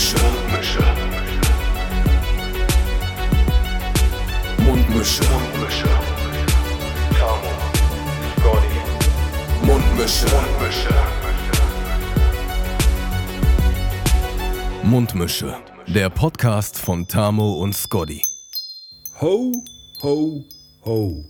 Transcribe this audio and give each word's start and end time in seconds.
Mundmische. 0.00 0.80
Mundmische. 0.80 0.82
Mundmische. 4.64 5.24
Mundmische. 5.28 5.90
Tamo. 7.18 7.52
Scotty. 8.38 8.78
Mundmische. 9.66 10.26
Mundmische. 10.32 10.94
Mundmische. 14.84 15.56
Der 15.86 16.08
Podcast 16.08 16.78
von 16.78 17.06
Tamo 17.06 17.60
und 17.60 17.74
Scotty. 17.74 18.22
Ho, 19.20 19.52
ho, 20.02 20.44
ho. 20.86 21.24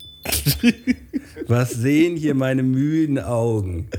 Was 1.48 1.70
sehen 1.70 2.16
hier 2.16 2.36
meine 2.36 2.62
müden 2.62 3.18
Augen? 3.18 3.90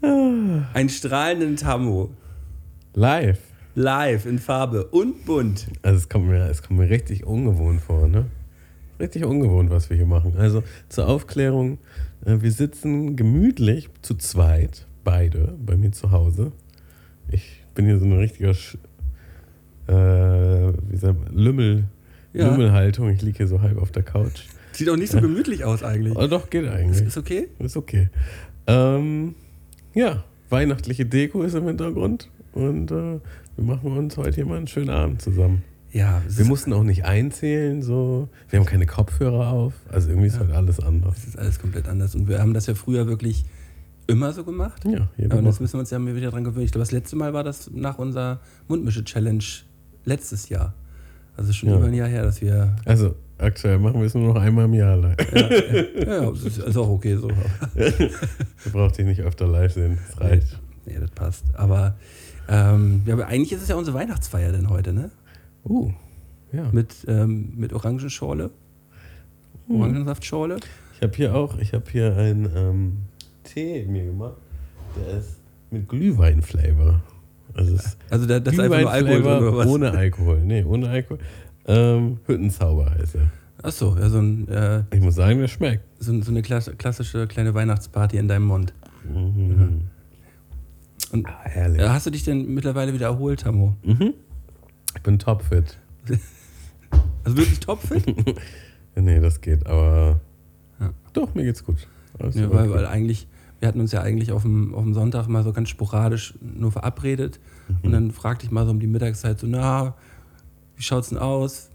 Ein 0.00 0.88
strahlenden 0.88 1.56
Tammo. 1.56 2.08
Live. 2.94 3.51
Live 3.74 4.26
in 4.26 4.38
Farbe 4.38 4.84
und 4.86 5.24
bunt. 5.24 5.66
Also 5.82 5.98
es 5.98 6.08
kommt 6.08 6.26
mir, 6.28 6.48
es 6.50 6.62
kommt 6.62 6.78
mir 6.78 6.90
richtig 6.90 7.26
ungewohnt 7.26 7.80
vor, 7.80 8.06
ne? 8.08 8.26
Richtig 9.00 9.24
ungewohnt, 9.24 9.70
was 9.70 9.88
wir 9.90 9.96
hier 9.96 10.06
machen. 10.06 10.34
Also 10.36 10.62
zur 10.88 11.08
Aufklärung, 11.08 11.78
äh, 12.24 12.36
wir 12.40 12.52
sitzen 12.52 13.16
gemütlich 13.16 13.88
zu 14.02 14.14
zweit, 14.14 14.86
beide, 15.04 15.56
bei 15.64 15.76
mir 15.76 15.92
zu 15.92 16.10
Hause. 16.10 16.52
Ich 17.30 17.64
bin 17.74 17.86
hier 17.86 17.98
so 17.98 18.04
ein 18.04 18.12
richtiger 18.12 18.54
Sch 18.54 18.76
äh, 19.88 19.92
wie 19.92 20.96
sagt 20.96 21.18
man, 21.18 21.34
Lümmel, 21.34 21.84
Ja. 22.32 22.48
Lümmelhaltung. 22.48 23.10
Ich 23.10 23.22
liege 23.22 23.38
hier 23.38 23.48
so 23.48 23.60
halb 23.62 23.78
auf 23.78 23.90
der 23.90 24.02
Couch. 24.02 24.42
Sieht 24.72 24.88
auch 24.88 24.96
nicht 24.96 25.12
so 25.12 25.20
gemütlich 25.20 25.64
aus 25.64 25.82
eigentlich. 25.82 26.16
Oh, 26.16 26.26
doch, 26.26 26.48
geht 26.48 26.68
eigentlich. 26.68 27.06
Ist 27.06 27.18
okay? 27.18 27.48
Ist 27.58 27.76
okay. 27.76 28.08
Ähm, 28.66 29.34
ja, 29.94 30.24
weihnachtliche 30.48 31.04
Deko 31.04 31.42
ist 31.42 31.54
im 31.54 31.66
Hintergrund 31.66 32.30
und 32.52 32.90
äh, 32.90 33.18
wir 33.56 33.64
machen 33.64 33.96
uns 33.96 34.16
heute 34.16 34.34
hier 34.36 34.46
mal 34.46 34.56
einen 34.58 34.66
schönen 34.66 34.90
Abend 34.90 35.20
zusammen. 35.22 35.62
Ja, 35.92 36.22
Wir 36.28 36.46
mussten 36.46 36.72
auch 36.72 36.84
nicht 36.84 37.04
einzählen, 37.04 37.82
so. 37.82 38.28
Wir 38.48 38.58
haben 38.58 38.66
keine 38.66 38.86
Kopfhörer 38.86 39.48
auf, 39.48 39.74
also 39.90 40.08
irgendwie 40.08 40.28
ist 40.28 40.38
halt 40.38 40.50
alles 40.50 40.80
anders. 40.80 41.18
es 41.18 41.24
ist 41.28 41.38
alles 41.38 41.58
komplett 41.60 41.86
anders. 41.86 42.14
Und 42.14 42.28
wir 42.28 42.38
haben 42.40 42.54
das 42.54 42.66
ja 42.66 42.74
früher 42.74 43.06
wirklich 43.06 43.44
immer 44.06 44.32
so 44.32 44.42
gemacht. 44.44 44.84
Ja, 44.86 45.08
jede 45.18 45.34
Ja, 45.34 45.38
und 45.38 45.44
jetzt 45.44 45.56
Woche. 45.56 45.62
müssen 45.64 45.72
wir 45.74 45.80
uns 45.80 45.90
ja 45.90 46.04
wieder 46.04 46.30
dran 46.30 46.44
gewöhnen. 46.44 46.64
Ich 46.64 46.72
glaube, 46.72 46.82
das 46.82 46.92
letzte 46.92 47.16
Mal 47.16 47.34
war 47.34 47.44
das 47.44 47.70
nach 47.74 47.98
unserer 47.98 48.40
Mundmische-Challenge 48.68 49.44
letztes 50.06 50.48
Jahr. 50.48 50.72
Also 51.36 51.52
schon 51.52 51.68
Ja. 51.68 51.76
über 51.76 51.86
ein 51.86 51.94
Jahr 51.94 52.08
her, 52.08 52.22
dass 52.22 52.40
wir. 52.40 52.74
Also 52.86 53.14
aktuell 53.36 53.78
machen 53.78 54.00
wir 54.00 54.06
es 54.06 54.14
nur 54.14 54.32
noch 54.32 54.40
einmal 54.40 54.64
im 54.64 54.74
Jahr 54.74 54.96
live. 54.96 55.16
Ja, 55.34 56.06
ja 56.24 56.30
das 56.30 56.42
ist, 56.42 56.58
ist 56.58 56.76
auch 56.78 56.88
okay 56.88 57.16
so. 57.16 57.28
Ihr 57.76 58.72
braucht 58.72 58.96
dich 58.96 59.04
nicht 59.04 59.20
öfter 59.20 59.46
live 59.46 59.72
sehen, 59.74 59.98
das 60.08 60.20
reicht. 60.20 60.58
Nee, 60.86 60.96
das 60.98 61.10
passt. 61.10 61.44
Aber, 61.54 61.96
ähm, 62.48 63.02
ja, 63.06 63.14
aber 63.14 63.26
eigentlich 63.26 63.52
ist 63.52 63.62
es 63.62 63.68
ja 63.68 63.76
unsere 63.76 63.96
Weihnachtsfeier 63.96 64.52
denn 64.52 64.68
heute, 64.68 64.92
ne? 64.92 65.10
Uh, 65.64 65.92
ja. 66.52 66.68
Mit, 66.72 67.04
ähm, 67.08 67.52
mit 67.56 67.72
Orangenschorle. 67.72 68.50
Mhm. 69.68 69.76
Orangensaftschorle. 69.80 70.56
Ich 70.96 71.02
habe 71.02 71.16
hier 71.16 71.34
auch, 71.34 71.58
ich 71.58 71.72
habe 71.72 71.84
hier 71.90 72.16
einen 72.16 72.48
ähm, 72.54 72.92
Tee 73.44 73.84
mir 73.86 74.04
gemacht, 74.06 74.36
der 74.96 75.18
ist 75.18 75.38
mit 75.70 75.88
Glühwein-Flavor. 75.88 77.00
Also 77.54 77.76
Also 78.10 78.26
da, 78.26 78.40
das 78.40 78.54
ist 78.54 78.60
einfach 78.60 78.80
nur 78.80 78.90
Alkohol 78.90 79.22
drin, 79.22 79.32
oder 79.42 79.56
was? 79.56 79.66
ohne 79.66 79.90
Alkohol. 79.92 80.40
Nee, 80.40 80.64
ohne 80.64 80.88
Alkohol. 80.88 81.18
Ähm, 81.66 82.18
Hüttenzauber 82.26 82.90
heißt 82.90 83.16
er. 83.16 83.30
Achso, 83.62 83.96
ja, 83.96 84.08
so, 84.08 84.18
ein, 84.18 84.48
äh, 84.48 84.82
Ich 84.92 85.00
muss 85.00 85.14
sagen, 85.14 85.38
der 85.38 85.48
schmeckt. 85.48 85.84
so, 86.00 86.20
so 86.22 86.30
eine 86.30 86.40
klass- 86.42 86.70
klassische 86.76 87.26
kleine 87.28 87.54
Weihnachtsparty 87.54 88.16
in 88.16 88.26
deinem 88.26 88.46
Mund. 88.46 88.72
Mhm. 89.08 89.82
Und 91.10 91.26
Ah, 91.26 91.40
herrlich. 91.44 91.82
hast 91.82 92.06
du 92.06 92.10
dich 92.10 92.24
denn 92.24 92.54
mittlerweile 92.54 92.92
wieder 92.94 93.06
erholt, 93.06 93.40
Tammo? 93.40 93.76
Mhm. 93.82 94.14
Ich 94.94 95.02
bin 95.02 95.18
topfit. 95.18 95.78
Also 97.24 97.36
wirklich 97.38 97.60
topfit? 97.60 98.04
Nee, 98.94 99.20
das 99.20 99.40
geht, 99.40 99.64
aber 99.66 100.20
Ja. 100.80 100.90
doch, 101.14 101.34
mir 101.34 101.44
geht's 101.44 101.64
gut. 101.64 101.86
Alles 102.18 102.34
Ja, 102.34 102.52
weil, 102.52 102.70
weil 102.70 102.84
eigentlich, 102.86 103.26
wir 103.60 103.68
hatten 103.68 103.80
uns 103.80 103.92
ja 103.92 104.02
eigentlich 104.02 104.32
auf 104.32 104.42
dem, 104.42 104.74
auf 104.74 104.82
dem 104.82 104.92
Sonntag 104.92 105.28
mal 105.28 105.42
so 105.44 105.52
ganz 105.52 105.70
sporadisch 105.70 106.34
nur 106.42 106.72
verabredet. 106.72 107.40
Mhm. 107.68 107.76
Und 107.84 107.92
dann 107.92 108.10
fragte 108.10 108.44
ich 108.44 108.50
mal 108.52 108.64
so 108.66 108.70
um 108.72 108.80
die 108.80 108.86
Mittagszeit 108.88 109.38
so, 109.38 109.46
na, 109.46 109.94
wie 110.76 110.82
schaut's 110.82 111.08
denn 111.08 111.16
aus? 111.18 111.70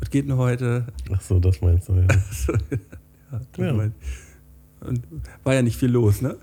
Was 0.00 0.10
geht 0.10 0.26
denn 0.28 0.36
heute? 0.36 0.86
Ach 1.14 1.20
so, 1.20 1.38
das 1.38 1.60
meinst 1.60 1.88
du, 1.88 1.94
ja. 1.94 2.02
Ja, 2.08 3.40
das 3.52 3.66
Ja. 3.66 3.72
mein- 3.72 3.94
Und 4.86 5.02
war 5.44 5.54
ja 5.54 5.62
nicht 5.62 5.76
viel 5.76 5.90
los, 5.90 6.22
ne? 6.22 6.36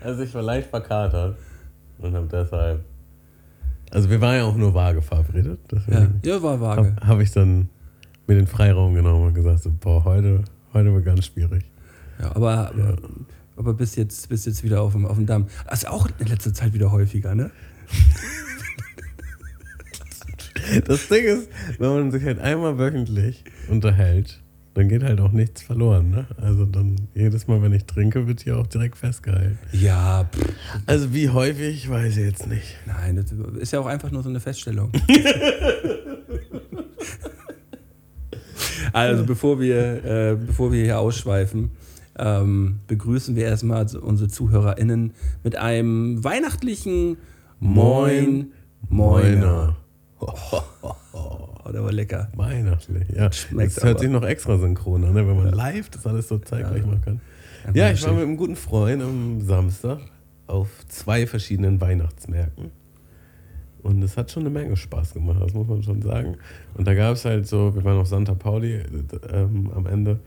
Also 0.00 0.22
ich 0.22 0.34
war 0.34 0.42
leicht 0.42 0.68
verkatert 0.68 1.36
und 1.98 2.14
hab 2.14 2.28
deshalb... 2.28 2.84
Also 3.90 4.10
wir 4.10 4.20
waren 4.20 4.36
ja 4.36 4.44
auch 4.44 4.56
nur 4.56 4.74
vage 4.74 5.00
verabredet. 5.00 5.60
Ja, 5.88 6.08
ja 6.22 6.42
war 6.42 6.60
vage. 6.60 6.96
habe 6.96 7.06
hab 7.06 7.20
ich 7.20 7.32
dann 7.32 7.68
mir 8.26 8.34
den 8.34 8.46
Freiraum 8.46 8.94
genommen 8.94 9.28
und 9.28 9.34
gesagt, 9.34 9.62
so, 9.62 9.72
boah, 9.80 10.04
heute, 10.04 10.42
heute 10.72 10.92
wird 10.92 11.04
ganz 11.04 11.26
schwierig. 11.26 11.64
Ja, 12.20 12.34
aber, 12.34 12.72
aber 13.56 13.74
bis 13.74 13.96
jetzt, 13.96 14.28
bis 14.28 14.44
jetzt 14.46 14.62
wieder 14.62 14.82
auf 14.82 14.92
dem, 14.92 15.06
auf 15.06 15.16
dem 15.16 15.26
Damm. 15.26 15.46
Das 15.68 15.84
ist 15.84 15.88
auch 15.88 16.08
in 16.18 16.26
letzter 16.26 16.52
Zeit 16.52 16.72
wieder 16.74 16.92
häufiger, 16.92 17.34
ne? 17.34 17.50
Das 20.86 21.08
Ding 21.08 21.24
ist, 21.24 21.48
wenn 21.78 21.90
man 21.90 22.10
sich 22.10 22.24
halt 22.24 22.38
einmal 22.38 22.78
wöchentlich 22.78 23.44
unterhält, 23.68 24.40
dann 24.74 24.88
geht 24.88 25.02
halt 25.04 25.20
auch 25.20 25.30
nichts 25.32 25.62
verloren. 25.62 26.10
Ne? 26.10 26.26
Also 26.36 26.64
dann 26.66 26.96
jedes 27.14 27.46
Mal, 27.46 27.62
wenn 27.62 27.72
ich 27.72 27.84
trinke, 27.84 28.26
wird 28.26 28.42
hier 28.42 28.58
auch 28.58 28.66
direkt 28.66 28.96
festgehalten. 28.96 29.58
Ja, 29.72 30.24
pff, 30.24 30.52
Also 30.86 31.14
wie 31.14 31.28
häufig, 31.30 31.88
weiß 31.88 32.16
ich 32.16 32.24
jetzt 32.24 32.48
nicht. 32.48 32.76
nein, 32.86 33.16
das 33.16 33.26
ist 33.60 33.72
ja 33.72 33.78
auch 33.80 33.86
einfach 33.86 34.10
nur 34.10 34.22
so 34.24 34.28
eine 34.28 34.40
Feststellung. 34.40 34.90
also 38.92 39.24
bevor 39.24 39.60
wir, 39.60 40.04
äh, 40.04 40.36
bevor 40.36 40.72
wir 40.72 40.82
hier 40.84 40.98
ausschweifen, 40.98 41.70
ähm, 42.18 42.80
begrüßen 42.88 43.36
wir 43.36 43.44
erstmal 43.44 43.86
unsere 43.96 44.28
ZuhörerInnen 44.28 45.12
mit 45.44 45.56
einem 45.56 46.22
weihnachtlichen 46.24 47.16
Moin, 47.60 48.52
Moiner. 48.88 49.76
Oh, 51.64 51.72
der 51.72 51.82
war 51.82 51.92
lecker. 51.92 52.28
Weihnachtlich, 52.36 53.08
ja. 53.08 53.32
Schmeckt 53.32 53.76
das 53.76 53.84
hört 53.84 53.94
aber. 53.94 54.00
sich 54.00 54.10
noch 54.10 54.22
extra 54.22 54.58
synchron 54.58 55.04
an, 55.04 55.14
ne? 55.14 55.26
wenn 55.26 55.36
man 55.36 55.48
live 55.52 55.88
das 55.90 56.06
alles 56.06 56.28
so 56.28 56.38
zeitgleich 56.38 56.84
machen 56.84 57.00
kann. 57.02 57.20
Ja, 57.72 57.90
ich 57.90 58.02
war 58.04 58.12
mit 58.12 58.22
einem 58.22 58.36
guten 58.36 58.56
Freund 58.56 59.02
am 59.02 59.40
Samstag 59.40 60.00
auf 60.46 60.68
zwei 60.88 61.26
verschiedenen 61.26 61.80
Weihnachtsmärkten. 61.80 62.70
Und 63.82 64.02
es 64.02 64.16
hat 64.16 64.30
schon 64.30 64.42
eine 64.42 64.50
Menge 64.50 64.76
Spaß 64.76 65.14
gemacht, 65.14 65.40
das 65.40 65.52
muss 65.54 65.66
man 65.66 65.82
schon 65.82 66.02
sagen. 66.02 66.36
Und 66.74 66.86
da 66.86 66.94
gab 66.94 67.14
es 67.14 67.24
halt 67.24 67.46
so, 67.46 67.74
wir 67.74 67.84
waren 67.84 67.98
auf 67.98 68.08
Santa 68.08 68.34
Pauli 68.34 68.74
äh, 68.74 68.84
ähm, 69.30 69.70
am 69.74 69.86
Ende. 69.86 70.20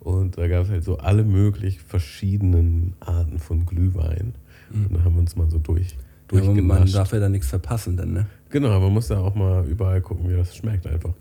Und 0.00 0.38
da 0.38 0.46
gab 0.48 0.64
es 0.64 0.70
halt 0.70 0.84
so 0.84 0.98
alle 0.98 1.24
möglich 1.24 1.80
verschiedenen 1.80 2.94
Arten 3.00 3.38
von 3.38 3.66
Glühwein. 3.66 4.34
Und 4.72 4.94
da 4.94 5.04
haben 5.04 5.14
wir 5.14 5.20
uns 5.20 5.36
mal 5.36 5.50
so 5.50 5.58
durch, 5.58 5.96
Ja, 6.32 6.42
aber 6.42 6.54
man 6.62 6.90
darf 6.90 7.12
ja 7.12 7.20
da 7.20 7.28
nichts 7.28 7.48
verpassen, 7.48 7.96
dann, 7.96 8.12
ne? 8.12 8.26
Genau, 8.50 8.80
man 8.80 8.92
muss 8.92 9.08
ja 9.08 9.18
auch 9.18 9.34
mal 9.34 9.66
überall 9.66 10.00
gucken, 10.00 10.28
wie 10.28 10.36
das 10.36 10.56
schmeckt 10.56 10.86
einfach. 10.86 11.12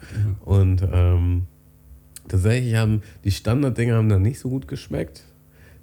Und 0.45 0.87
ähm, 0.91 1.47
tatsächlich 2.27 2.75
haben 2.75 3.01
die 3.23 3.31
Standarddinger 3.31 3.95
haben 3.95 4.09
dann 4.09 4.21
nicht 4.21 4.39
so 4.39 4.49
gut 4.49 4.67
geschmeckt. 4.67 5.23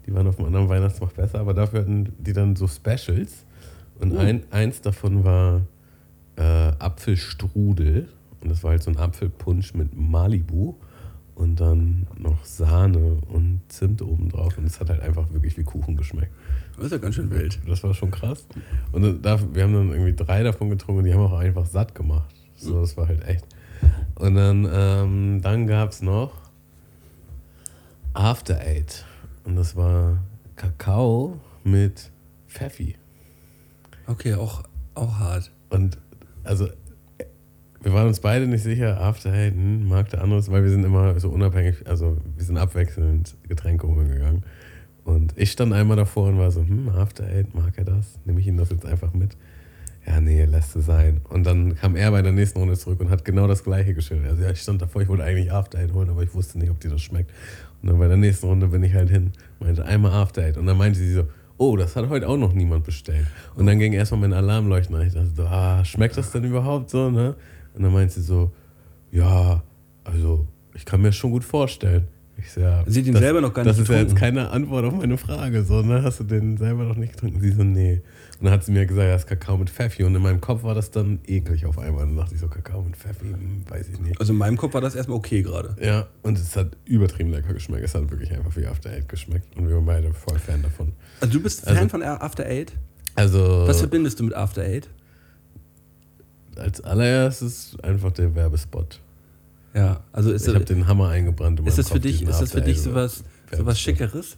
Die 0.07 0.15
waren 0.15 0.27
auf 0.27 0.37
dem 0.37 0.47
anderen 0.47 0.69
Weihnachtsmarkt 0.69 1.17
besser, 1.17 1.41
aber 1.41 1.55
dafür 1.55 1.81
hatten 1.81 2.13
die 2.19 2.33
dann 2.33 2.57
so 2.57 2.67
Specials. 2.67 3.45
Und 3.99 4.17
ein, 4.17 4.43
eins 4.51 4.81
davon 4.81 5.25
war 5.25 5.63
äh, 6.37 6.43
Apfelstrudel. 6.43 8.09
Und 8.41 8.51
das 8.51 8.63
war 8.63 8.73
halt 8.73 8.83
so 8.83 8.91
ein 8.91 8.99
Apfelpunsch 8.99 9.75
mit 9.75 9.97
Malibu. 9.97 10.75
Und 11.35 11.61
dann 11.61 12.07
noch 12.17 12.45
Sahne 12.45 13.19
und 13.29 13.61
Zimt 13.69 14.03
oben 14.03 14.29
drauf. 14.29 14.57
Und 14.57 14.67
es 14.67 14.79
hat 14.79 14.89
halt 14.89 15.01
einfach 15.01 15.33
wirklich 15.33 15.57
wie 15.57 15.65
Kuchen 15.65 15.97
geschmeckt. 15.97 16.33
Das 16.77 16.87
ist 16.87 16.93
ja 16.93 16.99
ganz 16.99 17.17
schön 17.17 17.31
wild. 17.31 17.59
Das 17.67 17.83
war 17.83 17.93
schon 17.93 18.11
krass. 18.11 18.47
Und 18.93 19.23
darf, 19.23 19.45
wir 19.53 19.65
haben 19.65 19.75
dann 19.75 19.91
irgendwie 19.91 20.15
drei 20.15 20.43
davon 20.43 20.71
getrunken 20.71 21.01
und 21.01 21.05
die 21.07 21.15
haben 21.15 21.21
auch 21.21 21.39
einfach 21.39 21.67
satt 21.67 21.95
gemacht. 21.95 22.35
So, 22.57 22.81
das 22.81 22.97
war 22.97 23.09
halt 23.09 23.27
echt. 23.27 23.47
Und 24.15 24.37
dann, 24.37 24.69
ähm, 24.71 25.41
dann 25.43 25.67
gab 25.67 25.91
es 25.91 26.03
noch 26.03 26.33
After 28.13 28.61
Eight. 28.61 29.05
Und 29.45 29.57
das 29.57 29.75
war 29.75 30.19
Kakao 30.57 31.41
mit 31.65 32.11
Pfeffi. 32.49 32.97
Okay, 34.07 34.35
auch, 34.35 34.63
auch 34.95 35.19
hart. 35.19 35.51
Und 35.71 35.99
also, 36.45 36.69
wir 37.85 37.93
waren 37.93 38.09
uns 38.09 38.21
beide 38.21 38.47
nicht 38.47 38.63
sicher, 38.63 39.01
After 39.01 39.31
Eight, 39.31 39.55
hm, 39.55 39.87
mag 39.87 40.09
der 40.09 40.23
andere, 40.23 40.45
weil 40.49 40.63
wir 40.63 40.71
sind 40.71 40.85
immer 40.85 41.19
so 41.21 41.29
unabhängig, 41.29 41.87
also 41.87 42.17
wir 42.37 42.45
sind 42.45 42.57
abwechselnd 42.57 43.37
Getränke 43.47 43.87
umgegangen. 43.87 44.43
Und 45.05 45.35
ich 45.37 45.53
stand 45.53 45.75
einmal 45.75 45.99
davor 45.99 46.29
und 46.29 46.39
war 46.39 46.51
so, 46.51 46.63
hm, 46.63 46.89
After 46.89 47.25
Eight, 47.25 47.55
mag 47.55 47.77
er 47.77 47.85
das? 47.85 48.19
Nehme 48.25 48.41
ich 48.41 48.47
ihm 48.47 48.57
das 48.57 48.71
jetzt 48.71 48.87
einfach 48.87 49.13
mit? 49.13 49.37
Ja, 50.07 50.21
nee, 50.21 50.45
lässt 50.45 50.77
es 50.77 50.87
sein. 50.87 51.21
Und 51.29 51.45
dann 51.45 51.77
kam 51.77 51.95
er 51.97 52.11
bei 52.11 52.23
der 52.23 52.33
nächsten 52.33 52.59
Runde 52.59 52.77
zurück 52.77 53.01
und 53.01 53.11
hat 53.11 53.25
genau 53.25 53.47
das 53.47 53.65
gleiche 53.65 53.93
geschildert. 53.95 54.31
Also 54.31 54.43
ja, 54.43 54.51
ich 54.51 54.61
stand 54.61 54.81
davor, 54.81 55.03
ich 55.03 55.09
wollte 55.09 55.25
eigentlich 55.25 55.53
After 55.53 55.79
Eight 55.79 55.93
holen, 55.93 56.09
aber 56.09 56.23
ich 56.23 56.35
wusste 56.35 56.59
nicht, 56.59 56.71
ob 56.71 56.81
dir 56.81 56.91
das 56.91 57.03
schmeckt. 57.03 57.31
Und 57.83 57.91
dann 57.91 57.99
bei 57.99 58.09
der 58.09 58.17
nächsten 58.17 58.47
Runde 58.47 58.69
bin 58.69 58.83
ich 58.83 58.95
halt 58.95 59.11
hin, 59.11 59.33
meinte 59.61 59.85
einmal 59.85 60.13
After 60.13 60.43
Eight. 60.43 60.57
Und 60.57 60.67
dann 60.67 60.79
meinte 60.79 60.99
sie 60.99 61.13
so, 61.13 61.25
oh, 61.59 61.77
das 61.77 61.97
hat 61.97 62.09
heute 62.09 62.29
auch 62.29 62.37
noch 62.39 62.53
niemand 62.55 62.85
bestellt. 62.85 63.27
Und 63.57 63.67
dann 63.67 63.79
ging 63.79 63.93
erstmal 63.93 64.23
mein 64.23 64.33
Alarmleuchten 64.33 64.95
an. 64.97 65.07
Ich 65.07 65.15
dachte 65.15 65.31
so, 65.37 65.45
ah, 65.45 65.85
schmeckt 65.85 66.17
das 66.17 66.33
denn 66.33 66.45
überhaupt 66.45 66.91
so, 66.91 67.11
ne? 67.11 67.35
Und 67.75 67.83
dann 67.83 67.93
meint 67.93 68.13
sie 68.13 68.23
so, 68.23 68.53
ja, 69.11 69.63
also 70.05 70.47
ich 70.75 70.85
kann 70.85 71.01
mir 71.03 71.09
das 71.09 71.17
schon 71.17 71.31
gut 71.31 71.45
vorstellen. 71.45 72.09
Ich 72.37 72.51
so, 72.51 72.61
ja, 72.61 72.83
Sie 72.87 73.01
hat 73.01 73.07
ihn 73.07 73.13
das, 73.13 73.23
selber 73.23 73.41
noch 73.41 73.55
gar 73.55 73.63
nicht 73.63 73.71
Das 73.71 73.79
ist 73.79 73.89
ja 73.89 73.97
jetzt 74.01 74.17
keine 74.17 74.51
Antwort 74.51 74.85
auf 74.85 74.95
meine 74.95 75.17
Frage, 75.19 75.63
so, 75.63 75.83
ne? 75.83 76.03
Hast 76.03 76.19
du 76.19 76.25
den 76.25 76.57
selber 76.57 76.83
noch 76.83 76.97
nicht 76.97 77.13
getrunken? 77.13 77.41
Sie 77.41 77.53
so, 77.53 77.63
nee. 77.63 78.03
Und 78.41 78.47
dann 78.47 78.53
hat 78.53 78.65
sie 78.65 78.73
mir 78.73 78.85
gesagt, 78.87 79.09
das 79.09 79.23
ist 79.23 79.29
Kakao 79.29 79.57
mit 79.57 79.71
Pfeffi. 79.71 80.03
Und 80.03 80.17
in 80.17 80.21
meinem 80.23 80.41
Kopf 80.41 80.65
war 80.65 80.75
das 80.75 80.91
dann 80.91 81.21
eklig 81.29 81.65
auf 81.65 81.79
einmal. 81.79 82.03
Und 82.03 82.09
dann 82.11 82.17
dachte 82.17 82.35
ich 82.35 82.41
so, 82.41 82.49
Kakao 82.49 82.83
mit 82.83 82.97
Pfeffi, 82.97 83.27
hm, 83.27 83.63
weiß 83.69 83.89
ich 83.89 84.01
nicht. 84.01 84.19
Also 84.21 84.33
in 84.33 84.39
meinem 84.41 84.57
Kopf 84.57 84.75
war 84.75 84.81
das 84.81 84.97
erstmal 84.97 85.17
okay 85.17 85.43
gerade. 85.43 85.77
Ja, 85.81 86.09
und 86.23 86.37
es 86.37 86.57
hat 86.57 86.77
übertrieben 86.87 87.31
lecker 87.31 87.55
geschmeckt. 87.55 87.85
Es 87.85 87.95
hat 87.95 88.11
wirklich 88.11 88.33
einfach 88.33 88.57
wie 88.57 88.67
After 88.67 88.91
Eight 88.91 89.09
geschmeckt. 89.09 89.57
Und 89.57 89.69
wir 89.69 89.77
waren 89.77 89.87
beide 89.87 90.13
voll 90.13 90.39
Fan 90.41 90.61
davon. 90.63 90.93
Also 91.21 91.35
du 91.35 91.41
bist 91.43 91.61
Fan 91.65 91.77
Also- 91.77 91.89
von 91.91 92.03
After 92.03 92.45
Eight? 92.47 92.73
Also, 93.15 93.63
Was 93.69 93.79
verbindest 93.79 94.19
du 94.19 94.25
mit 94.25 94.35
After 94.35 94.63
Eight? 94.63 94.89
Als 96.59 96.81
allererstes 96.81 97.77
einfach 97.83 98.13
der 98.13 98.35
Werbespot. 98.35 99.01
Ja, 99.75 100.01
also 100.13 100.31
ist, 100.31 100.47
ich 100.47 100.55
habe 100.55 100.65
den 100.65 100.87
Hammer 100.87 101.09
eingebrannt. 101.09 101.61
in 101.61 101.67
ist 101.67 101.79
das 101.79 101.89
für 101.89 101.95
Kopf, 101.95 102.03
dich, 102.03 102.19
diesen 102.19 102.31
ist 102.31 102.41
das 102.41 102.53
für 102.53 102.63
dich 102.63 102.81
sowas, 102.81 103.25
sowas. 103.51 103.81
Schickeres? 103.81 104.37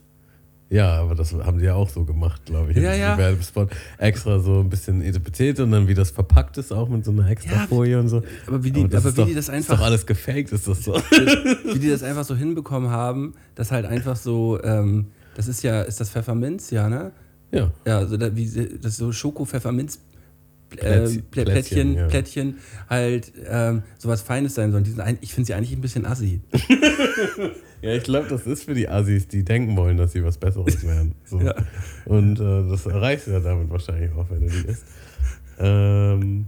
Ja, 0.69 1.01
aber 1.01 1.15
das 1.15 1.33
haben 1.33 1.59
die 1.59 1.67
ja 1.67 1.75
auch 1.75 1.89
so 1.89 2.05
gemacht, 2.05 2.45
glaube 2.47 2.73
ich. 2.73 2.79
Ja, 2.79 2.93
ja. 2.93 3.17
Werbespot. 3.17 3.71
Extra 3.99 4.41
so 4.41 4.61
ein 4.61 4.69
bisschen 4.69 5.01
Etepetete 5.01 5.63
und 5.63 5.71
dann 5.71 5.87
wie 5.87 5.95
das 5.95 6.11
verpackt 6.11 6.59
ist, 6.59 6.73
auch 6.73 6.89
mit 6.89 7.05
so 7.05 7.13
einer 7.13 7.29
extra 7.29 7.53
Ja, 7.55 7.67
Folie 7.69 8.01
und 8.01 8.09
so. 8.09 8.23
Aber 8.47 8.65
wie 8.65 8.73
die, 8.73 8.81
Aber 8.81 8.89
das 8.89 9.03
aber 9.03 9.11
ist 9.11 9.17
wie 9.17 9.21
doch, 9.21 9.29
die 9.29 9.35
das 9.35 9.45
Ist 9.45 9.55
einfach 9.55 9.79
doch 9.79 9.85
alles 9.85 10.07
gefaked, 10.07 10.51
ist 10.51 10.67
das 10.67 10.83
so. 10.83 10.95
wie 11.75 11.79
die 11.79 11.89
das 11.89 12.03
einfach 12.03 12.25
so 12.25 12.35
hinbekommen 12.35 12.91
haben, 12.91 13.35
dass 13.55 13.71
halt 13.71 13.87
einfach 13.87 14.17
so, 14.17 14.61
ähm, 14.65 15.07
das 15.37 15.47
ist 15.47 15.63
ja, 15.63 15.83
ist 15.83 16.01
das 16.01 16.11
Pfefferminz, 16.11 16.71
ja, 16.71 16.89
ne? 16.89 17.13
ja. 17.53 17.71
Ja, 17.87 17.99
also 17.99 18.17
da, 18.17 18.35
wie, 18.35 18.47
das 18.47 18.93
ist 18.93 18.97
so 18.97 19.13
Schoko-Pfefferminz. 19.13 20.01
Äh, 20.73 20.77
Plätzchen- 20.77 21.23
Plä- 21.31 21.45
Plätzchen, 21.45 21.45
Plättchen, 21.45 21.95
ja. 21.95 22.07
Plättchen 22.09 22.59
halt 22.91 23.33
ähm, 23.49 23.83
sowas 23.99 24.23
Feines 24.23 24.55
sein 24.55 24.73
sollen. 24.73 25.01
Ein, 25.01 25.19
ich 25.21 25.33
finde 25.35 25.47
sie 25.47 25.55
eigentlich 25.55 25.73
ein 25.73 25.81
bisschen 25.81 26.05
assi. 26.07 26.41
Ja, 27.83 27.93
ich 27.93 28.05
glaube, 28.05 28.27
das 28.29 28.47
ist 28.47 28.65
für 28.65 28.75
die 28.75 28.89
Assis, 28.89 29.29
die 29.29 29.45
denken 29.45 29.77
wollen, 29.77 29.99
dass 29.99 30.13
sie 30.13 30.25
was 30.25 30.39
Besseres 30.39 30.83
werden. 30.87 31.15
So. 31.27 31.41
Ja. 31.41 31.55
Und 32.07 32.41
äh, 32.41 32.69
das 32.71 32.87
erreichst 32.87 33.27
du 33.27 33.33
ja 33.33 33.41
damit 33.41 33.69
wahrscheinlich 33.71 34.11
auch, 34.13 34.29
wenn 34.31 34.41
du 34.41 34.49
die 34.51 34.67
isst. 34.67 34.85
Ähm, 35.59 36.47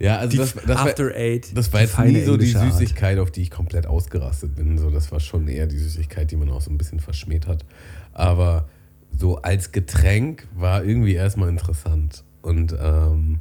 ja, 0.00 0.18
also 0.18 0.30
Die 0.32 0.36
das, 0.36 0.54
das, 0.54 0.66
war, 0.68 0.80
After 0.86 1.14
Eight. 1.14 1.56
das 1.56 1.72
war 1.72 1.80
jetzt 1.80 1.98
nie 2.00 2.20
so 2.22 2.36
die 2.36 2.46
englische 2.46 2.58
Art. 2.60 2.72
Süßigkeit, 2.72 3.18
auf 3.18 3.30
die 3.30 3.42
ich 3.42 3.50
komplett 3.52 3.86
ausgerastet 3.86 4.56
bin. 4.56 4.78
So, 4.78 4.90
das 4.90 5.10
war 5.12 5.20
schon 5.20 5.46
eher 5.48 5.66
die 5.68 5.78
Süßigkeit, 5.78 6.30
die 6.30 6.36
man 6.36 6.50
auch 6.50 6.60
so 6.60 6.70
ein 6.70 6.76
bisschen 6.76 6.98
verschmäht 7.00 7.46
hat. 7.46 7.64
Aber 8.12 8.68
so 9.16 9.36
als 9.36 9.70
Getränk 9.72 10.48
war 10.56 10.84
irgendwie 10.84 11.14
erstmal 11.14 11.48
interessant. 11.48 12.24
Und 12.42 12.76
ähm, 12.80 13.40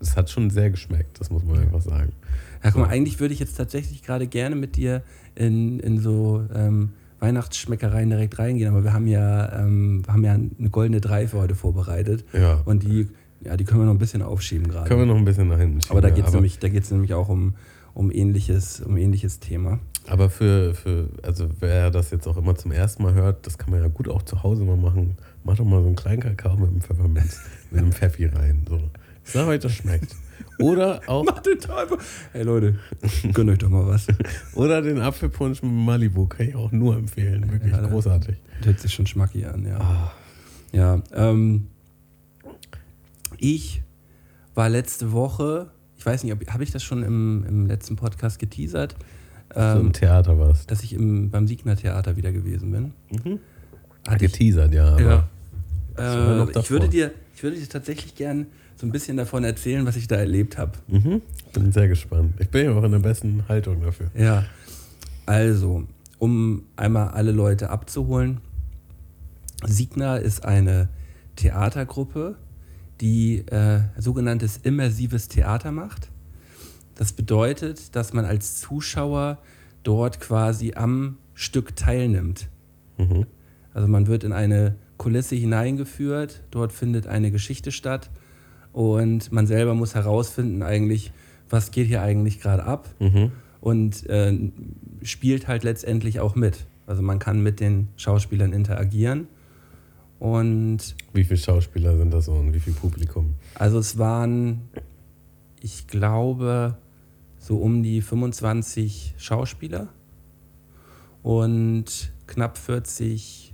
es 0.00 0.16
hat 0.16 0.30
schon 0.30 0.50
sehr 0.50 0.70
geschmeckt, 0.70 1.20
das 1.20 1.30
muss 1.30 1.44
man 1.44 1.58
einfach 1.58 1.80
sagen. 1.80 2.12
Ja, 2.62 2.70
guck 2.70 2.82
mal, 2.82 2.88
eigentlich 2.88 3.20
würde 3.20 3.32
ich 3.32 3.40
jetzt 3.40 3.56
tatsächlich 3.56 4.02
gerade 4.02 4.26
gerne 4.26 4.56
mit 4.56 4.76
dir 4.76 5.02
in, 5.34 5.80
in 5.80 5.98
so 5.98 6.44
ähm, 6.54 6.90
Weihnachtsschmeckereien 7.20 8.10
direkt 8.10 8.38
reingehen, 8.38 8.70
aber 8.70 8.84
wir 8.84 8.92
haben 8.92 9.06
ja, 9.06 9.60
ähm, 9.60 10.02
wir 10.04 10.12
haben 10.12 10.24
ja 10.24 10.32
eine 10.32 10.70
goldene 10.70 11.00
Drei 11.00 11.26
für 11.26 11.38
heute 11.38 11.54
vorbereitet. 11.54 12.24
Ja. 12.32 12.60
Und 12.64 12.82
die, 12.82 13.08
ja, 13.44 13.56
die 13.56 13.64
können 13.64 13.80
wir 13.80 13.86
noch 13.86 13.94
ein 13.94 13.98
bisschen 13.98 14.22
aufschieben 14.22 14.68
gerade. 14.68 14.88
Können 14.88 15.00
wir 15.00 15.06
noch 15.06 15.16
ein 15.16 15.24
bisschen 15.24 15.48
nach 15.48 15.58
hinten 15.58 15.80
schieben. 15.80 15.96
aber 15.96 16.00
da 16.00 16.10
geht 16.10 16.26
es 16.26 16.32
nämlich, 16.32 16.58
da 16.58 16.68
geht's 16.68 16.90
nämlich 16.90 17.14
auch 17.14 17.28
um, 17.28 17.54
um, 17.94 18.10
ähnliches, 18.10 18.80
um 18.80 18.96
ähnliches 18.96 19.40
Thema. 19.40 19.78
Aber 20.06 20.30
für, 20.30 20.74
für, 20.74 21.08
also 21.22 21.48
wer 21.60 21.90
das 21.90 22.10
jetzt 22.10 22.26
auch 22.26 22.36
immer 22.36 22.54
zum 22.56 22.72
ersten 22.72 23.02
Mal 23.02 23.14
hört, 23.14 23.46
das 23.46 23.58
kann 23.58 23.70
man 23.70 23.80
ja 23.80 23.88
gut 23.88 24.08
auch 24.08 24.22
zu 24.22 24.42
Hause 24.42 24.64
mal 24.64 24.76
machen. 24.76 25.16
Mach 25.44 25.56
doch 25.56 25.64
mal 25.64 25.80
so 25.80 25.86
einen 25.86 25.96
kleinen 25.96 26.20
Kakao 26.20 26.56
mit 26.56 26.68
einem 26.68 26.80
Pfefferminz, 26.80 27.40
mit 27.70 27.80
einem 27.80 27.92
Pfeffi 27.92 28.26
rein. 28.26 28.64
So. 28.68 28.78
Ich 29.24 29.32
sag 29.32 29.46
euch, 29.46 29.60
das 29.60 29.72
schmeckt. 29.72 30.14
Oder 30.58 31.00
auch, 31.06 31.24
Macht 31.24 31.46
den 31.46 31.58
Teufel. 31.58 31.98
Hey 32.32 32.42
Leute, 32.42 32.78
gönnt 33.32 33.50
euch 33.50 33.58
doch 33.58 33.70
mal 33.70 33.86
was. 33.86 34.06
oder 34.54 34.82
den 34.82 35.00
Apfelpunsch 35.00 35.62
mit 35.62 35.72
Malibu, 35.72 36.26
kann 36.26 36.48
ich 36.48 36.54
auch 36.54 36.72
nur 36.72 36.96
empfehlen. 36.96 37.50
Wirklich 37.50 37.72
Ja, 37.72 37.80
großartig. 37.86 38.36
Das 38.58 38.66
hört 38.66 38.80
sich 38.80 38.92
schon 38.92 39.06
schmacki 39.06 39.44
an, 39.46 39.64
ja. 39.66 39.78
Ah. 39.80 40.12
Ja, 40.72 41.02
ähm, 41.12 41.68
ich 43.38 43.82
war 44.54 44.68
letzte 44.68 45.12
Woche, 45.12 45.70
ich 45.96 46.04
weiß 46.04 46.24
nicht, 46.24 46.50
habe 46.50 46.62
ich 46.62 46.70
das 46.70 46.82
schon 46.82 47.02
im, 47.02 47.44
im 47.48 47.66
letzten 47.66 47.96
Podcast 47.96 48.38
geteasert, 48.38 48.94
so 49.54 49.60
ähm, 49.60 49.80
im 49.86 49.92
Theater 49.92 50.38
was. 50.38 50.66
dass 50.66 50.82
ich 50.82 50.92
im, 50.92 51.30
beim 51.30 51.46
Siegner 51.48 51.76
Theater 51.76 52.16
wieder 52.16 52.32
gewesen 52.32 52.70
bin. 52.70 52.92
Mhm. 53.10 53.38
Ich, 54.06 54.18
Geteasert, 54.18 54.74
ja. 54.74 54.98
Ja. 54.98 55.28
Äh, 55.98 56.58
ich, 56.58 56.70
würde 56.70 56.88
dir, 56.88 57.12
ich 57.34 57.42
würde 57.42 57.56
dir 57.56 57.68
tatsächlich 57.68 58.14
gern 58.14 58.46
so 58.76 58.86
ein 58.86 58.92
bisschen 58.92 59.16
davon 59.16 59.44
erzählen, 59.44 59.84
was 59.84 59.96
ich 59.96 60.08
da 60.08 60.16
erlebt 60.16 60.56
habe. 60.56 60.72
Mhm. 60.88 61.20
Bin 61.52 61.72
sehr 61.72 61.88
gespannt. 61.88 62.34
Ich 62.38 62.48
bin 62.48 62.64
ja 62.64 62.72
auch 62.72 62.82
in 62.82 62.92
der 62.92 62.98
besten 62.98 63.44
Haltung 63.48 63.82
dafür. 63.82 64.10
Ja, 64.14 64.44
also, 65.26 65.86
um 66.18 66.64
einmal 66.76 67.08
alle 67.08 67.32
Leute 67.32 67.70
abzuholen. 67.70 68.40
Signa 69.64 70.16
ist 70.16 70.44
eine 70.44 70.88
Theatergruppe, 71.36 72.36
die 73.00 73.38
äh, 73.48 73.80
sogenanntes 73.98 74.56
immersives 74.58 75.28
Theater 75.28 75.72
macht. 75.72 76.08
Das 76.94 77.12
bedeutet, 77.12 77.94
dass 77.96 78.12
man 78.12 78.24
als 78.24 78.60
Zuschauer 78.60 79.38
dort 79.82 80.20
quasi 80.20 80.74
am 80.74 81.16
Stück 81.34 81.76
teilnimmt. 81.76 82.48
Mhm. 82.98 83.26
Also 83.74 83.88
man 83.88 84.06
wird 84.06 84.24
in 84.24 84.32
eine 84.32 84.74
Kulisse 84.96 85.34
hineingeführt, 85.36 86.42
dort 86.50 86.72
findet 86.72 87.06
eine 87.06 87.30
Geschichte 87.30 87.72
statt 87.72 88.10
und 88.72 89.32
man 89.32 89.46
selber 89.46 89.74
muss 89.74 89.94
herausfinden 89.94 90.62
eigentlich, 90.62 91.12
was 91.48 91.70
geht 91.70 91.86
hier 91.86 92.02
eigentlich 92.02 92.40
gerade 92.40 92.64
ab 92.64 92.88
Mhm. 93.00 93.32
und 93.60 94.06
äh, 94.08 94.38
spielt 95.02 95.48
halt 95.48 95.64
letztendlich 95.64 96.20
auch 96.20 96.34
mit. 96.34 96.66
Also 96.86 97.02
man 97.02 97.18
kann 97.18 97.42
mit 97.42 97.60
den 97.60 97.88
Schauspielern 97.96 98.52
interagieren 98.52 99.28
und 100.18 100.78
Wie 101.12 101.24
viele 101.24 101.38
Schauspieler 101.38 101.96
sind 101.96 102.12
das 102.12 102.26
so 102.26 102.32
und 102.32 102.52
wie 102.52 102.60
viel 102.60 102.72
Publikum? 102.74 103.34
also 103.54 103.78
es 103.78 103.96
waren, 103.98 104.62
ich 105.62 105.86
glaube, 105.86 106.76
so 107.38 107.56
um 107.56 107.82
die 107.82 108.02
25 108.02 109.14
Schauspieler 109.16 109.88
und 111.22 112.12
knapp 112.26 112.58
40 112.58 113.49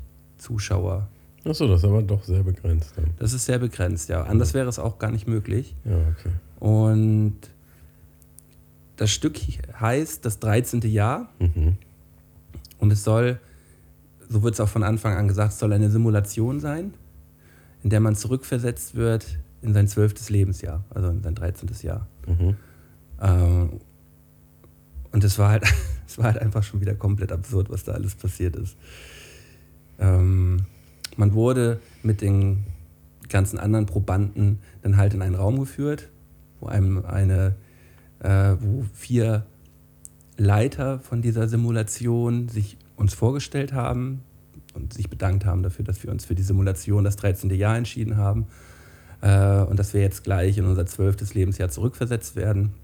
Zuschauer. 0.46 1.08
Achso, 1.44 1.66
das 1.68 1.80
ist 1.80 1.84
aber 1.84 2.02
doch 2.02 2.22
sehr 2.24 2.42
begrenzt 2.44 2.92
dann. 2.96 3.10
Das 3.18 3.32
ist 3.32 3.44
sehr 3.46 3.58
begrenzt, 3.58 4.08
ja. 4.08 4.22
Anders 4.24 4.54
wäre 4.54 4.68
es 4.68 4.78
auch 4.78 4.98
gar 4.98 5.10
nicht 5.10 5.26
möglich. 5.26 5.74
Ja, 5.84 5.96
okay. 5.96 6.30
Und 6.60 7.36
das 8.96 9.10
Stück 9.10 9.38
heißt 9.80 10.24
das 10.24 10.38
13. 10.38 10.80
Jahr 10.82 11.28
Mhm. 11.38 11.76
und 12.78 12.92
es 12.92 13.02
soll, 13.04 13.38
so 14.28 14.42
wird 14.42 14.54
es 14.54 14.60
auch 14.60 14.68
von 14.68 14.82
Anfang 14.82 15.14
an 15.16 15.28
gesagt, 15.28 15.52
es 15.52 15.58
soll 15.58 15.72
eine 15.72 15.90
Simulation 15.90 16.60
sein, 16.60 16.94
in 17.82 17.90
der 17.90 18.00
man 18.00 18.14
zurückversetzt 18.16 18.94
wird 18.94 19.38
in 19.62 19.72
sein 19.74 19.88
zwölftes 19.88 20.30
Lebensjahr, 20.30 20.84
also 20.90 21.08
in 21.08 21.22
sein 21.22 21.34
13. 21.34 21.68
Jahr. 21.82 22.06
Mhm. 22.26 22.56
Ähm, 23.20 23.70
und 25.12 25.24
es 25.24 25.38
war 25.38 25.50
halt, 25.50 25.64
es 26.06 26.18
war 26.18 26.26
halt 26.26 26.38
einfach 26.38 26.62
schon 26.62 26.80
wieder 26.80 26.94
komplett 26.94 27.32
absurd, 27.32 27.68
was 27.70 27.84
da 27.84 27.92
alles 27.92 28.14
passiert 28.14 28.56
ist. 28.56 28.76
Ähm, 29.98 30.66
man 31.16 31.34
wurde 31.34 31.80
mit 32.02 32.20
den 32.20 32.64
ganzen 33.28 33.58
anderen 33.58 33.86
Probanden 33.86 34.60
dann 34.82 34.96
halt 34.96 35.14
in 35.14 35.22
einen 35.22 35.34
Raum 35.34 35.58
geführt, 35.58 36.08
wo 36.60 36.66
einem 36.66 37.04
eine, 37.04 37.54
äh, 38.20 38.54
wo 38.60 38.84
vier 38.94 39.46
Leiter 40.36 41.00
von 41.00 41.22
dieser 41.22 41.48
Simulation 41.48 42.48
sich 42.48 42.76
uns 42.96 43.14
vorgestellt 43.14 43.72
haben 43.72 44.22
und 44.74 44.92
sich 44.92 45.08
bedankt 45.08 45.44
haben 45.44 45.62
dafür, 45.62 45.84
dass 45.84 46.02
wir 46.02 46.10
uns 46.10 46.24
für 46.24 46.34
die 46.34 46.42
Simulation 46.42 47.04
das 47.04 47.16
13. 47.16 47.50
Jahr 47.50 47.76
entschieden 47.76 48.16
haben 48.16 48.46
äh, 49.22 49.62
und 49.62 49.78
dass 49.78 49.94
wir 49.94 50.00
jetzt 50.00 50.24
gleich 50.24 50.58
in 50.58 50.66
unser 50.66 50.86
zwölftes 50.86 51.34
Lebensjahr 51.34 51.70
zurückversetzt 51.70 52.36
werden. 52.36 52.74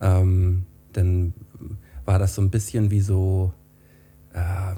Ähm, 0.00 0.66
dann 0.92 1.32
war 2.04 2.18
das 2.18 2.34
so 2.34 2.42
ein 2.42 2.50
bisschen 2.50 2.90
wie 2.90 3.00
so, 3.00 3.52
äh, 4.32 4.74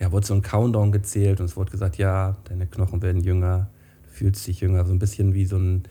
ja, 0.00 0.12
wurde 0.12 0.26
so 0.26 0.34
ein 0.34 0.42
Countdown 0.42 0.92
gezählt 0.92 1.40
und 1.40 1.46
es 1.46 1.56
wurde 1.56 1.70
gesagt, 1.70 1.98
ja, 1.98 2.36
deine 2.44 2.66
Knochen 2.66 3.02
werden 3.02 3.22
jünger, 3.22 3.68
du 4.04 4.10
fühlst 4.10 4.46
dich 4.46 4.60
jünger, 4.60 4.84
so 4.84 4.92
ein 4.92 4.98
bisschen 4.98 5.34
wie 5.34 5.44
so, 5.46 5.56
ein, 5.56 5.84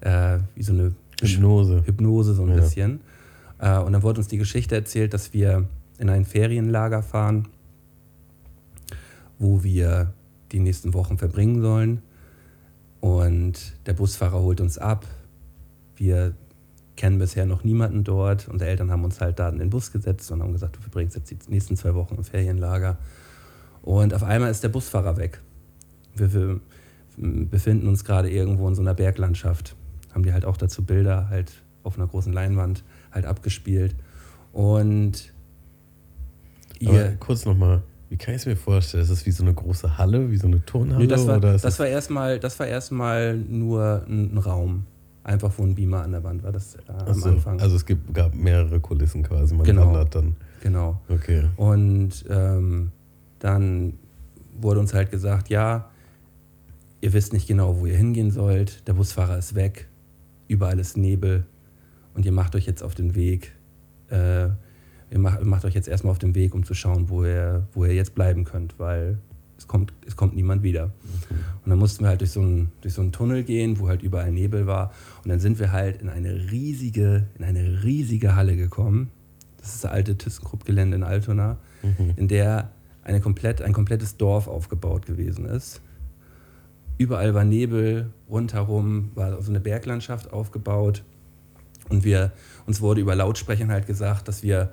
äh, 0.00 0.38
wie 0.54 0.62
so 0.62 0.72
eine 0.72 0.94
Hypnose. 1.20 1.82
Hypnose 1.86 2.34
so 2.34 2.42
ein 2.42 2.48
Ja. 2.50 2.56
bisschen. 2.56 3.00
Äh, 3.58 3.78
und 3.78 3.92
dann 3.92 4.02
wurde 4.02 4.18
uns 4.18 4.28
die 4.28 4.38
Geschichte 4.38 4.74
erzählt, 4.74 5.14
dass 5.14 5.32
wir 5.32 5.68
in 5.98 6.08
ein 6.10 6.24
Ferienlager 6.24 7.02
fahren, 7.02 7.46
wo 9.38 9.62
wir 9.62 10.12
die 10.50 10.60
nächsten 10.60 10.94
Wochen 10.94 11.18
verbringen 11.18 11.60
sollen. 11.62 12.02
Und 13.00 13.74
der 13.86 13.94
Busfahrer 13.94 14.40
holt 14.40 14.60
uns 14.60 14.78
ab. 14.78 15.06
Wir 15.96 16.34
kennen 16.96 17.18
bisher 17.18 17.46
noch 17.46 17.64
niemanden 17.64 18.04
dort. 18.04 18.48
Unsere 18.48 18.70
Eltern 18.70 18.90
haben 18.90 19.04
uns 19.04 19.20
halt 19.20 19.38
da 19.38 19.48
in 19.48 19.58
den 19.58 19.70
Bus 19.70 19.90
gesetzt 19.92 20.30
und 20.30 20.42
haben 20.42 20.52
gesagt, 20.52 20.76
du 20.76 20.80
verbringst 20.80 21.16
jetzt 21.16 21.30
die 21.30 21.38
nächsten 21.48 21.76
zwei 21.76 21.94
Wochen 21.94 22.14
im 22.16 22.24
Ferienlager. 22.24 22.98
Und 23.82 24.14
auf 24.14 24.22
einmal 24.22 24.50
ist 24.50 24.62
der 24.62 24.68
Busfahrer 24.68 25.16
weg. 25.16 25.40
wir, 26.14 26.32
wir 26.32 26.60
befinden 27.16 27.88
uns 27.88 28.04
gerade 28.04 28.30
irgendwo 28.30 28.68
in 28.68 28.74
so 28.74 28.82
einer 28.82 28.94
Berglandschaft. 28.94 29.76
Haben 30.14 30.22
die 30.22 30.32
halt 30.32 30.44
auch 30.44 30.56
dazu 30.56 30.84
Bilder 30.84 31.28
halt 31.28 31.52
auf 31.82 31.96
einer 31.96 32.06
großen 32.06 32.32
Leinwand 32.32 32.84
halt 33.10 33.26
abgespielt. 33.26 33.94
Und 34.52 35.32
ihr. 36.78 36.90
Aber 36.90 37.16
kurz 37.18 37.44
nochmal, 37.44 37.82
wie 38.08 38.16
kann 38.16 38.34
ich 38.34 38.42
es 38.42 38.46
mir 38.46 38.56
vorstellen? 38.56 39.02
Ist 39.02 39.10
das 39.10 39.26
wie 39.26 39.30
so 39.30 39.42
eine 39.42 39.54
große 39.54 39.98
Halle, 39.98 40.30
wie 40.30 40.36
so 40.36 40.46
eine 40.46 40.64
Turnhalle? 40.64 41.02
Nee, 41.02 41.08
das 41.08 41.26
war, 41.26 41.40
das, 41.40 41.62
das 41.62 41.78
war 41.78 41.86
erstmal 41.86 42.38
erst 42.68 42.92
nur 42.92 44.04
ein 44.06 44.38
Raum. 44.38 44.86
Einfach 45.24 45.52
wo 45.56 45.62
ein 45.62 45.76
Beamer 45.76 46.02
an 46.02 46.10
der 46.10 46.24
Wand 46.24 46.42
war, 46.42 46.50
das 46.50 46.74
äh, 46.74 46.80
am 46.88 47.14
so, 47.14 47.28
Anfang. 47.28 47.60
Also 47.60 47.76
es 47.76 47.86
gibt, 47.86 48.12
gab 48.12 48.34
mehrere 48.34 48.80
Kulissen 48.80 49.22
quasi, 49.22 49.54
man 49.54 49.64
genau, 49.64 49.86
wandert 49.86 50.16
dann. 50.16 50.36
Genau. 50.60 51.00
Okay. 51.08 51.44
Und 51.56 52.24
ähm, 52.28 52.90
dann 53.42 53.94
wurde 54.54 54.78
uns 54.78 54.94
halt 54.94 55.10
gesagt, 55.10 55.48
ja, 55.48 55.90
ihr 57.00 57.12
wisst 57.12 57.32
nicht 57.32 57.48
genau, 57.48 57.80
wo 57.80 57.86
ihr 57.86 57.96
hingehen 57.96 58.30
sollt, 58.30 58.86
der 58.86 58.92
Busfahrer 58.92 59.36
ist 59.36 59.56
weg, 59.56 59.88
überall 60.46 60.78
ist 60.78 60.96
Nebel 60.96 61.44
und 62.14 62.24
ihr 62.24 62.30
macht 62.30 62.54
euch 62.54 62.66
jetzt 62.66 62.84
auf 62.84 62.94
den 62.94 63.16
Weg, 63.16 63.52
äh, 64.10 64.44
ihr 64.44 65.18
macht, 65.18 65.44
macht, 65.44 65.64
euch 65.64 65.74
jetzt 65.74 65.88
erstmal 65.88 66.12
auf 66.12 66.20
den 66.20 66.36
Weg, 66.36 66.54
um 66.54 66.64
zu 66.64 66.74
schauen, 66.74 67.08
wo 67.08 67.24
ihr, 67.24 67.66
wo 67.72 67.84
ihr 67.84 67.94
jetzt 67.94 68.14
bleiben 68.14 68.44
könnt, 68.44 68.78
weil 68.78 69.18
es 69.58 69.66
kommt, 69.66 69.92
es 70.06 70.14
kommt 70.14 70.36
niemand 70.36 70.62
wieder. 70.62 70.92
Und 71.64 71.70
dann 71.70 71.78
mussten 71.78 72.04
wir 72.04 72.08
halt 72.08 72.20
durch 72.20 72.30
so, 72.30 72.40
einen, 72.40 72.70
durch 72.80 72.94
so 72.94 73.02
einen 73.02 73.12
Tunnel 73.12 73.42
gehen, 73.42 73.78
wo 73.80 73.88
halt 73.88 74.02
überall 74.02 74.30
Nebel 74.30 74.66
war. 74.66 74.92
Und 75.24 75.30
dann 75.30 75.40
sind 75.40 75.58
wir 75.58 75.72
halt 75.72 76.00
in 76.00 76.08
eine 76.08 76.50
riesige, 76.50 77.26
in 77.38 77.44
eine 77.44 77.82
riesige 77.82 78.36
Halle 78.36 78.56
gekommen. 78.56 79.10
Das 79.58 79.74
ist 79.74 79.84
das 79.84 79.90
alte 79.90 80.16
ThyssenKrupp-Gelände 80.18 80.96
in 80.96 81.02
Altona, 81.04 81.58
mhm. 81.82 82.14
in 82.16 82.28
der 82.28 82.71
eine 83.04 83.20
komplett, 83.20 83.62
ein 83.62 83.72
komplettes 83.72 84.16
Dorf 84.16 84.48
aufgebaut 84.48 85.06
gewesen 85.06 85.44
ist. 85.46 85.80
Überall 86.98 87.34
war 87.34 87.44
Nebel, 87.44 88.10
rundherum 88.28 89.10
war 89.14 89.40
so 89.42 89.50
eine 89.50 89.60
Berglandschaft 89.60 90.32
aufgebaut. 90.32 91.02
Und 91.88 92.04
wir, 92.04 92.32
uns 92.66 92.80
wurde 92.80 93.00
über 93.00 93.14
Lautsprechern 93.14 93.70
halt 93.70 93.86
gesagt, 93.86 94.28
dass 94.28 94.42
wir 94.42 94.72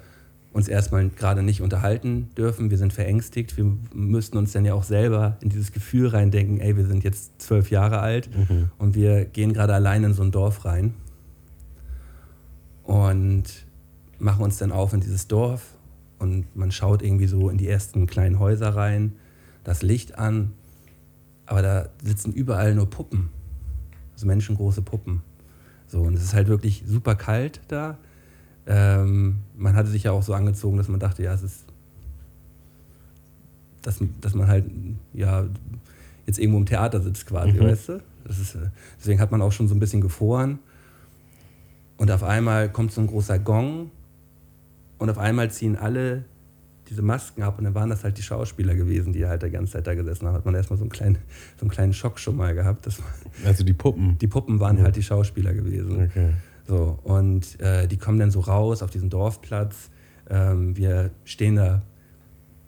uns 0.51 0.67
erstmal 0.67 1.09
gerade 1.09 1.43
nicht 1.43 1.61
unterhalten 1.61 2.29
dürfen. 2.35 2.71
Wir 2.71 2.77
sind 2.77 2.93
verängstigt. 2.93 3.55
Wir 3.57 3.65
müssten 3.93 4.37
uns 4.37 4.51
dann 4.51 4.65
ja 4.65 4.73
auch 4.73 4.83
selber 4.83 5.37
in 5.41 5.49
dieses 5.49 5.71
Gefühl 5.71 6.07
reindenken, 6.07 6.59
ey, 6.59 6.75
wir 6.75 6.85
sind 6.85 7.03
jetzt 7.03 7.41
zwölf 7.41 7.69
Jahre 7.71 7.99
alt 7.99 8.29
mhm. 8.35 8.69
und 8.77 8.95
wir 8.95 9.25
gehen 9.25 9.53
gerade 9.53 9.73
allein 9.73 10.03
in 10.03 10.13
so 10.13 10.23
ein 10.23 10.31
Dorf 10.31 10.65
rein 10.65 10.93
und 12.83 13.43
machen 14.17 14.43
uns 14.43 14.57
dann 14.57 14.71
auf 14.71 14.93
in 14.93 15.01
dieses 15.01 15.27
Dorf 15.27 15.75
und 16.19 16.55
man 16.55 16.71
schaut 16.71 17.01
irgendwie 17.01 17.27
so 17.27 17.49
in 17.49 17.57
die 17.57 17.67
ersten 17.67 18.05
kleinen 18.07 18.39
Häuser 18.39 18.75
rein, 18.75 19.13
das 19.63 19.81
Licht 19.81 20.17
an, 20.17 20.53
aber 21.45 21.61
da 21.61 21.89
sitzen 22.03 22.31
überall 22.33 22.75
nur 22.75 22.89
Puppen, 22.89 23.29
also 24.13 24.27
menschengroße 24.27 24.81
Puppen. 24.81 25.21
So, 25.87 26.01
und 26.01 26.13
es 26.13 26.23
ist 26.23 26.33
halt 26.35 26.47
wirklich 26.47 26.83
super 26.85 27.15
kalt 27.15 27.61
da 27.67 27.97
ähm, 28.69 29.37
man 29.57 29.75
hatte 29.75 29.89
sich 29.89 30.03
ja 30.03 30.11
auch 30.11 30.21
so 30.21 30.35
angezogen, 30.35 30.77
dass 30.77 30.87
man 30.87 30.99
dachte, 30.99 31.23
ja, 31.23 31.33
es 31.33 31.41
ist, 31.41 31.65
dass, 33.81 33.99
dass 34.21 34.35
man 34.35 34.47
halt, 34.47 34.65
ja, 35.11 35.45
jetzt 36.27 36.37
irgendwo 36.37 36.59
im 36.59 36.67
Theater 36.67 37.01
sitzt 37.01 37.25
quasi, 37.25 37.53
mhm. 37.53 37.61
weißt 37.61 37.89
du? 37.89 38.01
Ist, 38.25 38.53
äh, 38.53 38.69
deswegen 38.99 39.19
hat 39.19 39.31
man 39.31 39.41
auch 39.41 39.51
schon 39.51 39.67
so 39.67 39.73
ein 39.73 39.79
bisschen 39.79 40.01
gefroren. 40.01 40.59
Und 41.97 42.11
auf 42.11 42.21
einmal 42.21 42.71
kommt 42.71 42.91
so 42.91 43.01
ein 43.01 43.07
großer 43.07 43.39
Gong 43.39 43.89
und 44.99 45.09
auf 45.09 45.17
einmal 45.17 45.49
ziehen 45.49 45.75
alle 45.75 46.25
diese 46.89 47.01
Masken 47.01 47.43
ab 47.43 47.57
und 47.57 47.65
dann 47.65 47.75
waren 47.75 47.89
das 47.89 48.03
halt 48.03 48.17
die 48.17 48.23
Schauspieler 48.23 48.75
gewesen, 48.75 49.13
die 49.13 49.25
halt 49.25 49.43
die 49.43 49.49
ganze 49.49 49.73
Zeit 49.73 49.87
da 49.87 49.93
gesessen 49.93 50.27
haben. 50.27 50.35
Hat 50.35 50.45
man 50.45 50.55
erstmal 50.55 50.77
so 50.77 50.83
einen 50.83 50.91
kleinen, 50.91 51.17
so 51.57 51.61
einen 51.61 51.69
kleinen 51.69 51.93
Schock 51.93 52.19
schon 52.19 52.35
mal 52.35 52.55
gehabt. 52.55 52.87
also 53.45 53.63
die 53.63 53.73
Puppen? 53.73 54.17
Die 54.17 54.27
Puppen 54.27 54.59
waren 54.59 54.77
ja. 54.77 54.83
halt 54.83 54.95
die 54.95 55.03
Schauspieler 55.03 55.53
gewesen. 55.53 56.05
Okay. 56.05 56.29
So, 56.67 56.99
und 57.03 57.59
äh, 57.59 57.87
die 57.87 57.97
kommen 57.97 58.19
dann 58.19 58.31
so 58.31 58.41
raus 58.41 58.81
auf 58.83 58.89
diesen 58.89 59.09
Dorfplatz. 59.09 59.89
Ähm, 60.29 60.75
wir 60.77 61.11
stehen 61.25 61.55
da 61.55 61.81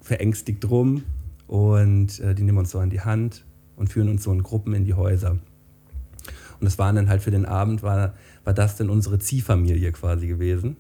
verängstigt 0.02 0.68
rum 0.70 1.04
und 1.48 2.20
äh, 2.20 2.34
die 2.34 2.44
nehmen 2.44 2.60
uns 2.60 2.72
so 2.72 2.80
an 2.80 2.90
die 2.90 3.02
Hand 3.02 3.46
und 3.76 3.90
führen 3.90 4.10
uns 4.10 4.24
so 4.24 4.32
in 4.32 4.44
Gruppen 4.44 4.74
in 4.74 4.86
die 4.86 4.94
Häuser. 4.94 5.32
Und 5.32 6.66
das 6.66 6.78
waren 6.78 6.96
dann 6.96 7.10
halt 7.10 7.24
für 7.24 7.32
den 7.32 7.46
Abend, 7.46 7.82
war, 7.82 8.14
war 8.44 8.54
das 8.54 8.78
dann 8.78 8.92
unsere 8.92 9.18
Ziehfamilie 9.18 9.92
quasi 9.92 10.28
gewesen. 10.28 10.78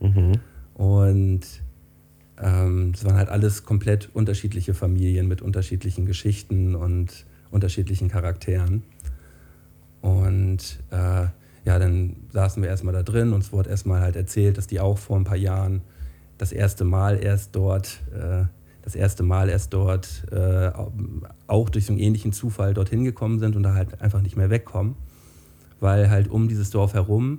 Mhm. 0.00 0.32
Und 0.76 1.40
ähm, 2.38 2.92
es 2.94 3.04
waren 3.04 3.16
halt 3.16 3.30
alles 3.30 3.64
komplett 3.64 4.10
unterschiedliche 4.12 4.74
Familien 4.74 5.26
mit 5.26 5.40
unterschiedlichen 5.40 6.04
Geschichten 6.04 6.74
und 6.74 7.24
unterschiedlichen 7.50 8.08
Charakteren. 8.08 8.82
Und 10.02 10.78
äh, 10.90 11.26
ja, 11.64 11.78
dann 11.78 12.16
saßen 12.30 12.62
wir 12.62 12.68
erstmal 12.68 12.92
da 12.92 13.02
drin. 13.02 13.32
Uns 13.32 13.52
wurde 13.52 13.70
erstmal 13.70 14.02
halt 14.02 14.16
erzählt, 14.16 14.58
dass 14.58 14.66
die 14.66 14.80
auch 14.80 14.98
vor 14.98 15.16
ein 15.16 15.24
paar 15.24 15.36
Jahren 15.36 15.80
das 16.36 16.52
erste 16.52 16.84
Mal 16.84 17.22
erst 17.22 17.56
dort, 17.56 18.02
äh, 18.14 18.44
das 18.82 18.94
erste 18.94 19.22
Mal 19.22 19.48
erst 19.48 19.72
dort 19.72 20.24
äh, 20.30 20.70
auch 21.46 21.70
durch 21.70 21.86
so 21.86 21.92
einen 21.92 22.00
ähnlichen 22.00 22.34
Zufall 22.34 22.74
dorthin 22.74 23.02
gekommen 23.02 23.38
sind 23.38 23.56
und 23.56 23.62
da 23.62 23.74
halt 23.74 24.02
einfach 24.02 24.20
nicht 24.20 24.36
mehr 24.36 24.50
wegkommen, 24.50 24.94
weil 25.80 26.10
halt 26.10 26.28
um 26.28 26.48
dieses 26.48 26.68
Dorf 26.68 26.92
herum 26.92 27.38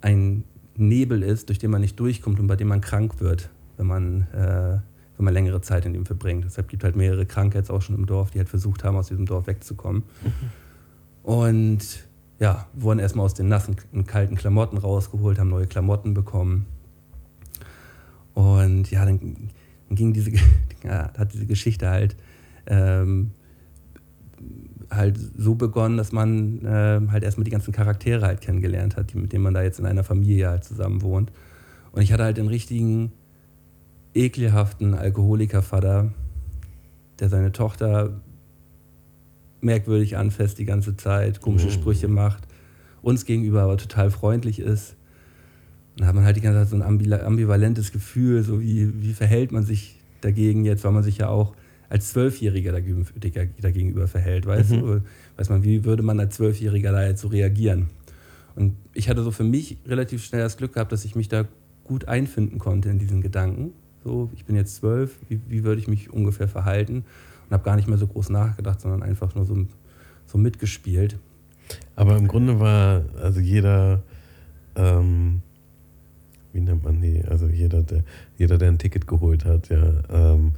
ein 0.00 0.44
Nebel 0.76 1.22
ist, 1.22 1.48
durch 1.48 1.58
den 1.58 1.70
man 1.70 1.80
nicht 1.80 1.98
durchkommt 1.98 2.40
und 2.40 2.46
bei 2.46 2.56
dem 2.56 2.68
man 2.68 2.80
krank 2.80 3.20
wird, 3.20 3.50
wenn 3.76 3.86
man, 3.86 4.22
äh, 4.32 4.78
wenn 5.16 5.24
man 5.24 5.34
längere 5.34 5.60
Zeit 5.60 5.84
in 5.86 5.94
ihm 5.94 6.06
verbringt. 6.06 6.44
Deshalb 6.44 6.68
gibt 6.68 6.82
es 6.82 6.84
halt 6.84 6.96
mehrere 6.96 7.26
Kranke 7.26 7.58
jetzt 7.58 7.70
auch 7.70 7.82
schon 7.82 7.96
im 7.96 8.06
Dorf, 8.06 8.30
die 8.30 8.38
halt 8.38 8.48
versucht 8.48 8.84
haben, 8.84 8.96
aus 8.96 9.08
diesem 9.08 9.26
Dorf 9.26 9.46
wegzukommen. 9.46 10.02
Mhm. 10.22 11.30
Und 11.30 12.06
ja, 12.38 12.66
wurden 12.72 12.98
erstmal 12.98 13.26
aus 13.26 13.34
den 13.34 13.48
nassen 13.48 13.76
kalten 14.06 14.34
Klamotten 14.34 14.76
rausgeholt, 14.76 15.38
haben 15.38 15.50
neue 15.50 15.66
Klamotten 15.66 16.14
bekommen. 16.14 16.66
Und 18.34 18.90
ja, 18.90 19.04
dann, 19.04 19.20
dann 19.88 19.96
ging 19.96 20.12
diese, 20.12 20.32
ja, 20.82 21.12
hat 21.16 21.32
diese 21.32 21.46
Geschichte 21.46 21.88
halt, 21.88 22.16
ähm, 22.66 23.32
halt 24.94 25.18
so 25.36 25.54
begonnen, 25.54 25.96
dass 25.96 26.12
man 26.12 26.64
äh, 26.64 27.00
halt 27.10 27.22
erstmal 27.22 27.44
die 27.44 27.50
ganzen 27.50 27.72
Charaktere 27.72 28.26
halt 28.26 28.40
kennengelernt 28.40 28.96
hat, 28.96 29.12
die, 29.12 29.18
mit 29.18 29.32
denen 29.32 29.44
man 29.44 29.54
da 29.54 29.62
jetzt 29.62 29.78
in 29.78 29.86
einer 29.86 30.04
Familie 30.04 30.48
halt 30.48 30.64
zusammen 30.64 31.02
wohnt. 31.02 31.32
Und 31.92 32.02
ich 32.02 32.12
hatte 32.12 32.24
halt 32.24 32.36
den 32.36 32.48
richtigen, 32.48 33.12
ekelhaften 34.14 34.94
Alkoholikervater, 34.94 36.12
der 37.18 37.28
seine 37.28 37.52
Tochter 37.52 38.20
merkwürdig 39.60 40.16
anfasst 40.16 40.58
die 40.58 40.64
ganze 40.64 40.96
Zeit, 40.96 41.40
komische 41.40 41.66
mhm. 41.66 41.72
Sprüche 41.72 42.08
macht, 42.08 42.46
uns 43.00 43.24
gegenüber 43.24 43.62
aber 43.62 43.76
total 43.76 44.10
freundlich 44.10 44.58
ist. 44.58 44.96
Dann 45.96 46.06
hat 46.06 46.14
man 46.14 46.24
halt 46.24 46.36
die 46.36 46.40
ganze 46.40 46.60
Zeit 46.60 46.68
so 46.68 46.76
ein 46.76 46.82
ambivalentes 46.82 47.92
Gefühl, 47.92 48.42
so 48.42 48.60
wie, 48.60 49.02
wie 49.02 49.12
verhält 49.12 49.52
man 49.52 49.64
sich 49.64 50.00
dagegen 50.20 50.64
jetzt, 50.64 50.84
weil 50.84 50.92
man 50.92 51.02
sich 51.02 51.18
ja 51.18 51.28
auch 51.28 51.54
als 51.92 52.08
Zwölfjähriger 52.08 52.72
dagegenüber 52.72 54.08
verhält, 54.08 54.46
weißt 54.46 54.70
mhm. 54.70 54.80
du? 54.80 55.00
Weiß 55.36 55.50
man, 55.50 55.62
wie 55.62 55.84
würde 55.84 56.02
man 56.02 56.18
als 56.18 56.36
Zwölfjähriger 56.36 56.90
da 56.92 57.06
jetzt 57.06 57.20
so 57.20 57.28
reagieren? 57.28 57.90
Und 58.54 58.76
ich 58.94 59.08
hatte 59.08 59.22
so 59.22 59.30
für 59.30 59.44
mich 59.44 59.76
relativ 59.86 60.24
schnell 60.24 60.40
das 60.40 60.56
Glück 60.56 60.72
gehabt, 60.74 60.92
dass 60.92 61.04
ich 61.04 61.16
mich 61.16 61.28
da 61.28 61.44
gut 61.84 62.08
einfinden 62.08 62.58
konnte 62.58 62.88
in 62.88 62.98
diesen 62.98 63.20
Gedanken. 63.20 63.72
So, 64.04 64.30
ich 64.34 64.46
bin 64.46 64.56
jetzt 64.56 64.76
zwölf, 64.76 65.18
wie, 65.28 65.40
wie 65.48 65.64
würde 65.64 65.80
ich 65.80 65.88
mich 65.88 66.10
ungefähr 66.10 66.48
verhalten? 66.48 67.04
und 67.52 67.56
habe 67.56 67.64
gar 67.64 67.76
nicht 67.76 67.86
mehr 67.86 67.98
so 67.98 68.06
groß 68.06 68.30
nachgedacht, 68.30 68.80
sondern 68.80 69.02
einfach 69.02 69.34
nur 69.34 69.44
so, 69.44 69.66
so 70.26 70.38
mitgespielt. 70.38 71.18
Aber 71.96 72.16
im 72.16 72.26
Grunde 72.26 72.58
war 72.60 73.02
also 73.20 73.40
jeder, 73.40 74.02
ähm, 74.74 75.42
wie 76.54 76.62
nennt 76.62 76.82
man 76.82 77.02
die, 77.02 77.22
also 77.26 77.48
jeder, 77.48 77.82
der, 77.82 78.04
jeder, 78.38 78.56
der 78.56 78.68
ein 78.68 78.78
Ticket 78.78 79.06
geholt 79.06 79.44
hat, 79.44 79.68
ja, 79.68 79.92
ähm, 80.08 80.52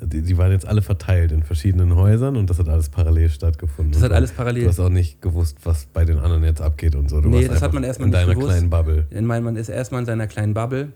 die, 0.00 0.22
die, 0.22 0.38
waren 0.38 0.52
jetzt 0.52 0.66
alle 0.66 0.82
verteilt 0.82 1.32
in 1.32 1.42
verschiedenen 1.42 1.94
Häusern 1.96 2.36
und 2.36 2.50
das 2.50 2.58
hat 2.58 2.68
alles 2.68 2.88
parallel 2.88 3.30
stattgefunden. 3.30 3.92
Das 3.92 4.02
hat 4.02 4.12
alles 4.12 4.32
parallel. 4.32 4.64
Du 4.64 4.68
hast 4.68 4.80
auch 4.80 4.90
nicht 4.90 5.22
gewusst, 5.22 5.58
was 5.64 5.86
bei 5.86 6.04
den 6.04 6.18
anderen 6.18 6.44
jetzt 6.44 6.60
abgeht 6.60 6.94
und 6.94 7.08
so. 7.08 7.20
Du 7.20 7.28
nee, 7.28 7.48
das 7.48 7.62
hat 7.62 7.72
man 7.72 7.84
erstmal 7.84 8.08
in 8.08 8.12
deiner 8.12 8.34
gewusst. 8.34 8.48
kleinen 8.48 8.70
Bubble. 8.70 9.06
In 9.10 9.26
mein, 9.26 9.42
man 9.42 9.56
ist 9.56 9.68
erstmal 9.68 10.00
in 10.00 10.06
seiner 10.06 10.26
kleinen 10.26 10.54
Bubble 10.54 10.92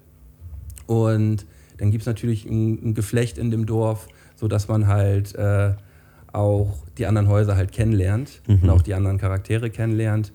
und 0.86 1.46
dann 1.78 1.90
gibt 1.90 2.02
es 2.02 2.06
natürlich 2.06 2.44
ein, 2.44 2.90
ein 2.90 2.94
Geflecht 2.94 3.38
in 3.38 3.50
dem 3.50 3.64
Dorf 3.64 4.06
so 4.40 4.48
dass 4.48 4.68
man 4.68 4.86
halt 4.86 5.34
äh, 5.34 5.74
auch 6.32 6.86
die 6.96 7.06
anderen 7.06 7.28
Häuser 7.28 7.56
halt 7.56 7.72
kennenlernt 7.72 8.40
mhm. 8.48 8.60
und 8.62 8.70
auch 8.70 8.82
die 8.82 8.94
anderen 8.94 9.18
Charaktere 9.18 9.68
kennenlernt. 9.68 10.32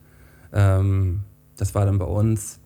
Ähm, 0.53 1.22
das 1.57 1.74
war 1.74 1.86
dann 1.86 1.98
bei 1.98 2.05
uns 2.05 2.60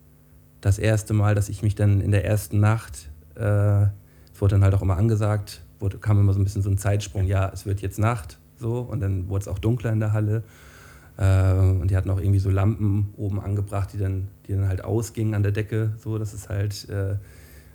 das 0.60 0.78
erste 0.78 1.14
Mal, 1.14 1.36
dass 1.36 1.48
ich 1.48 1.64
mich 1.64 1.76
dann 1.76 2.02
in 2.02 2.12
der 2.12 2.26
ersten 2.26 2.60
Nacht, 2.60 3.10
äh, 3.36 3.84
es 3.84 4.42
wurde 4.42 4.56
dann 4.56 4.64
halt 4.64 4.74
auch 4.74 4.82
immer 4.82 4.98
angesagt, 4.98 5.62
wurde, 5.80 5.98
kam 5.98 6.20
immer 6.20 6.34
so 6.34 6.40
ein 6.40 6.44
bisschen 6.44 6.62
so 6.62 6.70
ein 6.70 6.78
Zeitsprung, 6.78 7.26
ja, 7.26 7.50
es 7.54 7.66
wird 7.66 7.82
jetzt 7.82 8.00
Nacht, 8.00 8.38
so, 8.58 8.80
und 8.80 9.00
dann 9.00 9.30
wurde 9.30 9.44
es 9.44 9.48
auch 9.48 9.60
dunkler 9.60 9.92
in 9.92 10.00
der 10.00 10.14
Halle. 10.14 10.44
Äh, 11.18 11.54
und 11.54 11.92
die 11.92 11.98
hatten 11.98 12.10
auch 12.10 12.20
irgendwie 12.20 12.40
so 12.40 12.50
Lampen 12.50 13.14
oben 13.18 13.40
angebracht, 13.40 13.92
die 13.94 13.98
dann, 13.98 14.28
die 14.48 14.54
dann 14.54 14.68
halt 14.68 14.84
ausgingen 14.84 15.34
an 15.34 15.44
der 15.44 15.52
Decke, 15.52 15.92
so 15.98 16.18
dass 16.18 16.34
es 16.34 16.50
halt, 16.50 16.88
äh, 16.90 17.16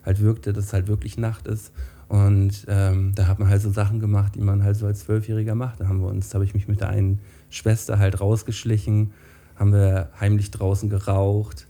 halt 0.04 0.20
wirkte, 0.20 0.52
dass 0.52 0.66
es 0.66 0.72
halt 0.72 0.88
wirklich 0.88 1.18
Nacht 1.18 1.46
ist. 1.46 1.72
Und 2.08 2.66
ähm, 2.68 3.12
da 3.14 3.26
hat 3.26 3.38
man 3.38 3.48
halt 3.48 3.62
so 3.62 3.70
Sachen 3.70 4.00
gemacht, 4.00 4.34
die 4.34 4.40
man 4.40 4.62
halt 4.62 4.76
so 4.76 4.86
als 4.86 5.00
Zwölfjähriger 5.00 5.54
macht. 5.54 5.80
Da 5.80 5.88
haben 5.88 6.00
wir 6.00 6.08
uns, 6.08 6.32
habe 6.34 6.44
ich 6.44 6.54
mich 6.54 6.68
mit 6.68 6.80
der 6.80 6.88
einen 6.90 7.20
Schwester 7.50 7.98
halt 7.98 8.20
rausgeschlichen, 8.20 9.12
haben 9.56 9.72
wir 9.72 10.10
heimlich 10.20 10.50
draußen 10.50 10.90
geraucht. 10.90 11.66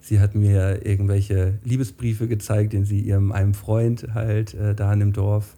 Sie 0.00 0.20
hat 0.20 0.34
mir 0.34 0.86
irgendwelche 0.86 1.58
Liebesbriefe 1.64 2.28
gezeigt, 2.28 2.72
den 2.72 2.84
sie 2.84 3.00
ihrem 3.00 3.32
einem 3.32 3.54
Freund 3.54 4.08
halt 4.14 4.54
äh, 4.54 4.74
da 4.74 4.92
in 4.92 5.00
dem 5.00 5.12
Dorf 5.12 5.56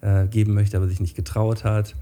äh, 0.00 0.26
geben 0.26 0.54
möchte, 0.54 0.76
aber 0.76 0.88
sich 0.88 1.00
nicht 1.00 1.16
getraut 1.16 1.64
hat. 1.64 1.94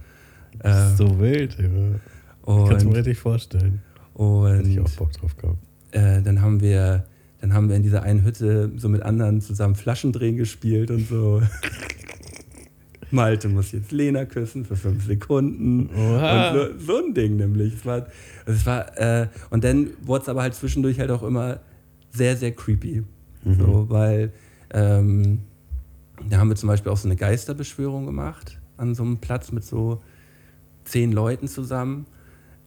Äh, 0.60 0.94
so 0.96 1.18
wild, 1.18 1.56
ja. 1.58 1.66
Ich 1.66 2.68
kann 2.68 2.76
es 2.76 2.84
mir 2.84 2.96
richtig 2.96 3.18
vorstellen. 3.18 3.82
Und 4.14 4.56
Hätte 4.56 4.68
ich 4.68 4.80
auch 4.80 4.90
Bock 4.90 5.12
drauf 5.12 5.36
gehabt. 5.36 5.58
Äh, 5.92 6.22
dann 6.22 6.40
haben 6.42 6.60
wir 6.60 7.04
dann 7.40 7.54
haben 7.54 7.68
wir 7.68 7.76
in 7.76 7.82
dieser 7.82 8.02
einen 8.02 8.24
Hütte 8.24 8.72
so 8.76 8.88
mit 8.88 9.02
anderen 9.02 9.40
zusammen 9.40 9.76
Flaschendrehen 9.76 10.36
gespielt 10.36 10.90
und 10.90 11.08
so. 11.08 11.40
Malte 13.10 13.48
muss 13.48 13.72
jetzt 13.72 13.92
Lena 13.92 14.24
küssen 14.24 14.64
für 14.64 14.76
fünf 14.76 15.06
Sekunden. 15.06 15.88
So, 15.94 16.78
so 16.78 16.98
ein 16.98 17.14
Ding 17.14 17.36
nämlich. 17.36 17.74
Es 17.74 17.86
war, 17.86 18.06
also 18.44 18.58
es 18.58 18.66
war, 18.66 18.98
äh, 18.98 19.28
und 19.50 19.64
dann 19.64 19.90
wurde 20.02 20.22
es 20.22 20.28
aber 20.28 20.42
halt 20.42 20.54
zwischendurch 20.54 20.98
halt 21.00 21.10
auch 21.10 21.22
immer 21.22 21.60
sehr, 22.10 22.36
sehr 22.36 22.52
creepy. 22.52 23.04
Mhm. 23.44 23.54
So, 23.54 23.86
weil 23.88 24.32
ähm, 24.74 25.40
da 26.28 26.38
haben 26.38 26.48
wir 26.48 26.56
zum 26.56 26.68
Beispiel 26.68 26.92
auch 26.92 26.96
so 26.96 27.08
eine 27.08 27.16
Geisterbeschwörung 27.16 28.06
gemacht 28.06 28.58
an 28.76 28.94
so 28.94 29.02
einem 29.02 29.18
Platz 29.18 29.52
mit 29.52 29.64
so 29.64 30.02
zehn 30.84 31.12
Leuten 31.12 31.48
zusammen. 31.48 32.06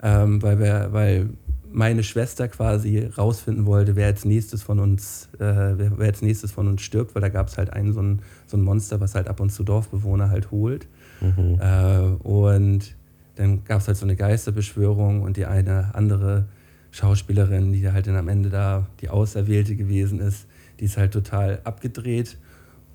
Ähm, 0.04 0.42
weil, 0.42 0.60
wir, 0.60 0.90
weil 0.92 1.30
meine 1.72 2.04
Schwester 2.04 2.48
quasi 2.48 3.06
rausfinden 3.06 3.66
wollte, 3.66 3.96
wer 3.96 4.08
als 4.08 4.26
nächstes 4.26 4.64
von 4.64 4.80
uns, 4.80 5.30
äh, 5.36 5.40
wer, 5.40 5.98
wer, 5.98 6.08
als 6.08 6.22
nächstes 6.22 6.52
von 6.52 6.68
uns 6.68 6.82
stirbt, 6.82 7.14
weil 7.14 7.22
da 7.22 7.30
gab 7.30 7.48
es 7.48 7.58
halt 7.58 7.72
einen 7.72 7.94
so 7.94 8.02
ein, 8.02 8.20
so 8.48 8.58
ein 8.58 8.62
Monster, 8.62 9.00
was 9.00 9.16
halt 9.16 9.28
ab 9.28 9.40
und 9.40 9.52
zu 9.52 9.64
Dorfbewohner 9.64 10.30
halt 10.30 10.52
holt. 10.52 10.88
Mhm. 11.22 11.60
Äh, 11.60 12.28
und 12.28 12.96
dann 13.36 13.64
gab 13.64 13.82
es 13.82 13.88
halt 13.88 13.98
so 13.98 14.06
eine 14.06 14.16
Geisterbeschwörung 14.16 15.22
und 15.22 15.38
die 15.38 15.46
eine 15.46 15.96
andere 15.96 16.46
Schauspielerin, 16.92 17.72
die 17.72 17.90
halt 17.92 18.08
dann 18.08 18.18
am 18.18 18.28
Ende 18.28 18.50
da 18.50 18.88
die 19.00 19.10
Auserwählte 19.10 19.76
gewesen 19.76 20.20
ist, 20.20 20.48
die 20.80 20.86
ist 20.86 20.98
halt 20.98 21.14
total 21.14 21.62
abgedreht. 21.64 22.38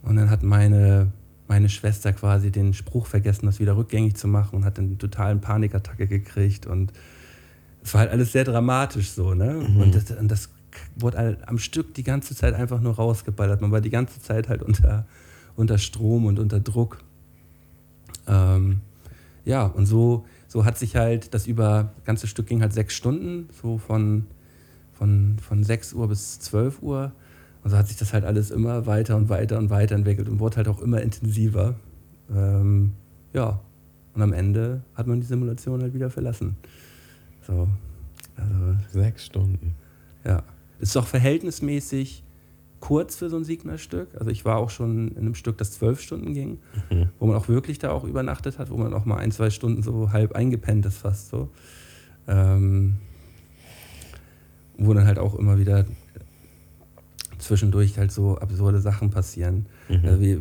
Und 0.07 0.17
dann 0.17 0.31
hat 0.31 0.43
meine, 0.43 1.11
meine 1.49 1.69
Schwester 1.69 2.13
quasi 2.13 2.51
den 2.51 2.75
Spruch 2.75 3.07
vergessen, 3.07 3.47
das 3.47 3.59
wieder 3.59 3.77
rückgängig 3.77 4.17
zu 4.17 4.29
machen 4.29 4.57
und 4.57 4.65
hat 4.65 4.79
dann 4.79 4.87
eine 4.87 4.99
totalen 4.99 5.41
Panikattacke 5.41 6.07
gekriegt 6.07 6.67
und 6.67 6.93
es 7.83 7.93
war 7.93 8.03
halt 8.03 8.11
alles 8.11 8.33
sehr 8.33 8.45
dramatisch 8.45 9.11
so, 9.11 9.35
ne? 9.35 9.55
Mhm. 9.55 9.77
Und, 9.81 9.95
das, 9.95 10.11
und 10.13 10.29
das 10.29 10.49
wurde 10.97 11.19
halt 11.19 11.49
am 11.49 11.59
Stück 11.59 11.95
die 11.95 12.03
ganze 12.05 12.35
Zeit 12.35 12.55
einfach 12.55 12.81
nur 12.81 12.95
rausgeballert. 12.95 13.61
Man 13.61 13.73
war 13.73 13.81
die 13.81 13.91
ganze 13.91 14.21
Zeit 14.21 14.49
halt 14.49 14.63
unter, 14.63 15.07
unter 15.57 15.79
Strom 15.79 16.27
und 16.27 16.39
unter 16.39 16.61
Druck. 16.61 16.99
Ähm, 18.29 18.81
ja, 19.45 19.67
und 19.67 19.87
so, 19.87 20.25
so 20.49 20.65
hat 20.65 20.79
sich 20.79 20.97
halt 20.97 21.35
das 21.35 21.47
über, 21.47 21.93
das 21.97 22.05
ganze 22.05 22.27
Stück 22.29 22.47
ging 22.47 22.61
halt 22.61 22.73
sechs 22.73 22.95
Stunden, 22.95 23.49
so 23.61 23.79
von, 23.79 24.27
von, 24.93 25.37
von 25.41 25.65
6 25.65 25.95
Uhr 25.95 26.09
bis 26.09 26.39
12 26.41 26.83
Uhr. 26.83 27.13
Und 27.67 27.71
so 27.71 27.79
hat 27.79 27.89
sich 27.89 27.97
das 27.97 28.13
halt 28.13 28.25
alles 28.25 28.53
immer 28.53 28.87
weiter 28.87 29.17
und 29.17 29.29
weiter 29.29 29.59
und 29.59 29.71
weiter 29.71 29.97
entwickelt 29.97 30.29
und 30.29 30.39
wurde 30.39 30.59
halt 30.59 30.69
auch 30.69 30.81
immer 30.81 31.03
intensiver. 31.03 31.75
Ähm, 32.33 32.93
ja, 33.33 33.59
und 34.15 34.23
am 34.23 34.33
Ende 34.33 34.83
hat 34.95 35.09
man 35.09 35.19
die 35.19 35.27
Simulation 35.27 35.83
halt 35.83 35.93
wieder 35.93 36.09
verlassen. 36.09 36.57
So, 37.45 37.67
also, 38.37 38.77
Sechs 38.93 39.27
Stunden. 39.27 39.75
Ja. 40.25 40.45
Ist 40.79 40.95
doch 40.95 41.09
verhältnismäßig 41.09 42.23
kurz 42.79 43.17
für 43.17 43.31
so 43.31 43.37
ein 43.37 43.43
Signer-Stück. 43.43 44.11
Also 44.17 44.31
ich 44.31 44.45
war 44.45 44.59
auch 44.59 44.71
schon 44.71 45.09
in 45.09 45.19
einem 45.19 45.35
Stück, 45.35 45.59
das 45.59 45.73
zwölf 45.73 46.01
Stunden 46.01 46.35
ging, 46.35 46.59
mhm. 46.89 47.09
wo 47.19 47.27
man 47.27 47.35
auch 47.35 47.49
wirklich 47.49 47.81
da 47.81 47.91
auch 47.91 48.05
übernachtet 48.05 48.61
hat, 48.61 48.71
wo 48.71 48.77
man 48.77 48.95
auch 48.95 49.07
mal 49.07 49.17
ein, 49.17 49.33
zwei 49.33 49.51
Stunden 49.51 49.83
so 49.83 50.13
halb 50.13 50.37
eingepennt 50.37 50.87
ist 50.87 50.99
fast 50.99 51.31
so. 51.31 51.49
Ähm, 52.29 52.99
wo 54.79 54.95
dann 54.95 55.09
halt 55.09 55.19
auch 55.19 55.35
immer 55.35 55.59
wieder 55.59 55.85
zwischendurch 57.47 57.99
halt 57.99 58.13
so 58.13 58.39
absurde 58.39 58.81
Sachen 58.81 59.11
passieren. 59.11 59.67
Mhm. 59.89 60.01
Also 60.05 60.21
wie 60.21 60.39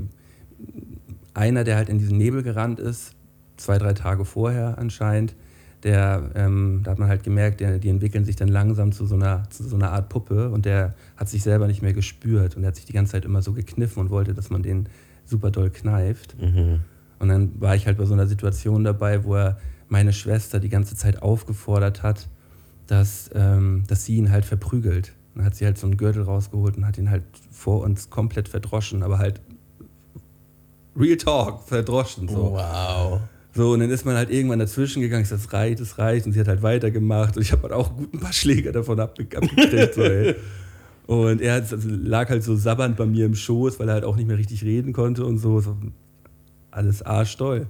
einer, 1.34 1.64
der 1.64 1.76
halt 1.76 1.90
in 1.90 2.00
diesen 2.00 2.18
Nebel 2.18 2.44
gerannt 2.44 2.80
ist, 2.80 3.14
zwei, 3.58 3.78
drei 3.78 3.94
Tage 3.94 4.26
vorher 4.26 4.78
anscheinend, 4.78 5.36
der, 5.84 6.32
ähm, 6.34 6.82
da 6.84 6.92
hat 6.92 7.00
man 7.00 7.10
halt 7.10 7.24
gemerkt, 7.24 7.60
der, 7.60 7.78
die 7.78 7.90
entwickeln 7.90 8.26
sich 8.26 8.36
dann 8.36 8.48
langsam 8.48 8.92
zu 8.92 9.06
so, 9.06 9.16
einer, 9.16 9.48
zu 9.52 9.64
so 9.64 9.76
einer 9.76 9.92
Art 9.92 10.10
Puppe 10.10 10.50
und 10.50 10.66
der 10.66 10.96
hat 11.16 11.30
sich 11.30 11.44
selber 11.44 11.68
nicht 11.68 11.84
mehr 11.84 11.94
gespürt 11.94 12.58
und 12.58 12.64
er 12.64 12.70
hat 12.70 12.76
sich 12.76 12.86
die 12.86 12.94
ganze 12.94 13.12
Zeit 13.12 13.26
immer 13.26 13.44
so 13.44 13.54
gekniffen 13.54 14.02
und 14.02 14.10
wollte, 14.10 14.34
dass 14.34 14.50
man 14.50 14.64
den 14.64 14.90
super 15.26 15.52
doll 15.52 15.70
kneift. 15.70 16.36
Mhm. 16.42 16.80
Und 17.20 17.30
dann 17.30 17.62
war 17.62 17.76
ich 17.76 17.86
halt 17.86 17.98
bei 17.98 18.06
so 18.06 18.14
einer 18.14 18.28
Situation 18.28 18.84
dabei, 18.84 19.24
wo 19.24 19.36
er 19.36 19.60
meine 19.88 20.12
Schwester 20.12 20.60
die 20.60 20.70
ganze 20.70 20.96
Zeit 20.96 21.22
aufgefordert 21.22 22.02
hat, 22.02 22.28
dass, 22.88 23.30
ähm, 23.34 23.84
dass 23.88 24.06
sie 24.06 24.16
ihn 24.16 24.32
halt 24.32 24.46
verprügelt. 24.46 25.14
Und 25.36 25.40
dann 25.40 25.46
hat 25.46 25.56
sie 25.56 25.66
halt 25.66 25.78
so 25.78 25.86
einen 25.86 25.98
Gürtel 25.98 26.24
rausgeholt 26.24 26.78
und 26.78 26.88
hat 26.88 26.98
ihn 26.98 27.12
halt 27.12 27.24
vor 27.52 27.82
uns 27.82 28.10
komplett 28.10 28.48
verdroschen, 28.50 29.04
aber 29.04 29.20
halt 29.20 29.42
Real 30.98 31.18
Talk, 31.18 31.64
verdroschen. 31.64 32.30
So. 32.30 32.54
Wow. 32.54 33.20
So, 33.54 33.74
und 33.74 33.82
dann 33.82 33.90
ist 33.90 34.06
man 34.06 34.16
halt 34.16 34.30
irgendwann 34.30 34.60
dazwischen 34.60 35.02
gegangen, 35.02 35.24
ich 35.24 35.30
sag, 35.30 35.38
das 35.42 35.54
reicht, 35.54 35.82
das 35.82 35.98
reicht. 35.98 36.26
Und 36.26 36.32
sie 36.32 36.40
hat 36.40 36.48
halt 36.48 36.64
weitergemacht. 36.64 37.36
Und 37.36 37.42
ich 37.42 37.52
habe 37.52 37.64
halt 37.64 37.74
auch 37.74 37.92
ein 37.98 38.20
paar 38.20 38.34
Schläge 38.34 38.72
davon 38.72 39.00
abgekriegt. 39.00 39.94
so, 39.94 40.02
ey. 40.02 40.36
Und 41.06 41.42
er 41.42 41.56
hat, 41.56 41.72
also 41.72 41.90
lag 41.90 42.30
halt 42.30 42.44
so 42.44 42.56
sabbernd 42.56 42.96
bei 42.96 43.06
mir 43.06 43.26
im 43.26 43.36
Schoß, 43.36 43.80
weil 43.80 43.90
er 43.90 43.96
halt 43.96 44.04
auch 44.06 44.16
nicht 44.16 44.28
mehr 44.28 44.38
richtig 44.38 44.64
reden 44.64 44.94
konnte 44.94 45.26
und 45.26 45.38
so. 45.38 45.60
so 45.60 45.78
alles 46.76 47.02
arschdoll. 47.02 47.68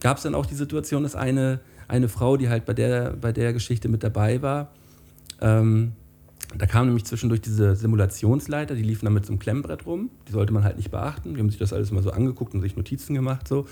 Gab 0.00 0.16
es 0.18 0.24
dann 0.24 0.34
auch 0.34 0.46
die 0.46 0.54
Situation, 0.54 1.02
dass 1.02 1.14
eine, 1.14 1.60
eine 1.86 2.08
Frau, 2.08 2.36
die 2.36 2.48
halt 2.48 2.64
bei 2.64 2.74
der, 2.74 3.12
bei 3.12 3.32
der 3.32 3.52
Geschichte 3.52 3.88
mit 3.88 4.02
dabei 4.02 4.42
war, 4.42 4.72
ähm, 5.40 5.92
da 6.56 6.66
kam 6.66 6.86
nämlich 6.86 7.04
zwischendurch 7.04 7.42
diese 7.42 7.76
Simulationsleiter, 7.76 8.74
die 8.74 8.82
liefen 8.82 9.04
dann 9.04 9.12
mit 9.12 9.26
so 9.26 9.32
einem 9.32 9.38
Klemmbrett 9.38 9.84
rum. 9.84 10.10
Die 10.28 10.32
sollte 10.32 10.52
man 10.52 10.64
halt 10.64 10.78
nicht 10.78 10.90
beachten. 10.90 11.34
Die 11.34 11.40
haben 11.40 11.50
sich 11.50 11.58
das 11.58 11.72
alles 11.72 11.90
mal 11.90 12.02
so 12.02 12.10
angeguckt 12.10 12.54
und 12.54 12.62
sich 12.62 12.76
Notizen 12.76 13.14
gemacht. 13.14 13.46
So. 13.46 13.66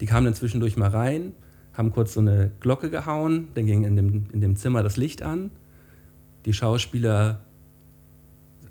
Die 0.00 0.06
kamen 0.06 0.24
dann 0.24 0.34
zwischendurch 0.34 0.76
mal 0.76 0.88
rein, 0.88 1.32
haben 1.74 1.92
kurz 1.92 2.14
so 2.14 2.20
eine 2.20 2.50
Glocke 2.60 2.88
gehauen, 2.88 3.48
dann 3.54 3.66
ging 3.66 3.84
in 3.84 3.96
dem, 3.96 4.24
in 4.32 4.40
dem 4.40 4.56
Zimmer 4.56 4.82
das 4.82 4.96
Licht 4.96 5.22
an. 5.22 5.50
Die 6.46 6.54
Schauspieler 6.54 7.40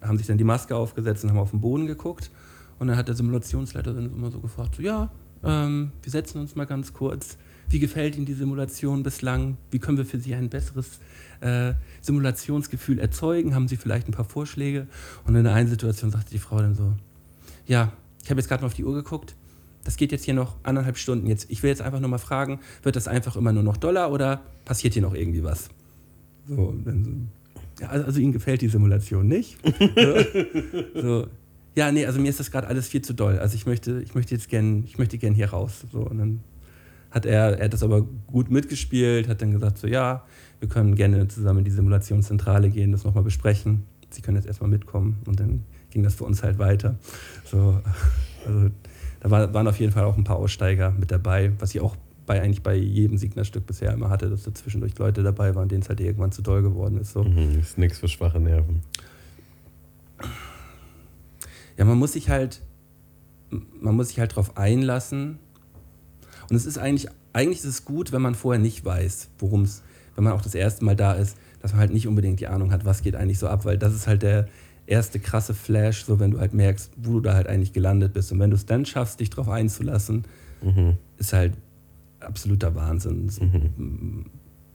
haben 0.02 0.18
sich 0.18 0.28
dann 0.28 0.38
die 0.38 0.44
Maske 0.44 0.76
aufgesetzt 0.76 1.24
und 1.24 1.30
haben 1.30 1.40
auf 1.40 1.52
den 1.52 1.62
Boden 1.62 1.86
geguckt. 1.86 2.32
Und 2.80 2.88
dann 2.88 2.98
hat 2.98 3.08
der 3.08 3.16
Simulationsleiter 3.16 3.94
dann 3.94 4.12
immer 4.12 4.32
so 4.32 4.40
gefragt: 4.40 4.76
so, 4.76 4.82
Ja, 4.82 5.12
ähm, 5.44 5.92
wir 6.02 6.12
setzen 6.12 6.40
uns 6.40 6.56
mal 6.56 6.66
ganz 6.66 6.94
kurz. 6.94 7.38
Wie 7.70 7.80
gefällt 7.80 8.16
Ihnen 8.16 8.26
die 8.26 8.34
Simulation 8.34 9.04
bislang? 9.04 9.58
Wie 9.72 9.80
können 9.80 9.98
wir 9.98 10.06
für 10.06 10.20
Sie 10.20 10.36
ein 10.36 10.50
besseres 10.50 11.00
äh, 11.44 11.74
Simulationsgefühl 12.02 13.00
erzeugen? 13.00 13.54
Haben 13.54 13.68
Sie 13.68 13.78
vielleicht 13.78 14.08
ein 14.08 14.14
paar 14.14 14.26
Vorschläge? 14.26 14.88
Und 15.26 15.36
in 15.36 15.44
der 15.44 15.54
einen 15.54 15.70
Situation 15.70 16.12
sagte 16.12 16.32
die 16.32 16.40
Frau 16.40 16.58
dann 16.58 16.76
so: 16.76 16.94
Ja, 17.66 17.94
ich 18.24 18.30
habe 18.30 18.40
jetzt 18.40 18.48
gerade 18.48 18.62
mal 18.62 18.68
auf 18.68 18.74
die 18.74 18.86
Uhr 18.86 18.94
geguckt 18.94 19.36
das 19.84 19.98
geht 19.98 20.12
jetzt 20.12 20.26
hier 20.26 20.34
noch 20.34 20.56
anderthalb 20.64 20.98
Stunden. 20.98 21.28
Jetzt, 21.28 21.50
ich 21.50 21.62
will 21.64 21.70
jetzt 21.70 21.82
einfach 21.82 22.00
nur 22.00 22.10
mal 22.10 22.18
fragen, 22.18 22.60
wird 22.84 22.96
das 22.96 23.08
einfach 23.08 23.36
immer 23.36 23.52
nur 23.52 23.64
noch 23.64 23.78
Dollar 23.78 24.12
oder 24.12 24.42
passiert 24.66 24.94
hier 24.94 25.02
noch 25.02 25.14
irgendwie 25.14 25.44
was? 25.44 25.70
So, 26.48 26.74
dann, 26.84 27.30
ja, 27.80 27.90
also, 27.90 28.06
also 28.06 28.20
Ihnen 28.20 28.34
gefällt 28.34 28.62
die 28.62 28.70
Simulation 28.70 29.28
nicht. 29.28 29.58
so, 30.94 31.02
so, 31.02 31.28
ja, 31.76 31.92
nee, 31.92 32.06
also 32.06 32.20
mir 32.20 32.30
ist 32.30 32.40
das 32.40 32.52
gerade 32.52 32.68
alles 32.68 32.88
viel 32.88 33.02
zu 33.02 33.14
doll. 33.14 33.40
Also 33.40 33.56
ich 33.56 33.66
möchte, 33.66 34.02
ich 34.02 34.16
möchte 34.16 34.36
jetzt 34.36 34.50
gern, 34.50 34.84
ich 34.86 34.98
möchte 34.98 35.18
gern 35.18 35.34
hier 35.34 35.50
raus. 35.50 35.86
So, 35.92 36.00
und 36.00 36.18
dann 36.18 36.40
hat 37.14 37.26
er, 37.28 37.60
er 37.60 37.66
hat 37.66 37.74
das 37.74 37.84
aber 37.84 38.02
gut 38.02 38.50
mitgespielt, 38.50 39.28
hat 39.28 39.42
dann 39.42 39.52
gesagt, 39.52 39.78
so 39.78 39.88
ja, 39.88 40.24
wir 40.60 40.68
können 40.68 40.96
gerne 40.96 41.28
zusammen 41.28 41.60
in 41.60 41.66
die 41.66 41.72
Simulationszentrale 41.72 42.70
gehen, 42.70 42.92
das 42.92 43.04
nochmal 43.04 43.24
besprechen. 43.24 43.84
Sie 44.10 44.22
können 44.22 44.38
jetzt 44.38 44.48
erstmal 44.48 44.70
mitkommen 44.70 45.22
und 45.26 45.40
dann 45.40 45.64
ging 45.92 46.04
das 46.04 46.16
für 46.16 46.24
uns 46.24 46.42
halt 46.42 46.58
weiter. 46.58 46.98
So, 47.46 47.80
also 48.48 48.70
da 49.20 49.30
war, 49.30 49.54
waren 49.54 49.68
auf 49.68 49.80
jeden 49.80 49.92
Fall 49.92 50.06
auch 50.06 50.18
ein 50.18 50.24
paar 50.24 50.38
Aussteiger 50.38 50.92
mit 50.92 51.12
dabei, 51.12 51.52
was 51.60 51.76
ich 51.76 51.82
auch 51.82 51.96
bei 52.26 52.42
eigentlich 52.42 52.64
bei 52.64 52.76
jedem 52.76 53.18
Signerstück 53.18 53.68
bisher 53.68 53.92
immer 53.92 54.10
hatte, 54.10 54.30
dass 54.30 54.44
da 54.44 54.54
zwischendurch 54.54 54.98
Leute 54.98 55.22
dabei 55.22 55.54
waren, 55.56 55.70
denen 55.70 55.82
es 55.82 55.90
halt 55.90 56.00
irgendwann 56.00 56.32
zu 56.32 56.42
doll 56.42 56.64
geworden 56.64 56.98
ist. 56.98 57.12
So. 57.12 57.24
Mhm, 57.24 57.60
ist 57.60 57.78
nichts 57.78 58.00
für 58.00 58.08
schwache 58.08 58.40
Nerven. 58.40 58.82
Ja, 61.78 61.86
man 61.86 61.98
muss 61.98 62.14
sich 62.14 62.30
halt, 62.30 62.62
man 63.50 63.96
muss 63.96 64.10
sich 64.10 64.20
halt 64.20 64.36
drauf 64.36 64.58
einlassen. 64.58 65.40
Und 66.50 66.56
es 66.56 66.66
ist 66.66 66.78
eigentlich, 66.78 67.10
eigentlich 67.34 67.60
ist 67.60 67.66
es 67.66 67.86
gut, 67.86 68.12
wenn 68.12 68.22
man 68.22 68.36
vorher 68.36 68.62
nicht 68.62 68.84
weiß, 68.84 69.30
worum 69.40 69.64
es, 69.64 69.84
wenn 70.16 70.24
man 70.24 70.34
auch 70.34 70.42
das 70.42 70.56
erste 70.56 70.86
Mal 70.86 70.96
da 70.96 71.14
ist, 71.14 71.38
dass 71.62 71.72
man 71.72 71.80
halt 71.80 71.94
nicht 71.94 72.08
unbedingt 72.08 72.40
die 72.40 72.48
Ahnung 72.48 72.72
hat, 72.72 72.86
was 72.86 73.02
geht 73.02 73.16
eigentlich 73.16 73.40
so 73.40 73.48
ab, 73.48 73.66
weil 73.66 73.78
das 73.78 73.94
ist 73.94 74.08
halt 74.08 74.22
der, 74.22 74.48
erste 74.86 75.20
krasse 75.20 75.54
Flash, 75.54 76.06
so 76.06 76.20
wenn 76.20 76.32
du 76.32 76.40
halt 76.40 76.54
merkst, 76.54 76.92
wo 76.98 77.14
du 77.14 77.20
da 77.22 77.34
halt 77.34 77.48
eigentlich 77.48 77.74
gelandet 77.74 78.14
bist. 78.14 78.32
Und 78.32 78.40
wenn 78.40 78.50
du 78.50 78.56
es 78.56 78.66
dann 78.66 78.86
schaffst, 78.86 79.20
dich 79.20 79.30
drauf 79.30 79.50
einzulassen, 79.50 80.24
mhm. 80.62 80.98
ist 81.18 81.34
halt 81.34 81.54
absoluter 82.20 82.76
Wahnsinn. 82.76 83.30
Mhm. 83.40 84.26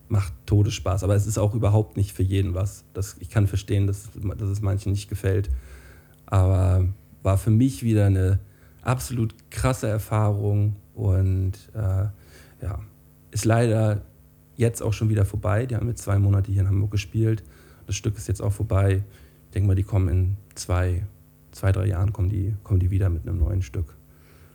macht 0.09 0.33
Todesspaß. 0.47 1.05
Aber 1.05 1.15
es 1.15 1.27
ist 1.27 1.39
auch 1.39 1.55
überhaupt 1.55 1.97
nicht 1.97 2.13
für 2.13 2.23
jeden 2.23 2.55
was. 2.55 2.85
Das, 2.95 3.17
ich 3.21 3.29
kann 3.29 3.47
verstehen, 3.47 3.87
dass, 3.87 4.09
dass 4.15 4.49
es 4.49 4.63
manchen 4.63 4.93
nicht 4.93 5.09
gefällt. 5.09 5.51
Aber 6.27 6.89
war 7.23 7.37
für 7.37 7.51
mich 7.51 7.83
wieder 7.83 8.07
eine 8.07 8.39
absolut 8.83 9.35
krasse 9.51 9.89
Erfahrung 9.89 10.77
und 10.99 11.53
äh, 11.75 12.07
ja, 12.63 12.81
ist 13.31 13.45
leider 13.45 14.03
jetzt 14.57 14.83
auch 14.83 14.93
schon 14.93 15.09
wieder 15.09 15.25
vorbei. 15.25 15.67
Die 15.67 15.77
haben 15.77 15.89
jetzt 15.89 16.03
zwei 16.03 16.19
Monate 16.19 16.51
hier 16.51 16.63
in 16.63 16.69
Hamburg 16.69 16.91
gespielt. 16.91 17.45
Das 17.87 17.95
Stück 17.97 18.17
ist 18.17 18.27
jetzt 18.27 18.43
auch 18.43 18.53
vorbei. 18.53 19.05
Ich 19.47 19.55
denke 19.55 19.69
mal, 19.69 19.75
die 19.77 19.85
kommen 19.85 20.09
in 20.09 20.37
zwei, 20.55 21.05
zwei 21.53 21.71
drei 21.73 21.87
Jahren 21.87 22.13
kommen 22.13 22.29
die, 22.29 22.55
kommen 22.65 22.81
die 22.81 22.91
wieder 22.91 23.09
mit 23.11 23.27
einem 23.29 23.39
neuen 23.39 23.63
Stück. 23.63 23.95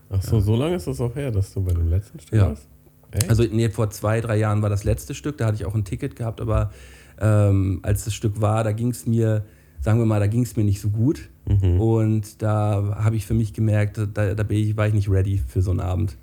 Ach 0.09 0.21
so, 0.21 0.39
so 0.39 0.55
lange 0.55 0.75
ist 0.75 0.85
das 0.85 0.99
auch 0.99 1.15
her, 1.15 1.31
dass 1.31 1.53
du 1.53 1.63
bei 1.63 1.71
dem 1.73 1.87
letzten 1.87 2.19
Stück 2.19 2.37
Ja. 2.37 2.49
warst? 2.49 2.67
Echt? 3.11 3.29
Also 3.29 3.43
nee, 3.43 3.69
vor 3.69 3.89
zwei, 3.89 4.21
drei 4.21 4.37
Jahren 4.37 4.61
war 4.61 4.69
das 4.69 4.83
letzte 4.83 5.15
Stück, 5.15 5.37
da 5.37 5.45
hatte 5.47 5.55
ich 5.55 5.65
auch 5.65 5.75
ein 5.75 5.85
Ticket 5.85 6.15
gehabt, 6.15 6.41
aber 6.41 6.71
ähm, 7.19 7.79
als 7.83 8.05
das 8.05 8.13
Stück 8.13 8.41
war, 8.41 8.63
da 8.63 8.71
ging 8.73 8.89
es 8.89 9.05
mir, 9.05 9.45
sagen 9.81 9.99
wir 9.99 10.05
mal, 10.05 10.19
da 10.19 10.27
ging 10.27 10.41
es 10.43 10.55
mir 10.55 10.63
nicht 10.63 10.81
so 10.81 10.89
gut. 10.89 11.29
Mhm. 11.47 11.79
Und 11.79 12.41
da 12.41 12.97
habe 13.03 13.15
ich 13.15 13.25
für 13.25 13.33
mich 13.33 13.53
gemerkt, 13.53 13.97
da, 14.13 14.33
da 14.35 14.43
bin 14.43 14.57
ich, 14.57 14.75
war 14.77 14.87
ich 14.87 14.93
nicht 14.93 15.09
ready 15.09 15.37
für 15.37 15.61
so 15.61 15.71
einen 15.71 15.79
Abend. 15.79 16.17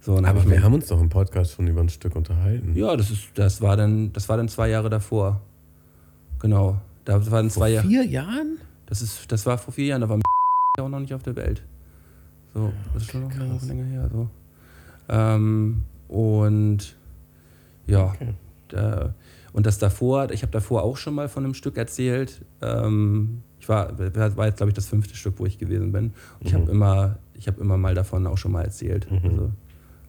So, 0.00 0.16
hab 0.16 0.24
Aber 0.26 0.40
ich 0.40 0.48
wir 0.48 0.62
haben 0.62 0.74
uns 0.74 0.86
doch 0.86 1.00
im 1.00 1.08
Podcast 1.10 1.52
schon 1.52 1.66
über 1.66 1.80
ein 1.82 1.88
Stück 1.90 2.16
unterhalten. 2.16 2.74
Ja, 2.74 2.96
das, 2.96 3.10
ist, 3.10 3.28
das, 3.34 3.60
war 3.60 3.76
dann, 3.76 4.12
das 4.12 4.28
war 4.28 4.36
dann 4.38 4.48
zwei 4.48 4.68
Jahre 4.70 4.88
davor. 4.88 5.40
Genau. 6.38 6.80
Da 7.04 7.14
waren 7.30 7.50
Vor 7.50 7.62
zwei 7.62 7.70
Jahre. 7.70 7.86
vier 7.86 8.04
Jahren? 8.06 8.58
Das, 8.86 9.02
ist, 9.02 9.30
das 9.30 9.44
war 9.46 9.58
vor 9.58 9.74
vier 9.74 9.86
Jahren, 9.86 10.00
da 10.00 10.08
war 10.08 10.18
auch 10.80 10.88
noch 10.88 11.00
nicht 11.00 11.12
auf 11.14 11.22
der 11.22 11.36
Welt. 11.36 11.62
So, 12.54 12.72
das 12.94 13.02
ist 13.02 13.10
schon 13.10 13.22
noch 13.22 13.30
länger, 13.36 13.54
krass. 13.58 13.68
länger 13.68 13.84
her. 13.84 14.10
So. 14.12 14.28
Ähm, 15.08 15.82
und 16.08 16.96
ja, 17.86 18.04
Okay. 18.06 18.34
da, 18.68 19.14
und 19.52 19.66
das 19.66 19.78
davor, 19.78 20.30
ich 20.30 20.42
habe 20.42 20.52
davor 20.52 20.82
auch 20.82 20.96
schon 20.96 21.14
mal 21.14 21.28
von 21.28 21.44
einem 21.44 21.54
Stück 21.54 21.76
erzählt. 21.76 22.42
Ähm, 22.62 23.42
ich 23.58 23.68
war, 23.68 23.98
war 23.98 24.46
jetzt, 24.46 24.56
glaube 24.56 24.70
ich, 24.70 24.74
das 24.74 24.86
fünfte 24.86 25.14
Stück, 25.14 25.34
wo 25.38 25.46
ich 25.46 25.58
gewesen 25.58 25.92
bin. 25.92 26.06
Und 26.40 26.46
ich 26.46 26.52
Mhm. 26.54 26.60
habe 26.62 26.70
immer, 26.70 27.18
ich 27.34 27.46
habe 27.48 27.60
immer 27.60 27.76
mal 27.76 27.94
davon 27.94 28.26
auch 28.26 28.38
schon 28.38 28.52
mal 28.52 28.62
erzählt. 28.64 29.10
Mhm. 29.10 29.20
Also, 29.30 29.50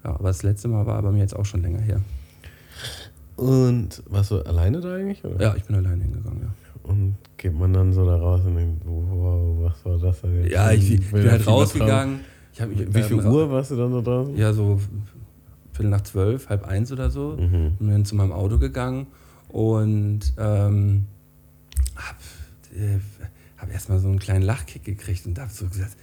ja, 0.04 0.12
aber 0.12 0.30
das 0.30 0.44
letzte 0.44 0.68
Mal 0.68 0.86
war 0.86 1.02
bei 1.02 1.12
mir 1.12 1.20
jetzt 1.20 1.36
auch 1.36 1.46
schon 1.46 1.62
länger 1.62 1.80
her. 1.80 2.02
Und 3.36 4.04
warst 4.08 4.32
du 4.32 4.42
alleine 4.42 4.82
da 4.82 4.96
eigentlich? 4.96 5.24
Oder? 5.24 5.42
Ja, 5.42 5.56
ich 5.56 5.64
bin 5.64 5.76
alleine 5.76 6.04
hingegangen, 6.04 6.42
ja. 6.42 6.54
Und 6.84 7.16
geht 7.38 7.54
man 7.54 7.74
dann 7.74 7.94
so 7.94 8.06
da 8.06 8.16
raus 8.16 8.42
und 8.46 8.56
denkt, 8.56 8.84
wow, 8.86 9.58
was 9.62 9.86
war 9.86 9.98
das 9.98 10.22
denn 10.22 10.44
jetzt? 10.44 10.52
Ja, 10.52 10.72
ich, 10.72 10.90
Will 10.90 10.98
bin 10.98 11.22
der 11.24 11.32
halt 11.32 11.42
Fiebertraum? 11.42 11.54
rausgegangen. 11.54 12.20
Ich 12.54 12.66
mich 12.66 12.94
Wie 12.94 13.04
viel 13.04 13.22
Uhr 13.22 13.50
warst 13.50 13.72
du 13.72 13.76
dann 13.78 13.92
da 13.92 14.02
draußen? 14.02 14.36
Ja, 14.36 14.52
so 14.52 14.80
Viertel 15.82 15.90
nach 15.90 16.02
zwölf, 16.02 16.50
halb 16.50 16.66
eins 16.66 16.92
oder 16.92 17.10
so. 17.10 17.38
Mhm. 17.40 17.76
Bin 17.80 17.90
dann 17.90 18.06
zu 18.06 18.16
meinem 18.16 18.32
Auto 18.32 18.60
gegangen 18.60 19.08
und 19.50 20.22
ähm, 20.38 21.06
hab, 21.96 22.18
äh, 22.76 23.00
hab 23.58 23.72
erstmal 23.72 24.00
so 24.00 24.08
einen 24.08 24.20
kleinen 24.20 24.44
Lachkick 24.44 24.84
gekriegt 24.84 25.26
und 25.26 25.40
hab 25.40 25.50
so 25.50 25.66
gesagt, 25.68 25.98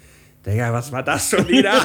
Digga, 0.48 0.72
was 0.72 0.90
war 0.92 1.02
das 1.02 1.28
schon 1.30 1.46
wieder? 1.46 1.74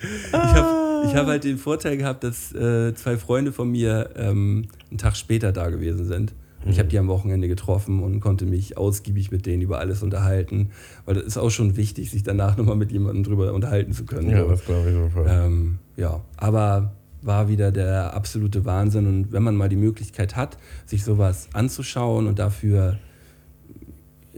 ich 0.00 0.32
habe 0.32 1.06
ich 1.06 1.14
hab 1.14 1.26
halt 1.26 1.44
den 1.44 1.58
Vorteil 1.58 1.96
gehabt, 1.96 2.22
dass 2.24 2.54
äh, 2.54 2.94
zwei 2.94 3.16
Freunde 3.16 3.52
von 3.52 3.70
mir 3.70 4.10
ähm, 4.16 4.66
einen 4.90 4.98
Tag 4.98 5.16
später 5.16 5.52
da 5.52 5.70
gewesen 5.70 6.04
sind. 6.04 6.34
Und 6.64 6.72
ich 6.72 6.78
habe 6.78 6.88
die 6.88 6.98
am 6.98 7.08
Wochenende 7.08 7.48
getroffen 7.48 8.02
und 8.02 8.20
konnte 8.20 8.44
mich 8.44 8.76
ausgiebig 8.76 9.30
mit 9.30 9.46
denen 9.46 9.62
über 9.62 9.78
alles 9.78 10.02
unterhalten, 10.02 10.70
weil 11.04 11.14
das 11.14 11.24
ist 11.24 11.36
auch 11.38 11.50
schon 11.50 11.76
wichtig, 11.76 12.10
sich 12.10 12.24
danach 12.24 12.56
nochmal 12.56 12.76
mit 12.76 12.90
jemandem 12.92 13.24
drüber 13.24 13.52
unterhalten 13.52 13.92
zu 13.92 14.04
können. 14.04 14.28
Ja, 14.30 14.42
So. 14.42 14.48
das 14.50 14.64
glaube 14.64 14.90
ich 14.90 14.94
sofort. 14.96 15.28
Ähm, 15.30 15.78
ja, 15.96 16.20
aber 16.36 16.92
war 17.22 17.48
wieder 17.48 17.72
der 17.72 18.14
absolute 18.14 18.64
Wahnsinn. 18.64 19.06
Und 19.06 19.32
wenn 19.32 19.42
man 19.42 19.56
mal 19.56 19.68
die 19.68 19.76
Möglichkeit 19.76 20.36
hat, 20.36 20.58
sich 20.86 21.04
sowas 21.04 21.48
anzuschauen 21.52 22.26
und 22.26 22.38
dafür, 22.38 22.98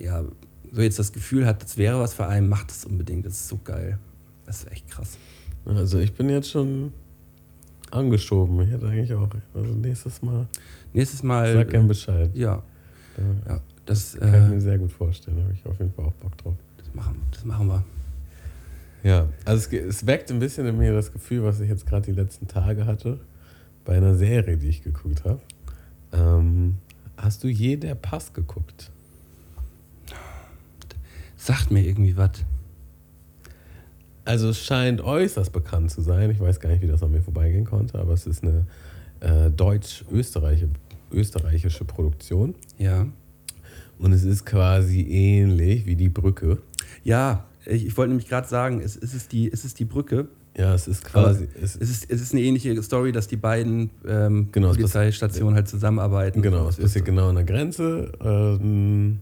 ja, 0.02 0.24
so 0.72 0.82
jetzt 0.82 0.98
das 0.98 1.12
Gefühl 1.12 1.46
hat, 1.46 1.62
das 1.62 1.76
wäre 1.76 1.98
was 2.00 2.14
für 2.14 2.26
einen, 2.26 2.48
macht 2.48 2.70
es 2.70 2.84
unbedingt. 2.84 3.26
Das 3.26 3.34
ist 3.34 3.48
so 3.48 3.58
geil. 3.62 3.98
Das 4.46 4.62
ist 4.62 4.72
echt 4.72 4.88
krass. 4.90 5.16
Also 5.64 5.98
ich 5.98 6.12
bin 6.14 6.28
jetzt 6.28 6.50
schon 6.50 6.92
angeschoben. 7.90 8.60
Ich 8.62 8.70
hätte 8.70 8.86
eigentlich 8.88 9.12
auch, 9.14 9.28
also 9.54 9.72
nächstes 9.74 10.22
Mal, 10.22 10.46
Nächstes 10.92 11.22
Mal. 11.22 11.52
sag 11.54 11.70
gern 11.70 11.86
Bescheid. 11.88 12.30
ja, 12.34 12.62
Da 13.16 13.52
ja, 13.54 13.60
das, 13.86 14.16
kann 14.18 14.28
ich 14.44 14.50
mir 14.50 14.56
äh, 14.56 14.60
sehr 14.60 14.78
gut 14.78 14.92
vorstellen. 14.92 15.36
Da 15.36 15.42
habe 15.44 15.52
ich 15.52 15.66
auf 15.66 15.78
jeden 15.78 15.92
Fall 15.92 16.06
auch 16.06 16.12
Bock 16.14 16.36
drauf. 16.38 16.54
das, 16.78 16.94
machen, 16.94 17.20
das 17.32 17.44
machen 17.44 17.68
wir. 17.68 17.84
Ja, 19.02 19.28
also 19.44 19.68
es, 19.70 19.72
es 19.72 20.06
weckt 20.06 20.30
ein 20.30 20.38
bisschen 20.38 20.66
in 20.66 20.76
mir 20.78 20.92
das 20.92 21.12
Gefühl, 21.12 21.42
was 21.42 21.60
ich 21.60 21.68
jetzt 21.68 21.86
gerade 21.86 22.06
die 22.06 22.12
letzten 22.12 22.46
Tage 22.48 22.86
hatte, 22.86 23.18
bei 23.84 23.96
einer 23.96 24.14
Serie, 24.14 24.56
die 24.56 24.68
ich 24.68 24.82
geguckt 24.82 25.24
habe. 25.24 25.40
Ähm, 26.12 26.76
hast 27.16 27.42
du 27.44 27.48
je 27.48 27.76
der 27.76 27.94
Pass 27.94 28.32
geguckt? 28.32 28.90
Sagt 31.40 31.70
mir 31.70 31.82
irgendwie 31.82 32.18
was. 32.18 32.32
Also 34.26 34.50
es 34.50 34.62
scheint 34.62 35.00
äußerst 35.00 35.50
bekannt 35.52 35.90
zu 35.90 36.02
sein. 36.02 36.30
Ich 36.30 36.38
weiß 36.38 36.60
gar 36.60 36.68
nicht, 36.68 36.82
wie 36.82 36.86
das 36.86 37.02
an 37.02 37.12
mir 37.12 37.22
vorbeigehen 37.22 37.64
konnte, 37.64 37.98
aber 37.98 38.12
es 38.12 38.26
ist 38.26 38.44
eine 38.44 38.66
äh, 39.20 39.48
deutsch-österreichische 39.50 41.84
Produktion. 41.86 42.54
Ja. 42.76 43.06
Und 43.98 44.12
es 44.12 44.24
ist 44.24 44.44
quasi 44.44 45.00
ähnlich 45.00 45.86
wie 45.86 45.96
die 45.96 46.10
Brücke. 46.10 46.58
Ja, 47.04 47.46
ich, 47.64 47.86
ich 47.86 47.96
wollte 47.96 48.10
nämlich 48.10 48.28
gerade 48.28 48.46
sagen, 48.46 48.82
es, 48.82 48.96
es, 48.96 49.14
ist 49.14 49.32
die, 49.32 49.50
es 49.50 49.64
ist 49.64 49.78
die 49.78 49.86
Brücke. 49.86 50.28
Ja, 50.58 50.74
es 50.74 50.88
ist 50.88 51.06
quasi. 51.06 51.48
Es, 51.54 51.76
Es 51.76 51.90
ist, 51.90 52.10
es 52.10 52.20
ist 52.20 52.34
eine 52.34 52.42
ähnliche 52.42 52.82
Story, 52.82 53.12
dass 53.12 53.28
die 53.28 53.36
beiden 53.36 53.88
ähm, 54.06 54.48
Genau, 54.52 54.72
Polizeistationen 54.72 55.54
halt 55.54 55.68
zusammenarbeiten. 55.68 56.42
Genau, 56.42 56.68
es 56.68 56.76
es 56.76 56.84
passiert 56.84 57.06
genau 57.06 57.30
an 57.30 57.36
der 57.36 57.44
Grenze, 57.44 58.12
ähm, 58.22 59.20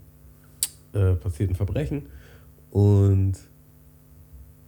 äh, 0.92 1.14
passiert 1.14 1.50
ein 1.50 1.54
Verbrechen 1.54 2.06
und 2.70 3.34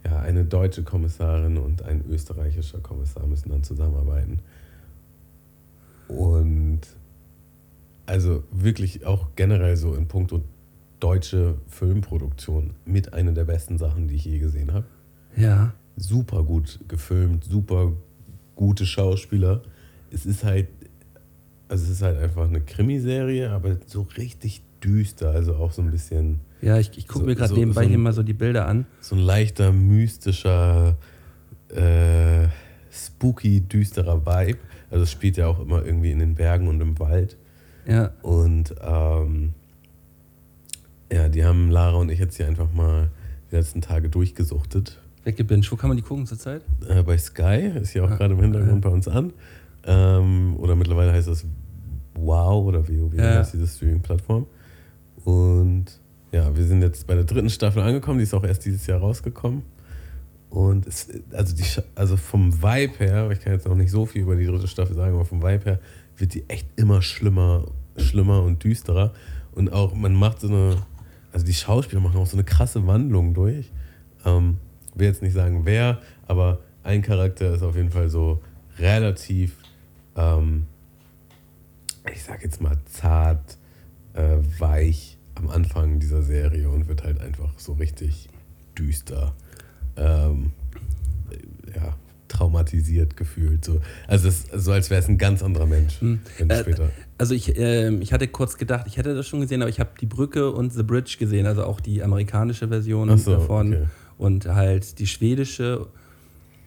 ja, 0.03 0.19
eine 0.19 0.45
deutsche 0.45 0.83
Kommissarin 0.83 1.57
und 1.57 1.83
ein 1.83 2.03
österreichischer 2.09 2.79
Kommissar 2.79 3.27
müssen 3.27 3.49
dann 3.49 3.63
zusammenarbeiten. 3.63 4.39
Und 6.07 6.81
also 8.05 8.43
wirklich 8.51 9.05
auch 9.05 9.29
generell 9.35 9.77
so 9.77 9.93
in 9.93 10.07
puncto 10.07 10.41
deutsche 10.99 11.55
Filmproduktion 11.67 12.75
mit 12.85 13.13
einer 13.13 13.31
der 13.31 13.45
besten 13.45 13.77
Sachen, 13.77 14.07
die 14.07 14.15
ich 14.15 14.25
je 14.25 14.39
gesehen 14.39 14.73
habe 14.73 14.85
Ja. 15.35 15.73
super 15.95 16.43
gut 16.43 16.79
gefilmt, 16.87 17.43
super 17.43 17.93
gute 18.55 18.85
Schauspieler. 18.85 19.61
Es 20.11 20.25
ist 20.25 20.43
halt, 20.43 20.67
also 21.69 21.85
es 21.85 21.89
ist 21.91 22.01
halt 22.01 22.17
einfach 22.17 22.47
eine 22.47 22.61
Krimiserie, 22.61 23.49
aber 23.49 23.77
so 23.87 24.01
richtig 24.17 24.61
düster, 24.83 25.31
also 25.31 25.55
auch 25.55 25.71
so 25.71 25.81
ein 25.81 25.91
bisschen 25.91 26.39
Ja, 26.61 26.77
ich, 26.77 26.97
ich 26.97 27.07
gucke 27.07 27.21
So- 27.21 27.25
mir 27.25 27.35
gerade 27.35 27.49
so- 27.49 27.55
nebenbei 27.55 27.81
so 27.81 27.85
ein- 27.85 27.89
hier 27.89 27.97
mal 27.97 28.13
so 28.13 28.23
die 28.23 28.33
Bilder 28.33 28.67
an. 28.67 28.85
so 28.99 29.15
ein 29.15 29.21
leichter, 29.21 29.71
mystischer, 29.71 30.95
äh, 31.69 32.47
spooky, 32.91 33.61
düsterer 33.61 34.25
Vibe. 34.25 34.59
Also 34.89 35.03
es 35.03 35.11
spielt 35.11 35.37
ja 35.37 35.47
auch 35.47 35.59
immer 35.59 35.83
irgendwie 35.85 36.11
in 36.11 36.19
den 36.19 36.35
Bergen 36.35 36.67
und 36.67 36.81
im 36.81 36.99
Wald. 36.99 37.37
Ja. 37.87 38.11
Und 38.21 38.75
ähm, 38.81 39.53
ja, 41.11 41.29
die 41.29 41.43
haben 41.45 41.71
Lara 41.71 41.97
und 41.97 42.09
ich 42.09 42.19
jetzt 42.19 42.37
hier 42.37 42.47
einfach 42.47 42.71
mal 42.73 43.09
die 43.51 43.55
letzten 43.55 43.81
Tage 43.81 44.09
durchgesuchtet. 44.09 44.99
Weggebinged. 45.23 45.71
Wo 45.71 45.75
kann 45.75 45.89
man 45.89 45.97
die 45.97 46.03
gucken 46.03 46.25
zurzeit? 46.25 46.61
äh, 46.87 47.03
bei 47.03 47.17
Sky, 47.17 47.71
ist 47.81 47.91
hier 47.91 48.03
auch 48.05 48.11
Ah, 48.11 48.15
gerade 48.15 48.33
im 48.33 48.41
Hintergrund 48.41 48.81
bei 48.81 48.89
uns 48.89 49.07
an. 49.07 49.33
Ähm, 49.85 50.55
oder 50.57 50.75
mittlerweile 50.75 51.11
heißt 51.13 51.27
das 51.27 51.45
Wow 52.15 52.65
oder 52.65 52.87
WoW, 52.87 53.13
Ja. 53.15 53.35
heißt 53.39 53.53
diese 53.53 53.67
Streaming-Plattform. 53.67 54.45
Und 55.23 55.85
ja, 56.31 56.55
wir 56.55 56.65
sind 56.65 56.81
jetzt 56.81 57.07
bei 57.07 57.15
der 57.15 57.23
dritten 57.23 57.49
Staffel 57.49 57.81
angekommen, 57.81 58.19
die 58.19 58.23
ist 58.23 58.33
auch 58.33 58.43
erst 58.43 58.65
dieses 58.65 58.87
Jahr 58.87 58.99
rausgekommen. 58.99 59.63
Und 60.49 60.85
es, 60.85 61.07
also, 61.31 61.55
die, 61.55 61.63
also 61.95 62.17
vom 62.17 62.61
Vibe 62.61 62.99
her, 62.99 63.31
ich 63.31 63.39
kann 63.39 63.53
jetzt 63.53 63.67
noch 63.67 63.75
nicht 63.75 63.91
so 63.91 64.05
viel 64.05 64.23
über 64.23 64.35
die 64.35 64.45
dritte 64.45 64.67
Staffel 64.67 64.95
sagen, 64.95 65.15
aber 65.15 65.25
vom 65.25 65.41
Vibe 65.41 65.63
her 65.65 65.79
wird 66.17 66.33
die 66.33 66.47
echt 66.49 66.67
immer 66.75 67.01
schlimmer, 67.01 67.65
schlimmer 67.97 68.43
und 68.43 68.63
düsterer. 68.63 69.13
Und 69.53 69.71
auch, 69.71 69.93
man 69.93 70.13
macht 70.13 70.41
so 70.41 70.47
eine, 70.47 70.77
also 71.31 71.45
die 71.45 71.53
Schauspieler 71.53 72.01
machen 72.01 72.19
auch 72.19 72.27
so 72.27 72.35
eine 72.35 72.43
krasse 72.43 72.85
Wandlung 72.85 73.33
durch. 73.33 73.71
Ähm, 74.25 74.57
will 74.95 75.07
jetzt 75.07 75.21
nicht 75.21 75.33
sagen 75.33 75.61
wer, 75.63 75.99
aber 76.27 76.59
ein 76.83 77.01
Charakter 77.01 77.53
ist 77.53 77.63
auf 77.63 77.75
jeden 77.75 77.91
Fall 77.91 78.09
so 78.09 78.41
relativ, 78.77 79.55
ähm, 80.15 80.65
ich 82.13 82.23
sag 82.23 82.43
jetzt 82.43 82.61
mal 82.61 82.77
zart, 82.85 83.57
äh, 84.13 84.37
weich 84.59 85.10
am 85.41 85.49
Anfang 85.49 85.99
dieser 85.99 86.21
Serie 86.21 86.69
und 86.69 86.87
wird 86.87 87.03
halt 87.03 87.19
einfach 87.19 87.51
so 87.57 87.73
richtig 87.73 88.29
düster, 88.77 89.33
ähm, 89.97 90.51
ja, 91.75 91.95
traumatisiert 92.27 93.17
gefühlt. 93.17 93.65
So. 93.65 93.81
Also 94.07 94.29
es 94.29 94.45
ist 94.45 94.63
so, 94.63 94.71
als 94.71 94.89
wäre 94.89 95.01
es 95.01 95.07
ein 95.09 95.17
ganz 95.17 95.43
anderer 95.43 95.65
Mensch. 95.65 95.99
Hm. 95.99 96.19
Äh. 96.37 96.63
Also 97.17 97.35
ich, 97.35 97.57
ähm, 97.57 98.01
ich 98.01 98.13
hatte 98.13 98.27
kurz 98.27 98.57
gedacht, 98.57 98.85
ich 98.87 98.97
hätte 98.97 99.13
das 99.13 99.27
schon 99.27 99.41
gesehen, 99.41 99.61
aber 99.61 99.69
ich 99.69 99.79
habe 99.79 99.91
die 99.99 100.05
Brücke 100.05 100.51
und 100.51 100.71
The 100.73 100.83
Bridge 100.83 101.17
gesehen, 101.19 101.45
also 101.45 101.65
auch 101.65 101.79
die 101.79 102.01
amerikanische 102.01 102.67
Version 102.67 103.15
so, 103.17 103.31
davon 103.31 103.73
okay. 103.73 103.85
und 104.17 104.45
halt 104.45 104.99
die 104.99 105.07
schwedische. 105.07 105.87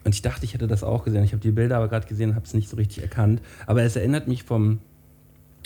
Und 0.03 0.13
ich 0.13 0.21
dachte, 0.21 0.45
ich 0.45 0.53
hätte 0.53 0.67
das 0.67 0.83
auch 0.83 1.03
gesehen. 1.03 1.23
Ich 1.23 1.31
habe 1.31 1.41
die 1.41 1.51
Bilder 1.51 1.77
aber 1.77 1.87
gerade 1.87 2.07
gesehen 2.07 2.29
und 2.29 2.35
habe 2.35 2.45
es 2.45 2.53
nicht 2.53 2.69
so 2.69 2.77
richtig 2.77 3.01
erkannt. 3.01 3.41
Aber 3.65 3.81
es 3.81 3.95
erinnert 3.95 4.27
mich 4.27 4.43
vom, 4.43 4.79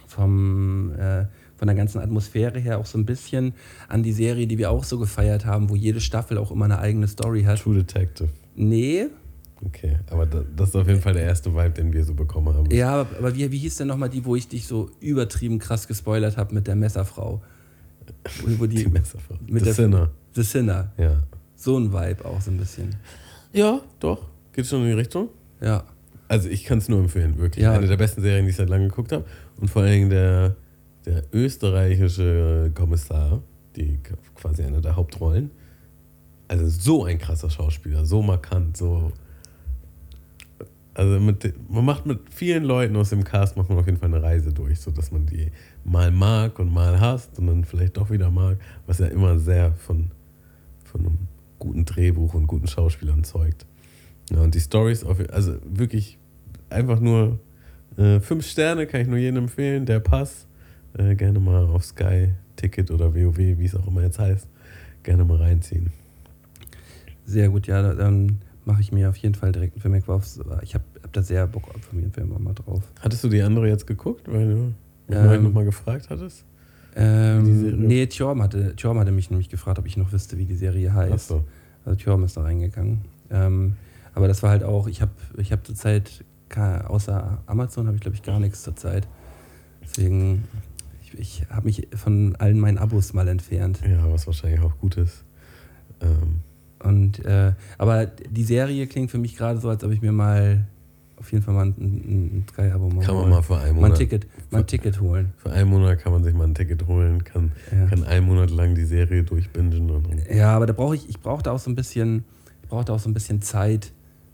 vom, 0.07 0.93
äh, 0.97 1.25
von 1.59 1.67
der 1.67 1.75
ganzen 1.75 1.99
Atmosphäre 1.99 2.57
her 2.59 2.79
auch 2.79 2.85
so 2.87 2.97
ein 2.97 3.05
bisschen 3.05 3.53
an 3.87 4.01
die 4.01 4.13
Serie, 4.13 4.47
die 4.47 4.57
wir 4.57 4.71
auch 4.71 4.83
so 4.85 4.97
gefeiert 4.97 5.45
haben, 5.45 5.69
wo 5.69 5.75
jede 5.75 5.99
Staffel 6.01 6.37
auch 6.39 6.49
immer 6.51 6.65
eine 6.65 6.79
eigene 6.79 7.07
Story 7.07 7.43
hat. 7.43 7.59
True 7.59 7.75
Detective. 7.75 8.29
Nee, 8.55 9.07
Okay, 9.61 9.97
aber 10.09 10.25
da, 10.25 10.41
das 10.55 10.69
ist 10.69 10.75
auf 10.77 10.87
jeden 10.87 11.01
Fall 11.01 11.11
der 11.13 11.23
erste 11.23 11.53
Vibe, 11.53 11.71
den 11.71 11.91
wir 11.91 12.05
so 12.05 12.13
bekommen 12.13 12.55
haben. 12.55 12.71
ja, 12.71 13.01
aber, 13.01 13.17
aber 13.17 13.35
wie, 13.35 13.51
wie 13.51 13.57
hieß 13.57 13.75
denn 13.75 13.87
nochmal 13.89 14.07
die, 14.07 14.23
wo 14.23 14.37
ich 14.37 14.47
dich 14.47 14.65
so 14.65 14.89
übertrieben 15.01 15.59
krass 15.59 15.85
gespoilert 15.85 16.37
habe 16.37 16.55
mit 16.55 16.65
der 16.65 16.75
Messerfrau? 16.77 17.41
Wo, 18.41 18.59
wo 18.61 18.65
die, 18.67 18.85
Die 18.85 18.87
Messerfrau. 18.89 19.35
Mit 19.47 19.59
The 19.59 19.65
der- 19.65 19.73
Sinner. 19.73 20.09
The 20.31 20.43
Sinner. 20.43 20.93
Ja. 20.97 21.17
So 21.57 21.77
ein 21.77 21.91
Vibe 21.91 22.23
auch 22.23 22.39
so 22.39 22.51
ein 22.51 22.57
bisschen. 22.57 22.95
Ja, 23.51 23.81
doch. 23.99 24.29
Geht 24.53 24.65
schon 24.65 24.79
in 24.83 24.87
die 24.87 24.93
Richtung? 24.93 25.27
Ja. 25.59 25.83
Also 26.29 26.47
ich 26.47 26.63
kann 26.63 26.77
es 26.77 26.87
nur 26.87 26.99
empfehlen, 26.99 27.37
wirklich. 27.37 27.61
Ja. 27.65 27.73
Eine 27.73 27.87
der 27.87 27.97
besten 27.97 28.21
Serien, 28.21 28.45
die 28.45 28.51
ich 28.51 28.55
seit 28.55 28.69
langem 28.69 28.87
geguckt 28.87 29.11
habe. 29.11 29.25
Und 29.57 29.69
vor 29.69 29.81
allen 29.81 29.91
Dingen 29.91 30.09
der, 30.09 30.55
der 31.05 31.23
österreichische 31.33 32.71
Kommissar, 32.73 33.41
die 33.75 33.99
quasi 34.35 34.63
eine 34.63 34.81
der 34.81 34.95
Hauptrollen. 34.95 35.51
Also 36.47 36.67
so 36.67 37.05
ein 37.05 37.17
krasser 37.19 37.49
Schauspieler, 37.49 38.05
so 38.05 38.21
markant, 38.21 38.77
so. 38.77 39.11
Also 40.93 41.19
mit, 41.19 41.53
man 41.69 41.85
macht 41.85 42.05
mit 42.05 42.19
vielen 42.29 42.63
Leuten 42.63 42.95
aus 42.97 43.11
dem 43.11 43.23
Cast 43.23 43.55
macht 43.55 43.69
man 43.69 43.77
auf 43.77 43.85
jeden 43.85 43.99
Fall 43.99 44.13
eine 44.13 44.21
Reise 44.21 44.51
durch, 44.51 44.81
sodass 44.81 45.11
man 45.11 45.25
die 45.25 45.51
mal 45.85 46.11
mag 46.11 46.59
und 46.59 46.73
mal 46.73 46.99
hasst 46.99 47.39
und 47.39 47.47
dann 47.47 47.63
vielleicht 47.63 47.95
doch 47.95 48.09
wieder 48.09 48.29
mag, 48.31 48.57
was 48.85 48.99
ja 48.99 49.07
immer 49.07 49.39
sehr 49.39 49.73
von, 49.73 50.11
von 50.83 51.01
einem 51.01 51.17
guten 51.57 51.85
Drehbuch 51.85 52.33
und 52.33 52.47
guten 52.47 52.67
Schauspielern 52.67 53.23
zeugt. 53.23 53.65
Ja, 54.29 54.41
und 54.41 54.55
die 54.55 54.59
Stories, 54.59 55.05
also 55.05 55.55
wirklich 55.63 56.17
einfach 56.69 56.99
nur 56.99 57.39
äh, 57.97 58.19
fünf 58.19 58.45
Sterne, 58.45 58.87
kann 58.87 59.01
ich 59.01 59.07
nur 59.07 59.17
jedem 59.17 59.43
empfehlen. 59.43 59.85
Der 59.85 59.99
Pass, 59.99 60.47
äh, 60.97 61.15
gerne 61.15 61.39
mal 61.39 61.65
auf 61.65 61.83
Sky, 61.85 62.29
Ticket 62.55 62.91
oder 62.91 63.13
WoW, 63.15 63.37
wie 63.37 63.65
es 63.65 63.75
auch 63.75 63.87
immer 63.87 64.01
jetzt 64.01 64.19
heißt, 64.19 64.47
gerne 65.03 65.23
mal 65.23 65.37
reinziehen. 65.37 65.91
Sehr 67.25 67.49
gut, 67.49 67.67
ja, 67.67 67.81
da- 67.81 67.93
dann 67.93 68.39
mache 68.65 68.81
ich 68.81 68.91
mir 68.91 69.09
auf 69.09 69.17
jeden 69.17 69.35
Fall 69.35 69.51
direkt 69.51 69.75
einen 69.75 69.81
Film. 69.81 69.93
Ich 70.63 70.73
habe 70.73 70.83
hab 71.03 71.13
da 71.13 71.21
sehr 71.23 71.47
Bock 71.47 71.69
auf 71.69 71.81
auch 71.91 72.39
mal 72.39 72.53
drauf. 72.53 72.83
Hattest 73.01 73.23
du 73.23 73.29
die 73.29 73.41
andere 73.41 73.67
jetzt 73.67 73.87
geguckt, 73.87 74.27
weil 74.31 74.47
du 74.47 74.55
mich 75.07 75.17
Ähm, 75.17 75.43
nochmal 75.43 75.65
gefragt 75.65 76.07
hattest? 76.09 76.43
Ähm, 76.95 77.87
nee, 77.87 78.05
Tjorm 78.07 78.41
hatte, 78.41 78.75
Tjorm 78.75 78.99
hatte 78.99 79.11
mich 79.11 79.29
nämlich 79.29 79.49
gefragt, 79.49 79.79
ob 79.79 79.85
ich 79.85 79.95
noch 79.95 80.11
wüsste, 80.11 80.37
wie 80.37 80.45
die 80.45 80.55
Serie 80.55 80.93
heißt. 80.93 81.13
Achso. 81.31 81.43
Also 81.85 81.95
Tjorm 81.97 82.23
ist 82.23 82.35
da 82.35 82.41
reingegangen. 82.41 83.01
Ähm, 83.31 83.75
aber 84.13 84.27
das 84.27 84.41
war 84.43 84.49
halt 84.49 84.63
auch, 84.63 84.87
ich 84.87 85.01
habe 85.01 85.11
ich 85.37 85.51
hab 85.51 85.65
zurzeit, 85.65 86.23
ka- 86.49 86.81
außer 86.87 87.41
Amazon 87.45 87.85
habe 87.87 87.95
ich 87.95 88.01
glaube 88.01 88.15
ich 88.15 88.23
gar 88.23 88.39
nichts 88.39 88.63
zurzeit. 88.63 89.07
Deswegen, 89.83 90.43
ich, 91.13 91.19
ich 91.19 91.45
habe 91.49 91.65
mich 91.65 91.87
von 91.95 92.35
allen 92.37 92.59
meinen 92.59 92.77
Abos 92.77 93.13
mal 93.13 93.27
entfernt. 93.27 93.79
Ja, 93.87 94.11
was 94.11 94.27
wahrscheinlich 94.27 94.61
auch 94.61 94.77
gut 94.79 94.97
ist. 94.97 95.23
Ähm, 96.01 96.41
Und, 96.83 97.25
äh, 97.25 97.53
aber 97.77 98.05
die 98.05 98.43
Serie 98.43 98.87
klingt 98.87 99.11
für 99.11 99.17
mich 99.17 99.35
gerade 99.35 99.59
so, 99.59 99.69
als 99.69 99.83
ob 99.83 99.91
ich 99.91 100.01
mir 100.01 100.11
mal 100.11 100.65
auf 101.17 101.29
jeden 101.33 101.43
Fall 101.43 101.53
mal 101.53 101.65
ein, 101.65 101.75
ein, 101.77 102.45
Sky-Abo 102.49 102.89
mal, 102.89 103.03
kann 103.03 103.13
man 103.15 103.23
hol. 103.25 103.29
mal 103.31 103.41
für 103.43 103.57
einen 103.57 103.63
mal 103.75 103.75
ein 103.75 103.75
Monat. 103.91 103.97
Ticket, 103.97 104.27
mal 104.51 104.59
ein 104.59 104.67
Ticket 104.67 105.01
holen. 105.01 105.33
Für 105.35 105.51
einen 105.51 105.69
Monat 105.69 105.99
kann 105.99 106.13
man 106.13 106.23
sich 106.23 106.33
mal 106.33 106.45
ein 106.45 106.55
Ticket 106.55 106.87
holen, 106.87 107.25
kann, 107.25 107.51
Ja. 107.71 107.87
kann 107.87 108.05
einen 108.05 108.25
Monat 108.25 108.51
lang 108.51 108.73
die 108.75 108.85
Serie 108.85 109.23
durchbingen 109.23 109.89
und 109.91 110.07
dann 110.09 110.21
Ja, 110.33 110.55
aber 110.55 110.65
da 110.65 110.71
brauche 110.71 110.95
ich, 110.95 111.09
ich 111.09 111.19
brauche 111.19 111.43
da 111.43 111.51
auch 111.51 111.59
so 111.59 111.69
ein 111.69 111.75
bisschen, 111.75 112.23
da 112.69 112.77
auch 112.77 112.99
so 112.99 113.09
ein 113.09 113.13
bisschen 113.13 113.41
Zeit 113.41 113.91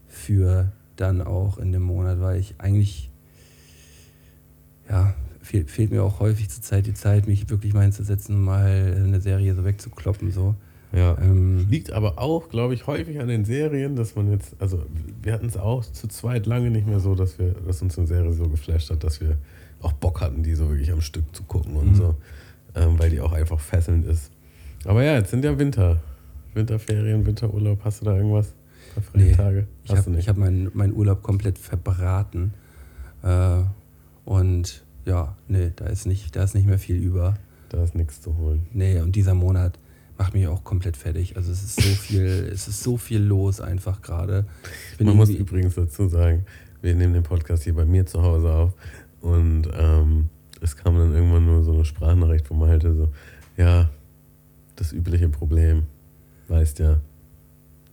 für 0.08 0.72
dann 0.96 1.24
auch 1.24 1.58
in 1.58 1.72
dem 1.72 1.82
Monat, 1.82 2.22
weil 2.22 2.40
ich 2.40 2.54
eigentlich, 2.60 3.10
ja, 4.88 5.16
fehl, 5.46 5.66
fehlt 5.66 5.92
mir 5.92 6.04
auch 6.04 6.20
häufig 6.20 6.50
zur 6.50 6.62
Zeit 6.64 6.86
die 6.86 6.94
Zeit, 6.94 7.28
mich 7.28 7.50
wirklich 7.50 7.74
mal 7.74 7.82
hinzusetzen 7.84 8.36
und 8.36 8.44
mal 8.44 8.94
eine 9.06 9.22
Serie 9.22 9.54
so 9.56 9.64
wegzukloppen, 9.66 10.32
so. 10.32 10.56
Ja. 10.92 11.18
Ähm, 11.22 11.68
Liegt 11.70 11.92
aber 11.92 12.20
auch, 12.20 12.48
glaube 12.50 12.74
ich, 12.74 12.88
häufig 12.88 13.20
an 13.20 13.28
den 13.28 13.44
Serien, 13.44 13.96
dass 13.96 14.16
man 14.16 14.32
jetzt, 14.32 14.56
also 14.60 14.86
wir 15.22 15.34
hatten 15.34 15.48
es 15.48 15.58
auch 15.58 15.84
zu 15.84 16.08
zweit 16.08 16.46
lange 16.46 16.70
nicht 16.72 16.88
mehr 16.88 17.00
so, 17.00 17.16
dass 17.16 17.38
wir, 17.38 17.54
dass 17.68 17.82
uns 17.82 17.98
eine 17.98 18.08
Serie 18.08 18.32
so 18.34 18.48
geflasht 18.48 18.90
hat, 18.92 19.04
dass 19.04 19.20
wir 19.20 19.36
auch 19.82 19.92
Bock 19.94 20.22
hatten, 20.22 20.42
die 20.44 20.56
so 20.56 20.70
wirklich 20.70 20.92
am 20.92 21.02
Stück 21.02 21.26
zu 21.36 21.44
gucken 21.44 21.76
und 21.76 21.92
Mhm. 21.92 21.96
so, 21.96 22.16
ähm, 22.76 22.98
weil 22.98 23.10
die 23.10 23.20
auch 23.20 23.34
einfach 23.34 23.60
fesselnd 23.60 24.06
ist. 24.06 24.32
Aber 24.86 25.04
ja, 25.04 25.16
jetzt 25.16 25.32
sind 25.32 25.44
ja 25.44 25.58
Winter, 25.60 25.98
Winterferien, 26.54 27.26
Winterurlaub. 27.26 27.80
Hast 27.84 28.02
du 28.02 28.06
da 28.06 28.16
irgendwas? 28.16 28.54
Freie 29.12 29.24
Nee, 29.24 29.32
Tage? 29.34 29.68
ich 29.84 29.92
Hast 29.92 29.98
habe 30.00 30.12
du 30.12 30.16
nicht? 30.16 30.30
hab 30.30 30.38
meinen 30.38 30.72
mein 30.74 30.94
Urlaub 30.94 31.22
komplett 31.24 31.58
verbraten. 31.58 32.54
Äh, 33.24 33.58
und 34.24 34.85
ja, 35.06 35.36
nee, 35.48 35.72
da 35.76 35.86
ist, 35.86 36.06
nicht, 36.06 36.36
da 36.36 36.44
ist 36.44 36.56
nicht 36.56 36.68
mehr 36.68 36.80
viel 36.80 36.98
über. 36.98 37.36
da 37.70 37.84
ist 37.84 37.96
nichts 37.96 38.22
zu 38.22 38.38
holen. 38.38 38.68
Nee, 38.72 39.00
und 39.02 39.16
dieser 39.16 39.34
Monat 39.34 39.78
macht 40.18 40.34
mich 40.34 40.48
auch 40.48 40.64
komplett 40.64 40.98
fertig. 40.98 41.36
Also 41.36 41.52
es 41.52 41.64
ist 41.64 41.82
so 41.82 41.90
viel, 42.02 42.50
es 42.52 42.68
ist 42.68 42.84
so 42.84 42.98
viel 42.98 43.22
los 43.22 43.62
einfach 43.62 44.02
gerade. 44.02 44.46
Man 45.00 45.16
muss 45.16 45.30
übrigens 45.30 45.76
dazu 45.76 46.08
sagen, 46.08 46.46
wir 46.82 46.96
nehmen 46.96 47.14
den 47.14 47.24
Podcast 47.24 47.64
hier 47.64 47.74
bei 47.74 47.86
mir 47.86 48.06
zu 48.06 48.22
Hause 48.22 48.52
auf 48.52 48.74
und 49.22 49.68
ähm, 49.74 50.30
es 50.62 50.76
kam 50.76 50.98
dann 50.98 51.14
irgendwann 51.14 51.46
nur 51.46 51.64
so 51.64 51.74
eine 51.74 51.86
Sprachnachricht, 51.86 52.50
wo 52.50 52.56
man 52.56 52.70
halt 52.70 52.84
so, 52.84 53.10
ja, 53.58 53.90
das 54.76 54.94
übliche 54.94 55.30
Problem, 55.30 55.84
weißt 56.48 56.80
ja, 56.80 57.00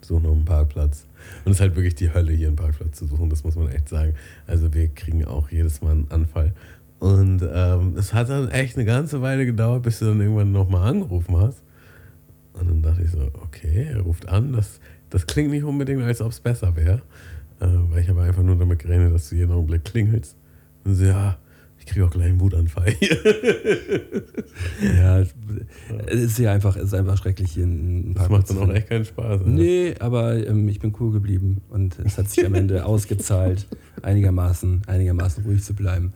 such 0.01 0.21
noch 0.21 0.33
einen 0.33 0.45
Parkplatz. 0.45 1.07
Und 1.45 1.53
es 1.53 1.59
ist 1.59 1.61
halt 1.61 1.77
wirklich 1.77 1.95
die 1.95 2.13
Hölle, 2.13 2.33
hier 2.33 2.49
einen 2.49 2.57
Parkplatz 2.57 2.99
zu 2.99 3.07
suchen, 3.07 3.31
das 3.31 3.45
muss 3.45 3.57
man 3.57 3.69
echt 3.69 3.89
sagen. 3.89 4.15
Also 4.47 4.73
wir 4.75 4.89
kriegen 4.89 5.25
auch 5.25 5.51
jedes 5.51 5.81
Mal 5.81 5.93
einen 5.93 6.11
Anfall. 6.11 6.53
Und 7.03 7.43
ähm, 7.53 7.97
es 7.97 8.15
hat 8.15 8.29
dann 8.29 8.49
echt 8.51 8.77
eine 8.77 8.85
ganze 8.85 9.21
Weile 9.23 9.45
gedauert, 9.45 9.83
bis 9.83 9.99
du 9.99 10.05
dann 10.05 10.21
irgendwann 10.21 10.53
nochmal 10.53 10.89
angerufen 10.89 11.37
hast. 11.37 11.61
Und 12.53 12.71
dann 12.71 12.81
dachte 12.81 13.03
ich 13.03 13.11
so, 13.11 13.29
okay, 13.43 13.89
er 13.91 14.03
ruft 14.03 14.29
an, 14.29 14.53
das, 14.53 14.79
das 15.11 15.27
klingt 15.27 15.51
nicht 15.51 15.65
unbedingt, 15.65 16.01
als 16.05 16.21
ob 16.21 16.31
es 16.31 16.39
besser 16.39 16.77
wäre. 16.77 17.03
Äh, 17.59 17.67
weil 17.91 18.03
ich 18.03 18.09
habe 18.09 18.23
einfach 18.23 18.45
nur 18.45 18.55
damit 18.55 18.79
gerechnet, 18.79 19.13
dass 19.13 19.29
du 19.29 19.35
jeden 19.35 19.51
Augenblick 19.51 19.85
klingelst. 19.85 20.37
Und 20.85 20.95
so, 20.95 21.07
ja, 21.07 21.39
ich 21.81 21.87
kriege 21.87 22.07
auch 22.07 22.11
gleich 22.11 22.29
einen 22.29 22.41
Wutanfall 22.41 22.93
hier. 22.93 23.19
Ja, 24.81 25.21
es 25.21 25.35
ist 26.07 26.39
ja 26.39 26.53
einfach, 26.53 26.77
es 26.77 26.85
ist 26.85 26.95
einfach 26.95 27.19
schrecklich 27.19 27.51
hier 27.53 27.65
ein 27.65 28.15
Das 28.15 28.29
paar 28.29 28.39
macht 28.39 28.51
dann 28.51 28.59
auch 28.59 28.73
echt 28.73 28.89
keinen 28.89 29.05
Spaß. 29.05 29.41
Alter. 29.41 29.49
Nee, 29.49 29.95
aber 29.99 30.47
ähm, 30.47 30.69
ich 30.69 30.79
bin 30.79 30.95
cool 31.01 31.11
geblieben 31.11 31.63
und 31.69 31.99
es 31.99 32.17
hat 32.17 32.31
sich 32.31 32.47
am 32.47 32.55
Ende 32.55 32.85
ausgezahlt, 32.87 33.67
einigermaßen, 34.03 34.83
einigermaßen 34.87 35.43
ruhig 35.45 35.65
zu 35.65 35.75
bleiben. 35.75 36.13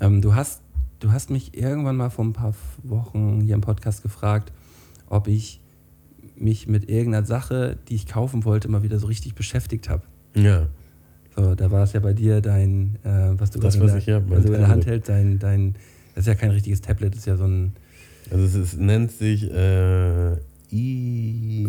Ähm, 0.00 0.20
du, 0.22 0.34
hast, 0.34 0.62
du 1.00 1.12
hast 1.12 1.30
mich 1.30 1.56
irgendwann 1.56 1.96
mal 1.96 2.10
vor 2.10 2.24
ein 2.24 2.32
paar 2.32 2.54
Wochen 2.82 3.40
hier 3.40 3.54
im 3.54 3.60
Podcast 3.60 4.02
gefragt, 4.02 4.52
ob 5.08 5.28
ich 5.28 5.60
mich 6.36 6.68
mit 6.68 6.88
irgendeiner 6.88 7.26
Sache, 7.26 7.76
die 7.88 7.94
ich 7.96 8.06
kaufen 8.06 8.44
wollte, 8.44 8.68
mal 8.68 8.82
wieder 8.82 8.98
so 8.98 9.06
richtig 9.08 9.34
beschäftigt 9.34 9.88
habe. 9.88 10.02
Ja, 10.34 10.68
So, 11.34 11.54
da 11.54 11.70
war 11.70 11.82
es 11.82 11.92
ja 11.94 12.00
bei 12.00 12.12
dir 12.12 12.40
dein, 12.40 12.96
äh, 13.04 13.30
was 13.38 13.50
du 13.50 13.58
Das, 13.58 13.74
gerade 13.74 13.90
in, 13.90 13.96
was 13.96 14.04
der- 14.04 14.14
ich 14.16 14.22
hab, 14.22 14.28
mein 14.28 14.36
also 14.38 14.52
in 14.52 14.58
der 14.58 14.68
Hand 14.68 14.82
Tablet. 14.84 14.86
hältst, 14.92 15.08
dein, 15.08 15.38
dein, 15.38 15.74
das 16.14 16.22
ist 16.22 16.28
ja 16.28 16.34
kein 16.34 16.50
richtiges 16.50 16.80
Tablet, 16.80 17.12
das 17.14 17.20
ist 17.20 17.26
ja 17.26 17.36
so 17.36 17.44
ein, 17.44 17.72
also 18.30 18.44
es 18.44 18.54
ist, 18.54 18.78
nennt 18.78 19.10
sich 19.12 19.50
äh, 19.50 20.32
E- 20.70 21.66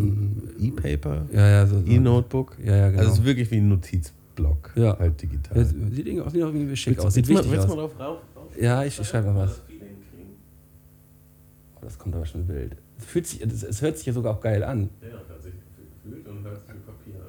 E-Paper, 0.60 1.26
ja, 1.32 1.48
ja, 1.48 1.66
so, 1.66 1.80
so 1.80 1.86
E-Notebook. 1.86 2.56
Ja, 2.64 2.76
ja, 2.76 2.88
genau. 2.90 3.00
Also 3.00 3.12
es 3.12 3.18
ist 3.20 3.24
wirklich 3.24 3.50
wie 3.50 3.56
ein 3.56 3.68
Notizblock, 4.42 4.72
Ja. 4.76 4.98
halt 4.98 5.20
digital. 5.22 5.56
Ja, 5.58 5.64
sieht 5.64 6.06
irgendwie 6.06 6.22
auch, 6.42 6.52
irgendwie 6.52 6.76
schick 6.76 6.94
Willst- 6.96 7.06
aus, 7.06 7.14
sieht 7.14 7.28
willst 7.28 7.44
wichtig 7.44 7.52
willst 7.52 7.68
aus. 7.70 7.76
mal 7.76 7.82
drauf 7.82 7.98
rauf? 8.36 8.56
Ja, 8.60 8.84
ich, 8.84 8.98
ich 8.98 9.06
schreibe 9.08 9.28
mal 9.32 9.46
was. 9.46 9.62
Oh, 11.76 11.78
das 11.82 11.98
kommt 11.98 12.14
aber 12.14 12.26
schon 12.26 12.46
wild. 12.48 12.76
Es, 12.98 13.04
fühlt 13.06 13.26
sich, 13.26 13.40
es, 13.42 13.62
es 13.62 13.80
hört 13.82 13.96
sich 13.96 14.06
ja 14.06 14.12
sogar 14.12 14.34
auch 14.36 14.40
geil 14.40 14.62
an. 14.62 14.90
Ja, 15.00 15.08
hört 15.28 15.42
sich 15.42 15.54
gefühlt 16.04 16.26
und 16.28 16.42
hört 16.44 16.60
sich 16.66 16.74
wie 16.74 16.78
Papier 16.80 17.14
an. 17.20 17.26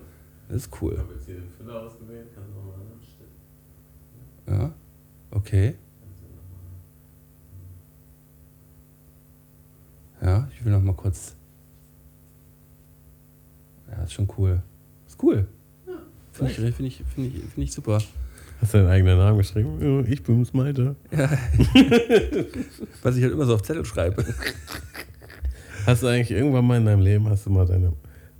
Das 0.49 0.57
ist 0.57 0.73
Ich 0.73 0.81
cool. 0.81 0.97
habe 0.97 1.13
jetzt 1.13 1.25
hier 1.25 1.35
den 1.35 1.49
Füller 1.57 1.81
ausgewählt, 1.83 2.27
kannst 2.35 2.49
du 2.49 2.55
nochmal 2.55 2.75
anstellen. 2.97 4.61
Ja, 4.61 4.73
okay. 5.37 5.75
Ja, 10.21 10.47
ich 10.53 10.63
will 10.63 10.71
noch 10.71 10.81
mal 10.81 10.93
kurz. 10.93 11.35
Ja, 13.89 14.03
ist 14.03 14.13
schon 14.13 14.27
cool. 14.37 14.61
Ist 15.07 15.21
cool. 15.23 15.47
Finde 16.47 16.69
ich, 16.69 16.75
find 16.75 16.87
ich, 16.87 17.01
find 17.15 17.27
ich, 17.35 17.41
find 17.53 17.67
ich 17.67 17.71
super. 17.73 17.99
Hast 18.61 18.73
du 18.73 18.77
deinen 18.77 18.89
eigenen 18.89 19.17
Namen 19.17 19.37
geschrieben? 19.39 19.77
Ja, 19.81 20.11
ich 20.11 20.21
bin's, 20.23 20.53
Malte. 20.53 20.95
Was 23.01 23.15
ich 23.17 23.23
halt 23.23 23.33
immer 23.33 23.45
so 23.45 23.55
auf 23.55 23.63
Zettel 23.63 23.85
schreibe. 23.85 24.23
Hast 25.85 26.03
du 26.03 26.07
eigentlich 26.07 26.31
irgendwann 26.31 26.65
mal 26.65 26.77
in 26.77 26.85
deinem 26.85 27.01
Leben, 27.01 27.27
hast 27.27 27.45
du 27.47 27.49
mal 27.49 27.65
deine, 27.65 27.93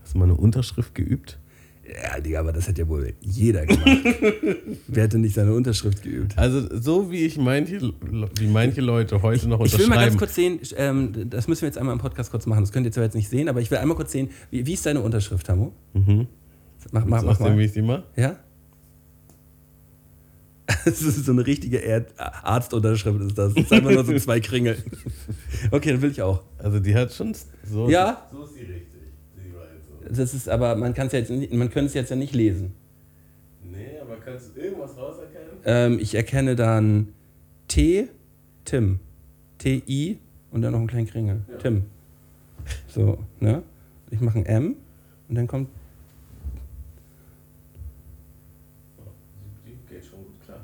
hast 0.04 0.14
du 0.14 0.20
mal 0.20 0.26
eine 0.26 0.36
Unterschrift 0.36 0.94
geübt? 0.94 1.40
Ja, 2.04 2.20
Digga, 2.20 2.40
aber 2.40 2.54
das 2.54 2.68
hat 2.68 2.78
ja 2.78 2.88
wohl 2.88 3.14
jeder 3.20 3.66
gemacht. 3.66 3.84
Wer 4.88 5.04
hätte 5.04 5.18
nicht 5.18 5.34
seine 5.36 5.54
Unterschrift 5.54 6.04
geübt? 6.04 6.38
Also 6.38 6.62
so 6.80 7.12
wie 7.12 7.26
ich 7.26 7.38
manche, 7.38 7.92
wie 8.40 8.48
manche 8.48 8.80
Leute 8.82 9.22
heute 9.24 9.50
noch 9.50 9.60
Ich 9.66 9.78
will 9.78 9.88
mal 9.88 9.96
ganz 9.96 10.14
unterschreiben. 10.14 10.18
kurz 10.18 10.36
sehen, 10.36 10.60
ähm, 10.78 11.30
das 11.30 11.48
müssen 11.48 11.64
wir 11.64 11.68
jetzt 11.68 11.78
einmal 11.80 11.94
im 11.94 12.00
Podcast 12.00 12.30
kurz 12.32 12.46
machen. 12.46 12.62
Das 12.62 12.72
könnt 12.72 12.86
ihr 12.86 12.92
zwar 12.92 13.04
jetzt 13.06 13.16
nicht 13.16 13.28
sehen, 13.28 13.50
aber 13.50 13.60
ich 13.60 13.72
will 13.72 13.80
einmal 13.80 13.98
kurz 13.98 14.12
sehen, 14.12 14.30
wie, 14.52 14.66
wie 14.68 14.74
ist 14.74 14.86
deine 14.86 15.02
Unterschrift, 15.02 15.50
Hamo? 15.50 15.74
Mhm. 15.94 16.28
Mach, 16.92 17.06
mach, 17.06 17.24
mach 17.24 17.38
sehen, 17.38 17.58
wie 17.58 17.66
mal. 17.66 17.66
ich 17.66 17.82
mache? 17.84 18.04
Ja? 18.16 18.36
Das 20.86 21.02
ist 21.02 21.26
so 21.26 21.32
eine 21.32 21.46
richtige 21.46 21.78
Erd- 21.78 22.14
Arztunterschrift 22.18 23.20
ist 23.22 23.38
das. 23.38 23.54
Das 23.54 23.64
ist 23.66 23.74
einfach 23.74 23.92
nur 23.92 24.04
so 24.06 24.18
zwei 24.18 24.40
Kringel. 24.40 24.78
Okay, 25.72 25.92
dann 25.92 26.02
will 26.02 26.12
ich 26.12 26.22
auch. 26.22 26.44
Also 26.58 26.80
die 26.80 26.96
hat 26.96 27.12
schon 27.14 27.36
so. 27.66 27.88
Ja. 27.90 28.28
So 28.32 28.44
ist 28.46 28.56
die 28.56 28.62
richtig. 28.62 29.02
Die 29.36 29.54
war 29.56 29.64
jetzt 29.74 29.88
so. 30.10 30.16
Das 30.24 30.34
ist 30.34 30.50
aber, 30.50 30.76
man 30.76 30.94
kann 30.94 31.08
es 31.08 31.14
jetzt 31.14 31.30
nicht, 31.30 31.54
man 31.54 31.70
könnte 31.70 31.88
es 31.88 31.94
jetzt 31.94 32.10
ja 32.10 32.16
nicht 32.16 32.34
lesen. 32.34 32.74
Nee, 33.64 34.00
aber 34.02 34.16
kannst 34.18 34.56
du 34.56 34.60
irgendwas 34.60 34.98
rauserkennen? 34.98 35.50
Ähm, 35.66 36.00
ich 36.00 36.16
erkenne 36.16 36.56
dann 36.56 37.10
T, 37.68 38.08
Tim. 38.66 39.00
T-I 39.60 40.18
und 40.50 40.62
dann 40.64 40.72
noch 40.72 40.80
einen 40.80 40.88
kleinen 40.88 41.08
Kringel. 41.08 41.42
Ja. 41.52 41.58
Tim. 41.58 41.84
So, 42.88 43.20
ne? 43.40 43.62
Ich 44.10 44.20
mache 44.20 44.40
ein 44.40 44.46
M 44.48 44.76
und 45.30 45.36
dann 45.36 45.46
kommt. 45.48 45.70
Die 49.66 49.78
geht 49.94 50.04
schon 50.06 50.20
gut 50.20 50.42
klar. 50.46 50.60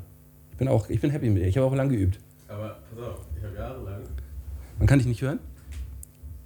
Ich 0.46 0.46
bin 0.57 0.67
auch, 0.67 0.89
ich 0.89 0.99
bin 0.99 1.09
happy 1.11 1.29
mit 1.29 1.43
ihr. 1.43 1.47
Ich 1.49 1.57
habe 1.57 1.67
auch 1.67 1.75
lange 1.75 1.91
geübt. 1.95 2.19
Aber 2.47 2.79
pass 2.95 3.03
auf, 3.07 3.25
ich 3.37 3.43
habe 3.43 3.55
jahrelang. 3.55 4.01
Man 4.79 4.87
kann 4.87 4.99
dich 4.99 5.07
nicht 5.07 5.21
hören? 5.21 5.39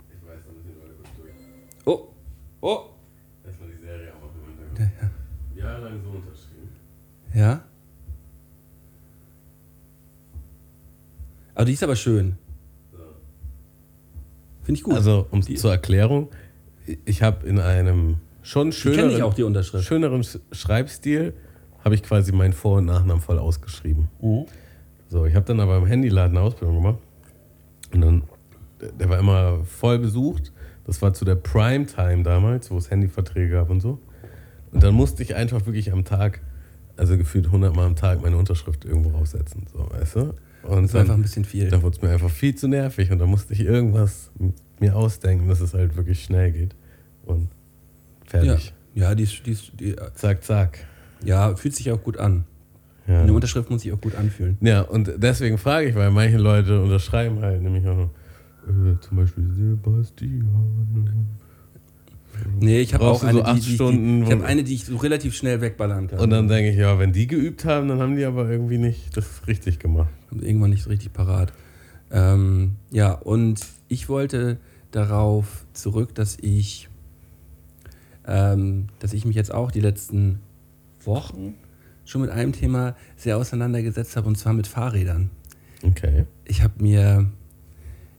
Ich 0.09 0.27
weiß, 0.27 0.39
da 0.45 0.51
müssen 0.53 0.67
die 0.67 0.79
Leute 0.79 0.93
kurz 0.95 1.09
durch. 1.17 1.33
Oh, 1.85 2.07
oh. 2.61 2.89
Erstmal 3.45 3.69
die 3.69 3.85
Serie 3.85 4.09
auch 4.13 4.23
im 4.23 4.77
Ja, 4.77 4.85
Hintergrund. 4.85 5.11
Jahrelang 5.55 6.01
so 6.03 6.09
unterschrieben. 6.09 6.69
Ja. 7.33 7.63
Aber 11.55 11.65
die 11.65 11.73
ist 11.73 11.83
aber 11.83 11.95
schön. 11.95 12.37
So. 12.91 12.97
Finde 14.63 14.77
ich 14.79 14.83
gut. 14.83 14.93
Also, 14.95 15.27
um 15.31 15.41
Die- 15.41 15.55
zur 15.55 15.71
Erklärung, 15.71 16.29
ich 17.05 17.21
habe 17.21 17.45
in 17.47 17.59
einem 17.59 18.17
schon 18.41 18.71
schöneren, 18.71 19.11
ich 19.11 19.21
auch, 19.23 19.33
die 19.33 19.43
Unterschrift. 19.43 19.85
schöneren 19.85 20.21
Sch- 20.23 20.39
Schreibstil, 20.51 21.33
habe 21.83 21.95
ich 21.95 22.03
quasi 22.03 22.31
meinen 22.31 22.53
Vor- 22.53 22.77
und 22.79 22.85
Nachnamen 22.85 23.21
voll 23.21 23.39
ausgeschrieben. 23.39 24.07
Mhm. 24.21 24.45
So, 25.09 25.25
ich 25.25 25.35
habe 25.35 25.45
dann 25.45 25.59
aber 25.59 25.77
im 25.77 25.85
Handyladen 25.85 26.37
eine 26.37 26.45
Ausbildung 26.45 26.75
gemacht. 26.77 26.99
Und 27.93 28.01
dann, 28.01 28.23
der- 28.99 29.09
war 29.09 29.19
immer 29.19 29.63
voll 29.65 29.99
besucht. 29.99 30.51
Das 30.85 31.01
war 31.01 31.13
zu 31.13 31.25
der 31.25 31.35
Primetime 31.35 32.23
damals, 32.23 32.71
wo 32.71 32.77
es 32.77 32.89
Handyverträge 32.89 33.51
gab 33.53 33.69
und 33.69 33.81
so. 33.81 33.99
Und 34.71 34.81
dann 34.83 34.95
musste 34.95 35.21
ich 35.21 35.35
einfach 35.35 35.65
wirklich 35.65 35.91
am 35.91 36.05
Tag, 36.05 36.41
also 36.97 37.17
gefühlt 37.17 37.47
100 37.47 37.75
Mal 37.75 37.85
am 37.85 37.95
Tag, 37.95 38.21
meine 38.21 38.37
Unterschrift 38.37 38.85
irgendwo 38.85 39.09
raussetzen. 39.09 39.65
So, 39.71 39.89
weißt 39.91 40.15
du? 40.15 40.33
Und 40.63 40.83
Das 40.83 40.93
war 40.93 41.01
einfach 41.01 41.15
ein 41.15 41.21
bisschen 41.23 41.43
viel. 41.43 41.69
da 41.69 41.81
wurde 41.81 41.97
es 41.97 42.01
mir 42.01 42.09
einfach 42.09 42.29
viel 42.29 42.55
zu 42.55 42.67
nervig 42.67 43.11
und 43.11 43.19
da 43.19 43.25
musste 43.25 43.53
ich 43.53 43.61
irgendwas 43.61 44.31
mir 44.79 44.95
ausdenken, 44.95 45.47
dass 45.49 45.59
es 45.59 45.73
halt 45.73 45.95
wirklich 45.97 46.23
schnell 46.23 46.51
geht. 46.51 46.75
Und 47.25 47.49
Ja, 48.31 48.39
fertig. 48.43 48.73
ja 48.93 49.13
die, 49.15 49.23
ist, 49.23 49.45
die, 49.45 49.51
ist, 49.51 49.71
die 49.79 49.95
Zack, 50.15 50.43
zack. 50.43 50.85
Ja, 51.23 51.55
fühlt 51.55 51.75
sich 51.75 51.91
auch 51.91 52.01
gut 52.01 52.17
an. 52.17 52.45
Ja. 53.07 53.21
Eine 53.21 53.33
Unterschrift 53.33 53.69
muss 53.69 53.81
sich 53.81 53.91
auch 53.91 54.01
gut 54.01 54.15
anfühlen. 54.15 54.57
ja, 54.61 54.81
und 54.81 55.11
deswegen 55.17 55.57
frage 55.57 55.89
ich, 55.89 55.95
weil 55.95 56.11
manche 56.11 56.37
Leute 56.37 56.81
unterschreiben 56.81 57.41
halt 57.41 57.61
nämlich 57.61 57.85
auch 57.87 57.97
noch, 57.97 58.09
äh, 58.67 58.99
zum 59.01 59.17
Beispiel 59.17 59.49
Sebastian. 59.51 60.47
Nee, 62.59 62.79
ich 62.79 62.93
habe 62.93 63.05
auch 63.05 63.19
so 63.19 63.27
eine, 63.27 63.45
acht 63.45 63.57
die, 63.57 63.61
die, 63.61 63.75
Stunden, 63.75 64.21
die, 64.21 64.27
ich 64.27 64.31
habe 64.31 64.45
eine, 64.45 64.63
die 64.63 64.73
ich 64.73 64.85
so 64.85 64.95
relativ 64.97 65.35
schnell 65.35 65.61
wegballern 65.61 66.07
kann. 66.07 66.19
Und 66.19 66.29
dann 66.29 66.47
denke 66.47 66.71
ich, 66.71 66.77
ja, 66.77 66.97
wenn 66.97 67.11
die 67.11 67.27
geübt 67.27 67.65
haben, 67.65 67.87
dann 67.87 67.99
haben 67.99 68.15
die 68.15 68.25
aber 68.25 68.49
irgendwie 68.49 68.77
nicht 68.77 69.15
das 69.17 69.47
richtig 69.47 69.79
gemacht. 69.79 70.09
Irgendwann 70.31 70.69
nicht 70.69 70.83
so 70.83 70.89
richtig 70.89 71.13
parat. 71.13 71.53
Ähm, 72.11 72.75
ja, 72.91 73.13
und 73.13 73.61
ich 73.87 74.09
wollte 74.09 74.57
darauf 74.91 75.65
zurück, 75.73 76.15
dass 76.15 76.37
ich, 76.41 76.89
ähm, 78.27 78.87
dass 78.99 79.13
ich 79.13 79.25
mich 79.25 79.35
jetzt 79.35 79.53
auch 79.53 79.71
die 79.71 79.81
letzten 79.81 80.39
Wochen 81.05 81.55
schon 82.05 82.21
mit 82.21 82.29
einem 82.29 82.51
Thema 82.51 82.95
sehr 83.15 83.37
auseinandergesetzt 83.37 84.15
habe, 84.15 84.27
und 84.27 84.37
zwar 84.37 84.53
mit 84.53 84.67
Fahrrädern. 84.67 85.29
Okay. 85.83 86.25
Ich 86.45 86.61
habe 86.61 86.73
mir, 86.81 87.29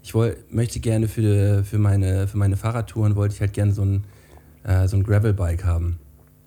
ich 0.03 0.15
woll, 0.15 0.37
möchte 0.51 0.81
gerne 0.81 1.09
für, 1.09 1.65
für, 1.65 1.79
meine, 1.79 2.27
für 2.27 2.39
meine 2.39 2.57
Fahrradtouren, 2.57 3.17
wollte 3.17 3.35
ich 3.35 3.41
halt 3.41 3.53
gerne 3.53 3.73
so 3.73 3.83
ein, 3.85 4.05
äh, 4.65 4.89
so 4.89 4.97
ein 4.97 5.05
Gravelbike 5.05 5.65
haben. 5.65 5.99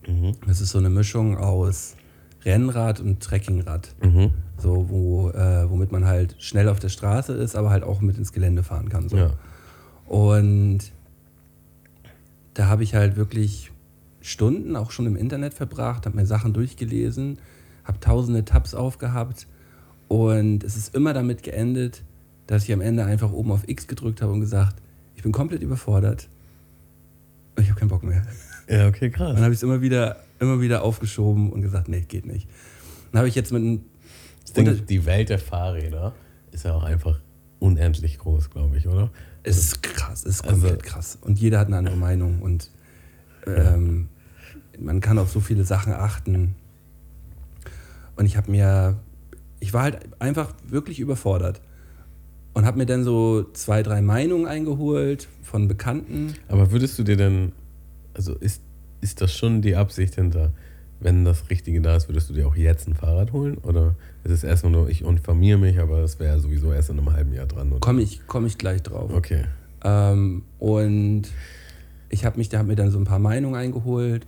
Mhm. 0.07 0.33
Das 0.47 0.61
ist 0.61 0.69
so 0.69 0.77
eine 0.77 0.89
Mischung 0.89 1.37
aus 1.37 1.95
Rennrad 2.43 2.99
und 2.99 3.21
Trekkingrad. 3.21 3.95
Mhm. 4.03 4.31
So, 4.57 4.89
wo, 4.89 5.29
äh, 5.31 5.69
womit 5.69 5.91
man 5.91 6.05
halt 6.05 6.35
schnell 6.39 6.69
auf 6.69 6.79
der 6.79 6.89
Straße 6.89 7.33
ist, 7.33 7.55
aber 7.55 7.71
halt 7.71 7.83
auch 7.83 8.01
mit 8.01 8.17
ins 8.17 8.31
Gelände 8.31 8.63
fahren 8.63 8.89
kann. 8.89 9.09
So. 9.09 9.17
Ja. 9.17 9.33
Und 10.05 10.79
da 12.53 12.67
habe 12.67 12.83
ich 12.83 12.95
halt 12.95 13.15
wirklich 13.15 13.71
Stunden 14.25 14.75
auch 14.75 14.91
schon 14.91 15.05
im 15.05 15.15
Internet 15.15 15.53
verbracht, 15.53 16.05
habe 16.05 16.15
mir 16.15 16.25
Sachen 16.25 16.51
durchgelesen, 16.53 17.37
habe 17.83 17.99
tausende 17.99 18.43
Tabs 18.43 18.73
aufgehabt 18.73 19.45
und 20.07 20.63
es 20.63 20.75
ist 20.75 20.95
immer 20.95 21.13
damit 21.13 21.43
geendet, 21.43 22.03
dass 22.47 22.63
ich 22.63 22.73
am 22.73 22.81
Ende 22.81 23.05
einfach 23.05 23.31
oben 23.31 23.51
auf 23.51 23.67
X 23.67 23.87
gedrückt 23.87 24.21
habe 24.21 24.33
und 24.33 24.39
gesagt, 24.41 24.77
ich 25.15 25.23
bin 25.23 25.31
komplett 25.31 25.61
überfordert. 25.61 26.27
und 27.55 27.63
Ich 27.63 27.69
habe 27.69 27.79
keinen 27.79 27.89
Bock 27.89 28.03
mehr. 28.03 28.23
Ja, 28.67 28.87
okay, 28.87 29.09
krass. 29.11 29.33
Dann 29.35 29.43
habe 29.43 29.53
ich 29.53 29.59
es 29.59 29.63
immer 29.63 29.81
wieder, 29.81 30.17
immer 30.39 30.59
wieder 30.59 30.81
aufgeschoben 30.83 31.51
und 31.51 31.61
gesagt, 31.61 31.87
nee, 31.87 32.01
geht 32.01 32.25
nicht. 32.25 32.47
Dann 33.11 33.19
habe 33.19 33.27
ich 33.27 33.35
jetzt 33.35 33.51
mit 33.51 33.61
einem 33.61 33.81
Ding, 34.57 34.67
Unter- 34.67 34.81
die 34.81 35.05
Welt 35.05 35.29
der 35.29 35.39
Fahrräder 35.39 36.13
ist 36.51 36.65
ja 36.65 36.73
auch 36.73 36.83
einfach 36.83 37.19
unendlich 37.59 38.17
groß, 38.17 38.49
glaube 38.49 38.77
ich, 38.77 38.87
oder? 38.87 39.11
Es 39.43 39.57
ist 39.57 39.83
krass, 39.83 40.21
es 40.25 40.37
ist 40.37 40.41
Also- 40.47 40.61
komplett 40.61 40.83
krass. 40.83 41.17
Und 41.21 41.39
jeder 41.39 41.59
hat 41.59 41.67
eine 41.67 41.77
andere 41.77 41.95
Meinung 41.95 42.41
und 42.41 42.71
ähm, 43.47 44.09
man 44.79 45.01
kann 45.01 45.17
auf 45.17 45.31
so 45.31 45.39
viele 45.39 45.63
Sachen 45.63 45.93
achten. 45.93 46.55
Und 48.15 48.25
ich 48.25 48.37
habe 48.37 48.49
mir, 48.51 48.97
ich 49.59 49.73
war 49.73 49.83
halt 49.83 49.99
einfach 50.19 50.53
wirklich 50.67 50.99
überfordert 50.99 51.61
und 52.53 52.65
habe 52.65 52.77
mir 52.77 52.85
dann 52.85 53.03
so 53.03 53.43
zwei, 53.53 53.83
drei 53.83 54.01
Meinungen 54.01 54.47
eingeholt 54.47 55.27
von 55.43 55.67
Bekannten. 55.67 56.33
Aber 56.47 56.71
würdest 56.71 56.97
du 56.97 57.03
dir 57.03 57.17
denn, 57.17 57.51
also 58.13 58.33
ist, 58.33 58.61
ist 59.01 59.21
das 59.21 59.33
schon 59.33 59.61
die 59.61 59.75
Absicht 59.75 60.15
hinter, 60.15 60.53
wenn 61.01 61.25
das 61.25 61.49
Richtige 61.49 61.81
da 61.81 61.97
ist, 61.97 62.07
würdest 62.07 62.29
du 62.29 62.33
dir 62.33 62.47
auch 62.47 62.55
jetzt 62.55 62.87
ein 62.87 62.95
Fahrrad 62.95 63.33
holen? 63.33 63.57
Oder 63.57 63.95
ist 64.23 64.31
es 64.31 64.43
erstmal 64.43 64.71
nur, 64.71 64.89
ich 64.89 65.01
informiere 65.01 65.57
mich, 65.57 65.79
aber 65.79 66.01
das 66.01 66.19
wäre 66.19 66.39
sowieso 66.39 66.71
erst 66.71 66.89
in 66.89 66.97
einem 66.97 67.11
halben 67.11 67.33
Jahr 67.33 67.45
dran? 67.45 67.77
Komme 67.81 68.01
ich, 68.01 68.21
komm 68.27 68.45
ich 68.45 68.57
gleich 68.57 68.81
drauf. 68.81 69.11
Okay. 69.13 69.43
Ähm, 69.83 70.43
und 70.57 71.23
ich 72.09 72.23
habe 72.23 72.37
mich, 72.37 72.47
da 72.47 72.59
hab 72.59 72.67
mir 72.67 72.75
dann 72.75 72.91
so 72.91 72.97
ein 72.97 73.03
paar 73.03 73.19
Meinungen 73.19 73.55
eingeholt 73.55 74.25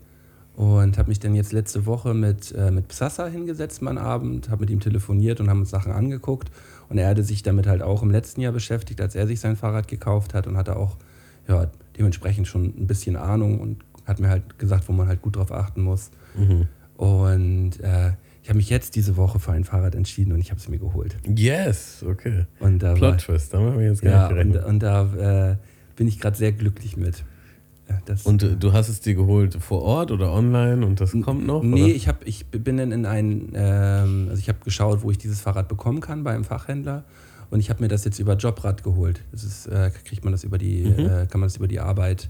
und 0.58 0.98
habe 0.98 1.10
mich 1.10 1.20
dann 1.20 1.36
jetzt 1.36 1.54
letzte 1.54 1.86
Woche 1.86 2.16
mit, 2.16 2.52
äh, 2.52 2.72
mit 2.72 2.88
Psassa 2.88 3.28
hingesetzt, 3.28 3.84
mal 3.84 3.92
einen 3.92 4.00
Abend, 4.00 4.50
habe 4.50 4.62
mit 4.62 4.72
ihm 4.72 4.80
telefoniert 4.80 5.40
und 5.40 5.52
haben 5.52 5.60
uns 5.60 5.70
Sachen 5.70 5.92
angeguckt. 5.92 6.50
Und 6.90 6.98
er 6.98 7.10
hatte 7.10 7.24
sich 7.24 7.44
damit 7.44 7.68
halt 7.68 7.84
auch 7.84 8.02
im 8.02 8.10
letzten 8.10 8.42
Jahr 8.42 8.54
beschäftigt, 8.54 9.00
als 9.00 9.14
er 9.14 9.28
sich 9.28 9.40
sein 9.40 9.56
Fahrrad 9.56 9.88
gekauft 9.88 10.34
hat 10.34 10.48
und 10.48 10.58
hatte 10.58 10.76
auch 10.76 10.98
ja, 11.48 11.70
dementsprechend 11.96 12.48
schon 12.48 12.74
ein 12.76 12.88
bisschen 12.88 13.16
Ahnung 13.18 13.60
und 13.60 13.84
hat 14.06 14.20
mir 14.20 14.30
halt 14.30 14.58
gesagt, 14.58 14.90
wo 14.90 14.94
man 14.94 15.08
halt 15.08 15.22
gut 15.22 15.36
drauf 15.36 15.52
achten 15.52 15.84
muss. 15.84 16.10
Mhm. 16.36 16.68
Und 16.98 17.80
äh, 17.82 18.14
ich 18.42 18.50
habe 18.50 18.58
mich 18.58 18.72
jetzt 18.72 18.96
diese 18.96 19.16
Woche 19.16 19.38
für 19.38 19.52
ein 19.52 19.64
Fahrrad 19.64 19.94
entschieden 19.94 20.32
und 20.32 20.40
ich 20.40 20.50
habe 20.50 20.60
es 20.60 20.68
mir 20.68 20.80
geholt. 20.80 21.18
Yes, 21.36 22.04
okay. 22.04 22.46
Und 22.60 22.82
da 22.82 22.94
war, 22.94 22.96
Plot 22.96 23.20
Twist, 23.20 23.54
da 23.54 23.60
haben 23.60 23.78
wir 23.78 23.86
jetzt 23.86 24.02
gar 24.02 24.32
ja, 24.32 24.44
nicht 24.44 24.58
und, 24.58 24.64
und 24.64 24.80
da 24.80 25.52
äh, 25.52 25.58
bin 25.96 26.08
ich 26.08 26.20
gerade 26.20 26.36
sehr 26.36 26.52
glücklich 26.52 26.98
mit. 26.98 27.24
Das, 28.06 28.26
Und, 28.26 28.44
äh, 28.44 28.56
du 28.56 28.74
hast 28.74 28.90
es 28.90 29.00
dir 29.02 29.16
geholt 29.16 29.56
vor 29.56 29.82
Ort 29.82 30.12
oder 30.12 30.32
online 30.34 30.86
und 30.86 31.00
das 31.02 31.14
kommt 31.22 31.46
noch? 31.46 31.64
Nee, 31.64 31.84
oder? 31.84 31.94
ich, 31.96 32.08
hab, 32.08 32.26
ich 32.28 32.46
bin 32.48 32.78
dann 32.78 32.92
in 32.92 33.06
ein, 33.06 33.52
ähm, 33.54 34.28
also 34.30 34.40
ich 34.40 34.50
habe 34.50 34.60
geschaut, 34.64 35.04
wo 35.04 35.12
ich 35.12 35.18
dieses 35.18 35.42
Fahrrad 35.42 35.68
bekommen 35.68 36.00
kann 36.02 36.24
bei 36.24 36.34
einem 36.34 36.44
Fachhändler. 36.44 37.04
Und 37.50 37.60
ich 37.62 37.70
habe 37.70 37.82
mir 37.82 37.88
das 37.88 38.04
jetzt 38.04 38.20
über 38.20 38.36
Jobrad 38.36 38.84
geholt. 38.84 39.22
Das 39.32 39.44
ist, 39.44 39.68
äh, 39.68 39.90
kriegt 40.04 40.26
man 40.26 40.34
das 40.34 40.44
über 40.44 40.58
die, 40.58 40.84
Mhm. 40.84 41.00
äh, 41.06 41.28
kann 41.28 41.40
man 41.40 41.44
das 41.44 41.56
über 41.58 41.68
die 41.68 41.80
Arbeit 41.80 42.30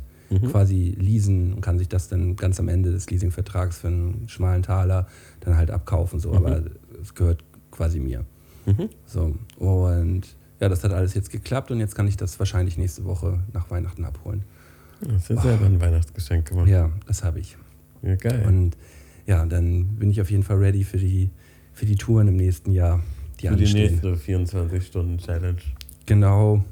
quasi 0.51 0.93
leasen 0.99 1.53
und 1.53 1.61
kann 1.61 1.79
sich 1.79 1.87
das 1.87 2.09
dann 2.09 2.35
ganz 2.35 2.59
am 2.59 2.67
Ende 2.67 2.91
des 2.91 3.09
Leasingvertrags 3.09 3.77
für 3.77 3.87
einen 3.87 4.27
schmalen 4.27 4.61
Taler 4.61 5.07
dann 5.39 5.55
halt 5.55 5.71
abkaufen. 5.71 6.19
So, 6.19 6.33
aber 6.33 6.63
es 7.01 7.15
gehört 7.15 7.45
quasi 7.71 8.01
mir. 8.01 8.25
Mhm. 8.65 8.89
So, 9.05 9.35
und 9.57 10.23
ja, 10.59 10.67
das 10.67 10.83
hat 10.83 10.91
alles 10.91 11.13
jetzt 11.13 11.31
geklappt 11.31 11.71
und 11.71 11.79
jetzt 11.79 11.95
kann 11.95 12.07
ich 12.09 12.17
das 12.17 12.37
wahrscheinlich 12.39 12.77
nächste 12.77 13.05
Woche 13.05 13.39
nach 13.53 13.71
Weihnachten 13.71 14.03
abholen. 14.03 14.43
Du 15.01 15.13
hast 15.13 15.29
ja 15.29 15.41
selber 15.41 15.65
ein 15.65 15.79
Weihnachtsgeschenk 15.79 16.47
gemacht. 16.47 16.67
Ja, 16.67 16.91
das 17.05 17.23
habe 17.23 17.39
ich. 17.39 17.55
Ja, 18.01 18.15
geil. 18.15 18.43
Und 18.47 18.77
ja, 19.25 19.45
dann 19.45 19.95
bin 19.97 20.09
ich 20.09 20.21
auf 20.21 20.31
jeden 20.31 20.43
Fall 20.43 20.57
ready 20.57 20.83
für 20.83 20.97
die, 20.97 21.29
für 21.73 21.85
die 21.85 21.95
Touren 21.95 22.27
im 22.27 22.35
nächsten 22.37 22.71
Jahr, 22.71 23.01
die 23.39 23.47
Für 23.47 23.55
die 23.55 23.63
anstehen. 23.65 23.99
nächste 24.01 24.13
24-Stunden-Challenge. 24.15 25.59
Genau. 26.05 26.63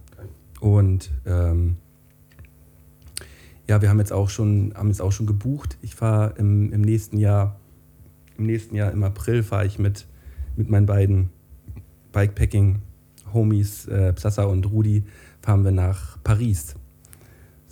Und 0.60 1.12
ähm, 1.26 1.78
ja, 3.68 3.82
wir 3.82 3.90
haben 3.90 4.00
jetzt 4.00 4.14
auch 4.14 4.30
schon, 4.30 4.74
haben 4.76 4.88
jetzt 4.88 5.02
auch 5.02 5.12
schon 5.12 5.26
gebucht. 5.26 5.78
Ich 5.82 5.96
fahre 5.96 6.34
im, 6.38 6.72
im 6.72 6.82
nächsten 6.82 7.18
Jahr, 7.18 7.60
im 8.38 8.46
nächsten 8.46 8.76
Jahr 8.76 8.92
im 8.92 9.04
April 9.04 9.44
fahre 9.44 9.66
ich 9.66 9.80
mit, 9.80 10.08
mit 10.56 10.70
meinen 10.70 10.86
beiden 10.86 11.30
Bikepacking-Homies, 12.14 13.88
äh, 13.88 14.14
Psassa 14.14 14.44
und 14.44 14.66
Rudi, 14.72 15.04
fahren 15.42 15.64
wir 15.64 15.72
nach 15.72 16.18
Paris. 16.24 16.76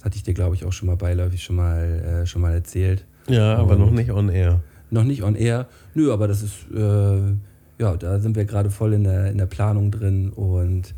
Das 0.03 0.07
hatte 0.07 0.17
ich 0.17 0.23
dir, 0.23 0.33
glaube 0.33 0.53
ich, 0.53 0.65
auch 0.65 0.73
schon 0.73 0.87
mal 0.87 0.97
beiläufig 0.97 1.41
schon 1.41 1.55
mal, 1.55 1.79
äh, 1.81 2.25
schon 2.25 2.41
mal 2.41 2.51
erzählt. 2.53 3.05
Ja, 3.29 3.55
aber 3.55 3.73
Und- 3.73 3.79
noch 3.79 3.91
nicht 3.91 4.11
on 4.11 4.27
air. 4.27 4.59
Noch 4.91 5.05
nicht 5.05 5.23
on 5.23 5.35
air. 5.35 5.67
Nö, 5.95 6.11
aber 6.11 6.27
das 6.27 6.43
ist, 6.43 6.69
äh, 6.75 7.31
ja, 7.79 7.95
da 7.97 8.19
sind 8.19 8.35
wir 8.35 8.43
gerade 8.43 8.69
voll 8.69 8.91
in 8.93 9.05
der, 9.05 9.31
in 9.31 9.37
der 9.37 9.45
Planung 9.45 9.91
drin 9.91 10.29
und 10.29 10.93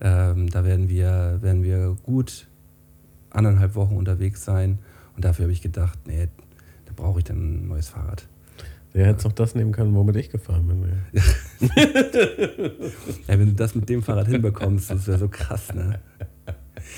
ähm, 0.00 0.48
da 0.48 0.64
werden 0.64 0.88
wir, 0.88 1.38
werden 1.42 1.62
wir 1.64 1.96
gut 2.02 2.46
anderthalb 3.28 3.74
Wochen 3.74 3.94
unterwegs 3.94 4.42
sein. 4.42 4.78
Und 5.14 5.26
dafür 5.26 5.42
habe 5.44 5.52
ich 5.52 5.60
gedacht, 5.60 5.98
nee, 6.06 6.28
da 6.86 6.92
brauche 6.96 7.18
ich 7.18 7.24
dann 7.26 7.36
ein 7.64 7.68
neues 7.68 7.88
Fahrrad. 7.90 8.26
Der 8.94 9.04
hätte 9.08 9.28
auch 9.28 9.32
das 9.32 9.54
nehmen 9.54 9.72
können, 9.72 9.94
womit 9.94 10.16
ich 10.16 10.30
gefahren 10.30 10.66
bin. 10.66 11.20
Ja, 13.28 13.38
wenn 13.38 13.48
du 13.48 13.52
das 13.54 13.74
mit 13.74 13.86
dem 13.90 14.02
Fahrrad 14.02 14.28
hinbekommst, 14.28 14.90
das 14.90 15.06
wäre 15.06 15.18
so 15.18 15.28
krass, 15.28 15.74
ne? 15.74 15.98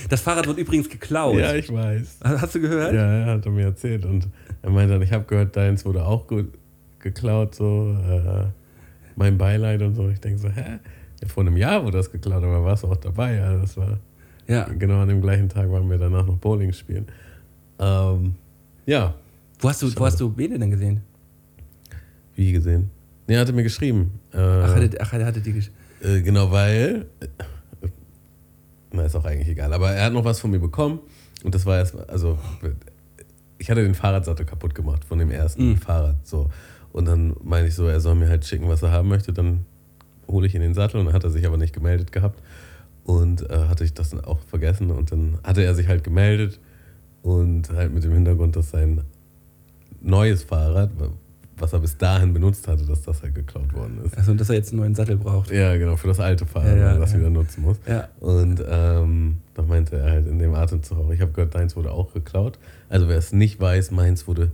Das 0.08 0.20
Fahrrad 0.20 0.46
wird 0.46 0.58
übrigens 0.58 0.88
geklaut. 0.88 1.36
Ja, 1.38 1.54
ich 1.54 1.72
weiß. 1.72 2.18
Hast 2.24 2.54
du 2.54 2.60
gehört? 2.60 2.92
Ja, 2.94 3.00
er 3.06 3.26
hat 3.34 3.46
er 3.46 3.52
mir 3.52 3.64
erzählt. 3.66 4.04
Und 4.04 4.28
er 4.62 4.70
meinte 4.70 4.94
dann, 4.94 5.02
ich 5.02 5.12
habe 5.12 5.24
gehört, 5.24 5.56
deins 5.56 5.84
wurde 5.84 6.04
auch 6.04 6.26
gut 6.26 6.52
geklaut, 7.00 7.54
so 7.54 7.96
äh, 8.08 8.44
mein 9.16 9.38
Beileid 9.38 9.82
und 9.82 9.94
so. 9.94 10.08
Ich 10.08 10.20
denke 10.20 10.38
so, 10.38 10.48
hä? 10.48 10.78
Ja, 11.22 11.28
vor 11.28 11.42
einem 11.44 11.56
Jahr 11.56 11.82
wurde 11.84 11.96
das 11.98 12.10
geklaut, 12.12 12.42
aber 12.42 12.64
warst 12.64 12.82
du 12.84 12.88
auch 12.88 12.96
dabei? 12.96 13.34
Ja, 13.36 13.56
das 13.56 13.76
war 13.76 13.98
Ja. 14.46 14.64
genau 14.64 15.00
an 15.00 15.08
dem 15.08 15.20
gleichen 15.20 15.48
Tag 15.48 15.70
waren 15.70 15.88
wir 15.90 15.98
danach 15.98 16.26
noch 16.26 16.36
Bowling 16.38 16.72
spielen. 16.72 17.06
Ähm, 17.78 18.34
ja, 18.86 19.14
Wo 19.60 19.68
hast 19.68 19.82
du, 19.82 19.90
wo 19.96 20.06
hast 20.06 20.18
du 20.20 20.30
Bene 20.30 20.58
denn 20.58 20.70
gesehen? 20.70 21.00
wie 22.34 22.52
gesehen. 22.52 22.90
Nee, 23.26 23.34
er 23.34 23.40
hatte 23.40 23.52
mir 23.52 23.64
geschrieben. 23.64 24.20
Äh, 24.32 24.38
Ach, 24.38 24.74
hatte, 24.76 24.96
ach, 25.00 25.12
er 25.12 25.26
hatte 25.26 25.40
die 25.40 25.52
gesch 25.52 25.70
Äh, 26.02 26.20
genau, 26.22 26.50
weil. 26.52 27.06
Na, 28.98 29.04
ist 29.06 29.16
auch 29.16 29.24
eigentlich 29.24 29.48
egal. 29.48 29.72
Aber 29.72 29.90
er 29.92 30.04
hat 30.06 30.12
noch 30.12 30.24
was 30.24 30.40
von 30.40 30.50
mir 30.50 30.58
bekommen. 30.58 31.00
Und 31.44 31.54
das 31.54 31.66
war 31.66 31.78
erst. 31.78 31.96
Also, 32.08 32.38
ich 33.58 33.70
hatte 33.70 33.82
den 33.82 33.94
Fahrradsattel 33.94 34.44
kaputt 34.44 34.74
gemacht 34.74 35.04
von 35.04 35.18
dem 35.18 35.30
ersten 35.30 35.70
Mhm. 35.70 35.76
Fahrrad. 35.76 36.26
So. 36.26 36.50
Und 36.92 37.06
dann 37.06 37.36
meine 37.42 37.68
ich 37.68 37.74
so, 37.74 37.86
er 37.86 38.00
soll 38.00 38.14
mir 38.14 38.28
halt 38.28 38.44
schicken, 38.44 38.68
was 38.68 38.82
er 38.82 38.90
haben 38.90 39.08
möchte. 39.08 39.32
Dann 39.32 39.64
hole 40.26 40.46
ich 40.46 40.54
ihn 40.54 40.62
in 40.62 40.68
den 40.70 40.74
Sattel. 40.74 41.00
Und 41.00 41.06
dann 41.06 41.14
hat 41.14 41.24
er 41.24 41.30
sich 41.30 41.46
aber 41.46 41.56
nicht 41.56 41.72
gemeldet 41.72 42.12
gehabt. 42.12 42.42
Und 43.04 43.48
äh, 43.48 43.66
hatte 43.68 43.84
ich 43.84 43.94
das 43.94 44.10
dann 44.10 44.24
auch 44.24 44.40
vergessen. 44.40 44.90
Und 44.90 45.12
dann 45.12 45.38
hatte 45.44 45.62
er 45.62 45.74
sich 45.74 45.88
halt 45.88 46.04
gemeldet. 46.04 46.58
Und 47.22 47.70
halt 47.70 47.92
mit 47.92 48.04
dem 48.04 48.12
Hintergrund, 48.12 48.56
dass 48.56 48.70
sein 48.70 49.02
neues 50.00 50.42
Fahrrad, 50.44 50.90
was 51.60 51.72
er 51.72 51.80
bis 51.80 51.96
dahin 51.96 52.32
benutzt 52.32 52.66
hatte, 52.68 52.84
dass 52.84 53.02
das 53.02 53.22
halt 53.22 53.34
geklaut 53.34 53.72
worden 53.74 54.00
ist. 54.04 54.16
Also, 54.16 54.34
dass 54.34 54.48
er 54.50 54.56
jetzt 54.56 54.70
einen 54.72 54.80
neuen 54.80 54.94
Sattel 54.94 55.16
braucht. 55.16 55.50
Ja, 55.50 55.76
genau, 55.76 55.96
für 55.96 56.08
das 56.08 56.20
alte 56.20 56.46
Fahrrad, 56.46 56.68
Ja, 56.70 56.76
ja, 56.76 56.92
er 56.92 56.98
das 56.98 57.12
ja. 57.12 57.18
wieder 57.18 57.30
nutzen 57.30 57.62
muss. 57.62 57.76
Ja. 57.86 58.08
Und 58.20 58.62
ähm, 58.68 59.38
da 59.54 59.62
meinte 59.62 59.96
er 59.96 60.10
halt 60.10 60.26
in 60.26 60.38
dem 60.38 60.54
Atemzug 60.54 61.12
ich 61.12 61.20
habe 61.20 61.32
gehört, 61.32 61.54
deins 61.54 61.76
wurde 61.76 61.90
auch 61.92 62.12
geklaut. 62.12 62.58
Also 62.88 63.08
wer 63.08 63.18
es 63.18 63.32
nicht 63.32 63.60
weiß, 63.60 63.90
meins 63.90 64.26
wurde 64.26 64.50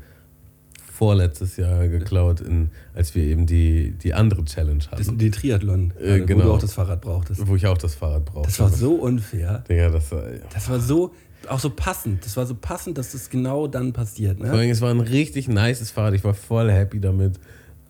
vorletztes 0.93 1.57
Jahr 1.57 1.89
geklaut, 1.89 2.41
in, 2.41 2.71
als 2.95 3.15
wir 3.17 3.25
eben 3.25 3.47
die, 3.47 3.91
die 4.03 4.15
andere 4.15 4.45
Challenge 4.45 4.79
Das 4.91 5.09
hatten, 5.09 5.19
die 5.19 5.31
Triathlon, 5.31 5.93
Äh, 6.01 6.21
wo 6.23 6.27
genau. 6.27 6.45
du 6.45 6.53
auch 6.53 6.59
das 6.61 6.73
Fahrrad 6.75 7.01
brauchtest. 7.01 7.47
wo 7.49 7.57
ich 7.57 7.67
auch 7.67 7.79
das 7.79 7.97
Fahrrad 7.97 8.25
brauchte. 8.25 8.49
Das 8.49 8.61
war 8.61 8.69
so 8.71 8.95
unfair. 8.95 9.65
Digga, 9.69 9.91
das 9.91 10.13
war, 10.13 10.23
Das 10.53 10.71
war 10.71 10.79
so, 10.79 11.13
auch 11.51 11.61
so 11.61 11.71
passend. 11.71 12.25
Das 12.25 12.37
war 12.37 12.47
so 12.47 12.55
passend, 12.55 12.99
dass 12.99 13.13
das 13.13 13.31
genau 13.31 13.67
dann 13.67 13.93
passiert. 13.93 14.39
Vor 14.39 14.47
Ne? 14.47 14.53
allem, 14.53 14.71
es 14.71 14.81
war 14.81 14.91
ein 14.91 15.01
richtig 15.01 15.49
nices 15.49 15.91
Fahrrad. 15.91 16.15
Ich 16.15 16.25
war 16.25 16.35
voll 16.35 16.71
happy 16.71 17.01
damit. 17.01 17.39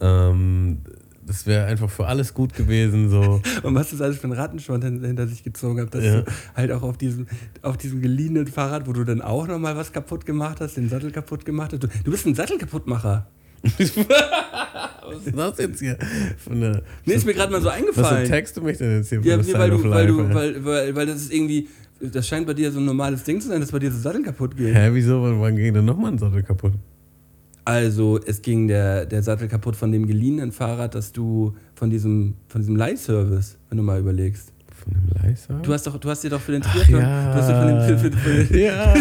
Ähm, 0.01 0.79
das 1.27 1.47
wäre 1.47 1.65
einfach 1.67 1.89
für 1.89 2.07
alles 2.07 2.35
gut 2.35 2.53
gewesen. 2.55 3.09
So. 3.09 3.41
Und 3.63 3.75
was 3.75 3.91
das 3.91 4.01
alles 4.03 4.19
für 4.19 4.27
ein 4.29 4.33
Rattenschwanz 4.33 4.85
hin- 4.85 5.03
hinter 5.03 5.27
sich 5.27 5.43
gezogen 5.43 5.81
hat, 5.81 5.95
dass 5.95 6.05
Ja. 6.05 6.21
du 6.21 6.25
halt 6.55 6.71
auch 6.73 6.83
auf 6.83 6.99
diesem, 6.99 7.27
auf 7.63 7.77
diesem 7.79 8.03
geliehenen 8.03 8.47
Fahrrad, 8.47 8.87
wo 8.87 8.93
du 8.93 9.05
dann 9.05 9.23
auch 9.23 9.47
nochmal 9.47 9.77
was 9.77 9.93
kaputt 9.93 10.27
gemacht 10.27 10.61
hast, 10.61 10.77
den 10.77 10.89
Sattel 10.91 11.11
kaputt 11.13 11.45
gemacht 11.47 11.73
hast. 11.73 11.83
Du, 11.83 11.89
du 11.89 12.11
bist 12.11 12.27
ein 12.27 12.35
Sattelkaputtmacher. 12.35 13.27
Was 13.63 15.27
ist 15.27 15.37
das 15.39 15.59
jetzt 15.59 15.81
hier? 15.81 15.97
Von 16.37 16.61
der, 16.61 16.83
Mir 17.07 17.15
ist 17.15 17.25
mir 17.27 17.35
gerade 17.35 17.53
mal 17.53 17.61
so 17.61 17.69
was 17.69 17.75
eingefallen. 17.75 18.29
text 18.29 18.57
du 18.57 18.61
mich 18.63 18.79
denn 18.79 18.97
jetzt 18.99 19.09
hier 19.09 19.21
Ja, 19.23 19.37
nee, 19.37 19.53
weil, 19.55 19.71
du, 19.71 19.91
weil, 19.91 20.07
du, 20.07 20.35
weil, 20.35 20.65
weil, 20.65 20.95
weil 20.97 21.07
das 21.07 21.17
ist 21.23 21.33
irgendwie, 21.33 21.69
das 22.01 22.27
scheint 22.27 22.47
bei 22.47 22.55
dir 22.55 22.71
so 22.73 22.81
ein 22.81 22.85
normales 22.85 23.25
Ding 23.25 23.41
zu 23.41 23.49
sein, 23.49 23.61
dass 23.61 23.73
bei 23.73 23.79
dir 23.79 23.91
so 23.91 23.99
Sattel 23.99 24.23
kaputt 24.23 24.57
geht. 24.57 24.75
Hä, 24.75 24.91
wieso? 24.93 25.23
Wann, 25.23 25.57
ging 25.57 25.75
denn 25.75 25.85
nochmal 25.85 26.13
ein 26.13 26.19
Sattel 26.19 26.43
kaputt? 26.43 26.73
Also 27.65 28.21
es 28.27 28.43
ging 28.43 28.69
der, 28.69 29.07
der 29.07 29.23
Sattel 29.23 29.49
kaputt 29.49 29.75
von 29.77 29.91
dem 29.91 30.07
geliehenen 30.07 30.53
Fahrrad, 30.53 30.95
das 30.95 31.13
du 31.13 31.55
von 31.75 31.89
diesem, 31.89 32.35
von 32.49 32.61
diesem 32.61 32.77
Leihservice, 32.77 33.57
wenn 33.69 33.79
du 33.79 33.85
mal 33.85 34.01
überlegst. 34.01 34.53
Von 34.85 34.93
dem 34.93 35.23
Leiser? 35.23 35.55
Du 35.63 35.73
hast, 35.73 35.87
doch, 35.87 35.97
du 35.97 36.11
hast 36.11 36.23
dir 36.25 36.31
doch 36.31 36.41
für 36.41 36.53
den 36.53 36.61
Triathlon, 36.61 37.01
ja. 37.01 37.33
du 37.33 37.39
hast 37.41 37.49
dir 37.49 37.57
von 37.57 37.69
dem, 37.69 37.99
für, 37.99 38.11
für, 38.11 38.45
für, 38.45 38.59
ja, 38.59 38.95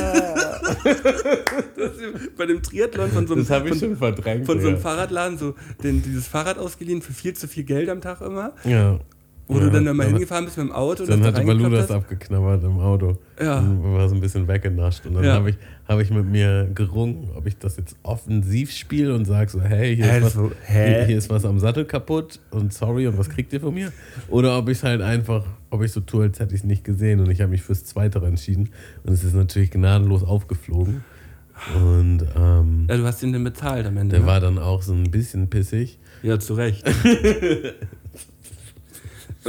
bei 2.38 2.46
dem 2.46 2.62
Triathlon 2.62 3.10
von 3.10 3.28
so 3.28 3.34
einem, 3.34 3.44
das 3.44 3.52
habe 3.52 3.70
ich 3.70 3.80
von, 3.80 3.90
schon 3.90 3.98
verdrängt. 3.98 4.46
von 4.46 4.62
so 4.62 4.68
einem. 4.70 4.78
Fahrradladen 4.78 5.38
so 5.38 5.56
den, 5.84 6.02
dieses 6.02 6.28
Fahrrad 6.28 6.58
ausgeliehen 6.58 7.02
für 7.02 7.12
viel 7.14 7.34
zu 7.34 7.48
viel 7.48 7.64
Geld 7.64 7.90
am 7.90 8.02
Tag 8.02 8.22
immer, 8.22 8.54
Ja. 8.64 9.00
Wo 9.48 9.56
ja. 9.58 9.66
du 9.66 9.72
dann 9.72 9.86
da 9.86 9.94
mal 9.94 10.04
Dann- 10.04 10.14
hingefahren 10.14 10.46
bist 10.46 10.58
mit 10.58 10.68
dem 10.68 10.72
Auto. 10.72 11.04
und 11.04 11.10
Dann 11.10 11.22
hatte 11.24 11.42
da 11.42 11.44
Balu 11.46 11.70
das 11.70 11.92
abgeknabbert 11.92 12.64
im 12.64 12.80
Auto. 12.80 13.18
Ja. 13.42 13.60
Und 13.60 13.84
war 13.94 14.08
so 14.08 14.16
ein 14.16 14.22
bisschen 14.22 14.48
weggenascht. 14.48 15.06
Und 15.06 15.16
dann 15.16 15.24
Ja. 15.26 15.34
habe 15.34 15.50
ich, 15.50 15.58
hab 15.88 16.00
ich 16.00 16.10
mit 16.12 16.26
mir 16.26 16.70
gerungen, 16.74 17.30
ob 17.36 17.46
ich 17.46 17.58
das 17.58 17.76
jetzt 17.78 17.96
offensiv 18.04 18.72
spiele 18.72 19.14
und 19.14 19.26
sage 19.26 19.50
so, 19.52 19.62
hey, 19.62 19.96
hier, 19.96 20.06
Hä, 20.06 20.20
ist 20.20 20.38
was, 20.38 20.52
hier, 20.68 21.06
hier 21.06 21.18
ist 21.18 21.30
was 21.30 21.44
am 21.46 21.60
Sattel 21.60 21.84
kaputt 21.86 22.40
und 22.52 22.74
sorry 22.74 23.06
und 23.08 23.18
was 23.18 23.30
kriegt 23.30 23.52
ihr 23.54 23.60
von 23.60 23.74
mir? 23.74 23.92
Oder 24.30 24.58
ob 24.58 24.70
ich 24.70 24.78
es 24.78 24.84
halt 24.84 25.02
einfach, 25.02 25.46
ob 25.72 25.84
ich 25.84 25.92
so 25.92 26.00
tue, 26.00 26.24
als 26.24 26.40
hätte 26.40 26.56
ich 26.56 26.62
es 26.62 26.66
nicht 26.66 26.84
gesehen 26.86 27.20
und 27.20 27.30
ich 27.30 27.42
habe 27.42 27.52
mich 27.52 27.64
fürs 27.64 27.84
Zweitere 27.84 28.26
entschieden. 28.28 28.70
Und 29.04 29.12
es 29.14 29.24
ist 29.26 29.36
natürlich 29.36 29.72
gnadenlos 29.72 30.24
aufgeflogen. 30.24 31.04
Und 31.76 32.24
ähm, 32.36 32.88
Ja, 32.90 32.98
du 32.98 33.04
hast 33.06 33.22
ihn 33.24 33.32
dann 33.34 33.44
bezahlt 33.44 33.86
am 33.86 33.98
Ende. 33.98 34.16
der 34.16 34.22
ne? 34.22 34.26
war 34.26 34.40
dann 34.40 34.58
auch 34.58 34.82
so 34.82 34.94
ein 34.94 35.12
bisschen 35.12 35.50
pissig. 35.50 36.00
Ja, 36.24 36.40
zu 36.40 36.54
Recht. 36.54 36.84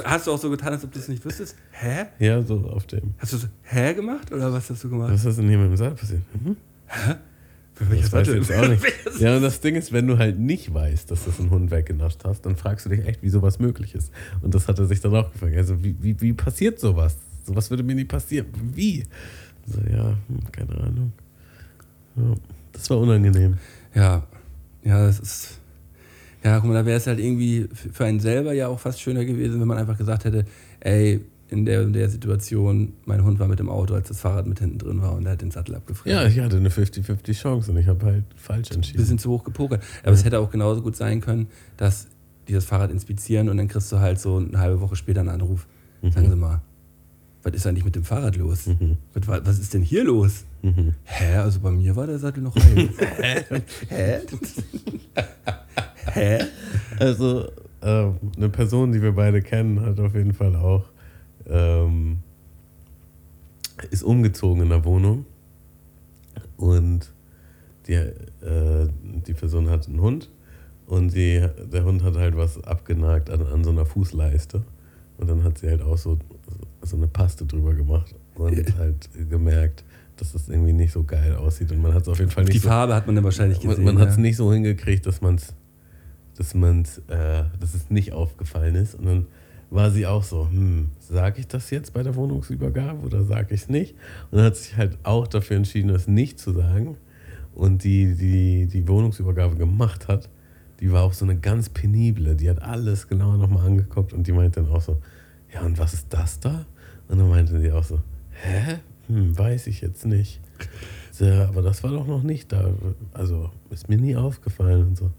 hast 0.05 0.26
du 0.26 0.32
auch 0.32 0.38
so 0.38 0.51
getan, 0.51 0.72
als 0.72 0.84
ob 0.84 0.92
du 0.92 0.99
es 0.99 1.09
nicht 1.09 1.24
wüsstest? 1.24 1.57
Hä? 1.72 2.07
Ja, 2.18 2.42
so 2.42 2.68
auf 2.70 2.86
dem. 2.86 3.14
Hast 3.18 3.32
du 3.32 3.36
so 3.36 3.47
hä 3.62 3.95
gemacht 3.95 4.32
oder 4.32 4.53
was 4.53 4.70
hast 4.70 4.82
du 4.84 4.90
gemacht? 4.90 5.12
Was 5.12 5.24
ist 5.24 5.38
denn 5.38 5.49
hier 5.49 5.59
mit 5.59 5.68
dem 5.68 5.76
Sattel 5.76 5.97
passiert? 5.97 6.22
Mhm. 6.34 6.57
Für 7.74 7.90
welches 7.90 8.11
Das 8.11 8.12
weiß 8.12 8.28
ich 8.28 8.49
jetzt 8.49 8.53
auch 8.53 8.68
nicht. 8.68 8.84
Ja, 9.20 9.36
und 9.36 9.42
das 9.42 9.61
Ding 9.61 9.74
ist, 9.74 9.92
wenn 9.92 10.07
du 10.07 10.18
halt 10.18 10.38
nicht 10.38 10.72
weißt, 10.72 11.11
dass 11.11 11.24
das 11.24 11.38
ein 11.38 11.51
Hund 11.51 11.70
weggenascht 11.70 12.24
hast, 12.24 12.47
dann 12.47 12.57
fragst 12.57 12.86
du 12.86 12.90
dich 12.90 13.07
echt, 13.07 13.22
wie 13.22 13.28
sowas 13.28 13.59
möglich 13.59 13.95
ist. 13.95 14.12
Und 14.42 14.55
das 14.55 14.66
hat 14.68 14.78
er 14.78 14.86
sich 14.86 15.01
dann 15.01 15.14
auch 15.14 15.32
gefragt. 15.32 15.57
Also, 15.57 15.82
wie, 15.82 15.97
wie, 16.01 16.20
wie 16.20 16.32
passiert 16.32 16.78
sowas? 16.80 17.16
Sowas 17.45 17.70
würde 17.70 17.82
mir 17.82 17.95
nie 17.95 18.05
passieren. 18.05 18.47
Wie? 18.74 19.05
So, 19.66 19.80
ja, 19.90 20.16
hm, 20.28 20.53
keine 20.53 20.76
Ahnung. 20.78 21.12
Ja, 22.16 22.34
das 22.72 22.88
war 22.90 22.99
unangenehm. 22.99 23.59
Ja, 23.95 24.26
ja, 24.82 25.07
das 25.07 25.20
ist. 25.20 25.61
Ja, 26.45 26.59
guck 26.61 26.68
mal, 26.68 26.74
da 26.74 26.84
wäre 26.84 26.99
es 26.99 27.07
halt 27.07 27.18
irgendwie 27.18 27.68
für 27.72 28.05
einen 28.05 28.20
selber 28.20 28.53
ja 28.53 28.68
auch 28.68 28.78
fast 28.78 29.01
schöner 29.01 29.24
gewesen, 29.24 29.61
wenn 29.61 29.68
man 29.68 29.78
einfach 29.78 29.97
gesagt 29.97 30.24
hätte, 30.24 30.45
ey, 30.80 31.24
in 31.49 31.64
der, 31.64 31.82
in 31.82 31.92
der 31.92 32.09
Situation, 32.09 32.95
mein 33.05 33.24
Hund 33.24 33.38
war 33.38 33.49
mit 33.49 33.59
dem 33.59 33.68
Auto, 33.68 33.95
als 33.95 34.09
das 34.09 34.20
Fahrrad 34.20 34.47
mit 34.47 34.59
hinten 34.59 34.78
drin 34.78 35.01
war 35.01 35.14
und 35.14 35.24
er 35.24 35.32
hat 35.32 35.42
den 35.42 35.51
Sattel 35.51 35.74
abgefressen. 35.74 36.11
Ja, 36.11 36.26
ich 36.26 36.38
hatte 36.40 36.57
eine 36.57 36.68
50-50 36.68 37.32
Chance 37.32 37.70
und 37.70 37.78
ich 37.78 37.86
habe 37.86 38.05
halt 38.05 38.24
falsch 38.36 38.70
entschieden. 38.72 38.99
bisschen 38.99 39.18
zu 39.18 39.30
hoch 39.30 39.45
gepokert. 39.45 39.82
Aber 40.03 40.12
es 40.12 40.24
hätte 40.24 40.38
auch 40.38 40.51
genauso 40.51 40.82
gut 40.82 40.97
sein 40.97 41.20
können, 41.20 41.49
dass 41.76 42.09
die 42.49 42.53
das 42.53 42.64
Fahrrad 42.64 42.90
inspizieren 42.90 43.49
und 43.49 43.57
dann 43.57 43.68
kriegst 43.68 43.90
du 43.92 44.01
halt 44.01 44.18
so 44.20 44.36
eine 44.36 44.59
halbe 44.59 44.80
Woche 44.80 44.97
später 44.97 45.20
einen 45.20 45.30
Anruf. 45.30 45.66
Sagen 46.03 46.28
Sie 46.28 46.36
mal, 46.36 46.61
was 47.45 47.55
ist 47.55 47.66
eigentlich 47.66 47.84
mit 47.84 47.95
dem 47.95 48.05
Fahrrad 48.05 48.36
los? 48.36 48.66
Mhm. 48.66 48.97
Was, 49.12 49.45
was 49.45 49.59
ist 49.59 49.74
denn 49.74 49.82
hier 49.82 50.05
los? 50.05 50.45
Mhm. 50.62 50.95
Hä? 51.05 51.36
Also 51.36 51.61
bei 51.61 51.70
mir 51.70 51.95
war 51.95 52.07
der 52.07 52.18
Sattel 52.18 52.42
noch 52.42 52.57
heil. 52.57 52.88
Hä? 53.88 54.20
Hä? 56.07 56.38
Also, 56.99 57.49
äh, 57.80 58.07
eine 58.36 58.49
Person, 58.51 58.92
die 58.92 59.03
wir 59.03 59.12
beide 59.12 59.42
kennen, 59.42 59.80
hat 59.80 59.99
auf 59.99 60.14
jeden 60.14 60.32
Fall 60.32 60.55
auch, 60.55 60.84
ähm, 61.47 62.18
ist 63.90 64.05
umgezogen 64.05 64.62
in 64.62 64.68
der 64.68 64.84
Wohnung 64.84 65.26
und 66.57 67.12
die, 67.86 67.95
äh, 67.95 68.88
die 69.26 69.34
Person 69.34 69.68
hat 69.68 69.88
einen 69.88 70.01
Hund 70.01 70.30
und 70.86 71.14
die, 71.14 71.47
der 71.72 71.84
Hund 71.84 72.03
hat 72.03 72.16
halt 72.16 72.36
was 72.36 72.62
abgenagt 72.62 73.28
an, 73.28 73.42
an 73.42 73.64
so 73.64 73.70
einer 73.70 73.84
Fußleiste 73.84 74.62
und 75.18 75.28
dann 75.28 75.42
hat 75.42 75.59
sie 75.59 75.68
halt 75.68 75.82
auch 75.82 75.99
so, 75.99 76.18
so 76.87 76.97
eine 76.97 77.07
Paste 77.07 77.47
drüber 77.47 77.74
gemacht 77.74 78.14
und 78.35 78.78
halt 78.78 79.09
gemerkt, 79.30 79.85
dass 80.16 80.32
das 80.32 80.49
irgendwie 80.49 80.72
nicht 80.72 80.93
so 80.93 81.03
geil 81.05 81.35
aussieht 81.35 81.72
und 81.72 81.82
man 81.82 81.95
hat 81.95 82.03
es 82.03 82.09
auf 82.09 82.18
jeden 82.18 82.30
Fall 82.30 82.45
nicht 82.45 82.55
Die 82.55 82.61
so 82.61 82.68
Farbe 82.68 82.95
hat 82.95 83.07
man 83.07 83.16
dann 83.16 83.24
wahrscheinlich 83.24 83.59
man, 83.59 83.70
gesehen. 83.70 83.85
man 83.85 83.99
hat 83.99 84.11
es 84.11 84.16
ja. 84.16 84.22
nicht 84.22 84.37
so 84.37 84.53
hingekriegt, 84.53 85.07
dass 85.07 85.20
man 85.20 85.37
es, 85.37 85.55
dass 86.37 86.55
man's, 86.55 86.99
äh, 87.09 87.45
dass 87.59 87.74
es 87.74 87.91
nicht 87.91 88.12
aufgefallen 88.12 88.74
ist. 88.74 88.95
Und 88.95 89.07
dann 89.07 89.26
war 89.70 89.91
sie 89.91 90.07
auch 90.07 90.22
so, 90.22 90.49
hm, 90.49 90.91
sage 91.01 91.41
ich 91.41 91.49
das 91.49 91.70
jetzt 91.70 91.93
bei 91.93 92.03
der 92.03 92.14
Wohnungsübergabe 92.14 93.05
oder 93.05 93.24
sage 93.24 93.55
ich 93.55 93.62
es 93.62 93.68
nicht? 93.68 93.95
Und 94.30 94.39
dann 94.39 94.47
hat 94.47 94.57
sich 94.57 94.76
halt 94.76 94.99
auch 95.03 95.26
dafür 95.26 95.57
entschieden, 95.57 95.89
das 95.89 96.07
nicht 96.07 96.39
zu 96.39 96.53
sagen. 96.53 96.97
Und 97.55 97.85
die, 97.85 98.14
die 98.14 98.66
die 98.66 98.87
Wohnungsübergabe 98.89 99.57
gemacht 99.57 100.09
hat, 100.09 100.28
die 100.80 100.93
war 100.93 101.03
auch 101.03 101.12
so 101.12 101.24
eine 101.24 101.37
ganz 101.37 101.68
penible. 101.68 102.35
Die 102.37 102.51
hat 102.51 102.62
alles 102.62 103.09
genauer 103.09 103.37
nochmal 103.37 103.66
angeguckt 103.66 104.12
und 104.12 104.26
die 104.26 104.32
meinte 104.32 104.62
dann 104.62 104.70
auch 104.70 104.80
so, 104.80 105.01
ja, 105.53 105.62
und 105.62 105.78
was 105.78 105.95
ist 105.95 106.07
das 106.11 106.41
da? 106.41 106.66
Und 107.09 107.18
dann 107.18 107.28
meinte 107.28 107.59
sie 107.61 107.72
auch 107.72 107.84
so, 107.84 108.00
hä? 108.30 108.78
Hm, 109.09 109.36
weiß 109.36 109.66
ich 109.66 109.80
jetzt 109.80 110.07
nicht. 110.07 110.40
So, 111.11 111.26
ja, 111.26 111.48
aber 111.48 111.62
das 111.62 111.82
war 111.82 111.90
doch 111.90 112.07
noch 112.07 112.22
nicht 112.22 112.52
da. 112.52 112.70
Also 113.12 113.50
ist 113.70 113.88
mir 113.88 113.98
nie 113.98 114.16
aufgefallen 114.16 114.88
und 114.88 114.96
so. 114.96 115.11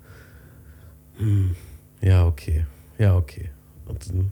Hm, 1.18 1.56
ja, 2.02 2.26
okay. 2.26 2.66
Ja, 2.98 3.16
okay. 3.16 3.50
Und 3.86 4.10
dann 4.10 4.32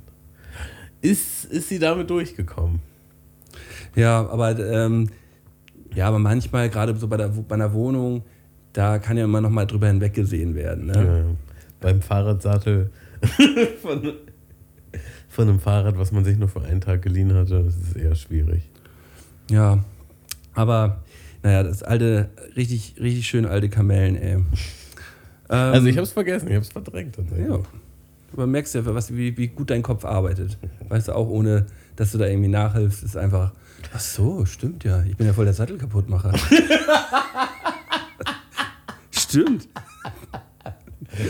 ist, 1.01 1.45
ist 1.45 1.69
sie 1.69 1.79
damit 1.79 2.09
durchgekommen. 2.09 2.79
Ja, 3.95 4.27
aber 4.27 4.57
ähm, 4.59 5.09
ja, 5.93 6.07
aber 6.07 6.19
manchmal, 6.19 6.69
gerade 6.69 6.95
so 6.95 7.07
bei, 7.07 7.17
der, 7.17 7.29
bei 7.29 7.55
einer 7.55 7.73
Wohnung, 7.73 8.23
da 8.73 8.97
kann 8.97 9.17
ja 9.17 9.25
immer 9.25 9.41
noch 9.41 9.49
mal 9.49 9.65
drüber 9.65 9.87
hinweggesehen 9.87 10.55
werden. 10.55 10.87
Ne? 10.87 10.93
Ja, 10.93 11.35
beim 11.79 12.01
Fahrradsattel 12.01 12.89
von, 13.81 14.13
von 15.29 15.49
einem 15.49 15.59
Fahrrad, 15.59 15.97
was 15.97 16.11
man 16.11 16.23
sich 16.23 16.37
nur 16.37 16.49
für 16.49 16.61
einen 16.61 16.81
Tag 16.81 17.01
geliehen 17.01 17.33
hatte, 17.33 17.63
das 17.63 17.75
ist 17.75 17.95
eher 17.95 18.15
schwierig. 18.15 18.69
Ja, 19.49 19.83
aber 20.53 21.03
naja, 21.41 21.63
das 21.63 21.83
alte, 21.83 22.29
richtig, 22.55 22.95
richtig 22.99 23.27
schön 23.27 23.45
alte 23.45 23.69
Kamellen, 23.69 24.15
ey. 24.15 24.35
Ähm, 24.35 24.45
also 25.49 25.87
ich 25.87 25.97
habe 25.97 26.03
es 26.03 26.11
vergessen, 26.11 26.47
ich 26.47 26.55
habe 26.55 26.63
es 26.63 26.71
verdrängt. 26.71 27.17
Ja. 27.37 27.59
Aber 28.31 28.47
merkst 28.47 28.73
ja, 28.75 28.85
was, 28.85 29.13
wie, 29.13 29.37
wie 29.37 29.47
gut 29.47 29.69
dein 29.69 29.83
Kopf 29.83 30.05
arbeitet. 30.05 30.57
Weißt 30.89 31.09
du, 31.09 31.15
auch 31.15 31.27
ohne, 31.27 31.67
dass 31.95 32.11
du 32.11 32.17
da 32.17 32.25
irgendwie 32.25 32.49
nachhilfst, 32.49 33.03
ist 33.03 33.17
einfach, 33.17 33.51
ach 33.93 33.99
so, 33.99 34.45
stimmt 34.45 34.83
ja. 34.83 35.03
Ich 35.03 35.17
bin 35.17 35.27
ja 35.27 35.33
voll 35.33 35.45
der 35.45 35.53
Sattelkaputtmacher. 35.53 36.33
stimmt. 39.11 39.67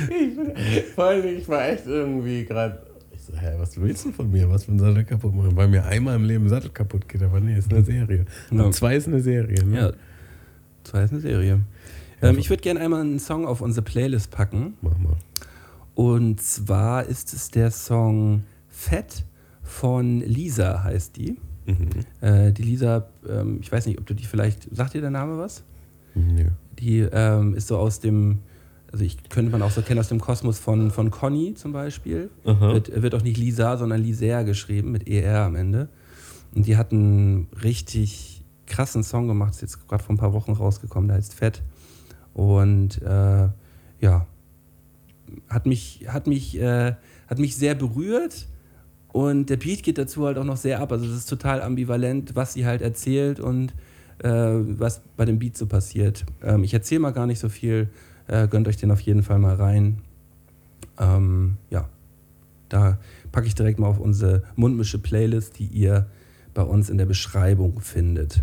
Ich, 0.09 0.83
vor 0.95 1.05
allem, 1.05 1.25
ich 1.37 1.47
war 1.49 1.67
echt 1.67 1.85
irgendwie 1.85 2.45
gerade. 2.45 2.85
Ich 3.23 3.33
so, 3.33 3.39
hä, 3.39 3.53
was 3.57 3.79
willst 3.79 4.03
du 4.03 4.11
von 4.11 4.29
mir? 4.29 4.49
Was 4.49 4.65
für 4.65 4.73
ein 4.73 4.79
Sattel 4.79 5.05
kaputt 5.05 5.33
machen? 5.33 5.55
Weil 5.55 5.69
mir 5.69 5.85
einmal 5.85 6.17
im 6.17 6.25
Leben 6.25 6.45
ein 6.45 6.49
Sattel 6.49 6.71
kaputt 6.71 7.07
geht, 7.07 7.23
aber 7.23 7.39
nee, 7.39 7.57
ist 7.57 7.71
eine 7.71 7.83
Serie. 7.83 8.25
Ja. 8.51 8.63
Und 8.63 8.73
zwei 8.73 8.97
ist 8.97 9.07
eine 9.07 9.21
Serie. 9.21 9.63
Ne? 9.63 9.77
Ja, 9.77 9.91
zwei 10.83 11.03
ist 11.03 11.11
eine 11.11 11.21
Serie. 11.21 11.61
Ähm, 12.21 12.37
ich 12.37 12.49
würde 12.49 12.61
gerne 12.61 12.81
einmal 12.81 12.99
einen 12.99 13.19
Song 13.19 13.45
auf 13.45 13.61
unsere 13.61 13.83
Playlist 13.83 14.29
packen. 14.29 14.73
Mach 14.81 14.97
mal. 14.97 15.15
Und 15.95 16.41
zwar 16.41 17.05
ist 17.05 17.33
es 17.33 17.49
der 17.49 17.71
Song 17.71 18.43
Fett 18.67 19.23
von 19.61 20.19
Lisa, 20.19 20.83
heißt 20.83 21.15
die. 21.15 21.37
Mhm. 21.65 21.89
Äh, 22.19 22.51
die 22.51 22.63
Lisa, 22.63 23.07
ähm, 23.29 23.59
ich 23.61 23.71
weiß 23.71 23.85
nicht, 23.85 23.99
ob 23.99 24.05
du 24.05 24.15
die 24.15 24.25
vielleicht, 24.25 24.67
sagt 24.75 24.95
dir 24.95 25.01
der 25.01 25.11
Name 25.11 25.37
was? 25.37 25.63
Nö. 26.13 26.47
Die 26.77 26.99
ähm, 26.99 27.55
ist 27.55 27.67
so 27.67 27.77
aus 27.77 28.01
dem, 28.01 28.39
also 28.93 29.03
ich 29.03 29.17
könnte 29.29 29.51
man 29.51 29.63
auch 29.63 29.71
so 29.71 29.81
kennen 29.81 29.99
aus 29.99 30.09
dem 30.09 30.21
Kosmos 30.21 30.59
von, 30.59 30.91
von 30.91 31.09
Conny 31.09 31.55
zum 31.55 31.73
Beispiel. 31.73 32.29
Aha. 32.45 32.73
Wird, 32.73 33.01
wird 33.01 33.15
auch 33.15 33.23
nicht 33.23 33.37
Lisa, 33.37 33.75
sondern 33.75 34.01
Liser 34.03 34.43
geschrieben 34.43 34.91
mit 34.91 35.07
ER 35.07 35.45
am 35.45 35.55
Ende. 35.55 35.89
Und 36.53 36.67
die 36.67 36.77
hat 36.77 36.91
einen 36.91 37.47
richtig 37.63 38.43
krassen 38.67 39.03
Song 39.03 39.27
gemacht, 39.27 39.55
ist 39.55 39.61
jetzt 39.61 39.87
gerade 39.87 40.03
vor 40.03 40.13
ein 40.13 40.19
paar 40.19 40.33
Wochen 40.33 40.51
rausgekommen, 40.51 41.07
der 41.07 41.17
heißt 41.17 41.33
Fett. 41.33 41.63
Und 42.35 43.01
äh, 43.01 43.49
ja, 43.99 44.27
hat 45.49 45.65
mich, 45.65 46.05
hat 46.07 46.27
mich, 46.27 46.59
äh, 46.59 46.93
hat 47.27 47.39
mich 47.39 47.55
sehr 47.55 47.73
berührt. 47.73 48.47
Und 49.11 49.49
der 49.49 49.57
Beat 49.57 49.81
geht 49.81 49.97
dazu 49.97 50.27
halt 50.27 50.37
auch 50.37 50.43
noch 50.43 50.57
sehr 50.57 50.79
ab. 50.79 50.91
Also 50.91 51.05
es 51.05 51.17
ist 51.17 51.29
total 51.29 51.63
ambivalent, 51.63 52.35
was 52.35 52.53
sie 52.53 52.67
halt 52.67 52.83
erzählt 52.83 53.39
und 53.39 53.73
äh, 54.19 54.29
was 54.29 55.01
bei 55.17 55.25
dem 55.25 55.39
Beat 55.39 55.57
so 55.57 55.65
passiert. 55.65 56.25
Ähm, 56.43 56.63
ich 56.63 56.75
erzähle 56.75 56.99
mal 56.99 57.11
gar 57.11 57.25
nicht 57.25 57.39
so 57.39 57.49
viel. 57.49 57.89
Äh, 58.27 58.47
gönnt 58.47 58.67
euch 58.67 58.77
den 58.77 58.91
auf 58.91 59.01
jeden 59.01 59.23
Fall 59.23 59.39
mal 59.39 59.55
rein. 59.55 59.99
Ähm, 60.99 61.57
ja, 61.69 61.89
da 62.69 62.97
packe 63.31 63.47
ich 63.47 63.55
direkt 63.55 63.79
mal 63.79 63.87
auf 63.87 63.99
unsere 63.99 64.43
mundmische 64.55 64.99
Playlist, 64.99 65.59
die 65.59 65.65
ihr 65.65 66.07
bei 66.53 66.63
uns 66.63 66.89
in 66.89 66.97
der 66.97 67.05
Beschreibung 67.05 67.79
findet. 67.79 68.41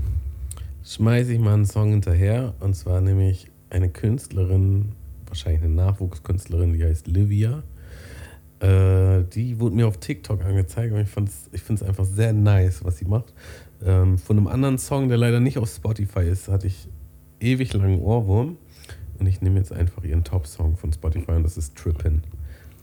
Schmeiße 0.84 1.32
ich 1.32 1.38
mal 1.38 1.54
einen 1.54 1.66
Song 1.66 1.90
hinterher. 1.90 2.54
Und 2.60 2.74
zwar 2.74 3.00
nämlich 3.00 3.50
eine 3.70 3.88
Künstlerin, 3.88 4.92
wahrscheinlich 5.26 5.62
eine 5.62 5.74
Nachwuchskünstlerin, 5.74 6.72
die 6.72 6.84
heißt 6.84 7.06
Livia. 7.06 7.62
Äh, 8.60 9.24
die 9.32 9.58
wurde 9.58 9.76
mir 9.76 9.86
auf 9.86 9.98
TikTok 9.98 10.44
angezeigt 10.44 10.92
und 10.92 11.00
ich 11.00 11.62
finde 11.62 11.82
es 11.82 11.82
einfach 11.82 12.04
sehr 12.04 12.32
nice, 12.32 12.84
was 12.84 12.98
sie 12.98 13.06
macht. 13.06 13.32
Ähm, 13.82 14.18
von 14.18 14.36
einem 14.36 14.48
anderen 14.48 14.78
Song, 14.78 15.08
der 15.08 15.16
leider 15.16 15.40
nicht 15.40 15.56
auf 15.58 15.70
Spotify 15.70 16.28
ist, 16.28 16.48
hatte 16.48 16.66
ich 16.66 16.88
ewig 17.40 17.72
langen 17.72 18.00
Ohrwurm. 18.00 18.58
Und 19.20 19.26
ich 19.26 19.42
nehme 19.42 19.58
jetzt 19.58 19.72
einfach 19.72 20.02
ihren 20.02 20.24
Top-Song 20.24 20.76
von 20.76 20.92
Spotify 20.92 21.32
und 21.32 21.42
das 21.44 21.56
ist 21.58 21.76
Trippin. 21.76 22.22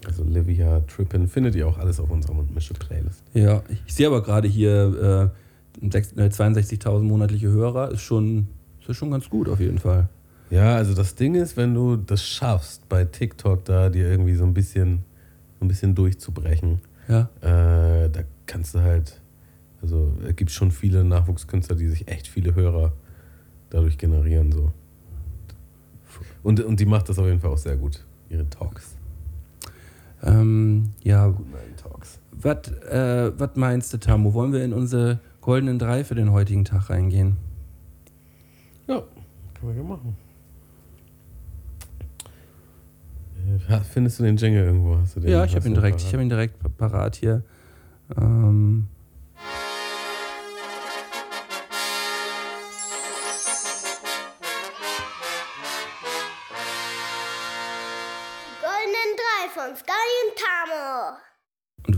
Also 0.05 0.23
Livia 0.23 0.81
Trippin 0.81 1.27
findet 1.27 1.55
ihr 1.55 1.67
auch 1.67 1.77
alles 1.79 1.99
auf 1.99 2.09
unserer 2.11 2.35
Mundmische-Playlist. 2.35 3.23
Ja, 3.33 3.63
ich 3.85 3.93
sehe 3.95 4.07
aber 4.07 4.21
gerade 4.21 4.47
hier 4.47 5.31
äh, 5.81 5.89
sechs- 5.91 6.13
äh, 6.13 6.29
62.000 6.29 7.01
monatliche 7.01 7.47
Hörer, 7.49 7.91
ist 7.91 8.01
schon, 8.01 8.47
ist 8.87 8.95
schon 8.95 9.09
ganz 9.11 9.27
gut 9.29 9.49
auf 9.49 9.59
jeden 9.59 9.79
Fall. 9.79 10.07
Ja, 10.51 10.75
also 10.75 10.93
das 10.93 11.15
Ding 11.15 11.35
ist, 11.35 11.57
wenn 11.57 11.73
du 11.73 11.97
das 11.97 12.23
schaffst, 12.23 12.87
bei 12.87 13.03
TikTok 13.03 13.65
da 13.65 13.89
dir 13.89 14.07
irgendwie 14.09 14.35
so 14.35 14.45
ein 14.45 14.53
bisschen, 14.53 15.03
so 15.59 15.65
ein 15.65 15.67
bisschen 15.67 15.93
durchzubrechen, 15.95 16.79
Ja, 17.09 17.29
äh, 17.41 18.09
da 18.09 18.21
kannst 18.45 18.75
du 18.75 18.79
halt, 18.81 19.19
also 19.81 20.13
es 20.25 20.35
gibt 20.35 20.51
schon 20.51 20.71
viele 20.71 21.03
Nachwuchskünstler, 21.03 21.75
die 21.75 21.87
sich 21.87 22.07
echt 22.07 22.27
viele 22.27 22.53
Hörer 22.55 22.93
dadurch 23.71 23.97
generieren. 23.97 24.51
So. 24.53 24.71
Und, 26.47 26.61
und 26.61 26.79
die 26.79 26.85
macht 26.85 27.09
das 27.09 27.19
auf 27.19 27.25
jeden 27.25 27.41
Fall 27.41 27.51
auch 27.51 27.57
sehr 27.57 27.75
gut, 27.75 28.05
ihre 28.29 28.49
Talks. 28.49 28.95
ähm, 30.23 30.91
ja. 31.03 31.33
Talks. 31.75 32.19
Was 32.31 32.69
äh, 32.89 33.31
was 33.37 33.49
meinst 33.55 33.91
du, 33.93 33.97
Tamu? 33.97 34.33
Wollen 34.33 34.53
wir 34.53 34.63
in 34.63 34.71
unsere 34.71 35.19
goldenen 35.41 35.77
drei 35.77 36.05
für 36.05 36.15
den 36.15 36.31
heutigen 36.31 36.63
Tag 36.63 36.89
reingehen? 36.89 37.35
Ja, 38.87 39.03
können 39.59 39.75
wir 39.75 39.83
machen. 39.83 40.15
Äh, 43.69 43.79
Findest 43.81 44.19
du 44.19 44.23
den 44.23 44.37
Jingle 44.37 44.63
irgendwo? 44.63 44.97
Hast 44.97 45.17
du 45.17 45.19
den, 45.19 45.29
ja, 45.31 45.43
ich 45.43 45.53
habe 45.55 45.67
ihn 45.67 45.73
direkt, 45.73 45.97
ich 45.97 46.03
parat? 46.03 46.13
habe 46.13 46.23
ihn 46.23 46.29
direkt 46.29 46.59
pa- 46.59 46.69
parat 46.69 47.15
hier. 47.17 47.43
Ähm, 48.17 48.87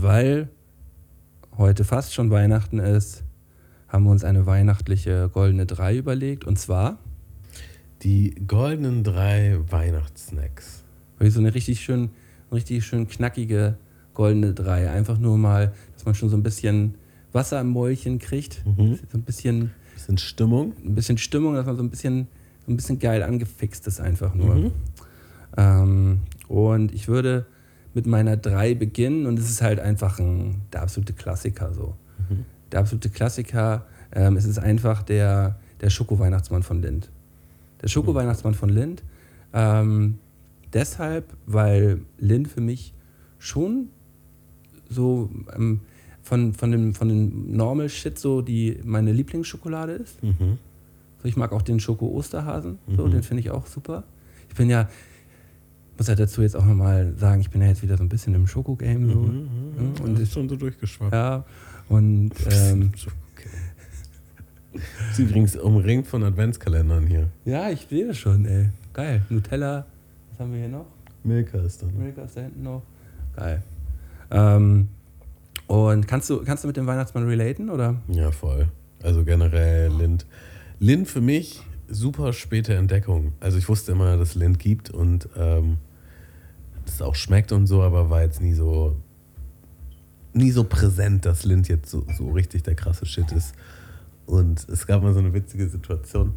und 0.00 0.06
weil 0.06 0.48
heute 1.58 1.84
fast 1.84 2.14
schon 2.14 2.30
Weihnachten 2.30 2.78
ist, 2.78 3.22
haben 3.88 4.04
wir 4.04 4.10
uns 4.10 4.24
eine 4.24 4.46
weihnachtliche 4.46 5.28
goldene 5.30 5.66
drei 5.66 5.96
überlegt. 5.96 6.44
Und 6.44 6.58
zwar 6.58 6.98
Die 8.02 8.34
goldenen 8.46 9.04
drei 9.04 9.58
Weihnachtssnacks. 9.68 10.84
Wirklich 11.18 11.34
so 11.34 11.40
eine 11.40 11.54
richtig 11.54 11.80
schön, 11.82 12.08
richtig 12.50 12.86
schön 12.86 13.08
knackige 13.08 13.76
goldene 14.14 14.54
drei. 14.54 14.90
Einfach 14.90 15.18
nur 15.18 15.36
mal, 15.36 15.74
dass 15.94 16.06
man 16.06 16.14
schon 16.14 16.30
so 16.30 16.36
ein 16.38 16.42
bisschen 16.42 16.94
Wasser 17.32 17.60
im 17.60 17.68
Mäulchen 17.68 18.18
kriegt. 18.18 18.64
Mhm. 18.64 18.98
So 19.12 19.18
ein 19.18 19.22
bisschen, 19.22 19.70
Bisschen 19.94 20.16
Stimmung. 20.16 20.72
ein 20.82 20.94
bisschen 20.94 21.18
Stimmung, 21.18 21.54
dass 21.56 21.66
man 21.66 21.76
so 21.76 21.82
ein 21.82 21.90
bisschen, 21.90 22.26
so 22.64 22.72
ein 22.72 22.76
bisschen 22.76 22.98
geil 22.98 23.22
angefixt 23.22 23.86
ist 23.86 24.00
einfach 24.00 24.34
nur. 24.34 24.54
Mhm. 24.54 24.70
Ähm, 25.58 26.20
und 26.48 26.94
ich 26.94 27.06
würde 27.06 27.44
mit 27.94 28.06
meiner 28.06 28.36
drei 28.36 28.74
beginnen 28.74 29.26
und 29.26 29.38
es 29.38 29.50
ist 29.50 29.62
halt 29.62 29.80
einfach 29.80 30.18
ein, 30.18 30.62
der 30.72 30.82
absolute 30.82 31.12
Klassiker 31.12 31.72
so. 31.74 31.96
Mhm. 32.28 32.44
Der 32.70 32.80
absolute 32.80 33.10
Klassiker, 33.10 33.86
ähm, 34.12 34.36
es 34.36 34.44
ist 34.44 34.58
einfach 34.58 35.02
der, 35.02 35.58
der 35.80 35.90
Schoko-Weihnachtsmann 35.90 36.62
von 36.62 36.80
Lind. 36.82 37.10
Der 37.82 37.88
Schoko-Weihnachtsmann 37.88 38.54
von 38.54 38.68
Lind. 38.68 39.02
Ähm, 39.52 40.18
deshalb, 40.72 41.34
weil 41.46 42.00
Lind 42.18 42.48
für 42.48 42.60
mich 42.60 42.94
schon 43.38 43.88
so 44.88 45.30
ähm, 45.56 45.80
von, 46.22 46.52
von, 46.52 46.70
dem, 46.70 46.94
von 46.94 47.08
dem 47.08 47.56
Normal 47.56 47.88
Shit 47.88 48.18
so 48.18 48.42
die 48.42 48.78
meine 48.84 49.12
Lieblingsschokolade 49.12 49.92
ist. 49.92 50.22
Mhm. 50.22 50.58
So, 51.22 51.28
ich 51.28 51.36
mag 51.36 51.52
auch 51.52 51.62
den 51.62 51.80
Schoko-Osterhasen, 51.80 52.78
so, 52.96 53.06
Mhm. 53.06 53.10
den 53.10 53.22
finde 53.22 53.40
ich 53.40 53.50
auch 53.50 53.66
super. 53.66 54.04
Ich 54.48 54.54
bin 54.54 54.70
ja, 54.70 54.88
muss 56.00 56.06
ja 56.08 56.14
dazu 56.14 56.40
jetzt 56.40 56.56
auch 56.56 56.64
nochmal 56.64 57.12
sagen, 57.18 57.42
ich 57.42 57.50
bin 57.50 57.60
ja 57.60 57.68
jetzt 57.68 57.82
wieder 57.82 57.98
so 57.98 58.02
ein 58.02 58.08
bisschen 58.08 58.32
im 58.34 58.46
Schoko-Game. 58.46 59.06
So. 59.10 59.18
Mhm. 59.18 59.48
Ja, 59.76 59.82
und 59.82 60.00
Und 60.00 60.18
ist 60.18 60.32
schon 60.32 60.48
so 60.48 60.56
durchgeschwappt. 60.56 61.12
Ja, 61.12 61.44
und 61.90 62.30
ähm. 62.50 62.90
Ist 65.10 65.18
übrigens 65.18 65.56
umringt 65.56 66.06
von 66.06 66.22
Adventskalendern 66.24 67.06
hier. 67.06 67.28
ja, 67.44 67.68
ich 67.68 67.86
sehe 67.90 68.06
das 68.06 68.16
schon, 68.16 68.46
ey. 68.46 68.70
Geil. 68.94 69.20
Nutella, 69.28 69.84
was 70.30 70.40
haben 70.40 70.52
wir 70.52 70.60
hier 70.60 70.70
noch? 70.70 70.86
Milka 71.22 71.58
ist 71.58 71.82
dann. 71.82 71.94
Milka 71.98 72.22
ist 72.22 72.34
da 72.34 72.40
hinten 72.40 72.62
noch. 72.62 72.82
Geil. 73.36 73.62
Ähm, 74.30 74.88
und 75.66 76.08
kannst 76.08 76.30
du, 76.30 76.42
kannst 76.44 76.64
du 76.64 76.68
mit 76.68 76.78
dem 76.78 76.86
Weihnachtsmann 76.86 77.26
relaten, 77.26 77.68
oder? 77.68 77.96
Ja, 78.08 78.30
voll. 78.30 78.68
Also 79.02 79.22
generell 79.22 79.92
Lind. 79.92 80.24
Lind 80.78 81.08
für 81.08 81.20
mich 81.20 81.60
super 81.90 82.32
späte 82.32 82.72
Entdeckung. 82.74 83.32
Also 83.38 83.58
ich 83.58 83.68
wusste 83.68 83.92
immer, 83.92 84.16
dass 84.16 84.30
es 84.30 84.34
Lind 84.34 84.58
gibt 84.58 84.88
und 84.88 85.28
ähm, 85.36 85.76
es 86.94 87.02
auch 87.02 87.14
schmeckt 87.14 87.52
und 87.52 87.66
so, 87.66 87.82
aber 87.82 88.10
war 88.10 88.22
jetzt 88.22 88.40
nie 88.40 88.54
so 88.54 88.96
nie 90.32 90.50
so 90.52 90.64
präsent, 90.64 91.26
dass 91.26 91.44
Lind 91.44 91.68
jetzt 91.68 91.90
so, 91.90 92.06
so 92.16 92.30
richtig 92.30 92.62
der 92.62 92.74
krasse 92.76 93.04
Shit 93.04 93.32
ist. 93.32 93.54
Und 94.26 94.68
es 94.68 94.86
gab 94.86 95.02
mal 95.02 95.12
so 95.12 95.18
eine 95.18 95.32
witzige 95.32 95.68
Situation, 95.68 96.34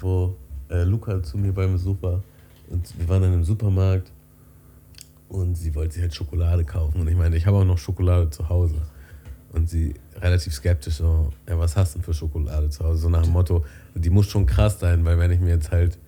wo 0.00 0.36
äh, 0.68 0.82
Luca 0.82 1.22
zu 1.22 1.38
mir 1.38 1.52
beim 1.52 1.72
Besuch 1.72 1.96
war 2.02 2.22
und 2.68 2.98
wir 2.98 3.08
waren 3.08 3.22
dann 3.22 3.34
im 3.34 3.44
Supermarkt 3.44 4.10
Und 5.28 5.56
sie 5.56 5.74
wollte 5.74 5.94
sich 5.94 6.02
halt 6.02 6.14
Schokolade 6.14 6.64
kaufen. 6.64 7.00
Und 7.00 7.08
ich 7.08 7.16
meine, 7.16 7.36
ich 7.36 7.46
habe 7.46 7.56
auch 7.58 7.64
noch 7.64 7.78
Schokolade 7.78 8.30
zu 8.30 8.48
Hause. 8.48 8.76
Und 9.52 9.68
sie 9.68 9.94
relativ 10.16 10.52
skeptisch 10.52 10.96
so, 10.96 11.32
ja, 11.48 11.58
was 11.58 11.76
hast 11.76 11.94
du 11.94 11.98
denn 11.98 12.04
für 12.04 12.14
Schokolade 12.14 12.68
zu 12.70 12.84
Hause? 12.84 13.02
So 13.02 13.08
nach 13.08 13.22
dem 13.22 13.32
Motto, 13.32 13.64
die 13.94 14.10
muss 14.10 14.26
schon 14.26 14.46
krass 14.46 14.78
sein, 14.80 15.04
weil 15.04 15.18
wenn 15.18 15.30
ich 15.30 15.40
mir 15.40 15.50
jetzt 15.50 15.70
halt 15.70 15.98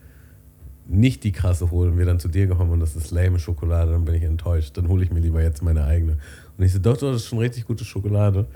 nicht 0.88 1.22
die 1.22 1.32
krasse 1.32 1.70
hole 1.70 1.90
und 1.90 1.98
wir 1.98 2.06
dann 2.06 2.18
zu 2.18 2.28
dir 2.28 2.48
kommen 2.48 2.70
und 2.70 2.80
das 2.80 2.96
ist 2.96 3.10
lame 3.10 3.38
Schokolade, 3.38 3.92
dann 3.92 4.04
bin 4.04 4.14
ich 4.14 4.22
enttäuscht. 4.22 4.76
Dann 4.76 4.88
hole 4.88 5.04
ich 5.04 5.10
mir 5.10 5.20
lieber 5.20 5.42
jetzt 5.42 5.62
meine 5.62 5.84
eigene. 5.84 6.18
Und 6.56 6.64
ich 6.64 6.72
so, 6.72 6.78
doch, 6.78 6.96
doch, 6.96 7.12
das 7.12 7.22
ist 7.22 7.28
schon 7.28 7.38
richtig 7.38 7.66
gute 7.66 7.84
Schokolade. 7.84 8.46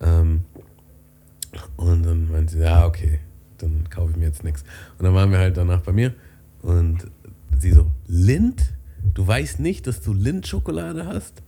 Ähm, 0.00 0.44
und 1.76 2.04
dann 2.04 2.30
meinte 2.30 2.54
sie, 2.54 2.60
ja, 2.60 2.86
okay, 2.86 3.20
dann 3.58 3.88
kaufe 3.90 4.12
ich 4.12 4.16
mir 4.16 4.26
jetzt 4.26 4.42
nichts. 4.42 4.64
Und 4.98 5.04
dann 5.04 5.14
waren 5.14 5.30
wir 5.30 5.38
halt 5.38 5.56
danach 5.56 5.82
bei 5.82 5.92
mir 5.92 6.14
und 6.62 7.06
sie 7.58 7.72
so, 7.72 7.86
Lind? 8.06 8.72
Du 9.14 9.26
weißt 9.26 9.60
nicht, 9.60 9.86
dass 9.86 10.00
du 10.00 10.12
Lind-Schokolade 10.12 11.06
hast? 11.06 11.42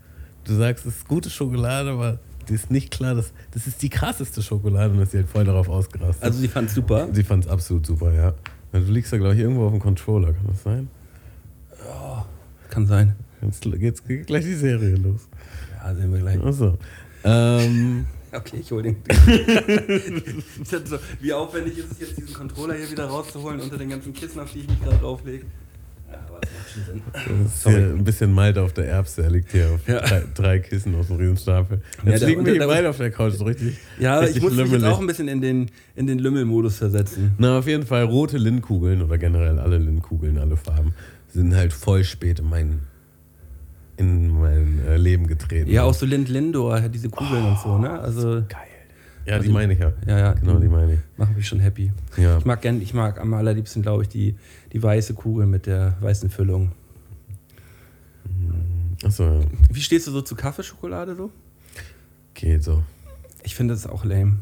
Du 0.45 0.55
sagst, 0.55 0.87
es 0.87 0.99
ist 0.99 1.09
gute 1.09 1.29
Schokolade, 1.29 1.91
aber 1.91 2.19
dir 2.49 2.55
ist 2.55 2.71
nicht 2.71 2.91
klar, 2.91 3.15
dass 3.15 3.33
das 3.51 3.67
ist 3.67 3.83
die 3.83 3.91
krasseste 3.91 4.43
Schokolade 4.43 4.95
und 4.95 5.01
ist 5.01 5.11
sie 5.11 5.19
halt 5.19 5.29
voll 5.29 5.45
darauf 5.45 5.69
ausgerastet. 5.69 6.23
Also 6.23 6.39
sie 6.39 6.49
fand 6.49 6.71
super. 6.71 7.09
sie 7.13 7.25
fand 7.25 7.45
es 7.45 7.51
absolut 7.51 7.85
super, 7.85 8.13
ja. 8.13 8.35
Du 8.73 8.79
liegst 8.79 9.13
da, 9.13 9.17
glaube 9.17 9.35
ich, 9.35 9.41
irgendwo 9.41 9.67
auf 9.67 9.73
dem 9.73 9.81
Controller, 9.81 10.33
kann 10.33 10.47
das 10.47 10.63
sein? 10.63 10.89
Kann 12.71 12.87
sein. 12.87 13.17
Jetzt 13.41 13.63
geht's, 13.63 14.05
geht 14.05 14.27
gleich 14.27 14.45
die 14.45 14.55
Serie 14.55 14.97
los. 14.97 15.29
Ja, 15.77 15.95
sehen 15.95 16.13
wir 16.13 16.21
gleich. 16.21 16.43
Achso. 16.43 16.77
Ähm, 17.25 18.07
Okay, 18.31 18.59
ich 18.61 18.71
hole 18.71 18.83
den. 18.83 18.97
Wie 21.21 21.33
aufwendig 21.33 21.79
ist 21.79 21.93
es 21.93 22.01
jetzt, 22.01 22.19
diesen 22.19 22.35
Controller 22.35 22.75
hier 22.75 22.91
wieder 22.91 23.07
rauszuholen 23.07 23.59
unter 23.61 23.79
den 23.79 23.89
ganzen 23.89 24.13
Kissen, 24.13 24.39
auf 24.41 24.53
die 24.53 24.59
ich 24.61 24.69
mich 24.69 24.83
gerade 24.83 24.99
drauflege? 24.99 25.47
Ja, 26.11 26.19
aber 26.29 26.41
es 26.43 26.49
macht 26.53 26.71
schon 26.71 26.85
Sinn. 26.85 27.03
das 27.45 27.55
ist 27.55 27.69
hier 27.69 27.77
ein 27.95 28.05
bisschen 28.05 28.33
Malte 28.33 28.63
auf 28.63 28.73
der 28.73 28.87
Erbse. 28.89 29.23
Er 29.23 29.31
liegt 29.31 29.53
hier 29.53 29.69
auf 29.75 29.87
Ja. 29.89 30.01
drei, 30.01 30.23
drei 30.35 30.59
Kissen 30.61 30.95
aus 30.95 31.09
dem 31.09 31.17
Riesenstapel. 31.17 31.81
Ja, 32.05 32.11
Jetzt 32.11 32.21
der- 32.21 32.29
liegen 32.29 32.45
wir 32.47 32.53
hier 32.55 32.67
beide 32.67 32.89
auf 32.91 32.97
der 32.97 33.11
Couch, 33.11 33.35
so 33.35 33.45
richtig. 33.45 33.77
Ja, 33.99 34.15
aber 34.15 34.23
ich 34.23 34.29
richtig 34.29 34.43
muss 34.43 34.53
mich 34.53 34.61
jetzt 34.61 34.71
lümmelig. 34.73 34.93
auch 34.95 35.01
ein 35.01 35.07
bisschen 35.07 35.29
in 35.29 35.41
den, 35.41 35.71
in 35.97 36.07
den 36.07 36.19
Lümmelmodus 36.19 36.77
versetzen. 36.79 37.33
Na, 37.39 37.59
auf 37.59 37.67
jeden 37.67 37.85
Fall 37.87 38.05
rote 38.05 38.39
Lindkugeln 38.39 39.03
oder 39.03 39.19
generell 39.19 39.59
alle 39.59 39.79
Lindkugeln, 39.79 40.39
alle 40.39 40.57
Farben, 40.57 40.95
sind 41.29 41.55
halt 41.55 41.73
voll 41.73 42.05
spät 42.05 42.39
in 42.41 42.49
mein, 42.49 42.81
in 43.97 44.29
mein 44.41 44.81
äh, 44.87 44.97
Leben 44.97 45.27
getreten. 45.27 45.71
Ja, 45.71 45.83
auch 45.83 45.95
so 45.95 46.07
Lind 46.07 46.29
Lindor, 46.29 46.81
diese 46.89 47.09
Kugeln 47.11 47.45
und 47.45 47.59
so, 47.59 47.79
ne? 47.79 47.99
Also 48.01 48.43
Geil. 48.49 48.63
Ja, 49.27 49.39
die 49.41 49.51
meine 49.51 49.75
ich 49.75 49.79
ja. 49.79 49.93
Ja, 50.07 50.19
ja. 50.19 50.33
Genau, 50.33 50.59
die 50.59 50.69
meine 50.69 50.95
ich. 50.95 50.99
machen 51.19 51.35
mich 51.37 51.47
schon 51.47 51.61
happy. 51.61 51.93
Ja. 52.17 52.39
Ich 52.39 52.47
mag 52.47 52.63
gern, 52.63 52.81
ich 52.81 52.95
mag 52.95 53.21
am 53.21 53.35
allerliebsten, 53.35 53.83
glaube 53.83 54.05
ich, 54.05 54.09
die, 54.09 54.37
die 54.73 54.83
weiße 54.83 55.15
Kugel 55.15 55.47
mit 55.47 55.67
der 55.67 55.97
weißen 56.01 56.31
Füllung. 56.31 56.73
Achso, 59.05 59.25
ja. 59.25 59.41
Wie 59.71 59.81
stehst 59.81 60.07
du 60.07 60.11
so 60.11 60.23
zu 60.23 60.35
Kaffeeschokolade 60.35 61.15
so? 61.15 61.31
Geht 62.35 62.65
so. 62.65 62.83
Ich 63.45 63.55
finde 63.55 63.75
das 63.75 63.87
auch 63.87 64.05
lame. 64.05 64.39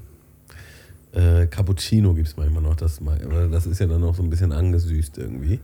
Äh, 1.12 1.46
Cappuccino 1.46 2.14
gibt 2.14 2.28
es 2.28 2.36
manchmal 2.36 2.62
noch. 2.62 2.74
Das, 2.76 3.00
mal- 3.00 3.22
aber 3.24 3.48
das 3.48 3.66
ist 3.66 3.78
ja 3.80 3.86
dann 3.86 4.00
noch 4.00 4.14
so 4.14 4.22
ein 4.22 4.30
bisschen 4.30 4.52
angesüßt 4.52 5.18
irgendwie. 5.18 5.60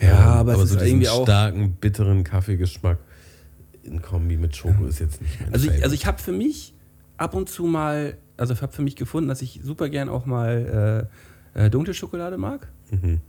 Ja, 0.00 0.10
Ähm, 0.10 0.38
aber 0.38 0.52
es 0.52 0.58
so 0.58 0.64
ist 0.64 0.72
diesen 0.74 0.86
irgendwie 0.88 1.08
auch- 1.08 1.22
starken, 1.24 1.72
bitteren 1.80 2.24
Kaffeegeschmack 2.24 2.98
in 3.84 4.00
Kombi 4.00 4.36
mit 4.36 4.54
Schoko 4.54 4.86
ist 4.86 5.00
jetzt 5.00 5.20
nicht 5.22 5.40
mein 5.40 5.54
Also 5.54 5.68
ich, 5.70 5.82
also 5.82 5.94
ich 5.94 6.06
habe 6.06 6.22
für 6.22 6.30
mich 6.32 6.72
ab 7.16 7.34
und 7.34 7.48
zu 7.48 7.64
mal, 7.64 8.16
also 8.36 8.54
ich 8.54 8.62
habe 8.62 8.72
für 8.72 8.82
mich 8.82 8.94
gefunden, 8.94 9.28
dass 9.28 9.42
ich 9.42 9.60
super 9.62 9.88
gern 9.88 10.08
auch 10.08 10.24
mal 10.24 11.08
äh, 11.54 11.64
äh, 11.66 11.70
dunkle 11.70 11.94
Schokolade 11.94 12.38
mag. 12.38 12.68
Mhm. 12.90 13.20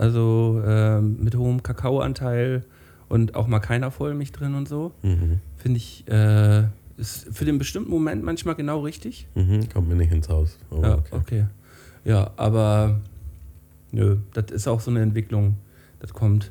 Also 0.00 0.62
ähm, 0.66 1.18
mit 1.22 1.34
hohem 1.36 1.62
Kakaoanteil 1.62 2.64
und 3.10 3.34
auch 3.34 3.46
mal 3.46 3.58
keiner 3.60 3.90
Vollmilch 3.90 4.32
drin 4.32 4.54
und 4.54 4.66
so. 4.66 4.92
Mhm. 5.02 5.40
Finde 5.58 5.76
ich, 5.76 6.04
äh, 6.08 6.62
ist 6.96 7.26
für 7.32 7.44
den 7.44 7.58
bestimmten 7.58 7.90
Moment 7.90 8.24
manchmal 8.24 8.54
genau 8.54 8.80
richtig. 8.80 9.26
Mhm. 9.34 9.68
Kommt 9.68 9.88
mir 9.90 9.96
nicht 9.96 10.10
ins 10.10 10.30
Haus. 10.30 10.56
Aber 10.70 10.88
ja, 10.88 10.94
Oh, 10.94 10.98
okay. 11.00 11.16
okay. 11.20 11.44
Ja, 12.06 12.30
aber 12.38 13.00
nö, 13.92 14.16
das 14.32 14.50
ist 14.52 14.66
auch 14.68 14.80
so 14.80 14.90
eine 14.90 15.02
Entwicklung. 15.02 15.56
Das 15.98 16.14
kommt, 16.14 16.50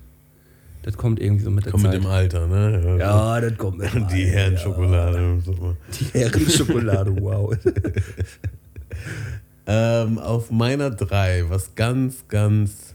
das 0.84 0.95
kommt 0.95 1.20
irgendwie 1.20 1.43
so 1.43 1.50
mit 1.50 1.66
der 1.66 1.72
Kommt 1.72 1.86
mit 1.86 1.93
Zeit. 1.93 2.02
dem 2.04 2.08
Alter, 2.08 2.45
ne? 2.45 2.97
ja, 3.00 3.41
das 3.41 3.58
kommt 3.58 3.80
mit 3.80 3.91
dem 3.91 4.08
Die 4.10 4.26
Alter, 4.26 4.38
Herrenschokolade 4.38 5.32
und 5.32 5.41
so. 5.41 5.54
Ja. 5.54 5.74
Die 6.00 6.06
Herrenschokolade, 6.20 7.16
wow. 7.20 7.58
Ähm, 9.72 10.18
auf 10.18 10.50
meiner 10.50 10.89
3, 10.89 11.45
was 11.50 11.76
ganz, 11.76 12.28
ganz 12.28 12.89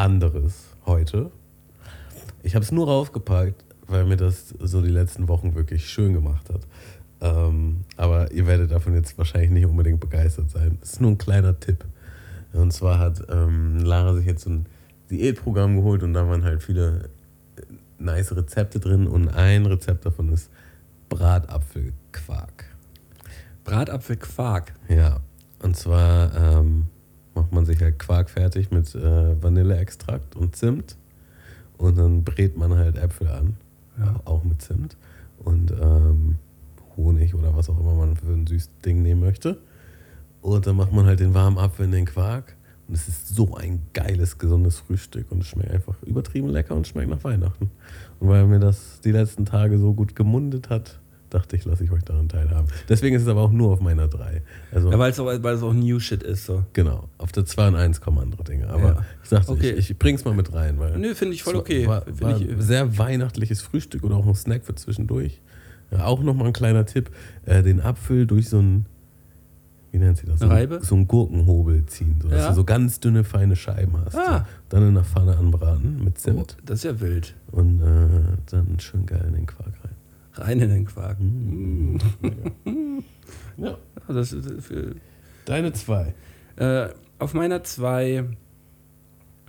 anderes 0.00 0.64
heute. 0.86 1.30
Ich 2.42 2.54
habe 2.54 2.64
es 2.64 2.72
nur 2.72 2.86
raufgepackt, 2.86 3.62
weil 3.86 4.06
mir 4.06 4.16
das 4.16 4.48
so 4.58 4.80
die 4.80 4.88
letzten 4.88 5.28
Wochen 5.28 5.54
wirklich 5.54 5.86
schön 5.86 6.14
gemacht 6.14 6.48
hat. 6.48 6.62
Ähm, 7.20 7.84
aber 7.98 8.32
ihr 8.32 8.46
werdet 8.46 8.70
davon 8.70 8.94
jetzt 8.94 9.18
wahrscheinlich 9.18 9.50
nicht 9.50 9.66
unbedingt 9.66 10.00
begeistert 10.00 10.50
sein. 10.50 10.78
Es 10.80 10.94
ist 10.94 11.00
nur 11.02 11.10
ein 11.10 11.18
kleiner 11.18 11.60
Tipp. 11.60 11.84
Und 12.54 12.72
zwar 12.72 12.98
hat 12.98 13.22
ähm, 13.28 13.78
Lara 13.80 14.14
sich 14.14 14.24
jetzt 14.24 14.44
so 14.44 14.50
ein 14.50 14.66
Diätprogramm 15.10 15.76
geholt 15.76 16.02
und 16.02 16.14
da 16.14 16.26
waren 16.26 16.44
halt 16.44 16.62
viele 16.62 17.10
äh, 17.56 17.62
nice 17.98 18.34
Rezepte 18.34 18.80
drin 18.80 19.06
und 19.06 19.28
ein 19.28 19.66
Rezept 19.66 20.06
davon 20.06 20.32
ist 20.32 20.48
Bratapfelquark. 21.10 22.64
Bratapfelquark. 23.64 24.72
Ja, 24.88 25.20
und 25.62 25.76
zwar 25.76 26.34
ähm, 26.34 26.86
macht 27.34 27.52
man 27.52 27.64
sich 27.64 27.80
halt 27.80 27.98
Quark 27.98 28.30
fertig 28.30 28.70
mit 28.70 28.94
äh, 28.94 29.42
Vanilleextrakt 29.42 30.36
und 30.36 30.56
Zimt 30.56 30.96
und 31.78 31.96
dann 31.98 32.24
brät 32.24 32.56
man 32.56 32.74
halt 32.74 32.96
Äpfel 32.96 33.28
an, 33.28 33.56
Ja. 33.98 34.20
auch 34.24 34.44
mit 34.44 34.62
Zimt 34.62 34.96
und 35.38 35.70
ähm, 35.70 36.36
Honig 36.96 37.34
oder 37.34 37.54
was 37.56 37.70
auch 37.70 37.78
immer 37.78 37.94
man 37.94 38.16
für 38.16 38.32
ein 38.32 38.46
süßes 38.46 38.70
Ding 38.84 39.02
nehmen 39.02 39.20
möchte. 39.20 39.58
Und 40.42 40.66
dann 40.66 40.76
macht 40.76 40.92
man 40.92 41.06
halt 41.06 41.20
den 41.20 41.34
warmen 41.34 41.58
Apfel 41.58 41.84
in 41.86 41.92
den 41.92 42.04
Quark 42.06 42.56
und 42.88 42.94
es 42.94 43.08
ist 43.08 43.28
so 43.28 43.54
ein 43.54 43.82
geiles, 43.92 44.38
gesundes 44.38 44.78
Frühstück 44.78 45.30
und 45.30 45.42
es 45.42 45.46
schmeckt 45.48 45.70
einfach 45.70 46.02
übertrieben 46.02 46.48
lecker 46.48 46.74
und 46.74 46.86
schmeckt 46.86 47.08
nach 47.10 47.22
Weihnachten. 47.24 47.70
Und 48.18 48.28
weil 48.28 48.46
mir 48.46 48.58
das 48.58 49.00
die 49.04 49.12
letzten 49.12 49.44
Tage 49.44 49.78
so 49.78 49.92
gut 49.94 50.16
gemundet 50.16 50.70
hat, 50.70 50.98
dachte 51.30 51.56
ich, 51.56 51.64
lasse 51.64 51.84
ich 51.84 51.90
euch 51.92 52.02
daran 52.02 52.28
teilhaben. 52.28 52.68
Deswegen 52.88 53.16
ist 53.16 53.22
es 53.22 53.28
aber 53.28 53.40
auch 53.42 53.52
nur 53.52 53.70
auf 53.72 53.80
meiner 53.80 54.08
3. 54.08 54.42
Also 54.72 54.90
Ja, 54.90 54.98
weil 54.98 55.10
es 55.12 55.18
auch, 55.20 55.26
weil 55.26 55.54
es 55.54 55.62
auch 55.62 55.72
New 55.72 55.98
Shit 56.00 56.22
ist. 56.22 56.44
So. 56.46 56.64
Genau, 56.72 57.08
auf 57.18 57.32
der 57.32 57.44
2 57.46 57.68
und 57.68 57.74
1 57.76 58.00
kommen 58.00 58.18
andere 58.18 58.44
Dinge. 58.44 58.68
Aber 58.68 58.82
Ja. 58.82 59.04
ich 59.22 59.28
dachte, 59.30 59.52
Okay. 59.52 59.70
ich, 59.70 59.90
ich 59.90 59.98
bring's 59.98 60.24
mal 60.24 60.34
mit 60.34 60.52
rein. 60.52 60.78
Weil 60.78 60.98
Nö, 60.98 61.14
finde 61.14 61.34
ich 61.34 61.42
voll 61.42 61.56
okay. 61.56 61.86
War, 61.86 62.04
war 62.20 62.40
ich, 62.40 62.48
sehr 62.58 62.98
weihnachtliches 62.98 63.62
Frühstück 63.62 64.04
oder 64.04 64.16
auch 64.16 64.26
ein 64.26 64.34
Snack 64.34 64.64
für 64.64 64.74
zwischendurch. 64.74 65.40
Ja, 65.90 66.04
auch 66.04 66.22
nochmal 66.22 66.48
ein 66.48 66.52
kleiner 66.52 66.84
Tipp: 66.86 67.10
äh, 67.46 67.62
den 67.62 67.80
Apfel 67.80 68.26
durch 68.26 68.48
so 68.48 68.58
ein, 68.60 68.86
wie 69.90 69.98
nennt 69.98 70.18
sich 70.18 70.28
das? 70.28 70.38
So, 70.38 70.46
Reibe? 70.46 70.78
so 70.82 70.94
einen 70.94 71.08
Gurkenhobel 71.08 71.84
ziehen, 71.86 72.16
sodass 72.22 72.38
Ja. 72.38 72.48
du 72.50 72.54
so 72.54 72.64
ganz 72.64 73.00
dünne, 73.00 73.24
feine 73.24 73.56
Scheiben 73.56 73.94
hast. 74.04 74.14
Ah. 74.16 74.38
So. 74.38 74.44
Dann 74.68 74.88
in 74.88 74.94
der 74.94 75.02
Pfanne 75.04 75.36
anbraten 75.36 76.04
mit 76.04 76.14
oh, 76.16 76.20
Zimt 76.20 76.56
das 76.64 76.78
ist 76.78 76.84
ja 76.84 77.00
wild. 77.00 77.34
und 77.50 77.80
äh, 77.82 78.06
dann 78.52 78.78
schön 78.78 79.04
geil 79.04 79.24
in 79.26 79.34
den 79.34 79.46
Quark 79.46 79.72
rein. 80.34 80.60
In 80.60 80.70
den 80.70 80.86
Quark. 80.86 81.18
Mm. 81.20 81.96
Ja. 83.56 83.76
Ja, 84.08 84.14
das 84.14 84.32
ist 84.32 84.64
für, 84.64 84.94
Deine 85.44 85.72
2. 85.72 86.14
Äh, 86.56 86.88
auf 87.18 87.34
meiner 87.34 87.62
2 87.62 88.24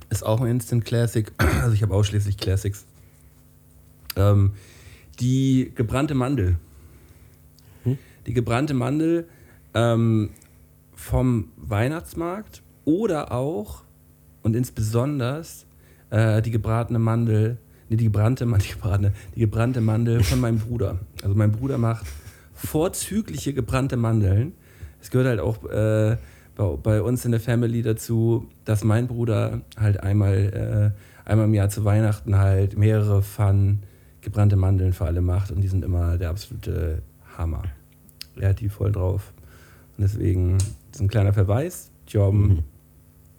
ist 0.10 0.24
auch 0.24 0.42
ein 0.42 0.48
Instant 0.48 0.84
Classic. 0.84 1.32
Also 1.62 1.74
ich 1.74 1.82
habe 1.82 1.94
ausschließlich 1.94 2.38
Classics. 2.38 2.86
Ähm, 4.16 4.54
die 5.20 5.72
gebrannte 5.76 6.16
Mandel. 6.16 6.58
Hm? 7.84 7.98
Die 8.26 8.34
gebrannte 8.34 8.74
Mandel 8.74 9.28
ähm, 9.74 10.32
vom 10.94 11.52
Weihnachtsmarkt 11.56 12.62
oder 12.84 13.32
auch 13.32 13.84
und 14.44 14.56
insbesondere 14.56 15.44
äh, 16.10 16.42
die 16.42 16.52
gebratene 16.52 17.00
Mandel, 17.00 17.58
nee, 17.92 17.98
die 17.98 18.06
gebrannte, 18.06 18.46
die 18.64 18.70
gebrannte, 18.72 19.14
die 19.36 19.40
gebrannte 19.42 19.82
Mandel 19.82 20.24
von 20.24 20.40
meinem 20.40 20.60
Bruder. 20.60 21.00
Also 21.22 21.36
mein 21.36 21.52
Bruder 21.52 21.78
macht 21.78 22.06
vorzügliche 22.54 23.54
gebrannte 23.54 23.98
Mandeln. 23.98 24.54
Es 25.02 25.12
gehört 25.12 25.28
halt 25.28 25.40
auch 25.40 25.64
äh, 25.66 26.18
bei, 26.56 26.76
bei 26.82 27.02
uns 27.02 27.26
in 27.26 27.32
der 27.32 27.40
Family 27.40 27.82
dazu, 27.82 28.48
dass 28.66 28.84
mein 28.84 29.08
Bruder 29.08 29.62
halt 29.78 30.02
einmal, 30.02 30.94
äh, 31.26 31.30
einmal 31.30 31.46
im 31.46 31.54
Jahr 31.54 31.70
zu 31.70 31.84
Weihnachten 31.86 32.38
halt 32.38 32.78
mehrere 32.78 33.22
Pfannen 33.24 33.84
gebrannte 34.22 34.56
Mandeln 34.56 34.94
für 34.94 35.06
alle 35.06 35.22
macht 35.22 35.52
und 35.52 35.62
die 35.62 35.68
sind 35.68 35.84
immer 35.84 36.18
der 36.18 36.30
absolute 36.30 37.02
Hammer. 37.38 37.64
Er 38.40 38.50
hat 38.50 38.60
die 38.60 38.70
voll 38.70 38.92
drauf. 38.92 39.34
Und 39.98 40.04
deswegen 40.04 40.58
ist 40.92 41.02
ein 41.02 41.08
kleiner 41.08 41.34
Verweis. 41.34 41.90
Jobben, 42.08 42.42
Mhm. 42.48 42.60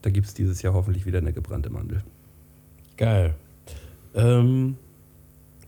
da 0.02 0.10
gibt 0.10 0.26
es 0.26 0.34
dieses 0.34 0.60
Jahr 0.62 0.74
hoffentlich 0.74 1.06
wieder 1.06 1.18
eine 1.18 1.32
gebrannte 1.32 1.70
Mandel. 1.70 2.02
Geil. 2.96 3.34
Ähm, 4.14 4.76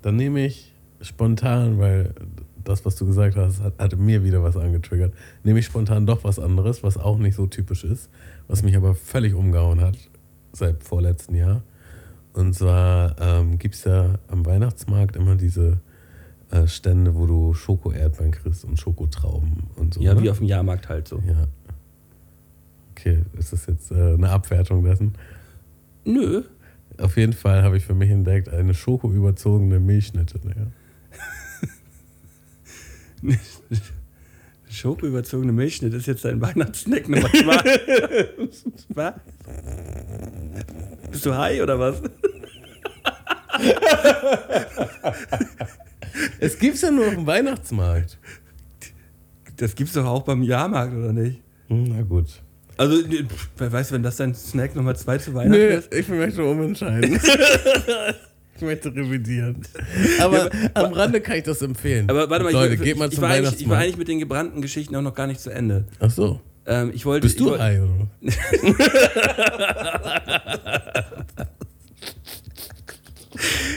dann 0.02 0.16
nehme 0.16 0.44
ich 0.44 0.74
spontan, 1.00 1.78
weil 1.78 2.14
das, 2.62 2.84
was 2.84 2.96
du 2.96 3.06
gesagt 3.06 3.36
hast, 3.36 3.60
hat, 3.60 3.78
hatte 3.78 3.96
mir 3.96 4.24
wieder 4.24 4.42
was 4.42 4.56
angetriggert, 4.56 5.14
nehme 5.42 5.58
ich 5.58 5.66
spontan 5.66 6.06
doch 6.06 6.24
was 6.24 6.38
anderes, 6.38 6.82
was 6.82 6.96
auch 6.96 7.18
nicht 7.18 7.34
so 7.34 7.46
typisch 7.46 7.84
ist, 7.84 8.10
was 8.48 8.62
mich 8.62 8.76
aber 8.76 8.94
völlig 8.94 9.34
umgehauen 9.34 9.80
hat 9.80 9.96
seit 10.52 10.82
vorletzten 10.82 11.34
Jahr. 11.34 11.62
Und 12.32 12.54
zwar 12.54 13.16
ähm, 13.20 13.58
gibt 13.58 13.76
es 13.76 13.84
ja 13.84 14.18
am 14.28 14.44
Weihnachtsmarkt 14.44 15.16
immer 15.16 15.36
diese 15.36 15.78
äh, 16.50 16.66
Stände, 16.66 17.14
wo 17.14 17.26
du 17.26 17.54
Schoko-Erdbeeren 17.54 18.32
kriegst 18.32 18.64
und 18.64 18.78
Schokotrauben 18.78 19.64
und 19.76 19.94
so. 19.94 20.00
Ja, 20.00 20.14
ne? 20.14 20.22
wie 20.22 20.30
auf 20.30 20.38
dem 20.38 20.46
Jahrmarkt 20.46 20.88
halt 20.88 21.06
so. 21.06 21.22
Ja. 21.26 21.46
Okay, 22.90 23.22
ist 23.38 23.52
das 23.52 23.66
jetzt 23.66 23.90
äh, 23.90 24.14
eine 24.14 24.30
Abwertung 24.30 24.84
dessen? 24.84 25.14
Nö. 26.04 26.42
Auf 26.98 27.16
jeden 27.16 27.32
Fall 27.32 27.62
habe 27.62 27.76
ich 27.76 27.84
für 27.84 27.94
mich 27.94 28.10
entdeckt 28.10 28.48
eine 28.48 28.74
schokoüberzogene 28.74 29.80
Milchschnitte. 29.80 30.40
Ja. 33.22 33.30
Schokoüberzogene 34.70 35.52
Milchschnitt 35.52 35.94
ist 35.94 36.06
jetzt 36.06 36.24
dein 36.24 36.40
Weihnachtssnack 36.40 37.08
Nummer 37.08 37.30
zwei. 37.30 38.30
was? 38.88 39.14
Bist 41.10 41.26
du 41.26 41.34
high 41.34 41.62
oder 41.62 41.78
was? 41.78 42.02
Es 46.40 46.58
gibt's 46.58 46.82
ja 46.82 46.90
nur 46.90 47.06
auf 47.06 47.14
dem 47.14 47.26
Weihnachtsmarkt. 47.26 48.18
Das 49.56 49.74
gibt's 49.74 49.94
doch 49.94 50.06
auch 50.06 50.22
beim 50.22 50.42
Jahrmarkt, 50.42 50.94
oder 50.94 51.12
nicht? 51.12 51.40
Hm, 51.68 51.84
Na 51.84 52.02
gut. 52.02 52.42
Also, 52.76 53.02
pff, 53.02 53.48
wer 53.56 53.72
weiß, 53.72 53.92
wenn 53.92 54.02
das 54.02 54.16
dein 54.16 54.34
Snack 54.34 54.74
Nummer 54.74 54.94
zwei 54.94 55.18
zu 55.18 55.32
Weihnachten 55.34 55.60
Nee, 55.60 55.74
ist? 55.76 55.94
ich 55.94 56.08
möchte 56.08 56.44
umentscheiden. 56.44 57.20
ich 58.56 58.62
möchte 58.62 58.94
revidieren. 58.94 59.62
Aber 60.20 60.50
am 60.74 60.92
Rande 60.92 61.20
kann 61.20 61.36
ich 61.36 61.44
das 61.44 61.62
empfehlen. 61.62 62.10
Aber 62.10 62.28
warte 62.30 62.44
mal, 62.44 62.52
Leute, 62.52 62.74
ich, 62.74 62.82
geht 62.82 62.96
mal 62.98 63.08
ich, 63.08 63.14
zum 63.14 63.22
war 63.22 63.30
eigentlich, 63.30 63.60
ich 63.60 63.68
war 63.68 63.78
eigentlich 63.78 63.96
mit 63.96 64.08
den 64.08 64.18
gebrannten 64.18 64.60
Geschichten 64.60 64.96
auch 64.96 65.02
noch 65.02 65.14
gar 65.14 65.28
nicht 65.28 65.40
zu 65.40 65.50
Ende. 65.50 65.84
Ach 66.00 66.10
so. 66.10 66.40
Ähm, 66.66 66.90
ich 66.94 67.04
wollte, 67.04 67.26
Bist 67.26 67.36
ich 67.36 67.42
du 67.44 67.50
wollte, 67.50 67.62
Ei, 67.62 67.80
oder? 67.82 68.08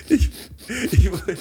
ich, 0.09 0.29
ich, 0.91 1.11
wollte, 1.11 1.37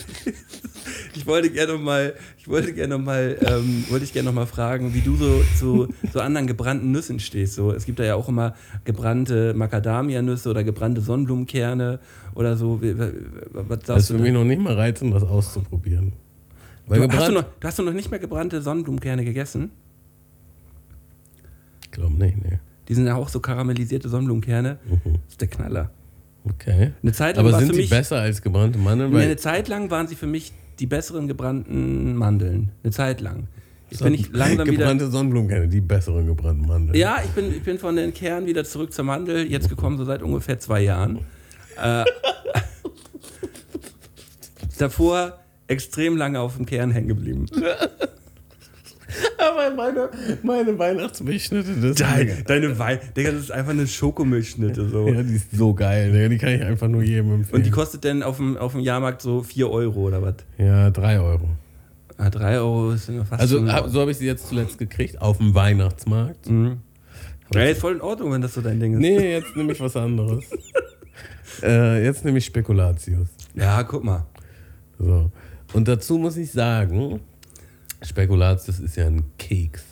ich 1.17 1.27
wollte 1.27 1.51
gerne 1.51 1.73
noch 1.75 1.81
mal, 1.81 2.14
ich 2.39 2.49
wollte 2.49 2.73
gerne 2.73 2.97
noch 2.99 3.05
mal, 3.05 3.37
ähm, 3.41 3.85
wollte 3.89 4.05
ich 4.05 4.12
gerne 4.12 4.29
noch 4.29 4.35
mal 4.35 4.47
fragen, 4.47 4.95
wie 4.95 5.01
du 5.01 5.17
so 5.17 5.43
zu 5.59 5.89
so 6.12 6.21
anderen 6.21 6.47
gebrannten 6.47 6.93
Nüssen 6.93 7.19
stehst. 7.21 7.55
So, 7.55 7.73
es 7.73 7.87
gibt 7.87 7.99
da 7.99 8.05
ja 8.05 8.14
auch 8.14 8.29
immer 8.29 8.55
gebrannte 8.85 9.55
Macadamia-Nüsse 9.55 10.51
oder 10.51 10.62
gebrannte 10.64 11.01
Sonnenblumenkerne 11.01 12.01
oder 12.35 12.57
so. 12.57 12.81
Was 13.53 13.79
Das 13.81 14.03
ist 14.03 14.09
für 14.09 14.19
mich 14.19 14.33
noch 14.33 14.45
nicht 14.45 14.61
mal 14.61 14.75
reizend, 14.75 15.14
das 15.14 15.23
auszuprobieren. 15.23 16.12
Weil 16.87 17.01
Du, 17.09 17.17
hast, 17.17 17.29
du 17.29 17.33
noch, 17.33 17.43
du 17.43 17.67
hast 17.67 17.79
du 17.79 17.83
noch 17.83 17.93
nicht 17.93 18.11
mehr 18.11 18.21
gebrannte 18.21 18.62
Sonnenblumenkerne 18.62 19.25
gegessen? 19.25 19.71
Ich 21.83 21.91
glaube 21.91 22.14
nicht, 22.14 22.37
nee. 22.45 22.59
Die 22.89 22.95
sind 22.95 23.07
ja 23.07 23.17
auch 23.17 23.29
so 23.29 23.41
karamellisierte 23.41 24.09
Sonnenblumenkerne. 24.09 24.79
Mhm. 24.85 25.01
Das 25.05 25.33
ist 25.33 25.41
der 25.41 25.49
Knaller. 25.49 25.91
Okay. 26.45 26.93
Eine 27.03 27.12
Zeit 27.12 27.37
lang 27.37 27.47
Aber 27.47 27.59
sind 27.59 27.75
mich, 27.75 27.91
besser 27.91 28.21
als 28.21 28.41
gebrannte 28.41 28.79
Mandeln? 28.79 29.12
Nee, 29.12 29.23
eine 29.23 29.37
Zeit 29.37 29.67
lang 29.67 29.91
waren 29.91 30.07
sie 30.07 30.14
für 30.14 30.29
mich 30.29 30.53
die 30.79 30.87
besseren 30.87 31.29
gebrannten 31.29 32.16
Mandeln. 32.16 32.72
Eine 32.83 32.93
Zeit 32.93 33.20
lang. 33.20 33.49
Ich 33.89 34.01
bin 34.01 34.12
nicht 34.12 34.35
langsam 34.35 34.66
wieder. 34.66 34.79
gebrannte 34.79 35.11
Sonnenblumenkerne, 35.11 35.68
die 35.68 35.81
besseren 35.81 36.27
gebrannten 36.27 36.66
Mandeln. 36.66 36.99
Ja, 36.99 37.18
ich 37.24 37.31
bin, 37.31 37.53
ich 37.53 37.62
bin 37.62 37.79
von 37.79 37.95
den 37.95 38.12
Kernen 38.12 38.47
wieder 38.47 38.64
zurück 38.64 38.93
zur 38.93 39.05
Mandel, 39.05 39.47
jetzt 39.51 39.68
gekommen, 39.68 39.97
so 39.97 40.05
seit 40.05 40.22
ungefähr 40.22 40.59
zwei 40.59 40.83
Jahren. 40.83 41.20
Äh, 41.81 42.05
davor 44.79 45.39
extrem 45.68 46.16
lange 46.16 46.41
auf 46.41 46.57
dem 46.57 46.66
Kern 46.66 46.91
hängen 46.91 47.09
geblieben. 47.09 47.47
Aber 49.39 49.75
meine, 49.75 50.11
meine 50.43 50.79
Weihnachtsmilchschnitte, 50.79 51.75
das 51.81 51.97
Deine, 51.97 52.43
deine 52.45 52.79
Wein, 52.79 52.99
Digga, 53.17 53.33
das 53.33 53.43
ist 53.43 53.51
einfach 53.51 53.73
eine 53.73 53.87
Schokomilchschnitte. 53.87 54.89
So. 54.89 55.09
Ja, 55.09 55.23
die 55.23 55.37
ist 55.37 55.51
so 55.53 55.75
geil. 55.75 56.11
ne? 56.12 56.29
Die 56.29 56.39
kann 56.39 56.51
ich 56.51 56.62
einfach 56.62 56.89
nur 56.89 57.03
jedem 57.03 57.33
empfehlen. 57.33 57.57
Und 57.57 57.67
die 57.67 57.71
kostet 57.71 58.05
denn 58.05 58.23
auf 58.23 58.37
dem, 58.37 58.57
auf 58.57 58.73
dem 58.73 58.81
Jahrmarkt 58.81 59.23
so 59.23 59.43
4 59.43 59.71
Euro 59.71 60.01
oder 60.01 60.23
was? 60.23 60.35
Ja, 60.59 60.91
3 60.91 61.21
Euro. 61.21 61.49
Ah, 62.19 62.31
3 62.31 62.59
Euro 62.59 62.93
ist 62.93 63.11
fast 63.29 63.41
Also 63.41 63.71
hab, 63.71 63.89
so 63.89 64.01
habe 64.01 64.11
ich 64.11 64.17
sie 64.17 64.27
jetzt 64.27 64.49
zuletzt 64.49 64.79
gekriegt, 64.79 65.21
auf 65.21 65.39
dem 65.39 65.55
Weihnachtsmarkt. 65.55 66.49
Mhm. 66.49 66.79
Ja, 67.55 67.62
ist 67.62 67.81
voll 67.81 67.95
in 67.95 68.01
Ordnung, 68.01 68.33
wenn 68.33 68.41
das 68.41 68.55
so 68.55 68.61
dein 68.61 68.81
Ding 68.81 68.95
ist. 68.95 69.01
Nee, 69.01 69.33
jetzt 69.35 69.55
nehme 69.55 69.73
ich 69.73 69.81
was 69.81 69.97
anderes. 69.97 70.45
äh, 71.62 72.05
jetzt 72.05 72.25
nehme 72.25 72.39
ich 72.39 72.45
Spekulatius. 72.47 73.29
Ja, 73.55 73.83
guck 73.85 74.03
mal. 74.03 74.27
So. 74.99 75.31
Und 75.73 75.89
dazu 75.89 76.19
muss 76.19 76.37
ich 76.37 76.51
sagen, 76.51 77.21
Spekulatius 78.03 78.78
ist 78.78 78.97
ja 78.97 79.07
ein 79.07 79.24
Keks. 79.38 79.84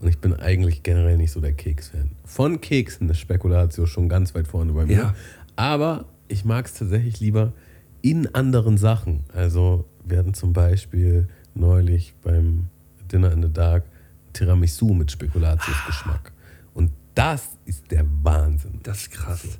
Und 0.00 0.08
ich 0.08 0.18
bin 0.18 0.34
eigentlich 0.34 0.82
generell 0.82 1.18
nicht 1.18 1.30
so 1.30 1.40
der 1.40 1.52
Keks-Fan. 1.52 2.12
Von 2.24 2.60
Keksen 2.60 3.08
ist 3.10 3.18
Spekulatius 3.18 3.90
schon 3.90 4.08
ganz 4.08 4.34
weit 4.34 4.48
vorne 4.48 4.72
bei 4.72 4.86
mir. 4.86 4.96
Ja. 4.96 5.14
Aber 5.56 6.06
ich 6.28 6.44
mag 6.44 6.66
es 6.66 6.74
tatsächlich 6.74 7.20
lieber 7.20 7.52
in 8.00 8.34
anderen 8.34 8.78
Sachen. 8.78 9.24
Also 9.34 9.84
wir 10.04 10.18
hatten 10.18 10.32
zum 10.32 10.54
Beispiel 10.54 11.28
neulich 11.54 12.14
beim 12.22 12.68
Dinner 13.12 13.32
in 13.32 13.42
the 13.42 13.52
Dark 13.52 13.84
Tiramisu 14.32 14.94
mit 14.94 15.10
Spekulatius-Geschmack. 15.10 16.32
Und 16.72 16.92
das 17.14 17.58
ist 17.66 17.90
der 17.90 18.06
Wahnsinn. 18.22 18.80
Das 18.82 19.02
ist 19.02 19.10
krass. 19.10 19.58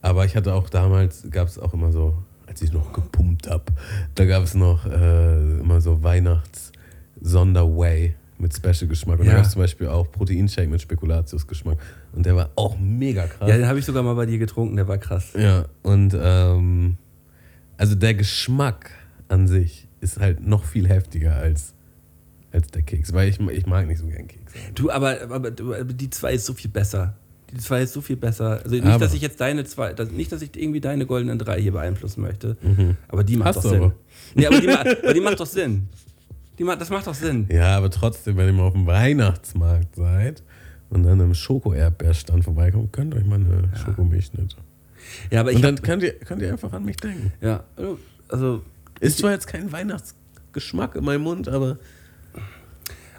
Aber 0.00 0.24
ich 0.24 0.36
hatte 0.36 0.54
auch 0.54 0.70
damals, 0.70 1.26
gab 1.30 1.48
es 1.48 1.58
auch 1.58 1.74
immer 1.74 1.92
so, 1.92 2.22
als 2.46 2.62
ich 2.62 2.72
noch 2.72 2.92
gepumpt 2.92 3.48
habe, 3.48 3.64
da 4.14 4.24
gab 4.24 4.42
es 4.42 4.54
noch 4.54 4.86
äh, 4.86 5.60
immer 5.60 5.80
so 5.80 6.02
Weihnachts-Sonderway 7.22 8.14
mit 8.38 8.54
Special-Geschmack. 8.54 9.20
Und 9.20 9.26
Ja. 9.26 9.32
da 9.32 9.36
gab 9.38 9.46
es 9.46 9.52
zum 9.52 9.62
Beispiel 9.62 9.86
auch 9.88 10.10
Proteinshake 10.10 10.68
mit 10.68 10.80
Spekulatius-Geschmack. 10.80 11.78
Und 12.12 12.26
der 12.26 12.34
war 12.36 12.50
auch 12.56 12.76
mega 12.78 13.26
krass. 13.26 13.48
Ja, 13.48 13.56
den 13.56 13.66
habe 13.66 13.78
ich 13.78 13.84
sogar 13.84 14.02
mal 14.02 14.14
bei 14.14 14.26
dir 14.26 14.38
getrunken, 14.38 14.76
der 14.76 14.88
war 14.88 14.98
krass. 14.98 15.32
Ja, 15.38 15.66
und 15.82 16.16
ähm, 16.20 16.96
also 17.76 17.94
der 17.94 18.14
Geschmack 18.14 18.90
an 19.28 19.46
sich 19.46 19.86
ist 20.00 20.18
halt 20.18 20.44
noch 20.44 20.64
viel 20.64 20.88
heftiger 20.88 21.36
als, 21.36 21.74
als 22.50 22.66
der 22.68 22.82
Keks, 22.82 23.12
weil 23.12 23.28
ich, 23.28 23.38
ich 23.40 23.66
mag 23.66 23.86
nicht 23.86 23.98
so 23.98 24.06
gern 24.06 24.26
Keks. 24.26 24.52
Du, 24.74 24.90
aber, 24.90 25.18
aber, 25.30 25.50
die 25.52 26.10
zwei 26.10 26.34
ist 26.34 26.44
so 26.46 26.54
viel 26.54 26.70
besser. 26.70 27.16
Die 27.52 27.58
zwei 27.58 27.82
ist 27.82 27.92
so 27.92 28.00
viel 28.00 28.16
besser. 28.16 28.60
Also 28.64 28.70
nicht, 28.70 28.84
Aber- 28.86 28.98
dass 29.04 29.14
ich 29.14 29.20
jetzt 29.20 29.40
deine 29.40 29.64
zwei, 29.64 29.94
nicht, 30.10 30.32
dass 30.32 30.42
ich 30.42 30.50
irgendwie 30.56 30.80
deine 30.80 31.06
goldenen 31.06 31.38
drei 31.38 31.60
hier 31.60 31.72
beeinflussen 31.72 32.22
möchte. 32.22 32.56
Aber 33.08 33.22
die 33.24 33.36
macht 33.36 33.48
Hast 33.56 33.64
doch 33.64 33.70
Sinn. 33.70 33.92
Nee, 34.34 34.46
aber 34.46 34.60
die, 34.60 34.68
aber 34.68 35.14
die 35.14 35.20
macht 35.20 35.38
doch 35.38 35.46
Sinn. 35.46 35.88
Die 36.58 36.64
das 36.64 36.90
macht 36.90 37.06
doch 37.06 37.14
Sinn. 37.14 37.46
Ja, 37.50 37.76
aber 37.76 37.90
trotzdem, 37.90 38.36
wenn 38.36 38.46
ihr 38.46 38.52
mal 38.52 38.64
auf 38.64 38.72
dem 38.74 38.86
Weihnachtsmarkt 38.86 39.96
seid 39.96 40.42
und 40.90 41.02
dann 41.04 41.20
am 41.20 41.34
Schoko-Erdbeerstand 41.34 42.44
vorbeikommt, 42.44 42.92
könnt 42.92 43.14
ihr 43.14 43.20
euch 43.20 43.26
mal 43.26 43.36
eine 43.36 43.70
Schokomilchschnitte. 43.76 44.56
Ja, 45.30 45.40
aber 45.40 45.50
ich. 45.50 45.56
Und 45.56 45.62
dann 45.62 45.76
hab- 45.76 45.82
könnt 45.84 46.02
ihr, 46.02 46.12
könnt 46.20 46.42
ihr 46.42 46.52
einfach 46.52 46.72
an 46.72 46.84
mich 46.84 46.96
denken. 46.96 47.32
ja, 47.40 47.64
also, 48.28 48.62
Ist 49.00 49.18
zwar 49.18 49.32
jetzt 49.32 49.46
kein 49.46 49.72
Weihnachtsgeschmack 49.72 50.94
in 50.94 51.04
meinem 51.04 51.22
Mund, 51.22 51.48
aber 51.48 51.78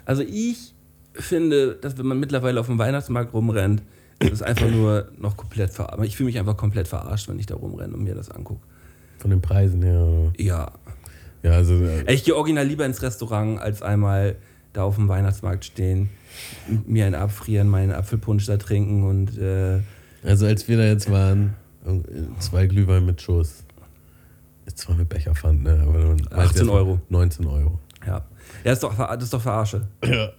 also 0.04 0.22
ich 0.22 0.74
finde, 1.14 1.74
dass 1.76 1.98
wenn 1.98 2.06
man 2.06 2.18
mittlerweile 2.20 2.60
auf 2.60 2.66
dem 2.66 2.78
Weihnachtsmarkt 2.78 3.32
rumrennt, 3.34 3.82
das 4.18 4.30
ist 4.32 4.42
einfach 4.42 4.70
nur 4.70 5.08
noch 5.18 5.36
komplett 5.36 5.70
verarscht. 5.70 6.04
Ich 6.04 6.16
fühle 6.16 6.26
mich 6.28 6.38
einfach 6.38 6.56
komplett 6.56 6.88
verarscht, 6.88 7.28
wenn 7.28 7.38
ich 7.38 7.46
da 7.46 7.54
rumrenne 7.56 7.94
und 7.94 8.02
mir 8.04 8.14
das 8.14 8.30
angucke. 8.30 8.60
von 9.18 9.30
den 9.30 9.40
Preisen 9.40 9.82
her. 9.82 10.00
Oder? 10.00 10.32
Ja, 10.40 10.72
Ja, 11.44 11.52
also 11.52 11.74
äh, 11.74 12.12
Ich 12.12 12.24
gehe 12.24 12.34
original 12.34 12.66
lieber 12.66 12.84
ins 12.86 13.02
Restaurant, 13.02 13.60
als 13.60 13.82
einmal 13.82 14.36
da 14.72 14.82
auf 14.82 14.96
dem 14.96 15.06
Weihnachtsmarkt 15.08 15.64
stehen, 15.64 16.08
mir 16.86 17.06
einen 17.06 17.14
abfrieren, 17.14 17.68
meinen 17.68 17.92
Apfelpunsch 17.92 18.46
da 18.46 18.56
trinken 18.56 19.04
und 19.04 19.38
äh, 19.38 19.80
Also 20.24 20.46
als 20.46 20.66
wir 20.66 20.76
da 20.78 20.84
jetzt 20.84 21.08
waren, 21.10 21.54
äh, 21.86 22.00
zwei 22.40 22.66
Glühwein 22.66 23.06
mit 23.06 23.20
Schuss. 23.22 23.62
Ist 24.66 24.78
zwar 24.78 24.96
mit 24.96 25.08
Becherpfand, 25.10 25.62
ne? 25.62 25.78
Aber 25.82 25.98
man 25.98 26.20
weiß 26.20 26.48
18 26.50 26.62
jetzt- 26.62 26.70
Euro. 26.70 27.00
19 27.10 27.46
Euro. 27.46 27.78
ja. 28.06 28.24
Ja, 28.64 28.72
ist 28.72 28.82
doch, 28.82 28.96
das 28.96 29.22
ist 29.24 29.32
doch 29.32 29.40
Verarsche. 29.42 29.86
Ja. 30.04 30.30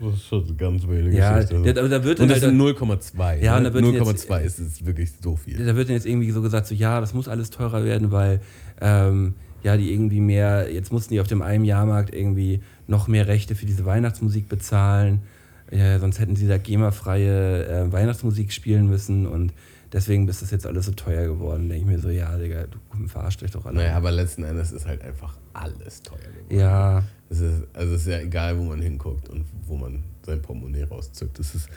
Das 0.00 0.14
ist 0.14 0.26
schon 0.26 0.44
eine 0.44 0.54
ganz 0.56 0.86
wilde 0.86 1.16
Ja, 1.16 1.38
Geschichte. 1.38 1.74
da, 1.74 1.82
da 1.88 2.04
wird 2.04 2.18
Und 2.20 2.28
das 2.28 2.42
halt, 2.42 2.50
sind 2.50 2.58
0,2. 2.60 3.40
Ja, 3.42 3.58
ne? 3.60 3.70
da 3.70 3.74
wird 3.74 3.84
jetzt- 3.86 4.28
0,2 4.28 4.42
ist, 4.42 4.58
ist 4.58 4.84
wirklich 4.86 5.10
so 5.22 5.36
viel. 5.36 5.64
da 5.64 5.76
wird 5.76 5.88
dann 5.88 5.94
jetzt 5.94 6.06
irgendwie 6.06 6.30
so 6.32 6.42
gesagt, 6.42 6.66
so 6.66 6.74
ja, 6.74 7.00
das 7.00 7.14
muss 7.14 7.28
alles 7.28 7.50
teurer 7.50 7.84
werden, 7.84 8.10
weil 8.10 8.40
ähm, 8.80 9.34
ja, 9.62 9.76
die 9.76 9.92
irgendwie 9.92 10.20
mehr, 10.20 10.72
jetzt 10.72 10.92
mussten 10.92 11.14
die 11.14 11.20
auf 11.20 11.28
dem 11.28 11.42
einen 11.42 11.64
Jahrmarkt 11.64 12.14
irgendwie 12.14 12.62
noch 12.86 13.08
mehr 13.08 13.26
Rechte 13.26 13.54
für 13.54 13.66
diese 13.66 13.84
Weihnachtsmusik 13.84 14.48
bezahlen. 14.48 15.22
Ja, 15.70 15.98
sonst 15.98 16.18
hätten 16.18 16.36
sie 16.36 16.48
da 16.48 16.58
GEMA-freie 16.58 17.66
äh, 17.66 17.92
Weihnachtsmusik 17.92 18.52
spielen 18.52 18.88
müssen 18.88 19.26
und 19.26 19.54
deswegen 19.92 20.28
ist 20.28 20.42
das 20.42 20.50
jetzt 20.50 20.66
alles 20.66 20.86
so 20.86 20.92
teuer 20.92 21.26
geworden. 21.26 21.68
Denke 21.68 21.84
ich 21.84 21.96
mir 21.96 21.98
so, 21.98 22.10
ja, 22.10 22.36
Digga, 22.36 22.64
du 22.66 23.08
verarscht 23.08 23.42
euch 23.42 23.52
doch 23.52 23.64
alle. 23.64 23.76
Naja, 23.76 23.96
aber 23.96 24.10
letzten 24.10 24.44
Endes 24.44 24.72
ist 24.72 24.86
halt 24.86 25.02
einfach 25.02 25.38
alles 25.54 26.02
teuer 26.02 26.18
geworden. 26.18 26.58
Ja, 26.58 27.04
Es 27.30 27.40
ist, 27.40 27.62
also 27.72 27.94
es 27.94 28.02
ist 28.02 28.08
ja 28.08 28.18
egal, 28.18 28.58
wo 28.58 28.64
man 28.64 28.82
hinguckt 28.82 29.28
und 29.30 29.46
wo 29.66 29.76
man 29.76 30.02
sein 30.26 30.42
Portemonnaie 30.42 30.82
rauszückt. 30.84 31.38
Es 31.38 31.54
ist, 31.54 31.68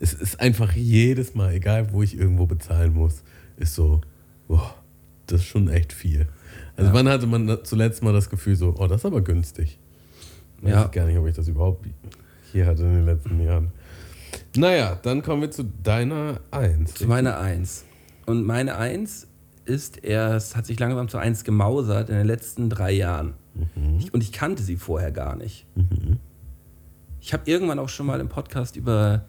es 0.00 0.14
ist 0.14 0.40
einfach 0.40 0.72
jedes 0.72 1.34
Mal, 1.34 1.52
egal 1.52 1.92
wo 1.92 2.02
ich 2.02 2.16
irgendwo 2.16 2.46
bezahlen 2.46 2.94
muss, 2.94 3.22
ist 3.58 3.74
so, 3.74 4.00
boah, 4.48 4.74
das 5.26 5.42
ist 5.42 5.46
schon 5.46 5.68
echt 5.68 5.92
viel. 5.92 6.26
Also 6.76 6.92
wann 6.92 7.08
hatte 7.08 7.26
man 7.26 7.58
zuletzt 7.64 8.02
mal 8.02 8.12
das 8.12 8.30
Gefühl 8.30 8.56
so, 8.56 8.74
oh, 8.78 8.86
das 8.86 9.00
ist 9.02 9.06
aber 9.06 9.20
günstig. 9.20 9.78
Weiß 10.62 10.72
Ja. 10.72 10.84
ich 10.86 10.90
gar 10.92 11.06
nicht, 11.06 11.18
ob 11.18 11.26
ich 11.26 11.34
das 11.36 11.48
überhaupt 11.48 11.86
hier 12.52 12.66
hatte 12.66 12.82
in 12.82 12.94
den 12.94 13.04
letzten 13.06 13.40
Jahren. 13.40 13.72
Naja, 14.56 14.98
dann 15.02 15.22
kommen 15.22 15.42
wir 15.42 15.50
zu 15.50 15.64
deiner 15.64 16.40
Eins. 16.50 16.94
Zu 16.94 17.06
meiner 17.06 17.38
Eins. 17.38 17.84
Und 18.26 18.44
meine 18.44 18.76
Eins 18.76 19.26
ist 19.64 20.02
erst, 20.04 20.56
hat 20.56 20.66
sich 20.66 20.78
langsam 20.78 21.08
zu 21.08 21.18
eins 21.18 21.44
gemausert 21.44 22.08
in 22.10 22.16
den 22.16 22.26
letzten 22.26 22.68
drei 22.68 22.92
Jahren. 22.92 23.34
Mhm. 23.54 23.98
Ich, 23.98 24.14
und 24.14 24.22
ich 24.22 24.32
kannte 24.32 24.62
sie 24.62 24.76
vorher 24.76 25.12
gar 25.12 25.36
nicht. 25.36 25.66
Ich 27.20 27.32
habe 27.32 27.48
irgendwann 27.50 27.78
auch 27.78 27.88
schon 27.88 28.06
mal 28.06 28.20
im 28.20 28.28
Podcast 28.28 28.76
über, 28.76 29.24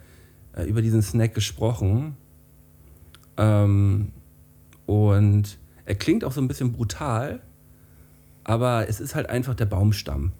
äh, 0.55 0.63
über 0.63 0.81
diesen 0.81 1.01
Snack 1.01 1.33
gesprochen. 1.35 2.15
Ähm, 3.37 4.11
und 4.85 5.57
er 5.85 5.95
klingt 5.95 6.23
auch 6.23 6.31
so 6.31 6.39
ein 6.41 6.47
bisschen 6.47 6.71
brutal, 6.71 7.41
aber 8.43 8.87
es 8.89 8.99
ist 8.99 9.15
halt 9.15 9.29
einfach 9.29 9.55
der 9.55 9.65
Baumstamm. 9.65 10.31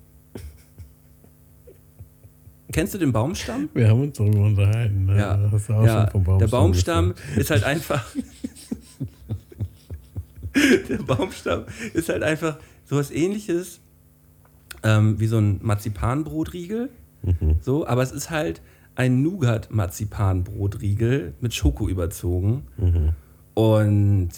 Kennst 2.71 2.93
du 2.95 2.97
den 2.97 3.11
Baumstamm? 3.11 3.69
Wir 3.73 3.89
haben 3.89 4.01
uns 4.01 4.17
darüber 4.17 4.45
unterhalten. 4.45 5.05
Ne? 5.05 5.17
Ja, 5.17 5.49
Hast 5.51 5.69
du 5.69 5.73
auch 5.73 5.85
ja. 5.85 6.01
schon 6.01 6.09
vom 6.11 6.23
Baumstamm 6.23 6.39
der 6.39 6.47
Baumstamm 6.47 7.13
gesprochen. 7.13 7.39
ist 7.39 7.51
halt 7.51 7.63
einfach. 7.63 8.05
der 10.89 10.97
Baumstamm 10.97 11.65
ist 11.93 12.09
halt 12.09 12.23
einfach 12.23 12.57
sowas 12.85 13.11
ähnliches 13.11 13.79
ähm, 14.81 15.19
wie 15.19 15.27
so 15.27 15.37
ein 15.37 15.59
Marzipanbrotriegel. 15.61 16.89
Mhm. 17.21 17.57
So, 17.61 17.85
aber 17.87 18.01
es 18.01 18.11
ist 18.11 18.31
halt 18.31 18.61
ein 18.95 19.21
Nougat-Marzipanbrotriegel 19.21 21.35
mit 21.41 21.53
Schoko 21.53 21.87
überzogen. 21.87 22.63
Mhm. 22.77 23.09
Und 23.53 24.29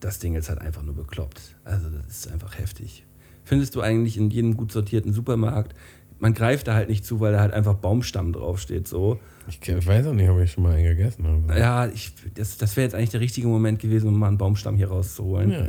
das 0.00 0.18
Ding 0.18 0.34
ist 0.34 0.48
halt 0.48 0.60
einfach 0.60 0.82
nur 0.82 0.94
bekloppt. 0.94 1.56
Also, 1.64 1.88
das 1.90 2.18
ist 2.18 2.32
einfach 2.32 2.58
heftig. 2.58 3.04
Findest 3.44 3.74
du 3.74 3.80
eigentlich 3.80 4.16
in 4.16 4.30
jedem 4.30 4.56
gut 4.56 4.72
sortierten 4.72 5.12
Supermarkt. 5.12 5.74
Man 6.20 6.34
greift 6.34 6.66
da 6.66 6.74
halt 6.74 6.88
nicht 6.88 7.04
zu, 7.04 7.20
weil 7.20 7.32
da 7.32 7.40
halt 7.40 7.52
einfach 7.52 7.74
Baumstamm 7.74 8.32
draufsteht. 8.32 8.88
So. 8.88 9.20
Ich, 9.48 9.66
ich 9.66 9.86
weiß 9.86 10.06
auch 10.08 10.12
nicht, 10.12 10.28
ob 10.28 10.40
ich 10.40 10.52
schon 10.52 10.64
mal 10.64 10.74
einen 10.74 10.84
gegessen 10.84 11.26
habe. 11.26 11.58
Ja, 11.58 11.86
ich, 11.86 12.12
das, 12.34 12.58
das 12.58 12.76
wäre 12.76 12.84
jetzt 12.84 12.94
eigentlich 12.94 13.10
der 13.10 13.20
richtige 13.20 13.46
Moment 13.46 13.78
gewesen, 13.78 14.08
um 14.08 14.18
mal 14.18 14.28
einen 14.28 14.38
Baumstamm 14.38 14.76
hier 14.76 14.88
rauszuholen. 14.88 15.50
Ja. 15.50 15.66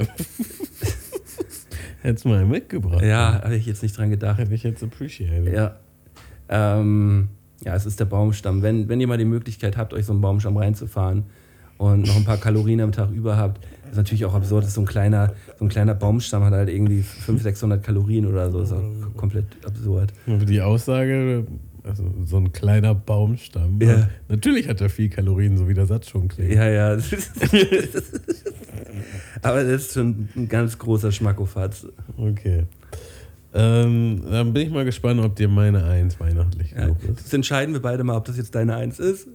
Hättest 2.02 2.26
mal 2.26 2.46
mitgebracht. 2.46 3.04
Ja, 3.04 3.42
habe 3.44 3.56
ich 3.56 3.66
jetzt 3.66 3.84
nicht 3.84 3.98
dran 3.98 4.10
gedacht. 4.10 4.40
Hätte 4.40 4.54
ich 4.54 4.64
jetzt 4.64 4.82
appreciated. 4.84 5.54
Ja. 5.54 5.78
Ähm, 6.50 7.30
ja, 7.64 7.76
es 7.76 7.86
ist 7.86 8.00
der 8.00 8.06
Baumstamm. 8.06 8.62
Wenn, 8.62 8.90
wenn 8.90 9.00
ihr 9.00 9.08
mal 9.08 9.18
die 9.18 9.26
Möglichkeit 9.26 9.78
habt, 9.78 9.94
euch 9.94 10.06
so 10.06 10.14
einen 10.14 10.22
Baumstamm 10.22 10.58
reinzufahren 10.58 11.26
und 11.78 12.08
noch 12.08 12.16
ein 12.16 12.26
paar 12.26 12.38
Kalorien 12.38 12.82
am 12.82 12.92
Tag 12.92 13.12
über 13.12 13.38
habt, 13.38 13.66
ist 13.92 13.98
natürlich 13.98 14.26
auch 14.26 14.34
absurd, 14.34 14.64
dass 14.66 14.74
so 14.74 14.82
ein 14.82 14.86
kleiner, 14.88 15.34
so 15.58 15.66
ein 15.66 15.70
kleiner 15.70 15.96
Baumstamm 15.96 16.44
hat 16.44 16.54
halt 16.54 16.70
irgendwie 16.70 17.02
500, 17.02 17.44
600 17.44 17.84
Kalorien 17.84 18.26
oder 18.26 18.50
so. 18.52 18.62
Ist 18.62 18.72
auch 18.74 18.84
komplett 19.18 19.46
absurd. 19.66 20.14
Die 20.28 20.62
Aussage, 20.62 21.46
also 21.84 22.04
so 22.26 22.38
ein 22.38 22.52
kleiner 22.52 22.94
Baumstamm, 22.96 23.80
Ja. 23.82 24.10
natürlich 24.28 24.68
hat 24.70 24.82
er 24.82 24.90
viel 24.90 25.10
Kalorien, 25.10 25.58
so 25.58 25.68
wie 25.68 25.74
der 25.74 25.86
Satz 25.86 26.10
schon 26.10 26.28
klingt. 26.28 26.54
Ja, 26.54 26.68
ja. 26.70 26.98
Aber 29.42 29.64
das 29.64 29.82
ist 29.84 29.94
schon 29.94 30.30
ein 30.36 30.48
ganz 30.50 30.78
großer 30.78 31.12
Schmackofatz. 31.12 31.86
Okay. 32.18 32.66
Ähm, 33.54 34.22
dann 34.30 34.54
bin 34.54 34.68
ich 34.68 34.70
mal 34.72 34.86
gespannt, 34.86 35.20
ob 35.22 35.36
dir 35.36 35.48
meine 35.48 35.84
Eins 35.84 36.20
weihnachtlich 36.20 36.72
Ja, 36.72 36.82
genug 36.86 36.98
ist. 37.04 37.26
das 37.26 37.34
entscheiden 37.34 37.74
wir 37.74 37.82
beide 37.82 38.04
mal, 38.04 38.16
ob 38.16 38.26
das 38.26 38.38
jetzt 38.38 38.54
deine 38.54 38.76
Eins 38.76 39.00
ist. 39.00 39.28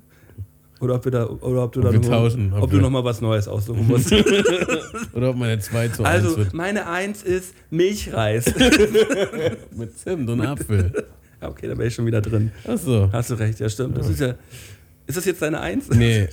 Oder 0.84 0.96
ob, 0.96 1.04
wir 1.06 1.12
da, 1.12 1.26
oder 1.26 1.64
ob 1.64 1.72
du 1.72 1.80
Ob 1.80 1.86
da 1.86 1.92
noch, 1.92 2.04
tauschen, 2.06 2.52
ob, 2.52 2.64
ob 2.64 2.70
du 2.70 2.76
noch 2.76 2.90
mal 2.90 3.02
was 3.02 3.22
Neues 3.22 3.48
aussuchen 3.48 3.86
musst. 3.86 4.12
Oder 5.14 5.30
ob 5.30 5.36
meine 5.36 5.58
2 5.58 5.88
zu 5.88 6.04
1 6.04 6.24
also, 6.24 6.36
wird. 6.36 6.52
meine 6.52 6.86
Eins 6.86 7.22
ist 7.22 7.54
Milchreis. 7.70 8.44
Mit 9.74 9.98
Zimt 9.98 10.28
und 10.28 10.42
Apfel. 10.42 11.06
Ja, 11.40 11.48
okay, 11.48 11.68
da 11.68 11.78
wäre 11.78 11.88
ich 11.88 11.94
schon 11.94 12.04
wieder 12.04 12.20
drin. 12.20 12.52
Achso. 12.68 13.08
Hast 13.10 13.30
du 13.30 13.34
recht, 13.36 13.60
ja, 13.60 13.68
stimmt. 13.70 13.96
Das 13.96 14.10
ist 14.10 14.20
ja. 14.20 14.34
Ist 15.06 15.16
das 15.16 15.24
jetzt 15.24 15.40
deine 15.40 15.58
Eins? 15.58 15.88
Nee. 15.88 16.28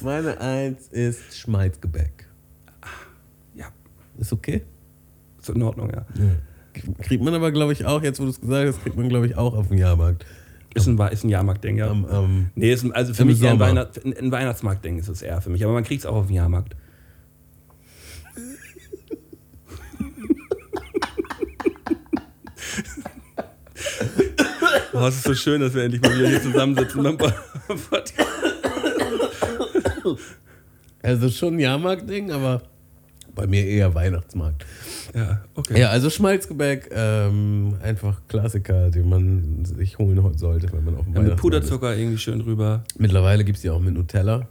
meine 0.00 0.40
Eins 0.40 0.88
ist 0.88 1.38
Schmalzgebäck. 1.38 2.26
Ja, 3.54 3.66
Ist 4.18 4.32
okay? 4.32 4.62
ist 5.38 5.50
in 5.50 5.62
Ordnung, 5.62 5.90
ja. 5.90 6.06
Kriegt 7.02 7.22
man 7.22 7.34
aber, 7.34 7.52
glaube 7.52 7.74
ich, 7.74 7.84
auch, 7.84 8.02
jetzt 8.02 8.18
wo 8.18 8.24
du 8.24 8.30
es 8.30 8.40
gesagt 8.40 8.66
hast, 8.66 8.82
kriegt 8.82 8.96
man, 8.96 9.10
glaube 9.10 9.26
ich, 9.26 9.36
auch 9.36 9.54
auf 9.54 9.68
dem 9.68 9.76
Jahrmarkt. 9.76 10.24
Ist 10.76 10.86
ein, 10.86 10.98
ist 10.98 11.24
ein 11.24 11.30
Jahrmarkt-Ding, 11.30 11.78
ja. 11.78 11.88
Am, 11.88 12.04
am, 12.04 12.50
nee, 12.54 12.70
ist 12.70 12.84
ein, 12.84 12.92
also 12.92 13.14
für 13.14 13.24
mich 13.24 13.40
eher 13.40 13.52
ein. 13.52 13.58
Weihnacht, 13.58 14.04
ein, 14.04 14.30
Weihnachtsmarkt-Ding 14.30 14.98
ist 14.98 15.08
es 15.08 15.22
eher 15.22 15.40
für 15.40 15.48
mich. 15.48 15.64
Aber 15.64 15.72
man 15.72 15.84
kriegt 15.84 16.00
es 16.00 16.06
auch 16.06 16.16
auf 16.16 16.26
dem 16.26 16.36
Jahrmarkt. 16.36 16.76
Boah, 24.92 25.08
es 25.08 25.16
ist 25.16 25.24
so 25.24 25.34
schön, 25.34 25.62
dass 25.62 25.72
wir 25.72 25.84
endlich 25.84 26.02
mal 26.02 26.14
wieder 26.14 26.28
hier 26.28 26.42
zusammensitzen 26.42 27.02
beim 27.02 27.16
Podcast. 27.16 28.14
also 31.02 31.30
schon 31.30 31.54
ein 31.54 31.58
Jahrmarkt-Ding, 31.60 32.32
aber 32.32 32.60
bei 33.36 33.46
mir 33.46 33.64
eher 33.64 33.94
Weihnachtsmarkt. 33.94 34.66
Ja, 35.14 35.42
okay. 35.54 35.78
Ja, 35.80 35.90
also 35.90 36.10
Schmalzgebäck, 36.10 36.90
ähm, 36.92 37.74
einfach 37.82 38.20
Klassiker, 38.26 38.90
den 38.90 39.08
man 39.08 39.64
sich 39.64 39.98
holen 39.98 40.20
sollte, 40.36 40.72
wenn 40.72 40.84
man 40.84 40.96
auf 40.96 41.04
dem 41.04 41.14
Ja, 41.14 41.20
mit 41.20 41.28
Weihnachtsmarkt 41.30 41.36
ist. 41.36 41.40
Puderzucker 41.70 41.96
irgendwie 41.96 42.18
schön 42.18 42.40
drüber. 42.40 42.82
Mittlerweile 42.98 43.44
gibt 43.44 43.56
es 43.56 43.62
die 43.62 43.70
auch 43.70 43.80
mit 43.80 43.94
Nutella. 43.94 44.48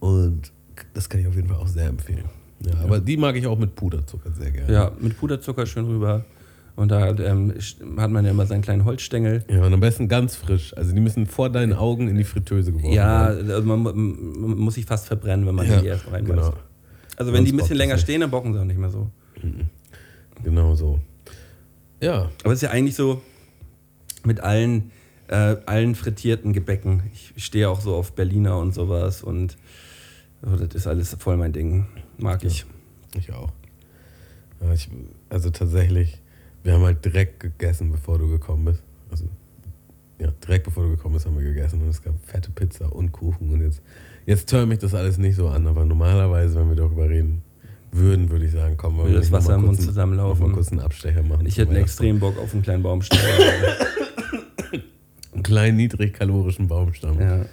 Und 0.00 0.52
das 0.94 1.08
kann 1.08 1.20
ich 1.20 1.26
auf 1.26 1.34
jeden 1.34 1.48
Fall 1.48 1.56
auch 1.58 1.66
sehr 1.66 1.86
empfehlen. 1.88 2.24
Ja, 2.66 2.72
aber 2.82 3.00
die 3.00 3.16
mag 3.16 3.36
ich 3.36 3.46
auch 3.46 3.58
mit 3.58 3.74
Puderzucker 3.74 4.30
sehr 4.32 4.50
gerne. 4.50 4.72
Ja, 4.72 4.92
mit 5.00 5.16
Puderzucker 5.18 5.64
schön 5.66 5.86
rüber. 5.86 6.24
Und 6.76 6.92
da 6.92 7.08
ähm, 7.10 7.52
hat 7.96 8.10
man 8.10 8.24
ja 8.24 8.30
immer 8.30 8.46
seinen 8.46 8.62
kleinen 8.62 8.84
Holzstängel. 8.84 9.44
Ja, 9.50 9.64
und 9.66 9.72
am 9.74 9.80
besten 9.80 10.06
ganz 10.06 10.36
frisch. 10.36 10.76
Also 10.76 10.94
die 10.94 11.00
müssen 11.00 11.26
vor 11.26 11.50
deinen 11.50 11.72
Augen 11.72 12.06
in 12.08 12.16
die 12.16 12.22
Fritteuse 12.24 12.70
geworfen 12.70 12.92
Ja, 12.94 13.28
werden. 13.30 13.50
also 13.50 13.62
man, 13.64 13.82
man 13.82 14.58
muss 14.58 14.74
sich 14.74 14.86
fast 14.86 15.06
verbrennen, 15.08 15.44
wenn 15.46 15.56
man 15.56 15.66
Ja, 15.68 15.80
die 15.80 15.86
erst 15.88 16.06
reinweist. 16.06 16.26
genau. 16.52 16.52
Also 17.18 17.32
wenn 17.32 17.44
die 17.44 17.52
ein 17.52 17.56
bisschen 17.56 17.76
länger 17.76 17.98
stehen, 17.98 18.20
dann 18.20 18.30
bocken 18.30 18.52
sie 18.52 18.60
auch 18.60 18.64
nicht 18.64 18.78
mehr 18.78 18.90
so. 18.90 19.10
Genau 20.44 20.76
so. 20.76 21.00
Ja, 22.00 22.30
Aber 22.44 22.52
es 22.52 22.58
ist 22.58 22.62
ja 22.62 22.70
eigentlich 22.70 22.94
so 22.94 23.20
mit 24.24 24.38
allen, 24.38 24.92
äh, 25.26 25.56
allen 25.66 25.96
frittierten 25.96 26.52
Gebäcken. 26.52 27.10
Ich 27.12 27.44
stehe 27.44 27.68
auch 27.68 27.80
so 27.80 27.96
auf 27.96 28.12
Berliner 28.12 28.56
und 28.58 28.72
sowas 28.72 29.24
und 29.24 29.56
oh, 30.46 30.54
das 30.54 30.76
ist 30.76 30.86
alles 30.86 31.16
voll 31.18 31.36
mein 31.36 31.52
Ding. 31.52 31.86
Mag 32.18 32.44
ich. 32.44 32.64
ich 33.16 33.32
auch. 33.32 33.50
Ja, 34.60 34.72
ich, 34.72 34.88
also 35.28 35.50
tatsächlich, 35.50 36.20
wir 36.62 36.74
haben 36.74 36.84
halt 36.84 37.04
direkt 37.04 37.40
gegessen, 37.40 37.90
bevor 37.90 38.18
du 38.18 38.28
gekommen 38.28 38.64
bist. 38.66 38.82
Ja, 40.20 40.28
direkt 40.46 40.64
bevor 40.64 40.84
du 40.84 40.90
gekommen 40.90 41.14
bist, 41.14 41.26
haben 41.26 41.38
wir 41.38 41.44
gegessen 41.44 41.80
und 41.80 41.88
es 41.88 42.02
gab 42.02 42.14
fette 42.24 42.50
Pizza 42.50 42.92
und 42.92 43.12
Kuchen. 43.12 43.50
Und 43.50 43.60
jetzt, 43.60 43.82
jetzt 44.26 44.48
tönt 44.48 44.68
mich 44.68 44.78
das 44.78 44.94
alles 44.94 45.16
nicht 45.18 45.36
so 45.36 45.48
an, 45.48 45.66
aber 45.66 45.84
normalerweise, 45.84 46.56
wenn 46.58 46.68
wir 46.70 46.76
darüber 46.76 47.08
reden 47.08 47.42
würden, 47.92 48.28
würde 48.30 48.44
ich 48.46 48.52
sagen, 48.52 48.74
komm, 48.76 48.98
Würde 48.98 49.14
das 49.14 49.30
Wasser 49.32 49.54
im 49.54 49.66
Mund 49.66 49.80
zusammenlaufen. 49.80 50.48
Mal 50.48 50.54
kurz 50.54 50.70
einen 50.72 50.80
Abstecher 50.80 51.22
machen. 51.22 51.46
Ich 51.46 51.56
hätte 51.56 51.70
einen 51.70 51.82
extrem 51.82 52.18
Bock 52.18 52.38
auf 52.38 52.52
einen 52.52 52.62
kleinen 52.62 52.82
Baumstamm. 52.82 53.20
Einen 55.32 55.42
kleinen, 55.42 55.76
niedrigkalorischen 55.76 56.68
Baumstamm. 56.68 57.20
ja. 57.20 57.46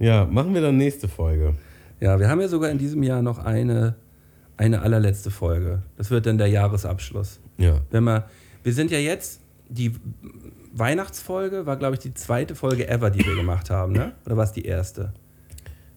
Ja, 0.00 0.26
machen 0.26 0.52
wir 0.54 0.60
dann 0.60 0.76
nächste 0.76 1.06
Folge. 1.08 1.54
ja, 2.00 2.18
wir 2.18 2.28
haben 2.28 2.40
ja 2.40 2.48
sogar 2.48 2.70
in 2.70 2.78
diesem 2.78 3.02
Jahr 3.04 3.22
noch 3.22 3.38
eine, 3.38 3.94
eine 4.56 4.82
allerletzte 4.82 5.30
Folge. 5.30 5.82
Das 5.96 6.10
wird 6.10 6.26
dann 6.26 6.36
der 6.36 6.48
Jahresabschluss. 6.48 7.38
Ja. 7.58 7.80
Wenn 7.90 8.04
wir, 8.04 8.28
wir 8.64 8.72
sind 8.72 8.90
ja 8.90 8.98
jetzt, 8.98 9.40
die 9.74 9.92
Weihnachtsfolge 10.72 11.66
war, 11.66 11.76
glaube 11.76 11.94
ich, 11.94 12.00
die 12.00 12.14
zweite 12.14 12.54
Folge 12.54 12.88
ever, 12.88 13.10
die 13.10 13.24
wir 13.24 13.36
gemacht 13.36 13.70
haben, 13.70 13.92
ne? 13.92 14.12
Oder 14.26 14.36
war 14.36 14.44
es 14.44 14.52
die 14.52 14.64
erste? 14.64 15.12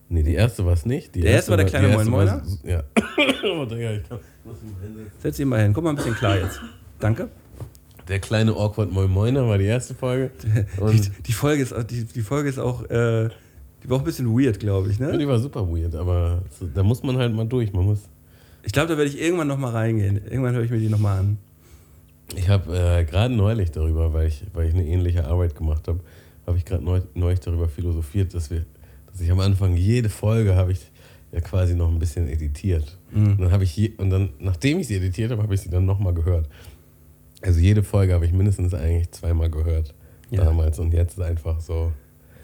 Nee, 0.09 0.23
die 0.23 0.35
erste 0.35 0.65
war 0.65 0.73
es 0.73 0.85
nicht. 0.85 1.15
Die 1.15 1.21
Der 1.21 1.31
erste 1.31 1.51
war 1.51 1.57
der 1.57 1.65
kleine 1.65 1.89
erste 1.89 2.09
Moin 2.09 2.27
war- 2.27 2.41
Ja. 2.63 2.83
oh, 3.43 3.65
Digga, 3.65 3.91
ich 3.93 4.07
kann, 4.07 4.19
muss. 4.45 4.57
Setz 5.21 5.35
dich 5.37 5.45
mal 5.45 5.61
hin. 5.61 5.73
Guck 5.73 5.83
mal 5.83 5.89
ein 5.91 5.95
bisschen 5.97 6.15
klar 6.15 6.37
jetzt. 6.37 6.61
Danke. 6.99 7.27
Der 8.07 8.19
kleine 8.19 8.51
Awkward 8.53 8.91
Moin 8.91 9.09
Moiner 9.11 9.47
war 9.47 9.57
die 9.57 9.65
erste 9.65 9.93
Folge. 9.95 10.31
Die, 10.77 10.81
Und 10.81 11.11
die, 11.27 11.33
Folge 11.33 11.61
ist, 11.63 11.73
auch- 11.73 11.83
die, 11.83 12.05
die 12.05 12.21
Folge 12.21 12.47
ist 12.47 12.57
auch, 12.59 12.83
äh, 12.89 13.27
die 13.83 13.89
war 13.89 13.97
auch 13.97 14.01
ein 14.01 14.05
bisschen 14.05 14.27
weird, 14.29 14.59
glaube 14.59 14.89
ich, 14.91 14.97
ja, 14.99 15.07
ne? 15.07 15.17
die 15.17 15.27
war 15.27 15.39
super 15.39 15.67
weird, 15.67 15.93
aber 15.95 16.41
da 16.73 16.83
muss 16.83 17.03
man 17.03 17.17
halt 17.17 17.33
mal 17.33 17.45
durch. 17.45 17.73
Man 17.73 17.85
muss. 17.85 17.99
Ich 18.63 18.71
glaube, 18.71 18.87
da 18.89 18.97
werde 18.97 19.09
ich 19.09 19.19
irgendwann 19.21 19.47
nochmal 19.47 19.71
reingehen. 19.73 20.21
Irgendwann 20.25 20.53
höre 20.55 20.63
ich 20.63 20.71
mir 20.71 20.79
die 20.79 20.89
nochmal 20.89 21.19
an. 21.19 21.37
Ich 22.35 22.49
habe 22.49 22.77
äh, 22.77 23.05
gerade 23.05 23.33
neulich 23.33 23.71
darüber, 23.71 24.13
weil 24.13 24.27
ich, 24.27 24.43
weil 24.53 24.67
ich 24.67 24.73
eine 24.73 24.85
ähnliche 24.85 25.25
Arbeit 25.25 25.55
gemacht 25.55 25.87
habe, 25.87 25.99
habe 26.45 26.57
ich 26.57 26.65
gerade 26.65 26.83
neu, 26.83 27.01
neulich 27.13 27.39
darüber 27.39 27.67
philosophiert, 27.69 28.33
dass 28.33 28.49
wir, 28.51 28.65
dass 29.11 29.21
ich 29.21 29.31
am 29.31 29.39
Anfang 29.39 29.75
jede 29.75 30.09
Folge 30.09 30.55
habe 30.55 30.71
ich 30.73 30.91
ja 31.31 31.41
quasi 31.41 31.75
noch 31.75 31.89
ein 31.89 31.99
bisschen 31.99 32.27
editiert. 32.27 32.97
Mhm. 33.11 33.31
Und 33.31 33.41
dann 33.41 33.51
habe 33.51 33.63
ich 33.63 33.75
je, 33.75 33.91
und 33.97 34.09
dann, 34.09 34.29
nachdem 34.39 34.79
ich 34.79 34.87
sie 34.87 34.95
editiert 34.95 35.31
habe, 35.31 35.41
habe 35.43 35.53
ich 35.53 35.61
sie 35.61 35.69
dann 35.69 35.85
nochmal 35.85 36.13
gehört. 36.13 36.47
Also 37.41 37.59
jede 37.59 37.83
Folge 37.83 38.13
habe 38.13 38.25
ich 38.25 38.33
mindestens 38.33 38.73
eigentlich 38.73 39.11
zweimal 39.11 39.49
gehört 39.49 39.93
Ja. 40.29 40.43
damals 40.45 40.79
und 40.79 40.93
jetzt 40.93 41.17
ist 41.17 41.23
einfach 41.23 41.59
so, 41.61 41.91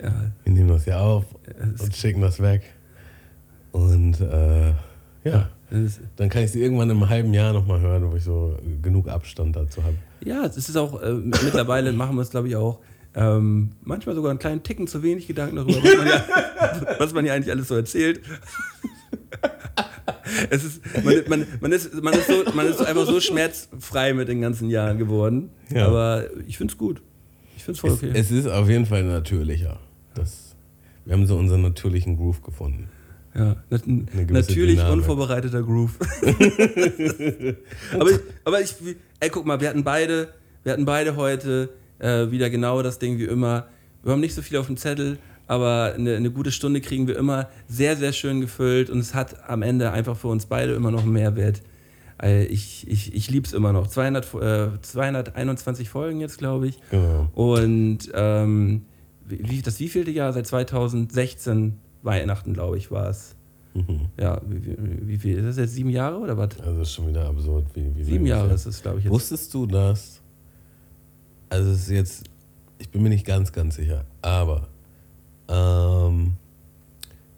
Ja, 0.02 0.32
wir 0.44 0.54
nehmen 0.54 0.68
das 0.70 0.86
ja 0.86 1.00
auf 1.02 1.26
es- 1.76 1.82
und 1.82 1.96
schicken 1.96 2.22
das 2.22 2.40
weg. 2.42 2.62
Und 3.72 4.20
äh, 4.22 4.74
ja, 5.24 5.50
ist, 5.63 5.63
dann 6.16 6.30
kann 6.30 6.44
ich 6.44 6.52
sie 6.52 6.62
irgendwann 6.62 6.90
im 6.90 7.10
halben 7.10 7.34
Jahr 7.34 7.54
nochmal 7.54 7.82
hören, 7.82 8.12
wo 8.12 8.16
ich 8.16 8.24
so 8.24 8.58
genug 8.82 9.08
Abstand 9.08 9.56
dazu 9.56 9.84
habe. 9.84 9.96
ja, 10.24 10.46
es 10.46 10.58
ist 10.58 10.78
auch, 10.78 11.02
äh, 11.02 11.14
mittlerweile 11.14 11.92
machen 11.94 12.16
wir 12.16 12.22
es, 12.22 12.30
glaube 12.30 12.48
ich, 12.48 12.56
auch. 12.56 12.80
Ähm, 13.16 13.72
manchmal 13.84 14.16
sogar 14.16 14.32
einen 14.32 14.40
kleinen 14.40 14.64
Ticken 14.64 14.88
zu 14.88 15.04
wenig 15.04 15.28
Gedanken 15.28 15.58
darüber, 15.58 15.84
was 15.84 15.98
man 15.98 16.08
ja, 16.08 16.26
was 17.00 17.14
man 17.14 17.26
ja 17.26 17.34
eigentlich 17.34 17.52
alles 17.52 17.68
so 17.68 17.76
erzählt. 17.76 18.22
es 20.50 20.64
ist, 20.64 20.82
man, 21.04 21.16
man, 21.28 21.48
man, 21.60 21.72
ist, 21.72 21.94
man, 22.02 22.14
ist 22.14 22.28
so, 22.28 22.44
man 22.54 22.68
ist 22.68 22.82
einfach 22.82 23.06
so 23.06 23.20
schmerzfrei 23.20 24.14
mit 24.14 24.30
den 24.30 24.42
ganzen 24.42 24.70
Jahren 24.70 24.98
geworden. 24.98 25.50
Ja. 25.70 25.88
Aber 25.88 26.26
ich 26.48 26.58
finde 26.58 26.74
es 26.74 26.78
gut. 26.78 27.02
Ich 27.56 27.64
finde 27.64 27.76
es 27.76 27.80
voll 27.80 27.92
Es, 27.92 28.04
okay. 28.04 28.12
es 28.14 28.32
ist 28.32 28.48
auf 28.48 28.68
jeden 28.68 28.86
Fall 28.86 29.04
natürlicher. 29.04 29.80
Das, 30.16 30.56
wir 31.06 31.14
haben 31.14 31.26
so 31.28 31.38
unseren 31.38 31.62
natürlichen 31.62 32.18
Groove 32.18 32.42
gefunden. 32.42 32.90
Ja, 33.36 33.56
nat 33.70 33.82
natürlich 33.88 34.76
Dynamik. 34.76 34.94
unvorbereiteter 34.94 35.64
Groove. 35.64 35.98
aber, 37.94 38.12
ich, 38.12 38.20
aber 38.44 38.62
ich, 38.62 38.76
ey, 39.20 39.30
guck 39.30 39.46
mal, 39.46 39.60
wir 39.60 39.70
hatten 39.70 39.84
beide, 39.84 40.30
wir 40.64 40.74
hatten 40.74 40.86
beide 40.86 41.16
heute 41.16 41.70
äh, 41.98 42.30
wieder 42.30 42.50
genau 42.52 42.84
das 42.84 43.00
Ding 43.00 43.18
wie 43.18 43.26
immer. 43.26 43.68
Wir 44.04 44.12
haben 44.12 44.20
nicht 44.20 44.36
so 44.36 44.44
viel 44.44 44.58
auf 44.58 44.68
dem 44.68 44.78
Zettel, 44.78 45.18
aber 45.48 45.94
eine, 45.96 46.16
eine 46.16 46.30
gute 46.30 46.52
Stunde 46.52 46.80
kriegen 46.82 47.08
wir 47.08 47.18
immer 47.18 47.50
sehr, 47.68 47.96
sehr 47.96 48.14
schön 48.14 48.40
gefüllt 48.40 48.92
und 48.92 49.00
es 49.00 49.16
hat 49.16 49.50
am 49.50 49.64
Ende 49.64 49.92
einfach 49.92 50.16
für 50.16 50.28
uns 50.28 50.46
beide 50.46 50.74
immer 50.74 50.92
noch 50.92 51.02
einen 51.04 51.14
Mehrwert. 51.14 51.64
Äh, 52.22 52.46
ich 52.46 52.88
ich, 52.88 53.16
ich 53.16 53.32
liebe 53.32 53.48
es 53.48 53.54
immer 53.54 53.74
noch. 53.74 53.88
200, 53.88 54.34
äh, 54.36 54.82
221 54.82 55.90
Folgen 55.90 56.20
jetzt, 56.20 56.38
glaube 56.38 56.68
ich. 56.68 56.78
Genau. 56.92 57.30
Und 57.34 58.12
ähm, 58.14 58.86
wie, 59.26 59.62
das 59.62 59.80
wievielte 59.80 60.12
Jahr? 60.12 60.34
Seit 60.34 60.48
2016 60.48 61.80
Weihnachten, 62.04 62.54
glaube 62.54 62.78
ich, 62.78 62.92
war 62.92 63.10
es. 63.10 63.36
Mhm. 63.74 64.10
Ja, 64.20 64.40
wie, 64.46 64.66
wie, 64.66 65.08
wie 65.08 65.18
viel? 65.18 65.38
Ist 65.40 65.46
das 65.46 65.58
jetzt 65.58 65.74
sieben 65.74 65.90
Jahre 65.90 66.20
oder 66.20 66.38
was? 66.38 66.60
Also 66.60 66.80
das 66.80 66.90
ist 66.90 66.94
schon 66.94 67.08
wieder 67.08 67.28
absurd. 67.28 67.66
Wie, 67.74 67.96
wie 67.96 68.04
Sieben 68.04 68.26
Jahre 68.26 68.54
ist 68.54 68.66
es, 68.66 68.82
glaube 68.82 69.00
ich, 69.00 69.06
jetzt. 69.06 69.14
Wusstest 69.14 69.54
du 69.54 69.66
das? 69.66 70.22
Also 71.50 71.72
es 71.72 71.82
ist 71.84 71.90
jetzt, 71.90 72.24
ich 72.78 72.90
bin 72.90 73.02
mir 73.04 73.10
nicht 73.10 73.26
ganz, 73.26 73.52
ganz 73.52 73.76
sicher, 73.76 74.06
aber 74.22 74.68
ähm, 75.48 76.34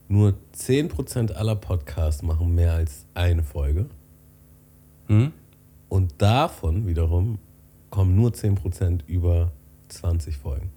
nur 0.07 0.35
10% 0.55 1.33
aller 1.33 1.55
Podcasts 1.55 2.21
machen 2.21 2.53
mehr 2.53 2.73
als 2.73 3.05
eine 3.13 3.43
Folge. 3.43 3.87
Hm? 5.07 5.31
Und 5.89 6.13
davon 6.17 6.87
wiederum 6.87 7.39
kommen 7.89 8.15
nur 8.15 8.31
10% 8.31 9.01
über 9.07 9.51
20 9.89 10.37
Folgen. 10.37 10.71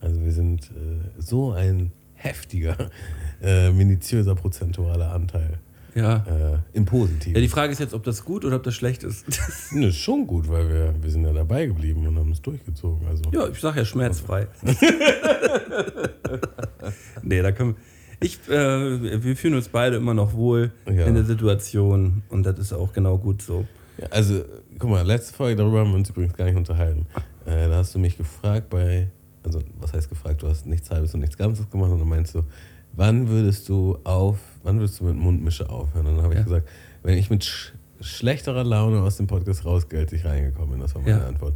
Also 0.00 0.22
wir 0.22 0.32
sind 0.32 0.70
äh, 0.70 1.20
so 1.20 1.52
ein 1.52 1.92
heftiger, 2.18 2.76
äh, 3.42 3.70
minutiöser 3.70 4.34
prozentualer 4.34 5.12
Anteil 5.12 5.58
Ja. 5.94 6.16
äh, 6.26 6.58
im 6.76 6.84
Positiven. 6.84 7.34
Ja, 7.34 7.40
die 7.40 7.48
Frage 7.48 7.72
ist 7.72 7.78
jetzt, 7.80 7.94
ob 7.94 8.04
das 8.04 8.24
gut 8.24 8.44
oder 8.44 8.56
ob 8.56 8.62
das 8.62 8.74
schlecht 8.74 9.02
ist. 9.04 9.24
Ne, 9.72 9.86
ist 9.88 9.96
schon 9.96 10.26
gut, 10.26 10.48
weil 10.48 10.68
wir, 10.68 10.94
wir 11.00 11.10
sind 11.10 11.24
ja 11.24 11.32
dabei 11.32 11.66
geblieben 11.66 12.06
und 12.06 12.16
haben 12.18 12.32
es 12.32 12.40
durchgezogen. 12.42 13.06
Also. 13.06 13.22
ja, 13.32 13.48
ich 13.48 13.60
sage 13.60 13.80
ja 13.80 13.84
schmerzfrei. 13.84 14.46
nee, 17.22 17.42
da 17.42 17.52
können 17.52 17.74
wir. 17.74 17.82
Ich, 18.20 18.38
äh, 18.48 19.22
wir 19.22 19.36
fühlen 19.36 19.54
uns 19.54 19.68
beide 19.68 19.96
immer 19.96 20.12
noch 20.14 20.32
wohl 20.34 20.72
Ja. 20.86 21.06
in 21.06 21.14
der 21.14 21.24
Situation 21.24 22.22
und 22.30 22.42
das 22.44 22.58
ist 22.58 22.72
auch 22.72 22.92
genau 22.92 23.16
gut 23.18 23.42
so. 23.42 23.64
Ja, 23.98 24.06
also, 24.10 24.42
guck 24.78 24.90
mal, 24.90 25.06
letzte 25.06 25.34
Folge, 25.34 25.56
darüber 25.56 25.80
haben 25.80 25.90
wir 25.90 25.96
uns 25.96 26.10
übrigens 26.10 26.34
gar 26.34 26.44
nicht 26.46 26.56
unterhalten. 26.56 27.06
Äh, 27.46 27.68
da 27.68 27.76
hast 27.76 27.94
du 27.94 27.98
mich 28.00 28.16
gefragt 28.16 28.70
bei, 28.70 29.08
also 29.44 29.60
was 29.78 29.92
heißt 29.92 30.08
gefragt, 30.08 30.42
du 30.42 30.48
hast 30.48 30.66
nichts 30.66 30.90
Halbes 30.90 31.14
und 31.14 31.20
nichts 31.20 31.36
Ganzes 31.36 31.68
gemacht 31.70 31.90
und 31.90 31.98
dann 32.00 32.08
meinst 32.08 32.34
du, 32.34 32.42
wann 32.94 33.28
würdest 33.28 33.68
du 33.68 33.98
auf, 34.04 34.38
wann 34.62 34.78
würdest 34.78 35.00
du 35.00 35.04
mit 35.04 35.16
Mundmische 35.16 35.68
aufhören? 35.68 36.06
Und 36.06 36.16
dann 36.16 36.24
habe 36.24 36.34
ich 36.34 36.38
Ja. 36.40 36.44
gesagt, 36.44 36.68
wenn 37.02 37.16
ich 37.18 37.30
mit 37.30 37.44
sch 37.44 37.72
schlechterer 38.00 38.62
Laune 38.62 39.00
aus 39.02 39.16
dem 39.16 39.26
Podcast 39.26 39.64
rausgehe, 39.64 39.98
als 40.00 40.12
ich 40.12 40.24
reingekommen 40.24 40.70
bin, 40.70 40.80
das 40.80 40.94
war 40.94 41.02
meine 41.02 41.18
Ja. 41.18 41.26
Antwort. 41.26 41.54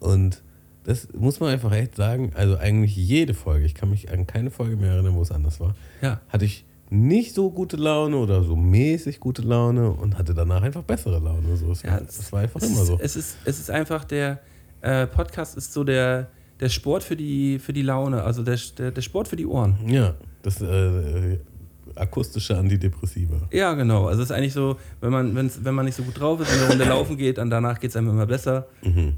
Und 0.00 0.42
das 0.82 1.08
muss 1.16 1.38
man 1.38 1.50
einfach 1.50 1.70
echt 1.72 1.94
sagen, 1.94 2.32
also 2.34 2.56
eigentlich 2.58 2.96
jede 2.96 3.32
Folge, 3.32 3.64
ich 3.64 3.74
kann 3.76 3.90
mich 3.90 4.10
an 4.10 4.26
keine 4.26 4.50
Folge 4.50 4.76
mehr 4.76 4.90
erinnern, 4.92 5.14
wo 5.14 5.22
es 5.22 5.30
anders 5.30 5.60
war, 5.60 5.74
Ja. 6.02 6.20
hatte 6.28 6.44
ich 6.46 6.64
nicht 6.90 7.32
so 7.34 7.50
gute 7.50 7.76
Laune 7.76 8.16
oder 8.16 8.42
so 8.42 8.56
mäßig 8.56 9.20
gute 9.20 9.42
Laune 9.42 9.90
und 9.90 10.18
hatte 10.18 10.34
danach 10.34 10.62
einfach 10.62 10.82
bessere 10.82 11.20
Laune. 11.20 11.56
So, 11.56 11.70
es 11.70 11.82
Ja, 11.82 11.92
war, 11.92 12.00
das 12.00 12.32
war 12.32 12.40
einfach 12.40 12.60
es 12.60 12.68
immer 12.70 12.84
so. 12.84 12.98
Es 13.00 13.14
ist, 13.16 13.36
es 13.44 13.58
ist 13.60 13.70
einfach 13.70 14.04
der 14.04 14.40
äh, 14.80 15.06
Podcast 15.06 15.56
ist 15.56 15.72
so 15.72 15.84
der, 15.84 16.28
der 16.64 16.70
Sport 16.70 17.02
für 17.02 17.14
die, 17.14 17.58
für 17.58 17.74
die 17.74 17.82
Laune, 17.82 18.22
also 18.22 18.42
der, 18.42 18.58
der, 18.78 18.90
der 18.90 19.02
Sport 19.02 19.28
für 19.28 19.36
die 19.36 19.44
Ohren. 19.44 19.76
Ja, 19.86 20.14
das 20.42 20.62
äh, 20.62 21.38
akustische 21.94 22.56
Antidepressiva. 22.56 23.36
Ja, 23.52 23.74
genau. 23.74 24.06
Also 24.06 24.22
es 24.22 24.30
ist 24.30 24.34
eigentlich 24.34 24.54
so, 24.54 24.78
wenn 25.02 25.12
man, 25.12 25.34
wenn's, 25.34 25.60
wenn 25.62 25.74
man 25.74 25.84
nicht 25.84 25.94
so 25.94 26.02
gut 26.02 26.18
drauf 26.18 26.40
ist 26.40 26.50
und 26.50 26.60
eine 26.60 26.70
Runde 26.70 26.84
laufen 26.84 27.18
geht, 27.18 27.36
dann 27.36 27.50
danach 27.50 27.78
geht 27.78 27.90
es 27.90 27.96
einem 27.96 28.08
immer 28.08 28.24
besser. 28.26 28.66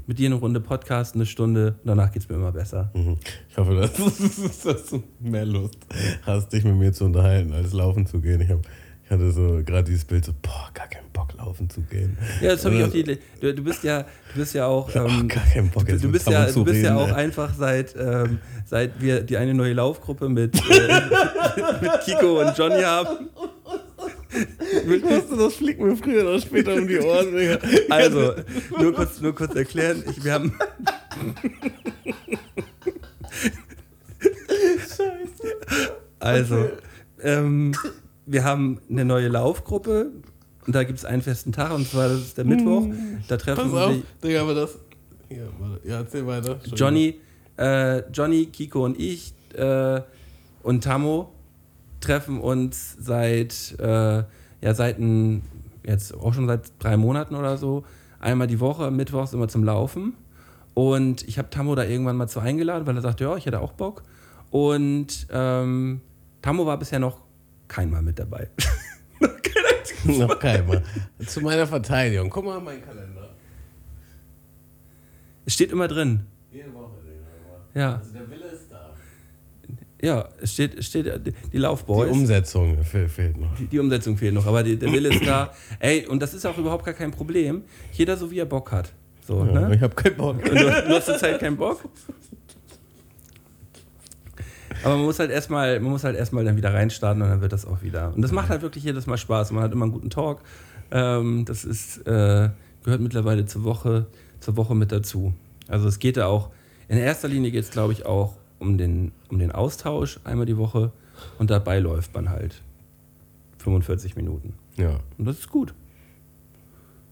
Mit 0.05 0.19
dir 0.19 0.25
eine 0.25 0.35
Runde 0.35 0.59
Podcast, 0.59 1.15
eine 1.15 1.25
Stunde, 1.25 1.75
und 1.81 1.87
danach 1.87 2.11
geht 2.11 2.23
es 2.23 2.27
mir 2.27 2.35
immer 2.35 2.51
besser. 2.51 2.91
Mhm. 2.93 3.17
Ich 3.49 3.57
hoffe, 3.57 3.75
dass, 3.75 3.93
dass 4.63 4.85
du 4.87 5.01
mehr 5.21 5.45
Lust 5.45 5.77
hast, 6.23 6.51
dich 6.51 6.65
mit 6.65 6.75
mir 6.75 6.91
zu 6.91 7.05
unterhalten, 7.05 7.53
als 7.53 7.71
laufen 7.71 8.05
zu 8.07 8.19
gehen. 8.19 8.41
Ich, 8.41 8.49
hab, 8.49 8.59
ich 9.07 9.11
hatte 9.11 9.31
so 9.31 9.61
gerade 9.65 9.85
dieses 9.85 10.03
Bild, 10.03 10.25
so, 10.25 10.33
boah, 10.41 10.69
gar 10.73 10.89
keinen 10.89 11.09
Bock 11.13 11.33
laufen 11.37 11.69
zu 11.69 11.79
gehen. 11.79 12.17
Ja, 12.41 12.51
das 12.51 12.65
habe 12.65 12.75
ich 12.75 12.83
auch 12.83 12.91
die. 12.91 13.03
Du, 13.39 13.53
du 13.53 13.63
bist 13.63 13.81
ja, 13.85 14.01
du 14.01 14.39
bist 14.39 14.53
ja 14.53 14.65
auch. 14.67 14.93
Ähm, 14.97 15.29
gar 15.29 15.45
keinen 15.45 15.69
Bock, 15.69 15.85
du, 15.85 15.97
du 15.97 16.11
bist 16.11 16.27
ja, 16.27 16.51
du 16.51 16.65
bist 16.65 16.83
ja 16.83 16.97
reden, 16.97 16.97
auch 16.97 17.15
ey. 17.15 17.23
einfach 17.23 17.53
seit, 17.57 17.95
ähm, 17.97 18.39
seit 18.65 18.99
wir 18.99 19.21
die 19.21 19.37
eine 19.37 19.53
neue 19.53 19.71
Laufgruppe 19.71 20.27
mit, 20.27 20.57
äh, 20.57 20.61
mit 21.81 21.91
Kiko 22.03 22.41
und 22.41 22.57
Johnny 22.57 22.81
haben. 22.81 23.29
Ich 24.69 25.03
wusste, 25.03 25.37
das 25.37 25.53
fliegt 25.55 25.79
mir 25.79 25.95
früher 25.95 26.23
oder 26.23 26.41
später 26.41 26.73
um 26.73 26.85
die 26.85 26.99
Ohren. 26.99 27.59
Also, 27.89 28.33
nur 28.77 28.93
kurz, 28.93 29.21
nur 29.21 29.33
kurz 29.33 29.55
erklären. 29.55 30.03
Ich, 30.09 30.21
wir 30.21 30.33
haben. 30.33 30.53
Also, 36.19 36.69
ähm, 37.23 37.73
wir 38.27 38.43
haben 38.43 38.79
eine 38.89 39.05
neue 39.05 39.29
Laufgruppe 39.29 40.11
und 40.65 40.75
da 40.75 40.83
gibt 40.83 40.99
es 40.99 41.05
einen 41.05 41.21
festen 41.21 41.51
Tag 41.51 41.73
und 41.73 41.87
zwar 41.87 42.09
das 42.09 42.19
ist 42.19 42.37
der 42.37 42.45
Mittwoch. 42.45 42.85
Da 43.27 43.37
treffen 43.37 43.71
Pass 43.71 43.81
auf, 43.81 43.93
sich 43.93 44.03
Digga, 44.23 44.41
aber 44.41 44.53
das. 44.53 44.77
Hier, 45.29 45.47
warte. 45.59 45.87
Ja, 45.87 45.97
erzähl 45.97 46.27
weiter. 46.27 46.59
Johnny, 46.75 47.19
äh, 47.57 47.99
Johnny, 48.11 48.45
Kiko 48.47 48.85
und 48.85 48.99
ich 48.99 49.33
äh, 49.55 50.01
und 50.61 50.83
Tammo 50.83 51.31
treffen 51.99 52.39
uns 52.39 52.95
seit, 52.99 53.75
äh, 53.79 54.23
ja, 54.61 54.73
seit 54.73 54.99
ein, 54.99 55.43
jetzt 55.85 56.13
auch 56.13 56.33
schon 56.33 56.47
seit 56.47 56.71
drei 56.79 56.97
Monaten 56.97 57.35
oder 57.35 57.57
so, 57.57 57.83
einmal 58.19 58.47
die 58.47 58.59
Woche, 58.59 58.91
mittwochs 58.91 59.33
immer 59.33 59.47
zum 59.47 59.63
Laufen. 59.63 60.13
Und 60.73 61.27
ich 61.27 61.39
habe 61.39 61.49
Tammo 61.49 61.73
da 61.73 61.83
irgendwann 61.83 62.17
mal 62.17 62.27
zu 62.27 62.39
eingeladen, 62.39 62.85
weil 62.85 62.95
er 62.95 63.01
sagte, 63.01 63.23
ja, 63.23 63.35
ich 63.35 63.45
hätte 63.45 63.61
auch 63.61 63.73
Bock. 63.73 64.03
Und 64.51 65.27
ähm, 65.31 66.01
Tammo 66.41 66.65
war 66.65 66.77
bisher 66.77 66.99
noch 66.99 67.19
keinmal 67.67 68.01
mit 68.01 68.17
dabei. 68.19 68.47
Noch 70.05 70.39
keiner. 70.39 70.83
Zu 71.25 71.41
meiner 71.41 71.65
Verteidigung. 71.67 72.29
Guck 72.29 72.45
mal 72.45 72.57
in 72.59 72.63
meinen 72.63 72.83
Kalender. 72.83 73.29
es 75.45 75.53
steht 75.53 75.71
immer 75.71 75.87
drin. 75.87 76.21
Jede 76.51 76.73
Woche. 76.73 76.91
Ja, 77.73 77.95
Also 77.97 78.13
der 78.13 78.29
Wille 78.29 78.45
ist 78.47 78.71
da. 78.71 78.93
ja, 80.01 80.29
es 80.41 80.53
steht, 80.53 80.75
es 80.75 80.85
steht 80.87 81.05
die 81.25 81.33
Die 81.51 81.57
Laufboys. 81.57 82.09
Umsetzung 82.11 82.83
fe- 82.83 83.07
fehlt 83.09 83.37
noch. 83.37 83.55
Die, 83.55 83.67
die 83.67 83.79
Umsetzung 83.79 84.17
fehlt 84.17 84.33
noch, 84.33 84.45
aber 84.47 84.63
die, 84.63 84.77
der 84.77 84.91
Wille 84.91 85.09
ist 85.09 85.25
da. 85.27 85.53
Ey, 85.79 86.05
und 86.07 86.21
das 86.21 86.33
ist 86.33 86.45
auch 86.45 86.57
überhaupt 86.57 86.85
gar 86.85 86.93
kein 86.93 87.11
Problem. 87.11 87.63
Jeder 87.91 88.17
so, 88.17 88.31
wie 88.31 88.39
er 88.39 88.45
Bock 88.45 88.71
hat. 88.71 88.93
So, 89.27 89.45
Ja, 89.45 89.67
ne? 89.67 89.75
Ich 89.75 89.81
habe 89.81 89.93
keinen 89.93 90.15
Bock. 90.17 90.37
Und 90.37 90.47
du, 90.49 90.53
du 90.55 90.89
hast 90.89 91.05
zur 91.05 91.17
Zeit 91.17 91.39
keinen 91.39 91.57
Bock. 91.57 91.81
Aber 94.83 94.95
man 94.95 95.05
muss 95.05 95.19
halt 95.19 95.31
erstmal, 95.31 95.79
man 95.79 95.91
muss 95.91 96.03
halt 96.03 96.15
erstmal 96.15 96.45
dann 96.45 96.55
wieder 96.57 96.73
reinstarten 96.73 97.21
und 97.21 97.29
dann 97.29 97.41
wird 97.41 97.51
das 97.53 97.65
auch 97.65 97.81
wieder. 97.81 98.13
Und 98.15 98.21
das 98.21 98.31
macht 98.31 98.49
halt 98.49 98.61
wirklich 98.61 98.83
jedes 98.83 99.07
Mal 99.07 99.17
Spaß. 99.17 99.51
Man 99.51 99.63
hat 99.63 99.71
immer 99.71 99.85
einen 99.85 99.91
guten 99.91 100.09
Talk. 100.09 100.41
Ähm, 100.91 101.45
das 101.45 101.65
ist, 101.65 101.97
äh, 102.07 102.49
gehört 102.83 103.01
mittlerweile 103.01 103.45
zur 103.45 103.63
Woche, 103.63 104.05
zur 104.39 104.55
Woche 104.57 104.75
mit 104.75 104.91
dazu. 104.91 105.33
Also 105.67 105.87
es 105.87 105.99
geht 105.99 106.17
da 106.17 106.27
auch, 106.27 106.49
in 106.87 106.97
erster 106.97 107.27
Linie 107.27 107.51
geht 107.51 107.63
es, 107.63 107.71
glaube 107.71 107.91
ich, 107.93 108.05
auch 108.05 108.35
um 108.59 108.77
den, 108.77 109.11
um 109.29 109.39
den 109.39 109.51
Austausch 109.51 110.19
einmal 110.23 110.45
die 110.45 110.57
Woche 110.57 110.91
und 111.39 111.49
dabei 111.49 111.79
läuft 111.79 112.13
man 112.13 112.29
halt 112.29 112.61
45 113.59 114.15
Minuten. 114.15 114.53
Ja. 114.77 114.99
Und 115.17 115.25
das 115.25 115.39
ist 115.39 115.49
gut. 115.49 115.73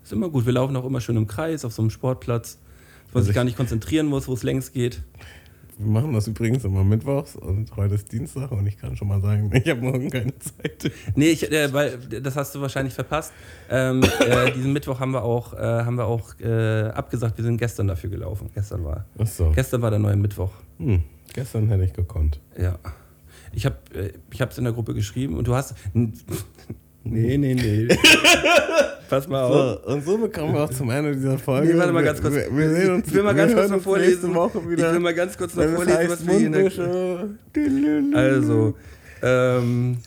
Ist 0.04 0.14
immer 0.14 0.30
gut. 0.30 0.46
Wir 0.46 0.54
laufen 0.54 0.76
auch 0.76 0.86
immer 0.86 1.02
schön 1.02 1.18
im 1.18 1.28
Kreis 1.28 1.66
auf 1.66 1.74
so 1.74 1.82
einem 1.82 1.90
Sportplatz, 1.90 2.60
wo 3.12 3.16
man 3.16 3.18
Also 3.18 3.26
sich 3.26 3.30
ich- 3.32 3.36
gar 3.36 3.44
nicht 3.44 3.58
konzentrieren 3.58 4.06
muss, 4.06 4.28
wo 4.28 4.34
es 4.34 4.44
längs 4.44 4.72
geht. 4.72 5.02
Wir 5.78 5.92
machen 5.92 6.14
das 6.14 6.28
übrigens 6.28 6.64
immer 6.64 6.86
mittwochs 6.86 7.36
und 7.36 7.76
heute 7.76 7.96
ist 7.96 8.10
Dienstag 8.12 8.52
und 8.52 8.66
ich 8.66 8.78
kann 8.78 8.96
schon 8.96 9.10
mal 9.10 9.20
sagen, 9.22 9.52
ich 9.54 9.70
habe 9.70 9.82
morgen 9.82 10.10
keine 10.10 10.38
Zeit. 10.40 10.92
Nee, 11.16 11.32
ich, 11.32 11.52
äh, 11.52 11.74
weil 11.74 11.98
das 11.98 12.38
hast 12.38 12.56
du 12.56 12.62
wahrscheinlich 12.62 12.94
verpasst. 12.94 13.34
Ähm, 13.70 14.02
äh, 14.22 14.52
diesen 14.56 14.72
Mittwoch 14.72 15.02
haben 15.02 15.12
wir 15.12 15.24
auch, 15.24 15.54
äh, 15.54 15.58
haben 15.58 15.98
wir 15.98 16.06
auch 16.06 16.40
äh, 16.40 16.90
abgesagt. 16.90 17.38
Wir 17.38 17.44
sind 17.44 17.58
gestern 17.58 17.88
dafür 17.88 18.10
gelaufen. 18.10 18.50
Gestern 18.54 18.86
war, 18.86 19.06
Achso. 19.18 19.52
gestern 19.54 19.82
war 19.82 19.90
der 19.90 20.00
neue 20.00 20.16
Mittwoch. 20.16 20.52
Hm. 20.78 21.04
Gestern 21.34 21.68
hätte 21.68 21.84
ich 21.84 21.94
gekonnt. 21.94 22.40
Ja. 22.58 22.80
Ich 23.52 23.66
habe 23.66 23.78
äh, 23.94 24.14
ich 24.32 24.42
hab's 24.42 24.58
in 24.58 24.64
der 24.64 24.74
Gruppe 24.74 24.94
geschrieben 24.94 25.38
und 25.38 25.48
du 25.48 25.56
hast. 25.56 25.76
Nee, 27.08 27.38
nee, 27.38 27.54
nee. 27.54 27.88
Pass 29.10 29.28
mal 29.28 29.44
auf. 29.44 29.80
So, 29.86 29.94
und 29.94 30.06
so 30.06 30.18
bekommen 30.18 30.56
wir 30.56 30.64
auch 30.64 30.70
zum 30.72 30.90
Ende 30.90 31.16
dieser 31.16 31.38
Folge. 31.38 31.72
Nee, 31.72 31.78
warte 31.78 31.94
mal 31.94 32.04
ganz 32.04 32.20
kurz. 32.20 32.34
Wir, 32.34 32.58
wir 32.58 32.70
sehen 32.72 32.96
uns, 32.96 33.08
ich 33.08 33.14
will 33.14 33.22
mal 33.22 33.36
ganz 33.36 33.54
kurz 33.54 33.70
noch 33.70 33.82
vorlesen. 33.82 34.12
nächste 34.12 34.34
Woche 34.34 34.70
wieder. 34.70 34.88
Ich 34.88 34.94
will 34.94 35.00
mal 35.00 35.14
ganz 35.14 35.38
kurz 35.38 35.56
noch 35.56 35.66
vorlesen, 35.66 35.98
heißt 35.98 36.12
was 36.12 36.28
wir 36.28 36.34
hier 36.34 36.48
in 36.48 36.52
der, 36.52 36.62
Mundmische. 36.64 38.18
Also, 38.18 38.76
ähm, 39.22 39.98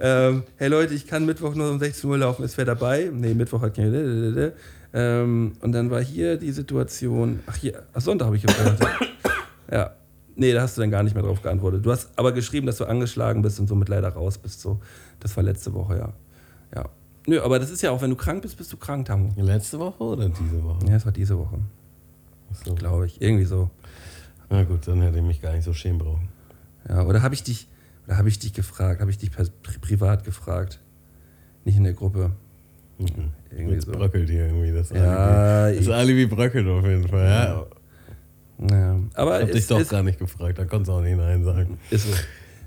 ähm, 0.00 0.42
hey 0.58 0.68
Leute, 0.68 0.94
ich 0.94 1.08
kann 1.08 1.26
Mittwoch 1.26 1.56
nur 1.56 1.72
um 1.72 1.80
16 1.80 2.08
Uhr 2.08 2.18
laufen, 2.18 2.44
ist 2.44 2.56
wer 2.56 2.66
dabei? 2.66 3.10
Nee, 3.12 3.34
Mittwoch 3.34 3.62
hat 3.62 3.74
keine. 3.74 4.52
Ähm, 4.92 5.54
und 5.60 5.72
dann 5.72 5.90
war 5.90 6.00
hier 6.00 6.36
die 6.36 6.52
Situation, 6.52 7.40
ach 7.46 7.56
hier, 7.56 7.82
ach 7.92 8.00
Sonntag 8.00 8.26
habe 8.26 8.36
ich 8.36 8.46
gefragt. 8.46 8.80
ja. 9.72 9.90
Nee, 10.36 10.52
da 10.52 10.62
hast 10.62 10.76
du 10.76 10.80
dann 10.80 10.90
gar 10.90 11.02
nicht 11.02 11.14
mehr 11.14 11.22
drauf 11.22 11.42
geantwortet. 11.42 11.86
Du 11.86 11.92
hast 11.92 12.10
aber 12.16 12.32
geschrieben, 12.32 12.66
dass 12.66 12.78
du 12.78 12.84
angeschlagen 12.86 13.42
bist 13.42 13.60
und 13.60 13.68
somit 13.68 13.88
leider 13.88 14.08
raus 14.08 14.36
bist. 14.38 14.60
So. 14.60 14.80
Das 15.20 15.36
war 15.36 15.44
letzte 15.44 15.72
Woche, 15.74 15.96
ja. 15.98 16.12
Ja. 16.74 16.88
Nö, 17.26 17.40
aber 17.40 17.58
das 17.58 17.70
ist 17.70 17.82
ja 17.82 17.90
auch, 17.92 18.02
wenn 18.02 18.10
du 18.10 18.16
krank 18.16 18.42
bist, 18.42 18.56
bist 18.58 18.72
du 18.72 18.76
krank, 18.76 19.06
Tamu. 19.06 19.30
Letzte 19.36 19.78
Woche 19.78 20.02
oder 20.02 20.28
diese 20.28 20.62
Woche? 20.62 20.86
Ja, 20.88 20.96
es 20.96 21.04
war 21.04 21.12
diese 21.12 21.38
Woche, 21.38 21.58
So. 22.64 22.74
glaube 22.74 23.06
ich. 23.06 23.20
Irgendwie 23.22 23.44
so. 23.44 23.70
Na 24.50 24.62
gut, 24.64 24.86
dann 24.88 25.00
hätte 25.02 25.18
ich 25.18 25.24
mich 25.24 25.40
gar 25.40 25.52
nicht 25.52 25.64
so 25.64 25.72
schämen 25.72 25.98
brauchen. 25.98 26.28
Ja, 26.88 27.04
oder 27.04 27.22
habe 27.22 27.34
ich 27.34 27.42
dich, 27.42 27.66
oder 28.06 28.18
habe 28.18 28.28
ich 28.28 28.38
dich 28.38 28.52
gefragt, 28.52 29.00
habe 29.00 29.10
ich 29.10 29.18
dich 29.18 29.30
per, 29.30 29.46
pri 29.62 29.78
privat 29.78 30.24
gefragt? 30.24 30.80
Nicht 31.64 31.76
in 31.78 31.84
der 31.84 31.94
Gruppe. 31.94 32.32
Mhm. 32.98 33.30
Irgendwie 33.50 33.74
Jetzt 33.74 33.86
so. 33.86 33.92
bröckelt 33.92 34.28
hier 34.28 34.46
irgendwie 34.46 34.72
das 34.72 34.90
Ja, 34.90 35.64
Alibi. 35.64 35.84
Das 35.84 35.94
Alibi 35.94 36.26
bröckelt 36.26 36.66
auf 36.68 36.84
jeden 36.84 37.08
Fall. 37.08 37.24
Ja. 37.26 37.66
Ja. 38.70 38.98
Aber 39.14 39.36
Ich 39.40 39.42
hab 39.46 39.52
dich 39.52 39.60
es 39.62 39.66
doch 39.66 39.80
ist, 39.80 39.90
gar 39.90 40.02
nicht 40.02 40.18
gefragt, 40.18 40.58
da 40.58 40.64
konntest 40.64 40.88
du 40.88 40.92
auch 40.92 41.02
nicht 41.02 41.16
Nein 41.16 41.44
sagen. 41.44 41.78
ist 41.90 42.06
so. 42.06 42.14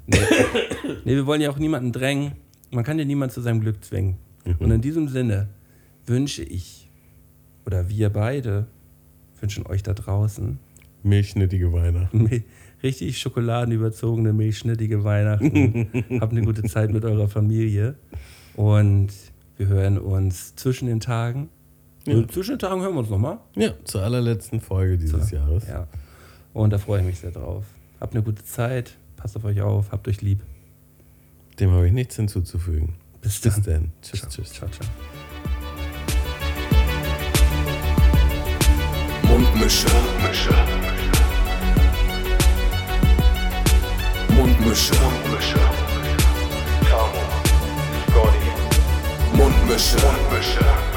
Nee. 0.05 0.17
nee, 1.05 1.15
wir 1.15 1.25
wollen 1.25 1.41
ja 1.41 1.49
auch 1.49 1.57
niemanden 1.59 1.91
drängen. 1.91 2.33
Man 2.71 2.83
kann 2.83 2.99
ja 2.99 3.05
niemanden 3.05 3.33
zu 3.33 3.41
seinem 3.41 3.61
Glück 3.61 3.83
zwingen. 3.83 4.17
Und 4.59 4.71
in 4.71 4.81
diesem 4.81 5.07
Sinne 5.09 5.47
wünsche 6.05 6.43
ich, 6.43 6.89
oder 7.65 7.89
wir 7.89 8.09
beide 8.09 8.67
wünschen 9.41 9.65
euch 9.67 9.83
da 9.83 9.93
draußen 9.93 10.59
Milchschnittige 11.03 11.71
Weihnachten. 11.73 12.43
richtig 12.83 13.17
schokoladenüberzogene, 13.19 14.33
milchschnittige 14.33 15.03
Weihnachten. 15.03 15.87
Habt 16.19 16.31
eine 16.31 16.41
gute 16.43 16.63
Zeit 16.63 16.91
mit 16.91 17.03
eurer 17.05 17.27
Familie. 17.27 17.95
Und 18.55 19.09
wir 19.57 19.67
hören 19.67 19.97
uns 19.97 20.55
zwischen 20.55 20.87
den 20.87 20.99
Tagen. 20.99 21.49
Ja. 22.07 22.27
Zwischen 22.27 22.51
den 22.51 22.59
Tagen 22.59 22.81
hören 22.81 22.93
wir 22.93 22.99
uns 22.99 23.09
nochmal. 23.09 23.39
Ja, 23.55 23.71
zur 23.83 24.01
allerletzten 24.01 24.61
Folge 24.61 24.97
dieses 24.97 25.31
Jahres. 25.31 25.67
Ja. 25.67 25.87
Und 26.53 26.71
da 26.71 26.77
freue 26.77 27.01
ich 27.01 27.05
mich 27.05 27.19
sehr 27.19 27.31
drauf. 27.31 27.65
Habt 27.99 28.13
eine 28.15 28.23
gute 28.23 28.43
Zeit. 28.43 28.95
Passt 29.17 29.35
auf 29.35 29.43
euch 29.43 29.61
auf. 29.61 29.91
Habt 29.91 30.07
euch 30.07 30.21
lieb. 30.21 30.41
Dem 31.59 31.71
habe 31.71 31.87
ich 31.87 31.93
nichts 31.93 32.15
hinzuzufügen. 32.15 32.93
Bis 33.21 33.39
Bis 33.39 33.55
dann. 33.55 33.63
dann. 33.63 33.91
Tschüss, 34.01 34.21
Ciao, 34.21 34.29
tschüss. 34.31 34.53
ciao, 34.53 34.69
ciao. 34.69 34.87
Mundmische. 39.23 39.87
Mundmische. 39.89 40.53
Mundmische. 44.29 44.93
Mundmische. 44.95 45.59
Tamo. 46.89 47.23
Scotty. 48.09 49.37
Mundmische. 49.37 49.97
Mundmische. 49.97 50.96